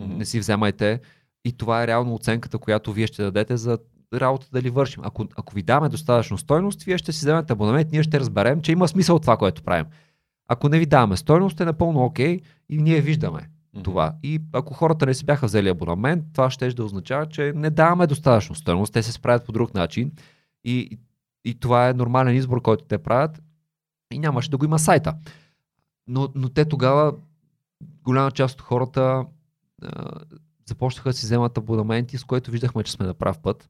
mm-hmm. 0.02 0.18
не 0.18 0.26
си 0.26 0.40
вземайте. 0.40 1.02
И 1.45 1.53
това 1.53 1.84
е 1.84 1.88
реално 1.88 2.15
оценката, 2.15 2.57
която 2.57 2.94
вие 2.94 3.07
ще 3.07 3.23
дадете 3.23 3.57
за 3.57 3.77
работа 4.19 4.48
дали 4.52 4.69
вършим. 4.69 5.03
Ако, 5.06 5.26
ако 5.38 5.56
ви 5.56 5.61
даме 5.61 5.90
достатъчно 5.90 6.38
стойност, 6.38 6.84
вие 6.84 6.98
ще 6.98 7.11
си 7.11 7.19
вземете 7.19 7.53
абонамент, 7.53 7.91
ние 7.91 8.03
ще 8.03 8.19
разберем, 8.19 8.61
че 8.61 8.72
има 8.72 8.88
смисъл 8.88 9.19
това, 9.19 9.38
което 9.38 9.64
правим. 9.64 9.85
Ако 10.48 10.69
не 10.69 10.80
ви 10.80 10.85
даваме 10.85 11.18
стойност, 11.18 11.61
е 11.61 11.65
напълно 11.65 12.06
окей 12.06 12.38
okay, 12.38 12.44
и 12.69 12.77
ние 12.77 13.02
виждаме 13.02 13.40
mm-hmm. 13.40 13.84
това. 13.84 14.14
И 14.23 14.41
ако 14.53 14.73
хората 14.73 15.06
не 15.06 15.14
си 15.14 15.26
бяха 15.26 15.45
взели 15.45 15.69
абонамент, 15.69 16.23
това 16.34 16.49
ще 16.49 16.69
да 16.69 16.84
означава, 16.84 17.26
че 17.26 17.53
не 17.56 17.69
даваме 17.69 18.07
достатъчно 18.07 18.56
стойност, 18.56 18.94
те 18.94 19.03
се 19.03 19.11
справят 19.11 19.45
по 19.45 19.52
друг 19.52 19.73
начин 19.73 20.11
и, 20.64 20.99
и 21.45 21.60
това 21.60 21.90
е 21.90 21.94
нормален 21.94 22.35
избор, 22.35 22.61
който 22.61 22.85
те 22.85 22.98
правят 22.98 23.41
и 24.14 24.19
нямаше 24.19 24.49
да 24.49 24.57
го 24.57 24.65
има 24.65 24.80
сайта. 24.80 25.15
Но, 26.07 26.30
но 26.35 26.49
те 26.49 26.65
тогава, 26.65 27.14
голяма 28.03 28.31
част 28.31 28.56
от 28.56 28.61
хората 28.61 29.26
а, 29.84 30.11
започнаха 30.65 31.10
да 31.10 31.14
си 31.14 31.26
вземат 31.26 31.57
абонаменти, 31.57 32.18
с 32.18 32.23
което 32.23 32.52
виждахме, 32.52 32.84
че 32.84 32.91
сме 32.91 33.06
на 33.06 33.14
прав 33.14 33.40
път. 33.40 33.69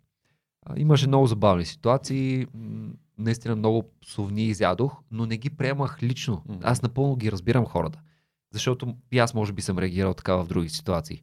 Имаше 0.76 1.08
много 1.08 1.28
забавни 1.28 1.66
ситуации, 1.66 2.48
наистина 3.18 3.56
много 3.56 3.84
совни 4.06 4.44
изядох, 4.44 5.02
но 5.12 5.26
не 5.26 5.38
ги 5.38 5.50
приемах 5.50 6.04
лично. 6.04 6.44
Аз 6.64 6.82
напълно 6.82 7.16
ги 7.16 7.32
разбирам 7.32 7.66
хората. 7.66 8.02
Защото 8.54 8.96
и 9.12 9.20
аз 9.20 9.34
може 9.34 9.54
би 9.54 9.62
съм 9.62 9.80
реагирал 9.80 10.14
така 10.14 10.36
в 10.36 10.48
други 10.48 10.70
ситуации. 10.70 11.22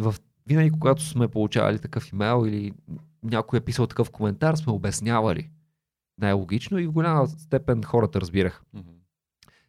И 0.00 0.02
в, 0.02 0.14
винаги, 0.46 0.70
когато 0.70 1.02
сме 1.02 1.28
получавали 1.28 1.78
такъв 1.78 2.12
имейл 2.12 2.46
или 2.46 2.72
някой 3.22 3.58
е 3.58 3.64
писал 3.64 3.86
такъв 3.86 4.10
коментар, 4.10 4.54
сме 4.54 4.72
обяснявали 4.72 5.50
най-логично 6.18 6.78
и 6.78 6.86
в 6.86 6.92
голяма 6.92 7.28
степен 7.28 7.82
хората 7.82 8.20
разбирах. 8.20 8.62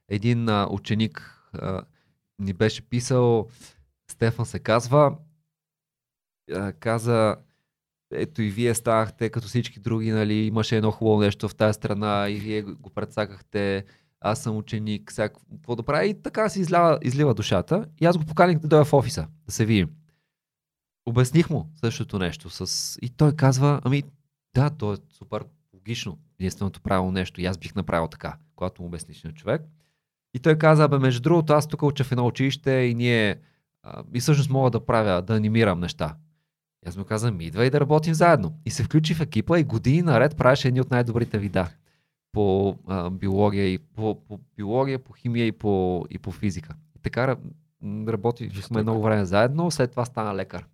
Един 0.10 0.50
а, 0.50 0.68
ученик 0.72 1.44
а, 1.54 1.82
ни 2.40 2.54
беше 2.54 2.82
писал, 2.82 3.48
Стефан 4.12 4.46
се 4.46 4.60
казва, 4.60 5.18
а, 6.56 6.74
каза, 6.74 7.36
ето 8.12 8.42
и 8.42 8.50
вие 8.50 8.76
станахте 8.76 9.30
като 9.30 9.48
всички 9.48 9.80
други, 9.80 10.12
нали, 10.12 10.34
имаше 10.34 10.78
едно 10.78 10.92
хубаво 10.92 11.22
нещо 11.22 11.50
в 11.50 11.56
тази 11.56 11.74
страна 11.74 12.28
и 12.30 12.36
вие 12.36 12.62
го 12.62 12.90
предсакахте, 12.90 13.86
аз 14.22 14.44
съм 14.44 14.58
ученик, 14.58 15.12
сега 15.12 15.30
какво 15.30 15.76
да 15.76 15.84
правя 15.84 16.06
и 16.06 16.22
така 16.22 16.50
си 16.50 16.60
излива, 16.60 17.00
излива 17.02 17.34
душата 17.34 17.86
и 18.02 18.06
аз 18.06 18.18
го 18.18 18.26
поканих 18.26 18.60
да 18.60 18.68
дойда 18.68 18.86
в 18.86 18.94
офиса, 18.94 19.28
да 19.46 19.52
се 19.52 19.66
видим. 19.66 19.90
Обясних 21.06 21.50
му 21.50 21.70
същото 21.76 22.20
нещо 22.20 22.50
с... 22.50 22.98
и 23.02 23.10
той 23.10 23.36
казва, 23.36 23.82
ами 23.84 24.04
да, 24.56 24.70
то 24.70 24.94
е 24.94 24.98
супер 25.18 25.46
логично. 25.74 26.18
единственото 26.40 26.82
правилно 26.82 27.12
нещо. 27.12 27.42
И 27.42 27.46
аз 27.46 27.58
бих 27.58 27.76
направил 27.76 28.08
така, 28.08 28.38
когато 28.56 28.82
му 28.82 28.88
обясниш 28.88 29.24
на 29.24 29.34
човек. 29.34 29.62
И 30.34 30.40
той 30.40 30.58
каза, 30.58 30.88
бе, 30.88 30.98
между 30.98 31.22
другото, 31.22 31.54
аз 31.54 31.68
тук 31.68 31.84
уча 31.84 32.04
в 32.04 32.12
едно 32.12 32.28
училище 32.28 32.72
и 32.72 32.96
ние 32.96 33.40
и 34.14 34.20
всъщност 34.20 34.50
мога 34.50 34.70
да 34.70 34.86
правя, 34.86 35.22
да 35.22 35.36
анимирам 35.36 35.80
неща. 35.80 36.16
И 36.86 36.90
аз 36.90 36.98
му 36.98 37.04
казвам, 37.04 37.42
идва 37.42 37.66
и 37.66 37.70
да 37.70 37.80
работим 37.80 38.14
заедно. 38.14 38.54
И 38.66 38.70
се 38.70 38.84
включи 38.84 39.14
в 39.14 39.22
екипа 39.22 39.60
и 39.60 39.64
години 39.64 40.02
наред 40.02 40.38
правеше 40.38 40.68
едни 40.68 40.82
от 40.82 40.92
най-добрите 40.92 41.38
вида 41.38 41.70
по 42.32 42.76
а, 42.88 43.10
биология 43.10 43.74
и 43.74 43.78
по, 43.78 44.16
по 44.28 44.40
биология, 44.58 45.00
по 45.00 45.14
химия 45.14 45.48
и 45.48 45.52
по, 45.52 46.06
и 46.10 46.18
по 46.18 46.32
физика. 46.32 46.76
И 46.96 47.00
така 47.00 47.36
работихме 48.08 48.82
много 48.82 49.02
време 49.02 49.26
заедно, 49.26 49.72
след 49.72 49.92
това 49.92 50.06
стана 50.06 50.36
лекар. 50.36 50.66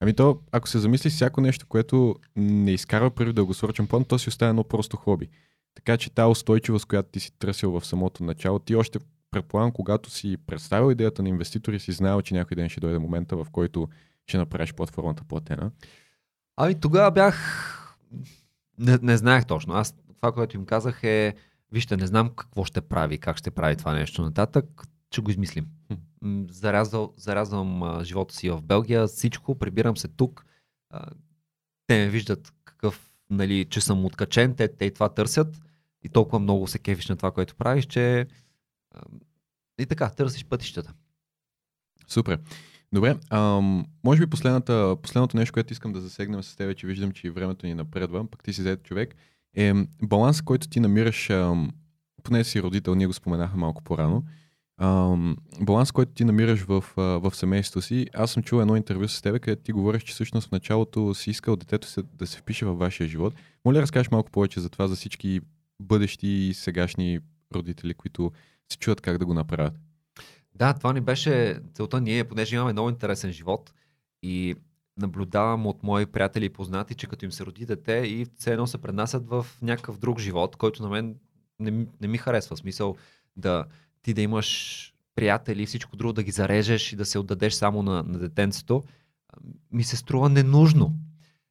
Ами 0.00 0.14
то, 0.14 0.40
ако 0.52 0.68
се 0.68 0.78
замисли 0.78 1.10
всяко 1.10 1.40
нещо, 1.40 1.66
което 1.66 2.16
не 2.36 2.70
изкарва 2.70 3.10
първи 3.10 3.32
дългосрочен 3.32 3.86
план, 3.86 4.04
то 4.04 4.18
си 4.18 4.28
остава 4.28 4.50
едно 4.50 4.64
просто 4.64 4.96
хоби. 4.96 5.28
Така 5.74 5.96
че 5.96 6.10
тази 6.10 6.30
устойчивост, 6.30 6.86
която 6.86 7.08
ти 7.12 7.20
си 7.20 7.32
търсил 7.38 7.70
в 7.70 7.86
самото 7.86 8.24
начало, 8.24 8.58
ти 8.58 8.74
още 8.74 8.98
предполагам, 9.30 9.72
когато 9.72 10.10
си 10.10 10.36
представил 10.46 10.90
идеята 10.90 11.22
на 11.22 11.28
инвеститори, 11.28 11.80
си 11.80 11.92
знаел, 11.92 12.22
че 12.22 12.34
някой 12.34 12.54
ден 12.54 12.68
ще 12.68 12.80
дойде 12.80 12.98
момента, 12.98 13.36
в 13.36 13.46
който 13.52 13.88
ще 14.26 14.38
направиш 14.38 14.74
платформата 14.74 15.24
платена. 15.24 15.70
Ами 16.56 16.80
тогава 16.80 17.10
бях... 17.10 17.60
Не, 18.78 18.98
не 19.02 19.16
знаех 19.16 19.46
точно. 19.46 19.74
Аз 19.74 19.94
това, 20.16 20.32
което 20.32 20.56
им 20.56 20.66
казах 20.66 21.04
е, 21.04 21.34
вижте, 21.72 21.96
не 21.96 22.06
знам 22.06 22.30
какво 22.36 22.64
ще 22.64 22.80
прави, 22.80 23.18
как 23.18 23.36
ще 23.36 23.50
прави 23.50 23.76
това 23.76 23.94
нещо 23.94 24.22
нататък, 24.22 24.82
ще 25.10 25.20
го 25.20 25.30
измислим. 25.30 25.66
Зарязвал, 26.50 27.14
зарязвам 27.16 27.82
а, 27.82 28.04
живота 28.04 28.34
си 28.34 28.50
в 28.50 28.62
Белгия, 28.62 29.06
всичко, 29.06 29.58
прибирам 29.58 29.96
се 29.96 30.08
тук. 30.08 30.46
А, 30.90 31.10
те 31.86 31.98
ме 31.98 32.10
виждат 32.10 32.52
какъв, 32.64 33.10
нали, 33.30 33.64
че 33.64 33.80
съм 33.80 34.04
откачен, 34.04 34.54
те, 34.54 34.68
те 34.68 34.84
и 34.84 34.94
това 34.94 35.08
търсят 35.08 35.60
и 36.02 36.08
толкова 36.08 36.38
много 36.38 36.66
се 36.66 36.78
кефиш 36.78 37.08
на 37.08 37.16
това, 37.16 37.30
което 37.30 37.54
правиш, 37.54 37.86
че 37.86 38.26
а, 38.90 39.00
и 39.78 39.86
така, 39.86 40.10
търсиш 40.10 40.44
пътищата. 40.44 40.94
Супер. 42.08 42.40
Добре, 42.94 43.16
ам, 43.30 43.86
може 44.04 44.20
би 44.20 44.30
последното 44.30 45.36
нещо, 45.36 45.52
което 45.52 45.72
искам 45.72 45.92
да 45.92 46.00
засегнем 46.00 46.42
с 46.42 46.56
теб, 46.56 46.76
че 46.76 46.86
виждам, 46.86 47.12
че 47.12 47.30
времето 47.30 47.66
ни 47.66 47.74
напредва, 47.74 48.30
пък 48.30 48.42
ти 48.42 48.52
си 48.52 48.62
заед 48.62 48.82
човек, 48.82 49.14
е 49.56 49.72
баланс, 50.02 50.42
който 50.42 50.68
ти 50.68 50.80
намираш, 50.80 51.30
ам, 51.30 51.70
поне 52.22 52.44
си 52.44 52.62
родител, 52.62 52.94
ние 52.94 53.06
го 53.06 53.12
споменахме 53.12 53.60
малко 53.60 53.82
по-рано, 53.82 54.24
ам, 54.78 55.36
баланс, 55.60 55.92
който 55.92 56.12
ти 56.12 56.24
намираш 56.24 56.62
в, 56.62 56.84
в 56.96 57.34
семейството 57.34 57.86
си. 57.86 58.06
Аз 58.14 58.30
съм 58.30 58.42
чул 58.42 58.60
едно 58.60 58.76
интервю 58.76 59.08
с 59.08 59.22
теб, 59.22 59.40
където 59.40 59.62
ти 59.62 59.72
говориш, 59.72 60.02
че 60.02 60.12
всъщност 60.12 60.48
в 60.48 60.52
началото 60.52 61.14
си 61.14 61.30
искал 61.30 61.56
детето 61.56 61.88
си 61.88 62.00
да 62.12 62.26
се 62.26 62.38
впише 62.38 62.66
във 62.66 62.78
вашия 62.78 63.08
живот. 63.08 63.34
Моля, 63.64 63.82
разкажеш 63.82 64.10
малко 64.10 64.30
повече 64.30 64.60
за 64.60 64.68
това, 64.68 64.88
за 64.88 64.96
всички 64.96 65.40
бъдещи 65.80 66.28
и 66.28 66.54
сегашни 66.54 67.20
родители, 67.54 67.94
които 67.94 68.32
се 68.72 68.78
чуят 68.78 69.00
как 69.00 69.18
да 69.18 69.26
го 69.26 69.34
направят. 69.34 69.74
Да, 70.54 70.74
това 70.74 70.92
ни 70.92 71.00
беше 71.00 71.60
целта 71.74 72.00
ние, 72.00 72.24
понеже 72.24 72.56
имаме 72.56 72.72
много 72.72 72.88
интересен 72.88 73.32
живот 73.32 73.72
и 74.22 74.54
наблюдавам 74.96 75.66
от 75.66 75.82
мои 75.82 76.06
приятели 76.06 76.44
и 76.44 76.52
познати, 76.52 76.94
че 76.94 77.06
като 77.06 77.24
им 77.24 77.32
се 77.32 77.46
роди 77.46 77.66
дете 77.66 77.92
и 77.92 78.26
все 78.38 78.52
едно 78.52 78.66
се 78.66 78.78
пренасят 78.78 79.28
в 79.28 79.46
някакъв 79.62 79.98
друг 79.98 80.20
живот, 80.20 80.56
който 80.56 80.82
на 80.82 80.88
мен 80.88 81.16
не, 81.60 81.86
не 82.00 82.08
ми 82.08 82.18
харесва. 82.18 82.56
Смисъл 82.56 82.96
да 83.36 83.64
ти 84.02 84.14
да 84.14 84.20
имаш 84.20 84.90
приятели 85.14 85.62
и 85.62 85.66
всичко 85.66 85.96
друго 85.96 86.12
да 86.12 86.22
ги 86.22 86.30
зарежеш 86.30 86.92
и 86.92 86.96
да 86.96 87.04
се 87.04 87.18
отдадеш 87.18 87.54
само 87.54 87.82
на, 87.82 88.02
на 88.02 88.18
детенцето, 88.18 88.82
ми 89.72 89.84
се 89.84 89.96
струва 89.96 90.28
ненужно. 90.28 90.94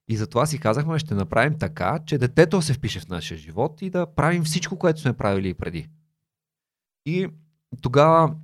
И 0.07 0.17
затова 0.17 0.45
си 0.45 0.59
казахме, 0.59 0.99
ще 0.99 1.15
направим 1.15 1.57
така, 1.59 1.99
че 2.05 2.17
детето 2.17 2.61
се 2.61 2.73
впише 2.73 2.99
в 2.99 3.07
нашия 3.07 3.37
живот 3.37 3.81
и 3.81 3.89
да 3.89 4.05
правим 4.05 4.43
всичко, 4.43 4.79
което 4.79 4.99
сме 4.99 5.13
правили 5.13 5.49
и 5.49 5.53
преди. 5.53 5.87
И 7.05 7.27
тогава 7.81 8.35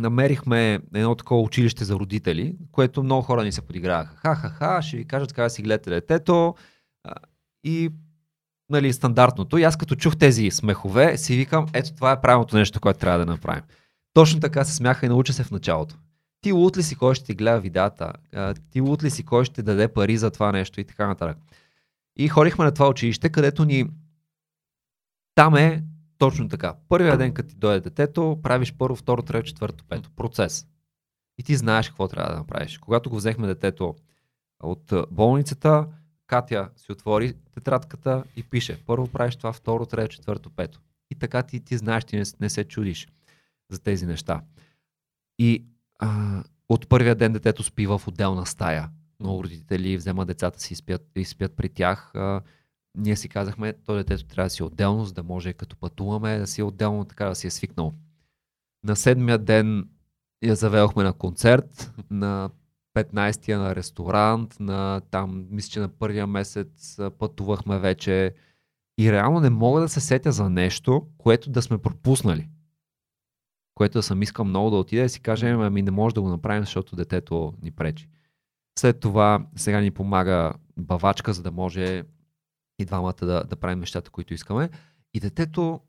намерихме 0.00 0.80
едно 0.94 1.14
такова 1.14 1.40
училище 1.40 1.84
за 1.84 1.94
родители, 1.94 2.56
което 2.72 3.02
много 3.02 3.22
хора 3.22 3.44
ни 3.44 3.52
се 3.52 3.62
подиграваха. 3.62 4.16
Ха-ха-ха, 4.16 4.82
ще 4.82 4.96
ви 4.96 5.04
кажат 5.04 5.28
така 5.28 5.48
си 5.48 5.62
гледате 5.62 5.90
детето. 5.90 6.54
И 7.64 7.90
нали, 8.70 8.92
стандартното. 8.92 9.58
И 9.58 9.62
аз 9.62 9.76
като 9.76 9.96
чух 9.96 10.16
тези 10.16 10.50
смехове, 10.50 11.18
си 11.18 11.36
викам, 11.36 11.66
ето 11.72 11.94
това 11.94 12.12
е 12.12 12.20
правилното 12.20 12.56
нещо, 12.56 12.80
което 12.80 12.98
трябва 12.98 13.18
да 13.18 13.26
направим. 13.26 13.64
Точно 14.14 14.40
така 14.40 14.64
се 14.64 14.74
смяха 14.74 15.06
и 15.06 15.08
науча 15.08 15.32
се 15.32 15.44
в 15.44 15.50
началото. 15.50 15.96
Ти 16.40 16.52
лут 16.52 16.76
ли 16.76 16.82
си 16.82 16.96
кой 16.96 17.14
ще 17.14 17.24
ти 17.24 17.34
гледа 17.34 17.60
видеята? 17.60 18.12
Ти 18.70 18.80
лут 18.80 19.02
ли 19.02 19.10
си 19.10 19.24
кой 19.24 19.44
ще 19.44 19.62
даде 19.62 19.88
пари 19.88 20.16
за 20.16 20.30
това 20.30 20.52
нещо 20.52 20.80
и 20.80 20.84
така 20.84 21.06
нататък. 21.06 21.38
И 22.16 22.28
ходихме 22.28 22.64
на 22.64 22.72
това 22.72 22.88
училище, 22.88 23.28
където 23.28 23.64
ни 23.64 23.86
там 25.34 25.56
е 25.56 25.84
точно 26.20 26.48
така. 26.48 26.74
Първия 26.88 27.18
ден, 27.18 27.34
като 27.34 27.48
ти 27.48 27.54
дойде 27.54 27.80
детето, 27.80 28.38
правиш 28.42 28.74
първо, 28.78 28.96
второ, 28.96 29.22
трето, 29.22 29.46
четвърто, 29.46 29.84
пето. 29.88 30.10
Процес. 30.16 30.66
И 31.38 31.42
ти 31.42 31.56
знаеш 31.56 31.88
какво 31.88 32.08
трябва 32.08 32.32
да 32.32 32.38
направиш. 32.38 32.78
Когато 32.78 33.10
го 33.10 33.16
взехме 33.16 33.46
детето 33.46 33.94
от 34.62 34.92
болницата, 35.10 35.86
Катя 36.26 36.70
си 36.76 36.92
отвори 36.92 37.34
тетрадката 37.54 38.24
и 38.36 38.42
пише. 38.42 38.82
Първо 38.86 39.08
правиш 39.08 39.36
това, 39.36 39.52
второ, 39.52 39.86
трето, 39.86 40.14
четвърто, 40.14 40.50
пето. 40.50 40.80
И 41.10 41.14
така 41.14 41.42
ти, 41.42 41.60
ти 41.60 41.76
знаеш, 41.76 42.04
ти 42.04 42.16
не, 42.16 42.24
не 42.40 42.50
се 42.50 42.64
чудиш 42.64 43.08
за 43.70 43.82
тези 43.82 44.06
неща. 44.06 44.42
И 45.38 45.64
а, 45.98 46.42
от 46.68 46.88
първия 46.88 47.14
ден 47.14 47.32
детето 47.32 47.62
спи 47.62 47.86
в 47.86 48.02
отделна 48.06 48.46
стая. 48.46 48.90
Много 49.20 49.44
родители 49.44 49.96
вземат 49.96 50.28
децата 50.28 50.60
си 50.60 50.72
и 50.72 50.76
спят, 50.76 51.02
и 51.16 51.24
спят 51.24 51.52
при 51.56 51.68
тях. 51.68 52.14
А, 52.14 52.40
ние 52.96 53.16
си 53.16 53.28
казахме, 53.28 53.72
то 53.72 53.94
детето 53.94 54.24
трябва 54.24 54.46
да 54.46 54.50
си 54.50 54.62
отделно, 54.62 55.04
за 55.04 55.12
да 55.12 55.22
може 55.22 55.52
като 55.52 55.76
пътуваме 55.76 56.38
да 56.38 56.46
си 56.46 56.62
отделно, 56.62 57.04
така 57.04 57.24
да 57.24 57.34
си 57.34 57.46
е 57.46 57.50
свикнал. 57.50 57.92
На 58.84 58.96
седмия 58.96 59.38
ден 59.38 59.88
я 60.44 60.56
заведохме 60.56 61.02
на 61.02 61.12
концерт, 61.12 61.94
на 62.10 62.50
15-я 62.96 63.58
на 63.58 63.76
ресторант, 63.76 64.56
на 64.60 65.00
там, 65.10 65.46
мисля, 65.50 65.70
че 65.70 65.80
на 65.80 65.88
първия 65.88 66.26
месец 66.26 66.98
пътувахме 67.18 67.78
вече 67.78 68.34
и 68.98 69.12
реално 69.12 69.40
не 69.40 69.50
мога 69.50 69.80
да 69.80 69.88
се 69.88 70.00
сетя 70.00 70.32
за 70.32 70.50
нещо, 70.50 71.06
което 71.18 71.50
да 71.50 71.62
сме 71.62 71.78
пропуснали. 71.78 72.48
Което 73.74 73.98
да 73.98 74.02
съм 74.02 74.22
искал 74.22 74.44
много 74.44 74.70
да 74.70 74.76
отида 74.76 75.02
и 75.02 75.08
си 75.08 75.20
кажем, 75.20 75.60
ами 75.60 75.82
не 75.82 75.90
може 75.90 76.14
да 76.14 76.22
го 76.22 76.28
направим, 76.28 76.62
защото 76.62 76.96
детето 76.96 77.54
ни 77.62 77.70
пречи. 77.70 78.08
След 78.78 79.00
това 79.00 79.46
сега 79.56 79.80
ни 79.80 79.90
помага 79.90 80.52
бавачка, 80.76 81.32
за 81.32 81.42
да 81.42 81.50
може 81.50 82.04
и 82.82 82.84
двамата 82.84 83.14
да, 83.20 83.44
да 83.44 83.56
правим 83.56 83.80
нещата, 83.80 84.10
които 84.10 84.34
искаме. 84.34 84.70
И 85.14 85.20
детето 85.20 85.80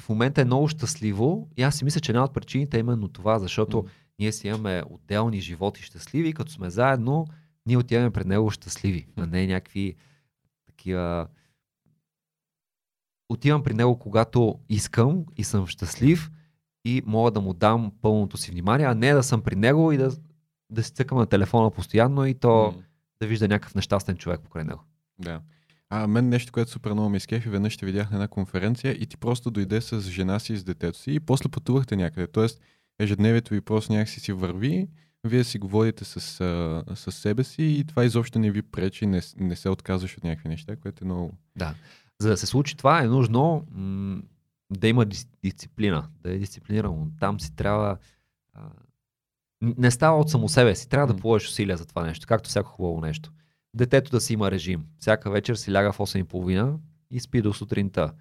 в 0.00 0.08
момента 0.08 0.40
е 0.40 0.44
много 0.44 0.68
щастливо 0.68 1.48
и 1.56 1.62
аз 1.62 1.76
си 1.76 1.84
мисля, 1.84 2.00
че 2.00 2.12
една 2.12 2.24
от 2.24 2.34
причините 2.34 2.76
е 2.76 2.80
именно 2.80 3.08
това, 3.08 3.38
защото 3.38 3.82
mm 3.82 3.88
ние 4.18 4.32
си 4.32 4.48
имаме 4.48 4.82
отделни 4.90 5.40
животи 5.40 5.82
щастливи, 5.82 6.32
като 6.32 6.52
сме 6.52 6.70
заедно, 6.70 7.26
ние 7.66 7.76
отиваме 7.76 8.10
пред 8.10 8.26
него 8.26 8.50
щастливи, 8.50 9.06
а 9.16 9.26
не 9.26 9.46
някакви 9.46 9.94
такива... 10.66 11.28
Отивам 13.28 13.62
при 13.62 13.74
него, 13.74 13.98
когато 13.98 14.58
искам 14.68 15.24
и 15.36 15.44
съм 15.44 15.66
щастлив 15.66 16.30
и 16.84 17.02
мога 17.06 17.30
да 17.30 17.40
му 17.40 17.54
дам 17.54 17.92
пълното 18.02 18.36
си 18.36 18.50
внимание, 18.50 18.86
а 18.86 18.94
не 18.94 19.12
да 19.12 19.22
съм 19.22 19.42
при 19.42 19.56
него 19.56 19.92
и 19.92 19.96
да, 19.96 20.16
да 20.70 20.82
си 20.82 20.92
цъкам 20.92 21.18
на 21.18 21.26
телефона 21.26 21.70
постоянно 21.70 22.26
и 22.26 22.34
то 22.34 22.48
mm. 22.48 22.82
да 23.20 23.26
вижда 23.26 23.48
някакъв 23.48 23.74
нещастен 23.74 24.16
човек 24.16 24.40
покрай 24.40 24.64
него. 24.64 24.80
Да. 25.18 25.40
А 25.90 26.06
мен 26.06 26.28
нещо, 26.28 26.52
което 26.52 26.70
супер 26.70 26.92
много 26.92 27.08
ми 27.08 27.16
изкефи, 27.16 27.48
веднъж 27.48 27.72
ще 27.72 27.86
видях 27.86 28.10
на 28.10 28.16
една 28.16 28.28
конференция 28.28 28.92
и 28.92 29.06
ти 29.06 29.16
просто 29.16 29.50
дойде 29.50 29.80
с 29.80 30.00
жена 30.00 30.38
си 30.38 30.52
и 30.52 30.56
с 30.56 30.64
детето 30.64 30.98
си 30.98 31.14
и 31.14 31.20
после 31.20 31.48
пътувахте 31.48 31.96
някъде. 31.96 32.26
Тоест, 32.26 32.60
ежедневието 32.98 33.54
ви 33.54 33.60
просто 33.60 33.92
някакси 33.92 34.20
си 34.20 34.32
върви, 34.32 34.88
вие 35.24 35.44
си 35.44 35.58
го 35.58 35.68
водите 35.68 36.04
с, 36.04 36.20
с 36.94 37.12
себе 37.12 37.44
си 37.44 37.62
и 37.62 37.84
това 37.84 38.04
изобщо 38.04 38.38
не 38.38 38.50
ви 38.50 38.62
пречи, 38.62 39.06
не, 39.06 39.20
не 39.36 39.56
се 39.56 39.68
отказваш 39.68 40.16
от 40.16 40.24
някакви 40.24 40.48
неща, 40.48 40.76
което 40.76 41.04
е 41.04 41.06
много... 41.06 41.32
Да. 41.56 41.74
За 42.18 42.28
да 42.28 42.36
се 42.36 42.46
случи 42.46 42.76
това 42.76 43.02
е 43.02 43.06
нужно 43.06 43.66
м- 43.70 44.22
да 44.70 44.88
има 44.88 45.06
дис- 45.06 45.28
дисциплина, 45.42 46.08
да 46.20 46.34
е 46.34 46.38
дисциплинирано. 46.38 47.08
Там 47.20 47.40
си 47.40 47.56
трябва... 47.56 47.98
А, 48.54 48.62
не 49.60 49.90
става 49.90 50.20
от 50.20 50.30
само 50.30 50.48
себе 50.48 50.74
си, 50.74 50.88
трябва 50.88 51.14
да 51.14 51.20
положиш 51.20 51.48
усилия 51.48 51.76
за 51.76 51.86
това 51.86 52.06
нещо, 52.06 52.26
както 52.26 52.48
всяко 52.48 52.70
хубаво 52.70 53.00
нещо. 53.00 53.32
Детето 53.76 54.10
да 54.10 54.20
си 54.20 54.32
има 54.32 54.50
режим. 54.50 54.84
Всяка 54.98 55.30
вечер 55.30 55.54
си 55.54 55.72
ляга 55.72 55.92
в 55.92 55.98
8.30 55.98 56.76
и 57.10 57.20
спи 57.20 57.42
до 57.42 57.54
сутринта 57.54 58.12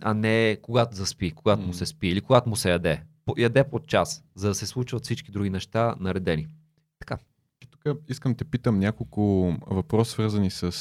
а 0.00 0.14
не 0.14 0.58
когато 0.62 0.96
заспи, 0.96 1.30
когато 1.30 1.62
му 1.62 1.72
се 1.72 1.86
спи 1.86 2.08
или 2.08 2.20
когато 2.20 2.48
му 2.48 2.56
се 2.56 2.70
яде. 2.70 3.02
Яде 3.38 3.64
под 3.64 3.86
час, 3.86 4.24
за 4.34 4.48
да 4.48 4.54
се 4.54 4.66
случват 4.66 5.04
всички 5.04 5.30
други 5.30 5.50
неща 5.50 5.94
наредени. 6.00 6.46
Така. 6.98 7.18
Тук 7.70 7.98
искам 8.08 8.34
те 8.34 8.44
питам 8.44 8.78
няколко 8.78 9.54
въпроса, 9.66 10.10
свързани 10.10 10.50
с, 10.50 10.72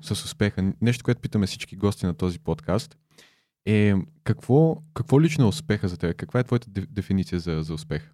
с 0.00 0.10
успеха. 0.10 0.72
Нещо, 0.80 1.04
което 1.04 1.20
питаме 1.20 1.46
всички 1.46 1.76
гости 1.76 2.06
на 2.06 2.14
този 2.14 2.38
подкаст 2.38 2.96
е 3.66 3.94
какво, 4.24 4.82
какво 4.94 5.20
лично 5.20 5.44
е 5.44 5.48
успеха 5.48 5.88
за 5.88 5.96
теб? 5.96 6.16
Каква 6.16 6.40
е 6.40 6.44
твоята 6.44 6.70
дефиниция 6.70 7.40
за, 7.40 7.62
за 7.62 7.74
успех? 7.74 8.12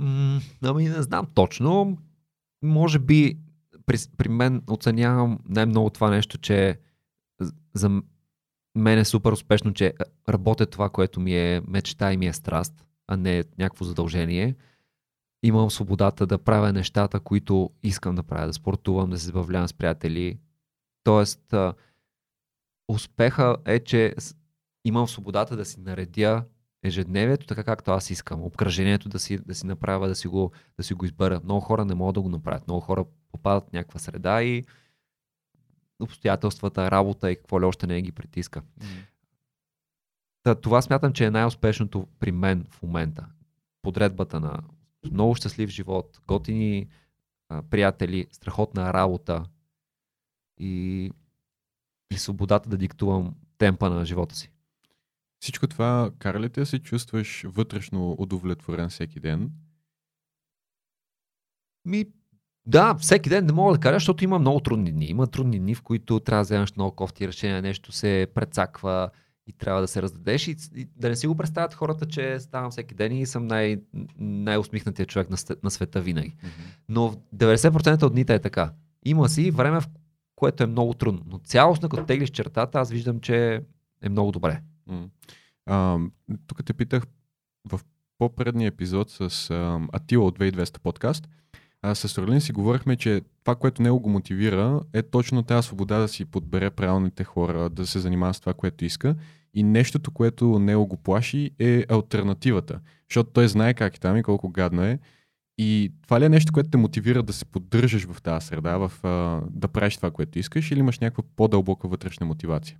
М, 0.00 0.40
ами 0.62 0.88
не 0.88 1.02
знам 1.02 1.26
точно. 1.34 1.98
Може 2.62 2.98
би 2.98 3.38
при, 3.86 3.96
при 4.16 4.28
мен 4.28 4.62
оценявам 4.70 5.38
най-много 5.48 5.90
това 5.90 6.10
нещо, 6.10 6.38
че 6.38 6.78
за 7.74 8.02
мен 8.74 8.98
е 8.98 9.04
супер 9.04 9.32
успешно, 9.32 9.72
че 9.72 9.94
работя 10.28 10.66
това, 10.66 10.88
което 10.88 11.20
ми 11.20 11.34
е 11.34 11.62
мечта 11.68 12.12
и 12.12 12.16
ми 12.16 12.26
е 12.26 12.32
страст, 12.32 12.84
а 13.06 13.16
не 13.16 13.44
някакво 13.58 13.84
задължение. 13.84 14.54
Имам 15.42 15.70
свободата 15.70 16.26
да 16.26 16.38
правя 16.38 16.72
нещата, 16.72 17.20
които 17.20 17.70
искам 17.82 18.14
да 18.14 18.22
правя, 18.22 18.46
да 18.46 18.52
спортувам, 18.52 19.10
да 19.10 19.18
се 19.18 19.26
забавлявам 19.26 19.68
с 19.68 19.74
приятели. 19.74 20.38
Тоест, 21.04 21.54
успеха 22.88 23.56
е, 23.64 23.78
че 23.78 24.14
имам 24.84 25.08
свободата 25.08 25.56
да 25.56 25.64
си 25.64 25.80
наредя 25.80 26.44
ежедневието 26.82 27.46
така 27.46 27.64
както 27.64 27.90
аз 27.90 28.10
искам. 28.10 28.42
Обкръжението 28.42 29.08
да 29.08 29.18
си, 29.18 29.38
да 29.38 29.54
си 29.54 29.66
направя, 29.66 30.08
да 30.08 30.14
си, 30.14 30.28
го, 30.28 30.52
да 30.76 30.82
си 30.82 30.94
го 30.94 31.04
избера. 31.04 31.40
Много 31.44 31.60
хора 31.60 31.84
не 31.84 31.94
могат 31.94 32.14
да 32.14 32.20
го 32.20 32.28
направят. 32.28 32.66
Много 32.66 32.80
хора 32.80 33.04
попадат 33.32 33.68
в 33.68 33.72
някаква 33.72 33.98
среда 33.98 34.42
и 34.42 34.64
обстоятелствата, 36.00 36.90
работа 36.90 37.30
и 37.30 37.36
какво 37.36 37.60
ли 37.60 37.64
още 37.64 37.86
не 37.86 38.02
ги 38.02 38.12
притиска. 38.12 38.62
Та, 40.42 40.54
това 40.54 40.82
смятам, 40.82 41.12
че 41.12 41.24
е 41.24 41.30
най-успешното 41.30 42.06
при 42.18 42.32
мен 42.32 42.66
в 42.70 42.82
момента. 42.82 43.26
Подредбата 43.82 44.40
на 44.40 44.62
много 45.10 45.34
щастлив 45.34 45.70
живот, 45.70 46.20
готини 46.26 46.88
а, 47.48 47.62
приятели, 47.62 48.26
страхотна 48.32 48.92
работа 48.92 49.44
и, 50.58 51.10
и 52.10 52.18
свободата 52.18 52.68
да 52.68 52.76
диктувам 52.76 53.34
темпа 53.58 53.90
на 53.90 54.04
живота 54.04 54.34
си. 54.34 54.50
Всичко 55.40 55.66
това 55.66 56.10
кара 56.18 56.40
ли 56.40 56.50
те 56.50 56.66
се 56.66 56.78
чувстваш 56.78 57.44
вътрешно 57.46 58.16
удовлетворен 58.18 58.88
всеки 58.88 59.20
ден? 59.20 59.50
Ми, 61.84 62.04
да, 62.66 62.94
всеки 62.94 63.28
ден 63.28 63.46
не 63.46 63.52
мога 63.52 63.74
да 63.74 63.80
кажа, 63.80 63.96
защото 63.96 64.24
има 64.24 64.38
много 64.38 64.60
трудни 64.60 64.92
дни. 64.92 65.06
Има 65.06 65.26
трудни 65.26 65.58
дни, 65.58 65.74
в 65.74 65.82
които 65.82 66.20
трябва 66.20 66.40
да 66.40 66.44
вземаш 66.44 66.76
много 66.76 66.96
кофти 66.96 67.28
решения, 67.28 67.62
нещо 67.62 67.92
се 67.92 68.26
прецаква 68.34 69.10
и 69.46 69.52
трябва 69.52 69.80
да 69.80 69.88
се 69.88 70.02
раздадеш 70.02 70.48
и, 70.48 70.56
и 70.74 70.88
да 70.96 71.08
не 71.08 71.16
си 71.16 71.26
го 71.26 71.36
представят 71.36 71.74
хората, 71.74 72.06
че 72.06 72.40
ставам 72.40 72.70
всеки 72.70 72.94
ден 72.94 73.12
и 73.12 73.26
съм 73.26 73.46
най- 73.46 73.80
най-усмихнатият 74.18 75.08
човек 75.08 75.30
на, 75.30 75.36
на 75.62 75.70
света 75.70 76.00
винаги. 76.00 76.36
Но 76.88 77.08
в 77.08 77.16
90% 77.36 78.02
от 78.02 78.12
дните 78.12 78.34
е 78.34 78.38
така. 78.38 78.72
Има 79.04 79.28
си 79.28 79.50
време, 79.50 79.80
в 79.80 79.88
което 80.36 80.62
е 80.62 80.66
много 80.66 80.94
трудно. 80.94 81.22
Но 81.26 81.38
цялостно, 81.38 81.88
като 81.88 82.04
теглиш 82.04 82.30
чертата, 82.30 82.78
аз 82.78 82.90
виждам, 82.90 83.20
че 83.20 83.62
е 84.02 84.08
много 84.08 84.32
добре. 84.32 84.62
Тук 86.46 86.64
те 86.64 86.72
питах 86.72 87.06
в 87.68 87.80
по-предния 88.18 88.68
епизод 88.68 89.10
с 89.10 89.50
Атила 89.92 90.26
от 90.26 90.38
2200 90.38 90.78
подкаст. 90.78 91.28
А, 91.82 91.94
с 91.94 92.18
Орлин 92.18 92.40
си 92.40 92.52
говорихме, 92.52 92.96
че 92.96 93.20
това, 93.44 93.54
което 93.54 93.82
него 93.82 94.00
го 94.00 94.10
мотивира, 94.10 94.80
е 94.92 95.02
точно 95.02 95.42
тази 95.42 95.66
свобода 95.66 95.98
да 95.98 96.08
си 96.08 96.24
подбере 96.24 96.70
правилните 96.70 97.24
хора, 97.24 97.70
да 97.70 97.86
се 97.86 97.98
занимава 97.98 98.34
с 98.34 98.40
това, 98.40 98.54
което 98.54 98.84
иска. 98.84 99.16
И 99.54 99.62
нещото, 99.62 100.10
което 100.10 100.58
него 100.58 100.86
го 100.86 100.96
плаши, 100.96 101.50
е 101.58 101.84
альтернативата. 101.88 102.80
Защото 103.10 103.30
той 103.30 103.48
знае 103.48 103.74
как 103.74 103.96
е 103.96 104.00
там 104.00 104.16
и 104.16 104.22
колко 104.22 104.48
гадно 104.48 104.82
е. 104.82 104.98
И 105.58 105.92
това 106.02 106.20
ли 106.20 106.24
е 106.24 106.28
нещо, 106.28 106.52
което 106.52 106.70
те 106.70 106.78
мотивира 106.78 107.22
да 107.22 107.32
се 107.32 107.44
поддържаш 107.44 108.06
в 108.06 108.22
тази 108.22 108.46
среда, 108.46 108.76
в, 108.76 108.92
а, 109.04 109.40
да 109.50 109.68
правиш 109.68 109.96
това, 109.96 110.10
което 110.10 110.38
искаш, 110.38 110.70
или 110.70 110.78
имаш 110.78 110.98
някаква 110.98 111.24
по-дълбока 111.36 111.88
вътрешна 111.88 112.26
мотивация? 112.26 112.78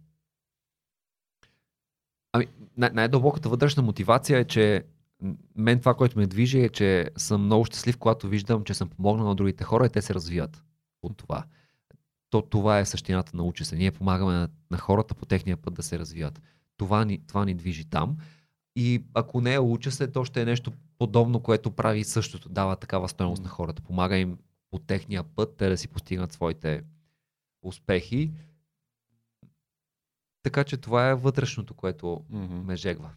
Ами, 2.32 2.46
най- 2.76 2.90
най-дълбоката 2.94 3.48
вътрешна 3.48 3.82
мотивация 3.82 4.38
е, 4.38 4.44
че 4.44 4.84
мен 5.56 5.78
това, 5.78 5.94
което 5.94 6.18
ме 6.18 6.26
движи 6.26 6.60
е, 6.60 6.68
че 6.68 7.10
съм 7.16 7.44
много 7.44 7.64
щастлив, 7.64 7.98
когато 7.98 8.28
виждам, 8.28 8.64
че 8.64 8.74
съм 8.74 8.88
помогнал 8.88 9.28
на 9.28 9.34
другите 9.34 9.64
хора 9.64 9.86
и 9.86 9.90
те 9.90 10.02
се 10.02 10.14
развиват 10.14 10.64
от 11.02 11.16
това. 11.16 11.44
То, 12.30 12.42
това 12.42 12.78
е 12.78 12.84
същината 12.84 13.36
на 13.36 13.42
учи 13.42 13.64
се. 13.64 13.76
Ние 13.76 13.90
помагаме 13.90 14.32
на, 14.32 14.48
на 14.70 14.78
хората 14.78 15.14
по 15.14 15.26
техния 15.26 15.56
път 15.56 15.74
да 15.74 15.82
се 15.82 15.98
развиват. 15.98 16.42
Това 16.76 17.04
ни, 17.04 17.18
това 17.26 17.44
ни 17.44 17.54
движи 17.54 17.84
там. 17.84 18.16
И 18.76 19.04
ако 19.14 19.40
не 19.40 19.54
е 19.54 19.58
уча 19.58 19.90
се, 19.90 20.12
то 20.12 20.24
ще 20.24 20.42
е 20.42 20.44
нещо 20.44 20.72
подобно, 20.98 21.40
което 21.40 21.70
прави 21.70 22.04
същото. 22.04 22.48
Дава 22.48 22.76
такава 22.76 23.08
стоеност 23.08 23.42
на 23.42 23.48
хората. 23.48 23.82
Помага 23.82 24.16
им 24.18 24.38
по 24.70 24.78
техния 24.78 25.22
път 25.22 25.54
те 25.56 25.68
да 25.68 25.76
си 25.76 25.88
постигнат 25.88 26.32
своите 26.32 26.82
успехи. 27.62 28.30
Така 30.42 30.64
че 30.64 30.76
това 30.76 31.08
е 31.08 31.14
вътрешното, 31.14 31.74
което 31.74 32.24
Мгм. 32.30 32.56
ме 32.56 32.76
жегва. 32.76 33.10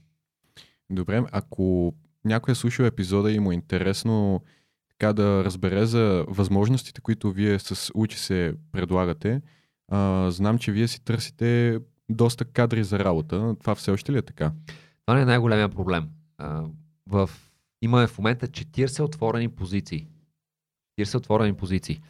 Добре, 0.89 1.23
ако 1.31 1.93
някой 2.25 2.51
е 2.51 2.55
слушал 2.55 2.83
епизода 2.83 3.31
и 3.31 3.39
му 3.39 3.51
е 3.51 3.55
интересно 3.55 4.43
така 4.89 5.13
да 5.13 5.43
разбере 5.43 5.85
за 5.85 6.25
възможностите, 6.27 7.01
които 7.01 7.31
вие 7.31 7.59
с 7.59 7.91
Учи 7.95 8.19
се 8.19 8.53
предлагате, 8.71 9.41
а, 9.87 10.31
знам, 10.31 10.57
че 10.57 10.71
вие 10.71 10.87
си 10.87 11.03
търсите 11.03 11.79
доста 12.09 12.45
кадри 12.45 12.83
за 12.83 12.99
работа. 12.99 13.55
Това 13.59 13.75
все 13.75 13.91
още 13.91 14.11
ли 14.11 14.17
е 14.17 14.21
така? 14.21 14.51
Това 15.05 15.15
не 15.15 15.21
е 15.21 15.25
най-големия 15.25 15.69
проблем. 15.69 16.09
А, 16.37 16.63
в... 17.07 17.29
Имаме 17.81 18.07
в 18.07 18.17
момента 18.17 18.47
40 18.47 19.03
отворени 19.03 19.49
позиции. 19.49 20.07
40 20.99 21.15
отворени 21.17 21.53
позиции. 21.53 22.01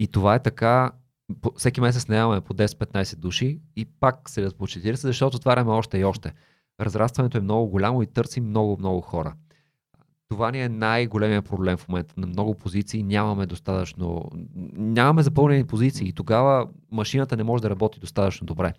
И 0.00 0.08
това 0.08 0.34
е 0.34 0.42
така, 0.42 0.92
по- 1.40 1.52
всеки 1.56 1.80
месец 1.80 2.08
наемаме 2.08 2.40
по 2.40 2.54
10-15 2.54 3.16
души 3.16 3.60
и 3.76 3.84
пак 3.84 4.30
се 4.30 4.50
по 4.58 4.66
40, 4.66 4.94
защото 4.94 5.36
отваряме 5.36 5.70
още 5.70 5.98
и 5.98 6.04
още. 6.04 6.32
Разрастването 6.80 7.38
е 7.38 7.40
много 7.40 7.68
голямо 7.68 8.02
и 8.02 8.06
търсим 8.06 8.48
много-много 8.48 9.00
хора. 9.00 9.34
Това 10.28 10.50
ни 10.50 10.62
е 10.62 10.68
най-големия 10.68 11.42
проблем 11.42 11.76
в 11.76 11.88
момента. 11.88 12.14
На 12.16 12.26
много 12.26 12.54
позиции 12.54 13.02
нямаме 13.02 13.46
достатъчно. 13.46 14.30
Нямаме 14.76 15.22
запълнени 15.22 15.64
позиции 15.64 16.08
и 16.08 16.12
тогава 16.12 16.68
машината 16.92 17.36
не 17.36 17.44
може 17.44 17.62
да 17.62 17.70
работи 17.70 18.00
достатъчно 18.00 18.46
добре. 18.46 18.72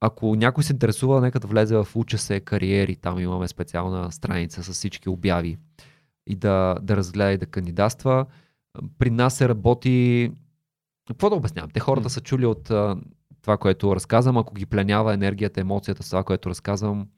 Ако 0.00 0.36
някой 0.36 0.64
се 0.64 0.72
интересува, 0.72 1.20
нека 1.20 1.40
да 1.40 1.46
влезе 1.46 1.76
в 1.76 1.88
Уча 1.94 2.18
се 2.18 2.40
кариери. 2.40 2.96
Там 2.96 3.18
имаме 3.18 3.48
специална 3.48 4.12
страница 4.12 4.62
с 4.62 4.72
всички 4.72 5.08
обяви 5.08 5.56
и 6.26 6.34
да, 6.34 6.76
да 6.82 6.96
разгледа 6.96 7.32
и 7.32 7.38
да 7.38 7.46
кандидатства. 7.46 8.26
При 8.98 9.10
нас 9.10 9.34
се 9.34 9.48
работи. 9.48 10.30
Какво 11.06 11.30
да 11.30 11.36
обяснявам? 11.36 11.70
Те 11.70 11.80
хората 11.80 12.10
са 12.10 12.20
чули 12.20 12.46
от 12.46 12.70
а, 12.70 12.96
това, 13.42 13.56
което 13.56 13.96
разказвам. 13.96 14.38
Ако 14.38 14.54
ги 14.54 14.66
пленява 14.66 15.14
енергията, 15.14 15.60
емоцията 15.60 16.02
с 16.02 16.10
това, 16.10 16.24
което 16.24 16.50
разказвам, 16.50 17.08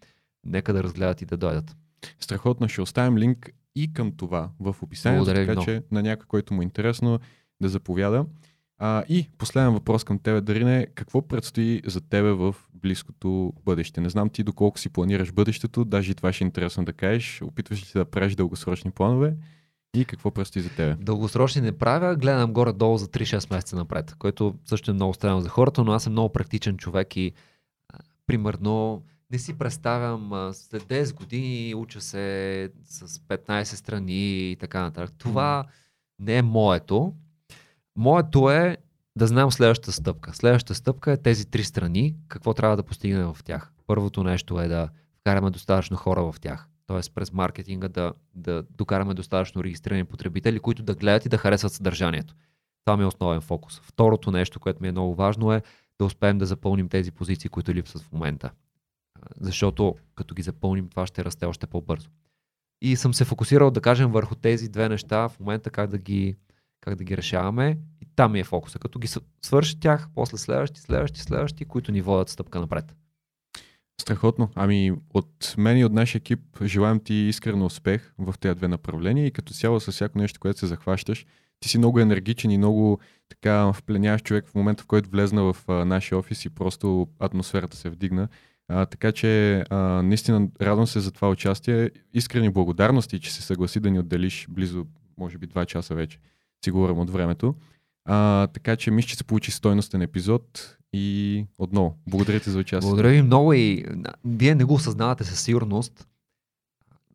нека 0.45 0.73
да 0.73 0.83
разгледат 0.83 1.23
и 1.23 1.27
да 1.27 1.37
дойдат. 1.37 1.77
Страхотно, 2.21 2.69
ще 2.69 2.83
оставим 2.83 3.19
линк 3.19 3.51
и 3.75 3.93
към 3.93 4.13
това 4.17 4.51
в 4.61 4.77
описанието, 4.83 5.25
Благодаря 5.25 5.43
така 5.43 5.53
много. 5.53 5.65
че 5.65 5.83
на 5.91 6.03
някой, 6.03 6.27
който 6.27 6.55
му 6.55 6.63
е 6.63 6.65
интересно, 6.65 7.19
да 7.61 7.69
заповяда. 7.69 8.27
А, 8.79 9.05
и 9.09 9.29
последен 9.39 9.73
въпрос 9.73 10.05
към 10.05 10.19
тебе, 10.19 10.41
Дарине. 10.41 10.87
Какво 10.95 11.29
предстои 11.29 11.83
за 11.87 12.01
тебе 12.01 12.33
в 12.33 12.57
близкото 12.75 13.53
бъдеще? 13.65 14.01
Не 14.01 14.09
знам 14.09 14.29
ти 14.29 14.43
доколко 14.43 14.79
си 14.79 14.89
планираш 14.89 15.33
бъдещето, 15.33 15.85
даже 15.85 16.13
и 16.13 16.15
това 16.15 16.33
ще 16.33 16.45
е 16.45 16.47
интересно 16.47 16.85
да 16.85 16.93
кажеш. 16.93 17.43
Опитваш 17.43 17.83
ли 17.83 17.85
се 17.85 17.99
да 17.99 18.05
правиш 18.05 18.35
дългосрочни 18.35 18.91
планове? 18.91 19.37
И 19.95 20.05
какво 20.05 20.31
предстои 20.31 20.63
за 20.63 20.71
тебе? 20.71 20.97
Дългосрочни 21.01 21.61
не 21.63 21.79
правя, 21.79 22.17
гледам 22.17 22.53
горе-долу 22.53 22.99
за 22.99 23.09
3-6 23.09 23.55
месеца 23.55 23.77
напред, 23.77 24.15
което 24.19 24.55
също 24.65 24.91
е 24.91 24.95
много 24.95 25.15
странно 25.15 25.41
за 25.41 25.49
хората, 25.49 25.85
но 25.85 25.93
аз 25.93 26.03
съм 26.03 26.13
много 26.13 26.33
практичен 26.33 26.77
човек 26.77 27.17
и 27.17 27.33
а, 27.89 27.99
примерно 28.27 29.03
не 29.31 29.39
си 29.39 29.59
представям 29.59 30.33
а, 30.33 30.55
след 30.55 30.83
10 30.83 31.15
години 31.15 31.75
уча 31.75 32.01
се 32.01 32.71
с 32.85 33.19
15 33.19 33.65
страни 33.65 34.51
и 34.51 34.57
така 34.57 34.83
нататък. 34.83 35.15
Това 35.19 35.65
не 36.19 36.37
е 36.37 36.43
моето. 36.43 37.15
Моето 37.97 38.51
е 38.51 38.77
да 39.17 39.27
знам 39.27 39.53
следващата 39.53 39.93
стъпка. 39.93 40.35
Следващата 40.35 40.75
стъпка 40.75 41.13
е 41.13 41.17
тези 41.17 41.47
три 41.47 41.65
страни, 41.65 42.17
какво 42.29 42.55
трябва 42.55 42.77
да 42.77 42.83
постигнем 42.83 43.35
в 43.35 43.45
тях. 43.45 43.73
Първото 43.87 44.25
нещо 44.25 44.61
е 44.61 44.69
да 44.69 44.89
вкараме 45.21 45.51
достатъчно 45.51 45.97
хора 45.97 46.33
в 46.33 46.41
тях. 46.41 46.69
Т.е. 46.89 47.01
през 47.15 47.33
маркетинга 47.33 47.89
да, 47.89 48.13
да 48.35 48.63
докараме 48.63 49.15
достатъчно 49.15 49.65
регистрирани 49.65 50.05
потребители, 50.05 50.61
които 50.61 50.83
да 50.83 50.95
гледат 50.95 51.27
и 51.27 51.29
да 51.29 51.39
харесват 51.39 51.73
съдържанието. 51.73 52.35
Това 52.85 52.97
ми 52.97 53.03
е 53.03 53.07
основен 53.07 53.41
фокус. 53.41 53.81
Второто 53.81 54.31
нещо, 54.31 54.61
което 54.61 54.83
ми 54.83 54.89
е 54.89 54.93
много 54.93 55.15
важно 55.15 55.53
е 55.53 55.63
да 55.99 56.05
успеем 56.05 56.39
да 56.39 56.47
запълним 56.47 56.89
тези 56.89 57.13
позиции, 57.13 57.51
които 57.51 57.75
липсват 57.75 58.03
в 58.03 58.13
момента. 58.13 58.51
Защото 59.41 59.95
като 60.15 60.35
ги 60.35 60.43
запълним, 60.43 60.89
това 60.89 61.07
ще 61.07 61.25
расте 61.25 61.47
още 61.47 61.67
по-бързо. 61.67 62.09
И 62.83 62.97
съм 62.97 63.15
се 63.15 63.25
фокусирал, 63.25 63.71
да 63.71 63.81
кажем, 63.81 64.11
върху 64.11 64.35
тези 64.35 64.69
две 64.69 64.89
неща 64.89 65.29
в 65.29 65.41
момента, 65.41 65.71
как 65.71 65.91
да 65.91 65.99
ги, 65.99 66.37
как 66.81 66.95
да 66.95 67.05
ги 67.05 67.17
решаваме. 67.17 67.79
И 68.01 68.07
там 68.17 68.33
ми 68.33 68.41
е 68.41 68.45
фокуса. 68.45 68.79
Като 68.79 68.99
ги 68.99 69.09
свърши 69.43 69.81
тях, 69.81 70.09
после 70.15 70.39
следващи, 70.39 70.81
следващи, 70.81 71.21
следващи, 71.21 71.65
които 71.65 71.93
ни 71.93 72.03
водят 72.03 72.29
стъпка 72.29 72.61
напред. 72.61 72.95
Страхотно. 74.01 74.51
Ами 74.55 74.93
от 75.15 75.55
мен 75.59 75.79
и 75.79 75.85
от 75.85 75.93
нашия 75.93 76.19
екип 76.19 76.41
желаем 76.63 77.01
ти 77.01 77.15
искрено 77.15 77.67
успех 77.67 78.13
в 78.19 78.35
тези 78.41 78.55
две 78.55 78.69
направления 78.69 79.27
и 79.27 79.31
като 79.31 79.55
цяло 79.55 79.81
с 79.81 79.93
всяко 79.93 80.19
нещо, 80.19 80.41
което 80.41 80.59
се 80.59 80.67
захващаш. 80.67 81.27
Ти 81.61 81.69
си 81.69 81.79
много 81.79 82.01
енергичен 82.01 82.51
и 82.51 82.59
много 82.59 82.99
така 83.29 83.73
впленяваш 83.73 84.23
човек 84.23 84.47
в 84.49 84.55
момента, 84.55 84.83
в 84.83 84.87
който 84.87 85.11
влезна 85.11 85.43
в 85.43 85.57
а, 85.69 85.73
нашия 85.85 86.19
офис 86.19 86.45
и 86.45 86.51
просто 86.51 87.09
атмосферата 87.19 87.77
се 87.77 87.91
вдигна. 87.91 88.29
А, 88.69 88.87
така 88.87 89.13
че 89.13 89.65
а, 89.71 89.77
наистина 90.03 90.49
радвам 90.61 90.87
се 90.87 91.01
за 91.01 91.13
това 91.13 91.31
участие. 91.31 91.91
Искрени 92.15 92.51
благодарности, 92.51 93.21
че 93.21 93.35
се 93.35 93.43
съгласи 93.43 93.81
да 93.81 93.91
ни 93.91 93.99
отделиш 93.99 94.47
близо, 94.51 94.87
може 95.19 95.39
би, 95.39 95.49
2 95.49 95.67
часа 95.67 95.95
вече. 95.95 96.19
Си 96.65 96.71
говорим 96.71 96.99
от 96.99 97.11
времето. 97.11 97.55
А, 98.05 98.47
така 98.47 98.77
че 98.77 98.91
мисля, 98.91 99.09
че 99.09 99.17
се 99.17 99.25
получи 99.25 99.51
стойностен 99.51 100.03
епизод 100.03 100.78
и 100.93 101.47
отново, 101.59 101.99
благодаря 102.07 102.41
ти 102.41 102.51
за 102.51 102.59
участие. 102.59 102.89
Благодаря 102.89 103.09
ви 103.09 103.23
много 103.23 103.53
и 103.53 103.85
вие 104.25 104.55
не 104.55 104.65
го 104.65 104.75
осъзнавате 104.75 105.25
със 105.25 105.41
сигурност, 105.41 106.09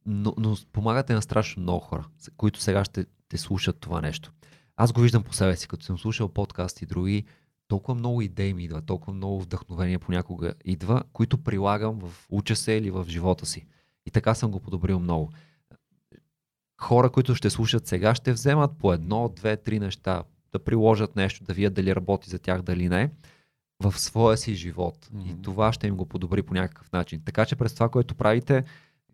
но, 0.06 0.34
но 0.38 0.58
помагате 0.72 1.14
на 1.14 1.22
страшно 1.22 1.62
много 1.62 1.80
хора, 1.80 2.06
които 2.38 2.60
сега 2.62 2.86
ще 2.86 3.06
те 3.30 3.38
слушат 3.38 3.80
това 3.80 4.02
нещо. 4.02 4.32
Аз 4.76 4.94
го 4.94 5.02
виждам 5.02 5.24
по 5.24 5.34
себе 5.34 5.56
си, 5.56 5.68
като 5.68 5.86
съм 5.86 5.98
слушал 5.98 6.30
подкаст 6.30 6.82
и 6.82 6.86
други, 6.86 7.26
толкова 7.68 7.96
много 7.96 8.22
идеи 8.22 8.54
ми 8.54 8.64
идва, 8.64 8.82
толкова 8.82 9.14
много 9.14 9.42
вдъхновение 9.42 10.00
понякога 10.00 10.54
идва, 10.66 11.04
които 11.14 11.38
прилагам 11.38 12.00
в 12.00 12.28
уча 12.30 12.56
се 12.56 12.72
или 12.72 12.92
в 12.92 13.06
живота 13.10 13.46
си. 13.46 13.66
И 14.06 14.12
така 14.12 14.34
съм 14.34 14.52
го 14.52 14.60
подобрил 14.60 15.00
много. 15.00 15.32
Хора, 16.82 17.10
които 17.10 17.36
ще 17.36 17.50
слушат 17.50 17.88
сега, 17.88 18.16
ще 18.16 18.34
вземат 18.34 18.72
по 18.78 18.94
едно, 18.94 19.34
две, 19.36 19.58
три 19.58 19.80
неща, 19.80 20.24
да 20.52 20.60
приложат 20.60 21.16
нещо, 21.16 21.44
да 21.44 21.54
вият 21.54 21.74
дали 21.74 21.96
работи 21.96 22.30
за 22.30 22.40
тях, 22.40 22.62
дали 22.62 22.90
не, 22.90 23.12
в 23.84 24.00
своя 24.00 24.38
си 24.38 24.56
живот. 24.56 24.98
Mm-hmm. 25.06 25.40
И 25.40 25.42
това 25.42 25.74
ще 25.74 25.88
им 25.88 25.96
го 25.96 26.06
подобри 26.06 26.42
по 26.42 26.54
някакъв 26.54 26.92
начин. 26.92 27.22
Така 27.26 27.46
че 27.46 27.56
през 27.56 27.74
това, 27.74 27.90
което 27.90 28.16
правите, 28.16 28.64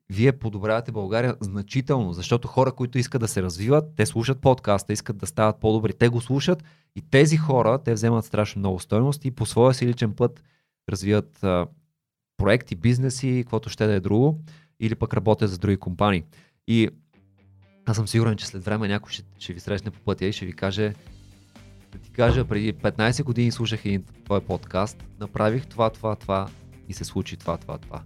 вие 0.09 0.31
подобрявате 0.31 0.91
България 0.91 1.35
значително, 1.39 2.13
защото 2.13 2.47
хора, 2.47 2.71
които 2.71 2.97
искат 2.97 3.21
да 3.21 3.27
се 3.27 3.43
развиват, 3.43 3.85
те 3.95 4.05
слушат 4.05 4.41
подкаста, 4.41 4.93
искат 4.93 5.17
да 5.17 5.27
стават 5.27 5.59
по-добри, 5.59 5.93
те 5.93 6.09
го 6.09 6.21
слушат 6.21 6.63
и 6.95 7.01
тези 7.01 7.37
хора, 7.37 7.79
те 7.83 7.93
вземат 7.93 8.25
страшно 8.25 8.59
много 8.59 8.79
стойност 8.79 9.25
и 9.25 9.31
по 9.31 9.45
своя 9.45 9.73
си 9.73 9.87
личен 9.87 10.13
път 10.13 10.43
развиват 10.89 11.43
а, 11.43 11.67
проекти, 12.37 12.75
бизнеси, 12.75 13.41
каквото 13.43 13.69
ще 13.69 13.87
да 13.87 13.93
е 13.93 13.99
друго, 13.99 14.39
или 14.79 14.95
пък 14.95 15.13
работят 15.13 15.49
за 15.49 15.57
други 15.57 15.77
компании. 15.77 16.23
И 16.67 16.89
аз 17.85 17.95
съм 17.97 18.07
сигурен, 18.07 18.35
че 18.35 18.47
след 18.47 18.63
време 18.63 18.87
някой 18.87 19.11
ще, 19.11 19.23
ще 19.39 19.53
ви 19.53 19.59
срещне 19.59 19.91
по 19.91 19.99
пътя 19.99 20.25
и 20.25 20.33
ще 20.33 20.45
ви 20.45 20.53
каже, 20.53 20.93
да 21.91 21.97
ти 21.97 22.11
кажа, 22.11 22.45
преди 22.45 22.73
15 22.73 23.23
години 23.23 23.51
слушах 23.51 23.85
един 23.85 24.03
твой 24.25 24.41
подкаст, 24.41 25.03
направих 25.19 25.65
това, 25.65 25.89
това, 25.89 26.15
това 26.15 26.47
и 26.89 26.93
се 26.93 27.03
случи 27.03 27.37
това, 27.37 27.57
това, 27.57 27.77
това 27.77 28.01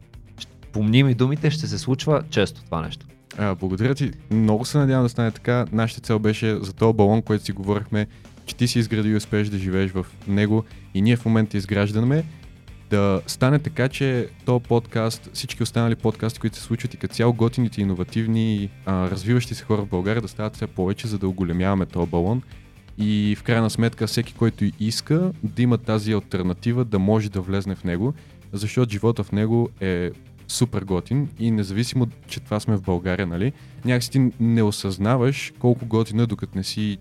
помни 0.73 1.03
ми 1.03 1.13
думите, 1.13 1.51
ще 1.51 1.67
се 1.67 1.77
случва 1.77 2.23
често 2.29 2.63
това 2.63 2.81
нещо. 2.81 3.05
А, 3.37 3.55
благодаря 3.55 3.95
ти. 3.95 4.11
Много 4.31 4.65
се 4.65 4.77
надявам 4.77 5.05
да 5.05 5.09
стане 5.09 5.31
така. 5.31 5.65
Нашата 5.71 6.01
цел 6.01 6.19
беше 6.19 6.57
за 6.61 6.73
този 6.73 6.97
балон, 6.97 7.21
който 7.21 7.43
си 7.43 7.51
говорихме, 7.51 8.07
че 8.45 8.55
ти 8.55 8.67
си 8.67 8.79
изградил 8.79 9.11
и 9.11 9.15
успееш 9.15 9.47
да 9.49 9.57
живееш 9.57 9.91
в 9.91 10.05
него 10.27 10.63
и 10.93 11.01
ние 11.01 11.15
в 11.15 11.25
момента 11.25 11.57
изграждаме 11.57 12.23
да 12.89 13.21
стане 13.27 13.59
така, 13.59 13.89
че 13.89 14.27
този 14.45 14.63
подкаст, 14.63 15.29
всички 15.33 15.63
останали 15.63 15.95
подкасти, 15.95 16.39
които 16.39 16.55
се 16.55 16.61
случват 16.61 16.93
и 16.93 16.97
като 16.97 17.15
цяло 17.15 17.33
готините, 17.33 17.81
иновативни, 17.81 18.69
а, 18.85 19.09
развиващи 19.09 19.55
се 19.55 19.63
хора 19.63 19.81
в 19.81 19.87
България 19.87 20.21
да 20.21 20.27
стават 20.27 20.55
все 20.55 20.67
повече, 20.67 21.07
за 21.07 21.17
да 21.17 21.27
оголемяваме 21.27 21.85
този 21.85 22.09
балон. 22.09 22.41
И 22.97 23.35
в 23.39 23.43
крайна 23.43 23.69
сметка 23.69 24.07
всеки, 24.07 24.33
който 24.33 24.65
иска 24.79 25.31
да 25.43 25.61
има 25.61 25.77
тази 25.77 26.13
альтернатива, 26.13 26.85
да 26.85 26.99
може 26.99 27.31
да 27.31 27.41
влезне 27.41 27.75
в 27.75 27.83
него, 27.83 28.13
защото 28.53 28.91
живота 28.91 29.23
в 29.23 29.31
него 29.31 29.69
е 29.81 30.11
супер 30.47 30.81
готин 30.81 31.29
и 31.39 31.51
независимо, 31.51 32.07
че 32.27 32.39
това 32.39 32.59
сме 32.59 32.77
в 32.77 32.81
България, 32.81 33.27
нали, 33.27 33.53
някакси 33.85 34.11
ти 34.11 34.31
не 34.39 34.63
осъзнаваш 34.63 35.53
колко 35.59 35.85
готино 35.85 36.23
е, 36.23 36.27
докато 36.27 36.57
не 36.57 36.63
си 36.63 36.97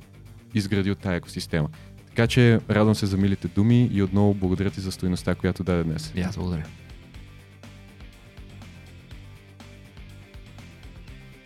изградил 0.55 0.95
тази 0.95 1.17
екосистема. 1.17 1.69
Така 2.07 2.27
че 2.27 2.61
радвам 2.71 2.95
се 2.95 3.07
за 3.07 3.17
милите 3.17 3.49
думи 3.49 3.91
и 3.93 4.03
отново 4.03 4.35
благодаря 4.35 4.71
ти 4.71 4.81
за 4.81 4.93
стоеността, 4.93 5.35
която 5.35 5.65
даде 5.65 5.85
днес. 5.85 6.13
И 6.17 6.21
аз 6.21 6.37
благодаря. 6.37 6.65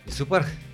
Супер! 0.07 0.66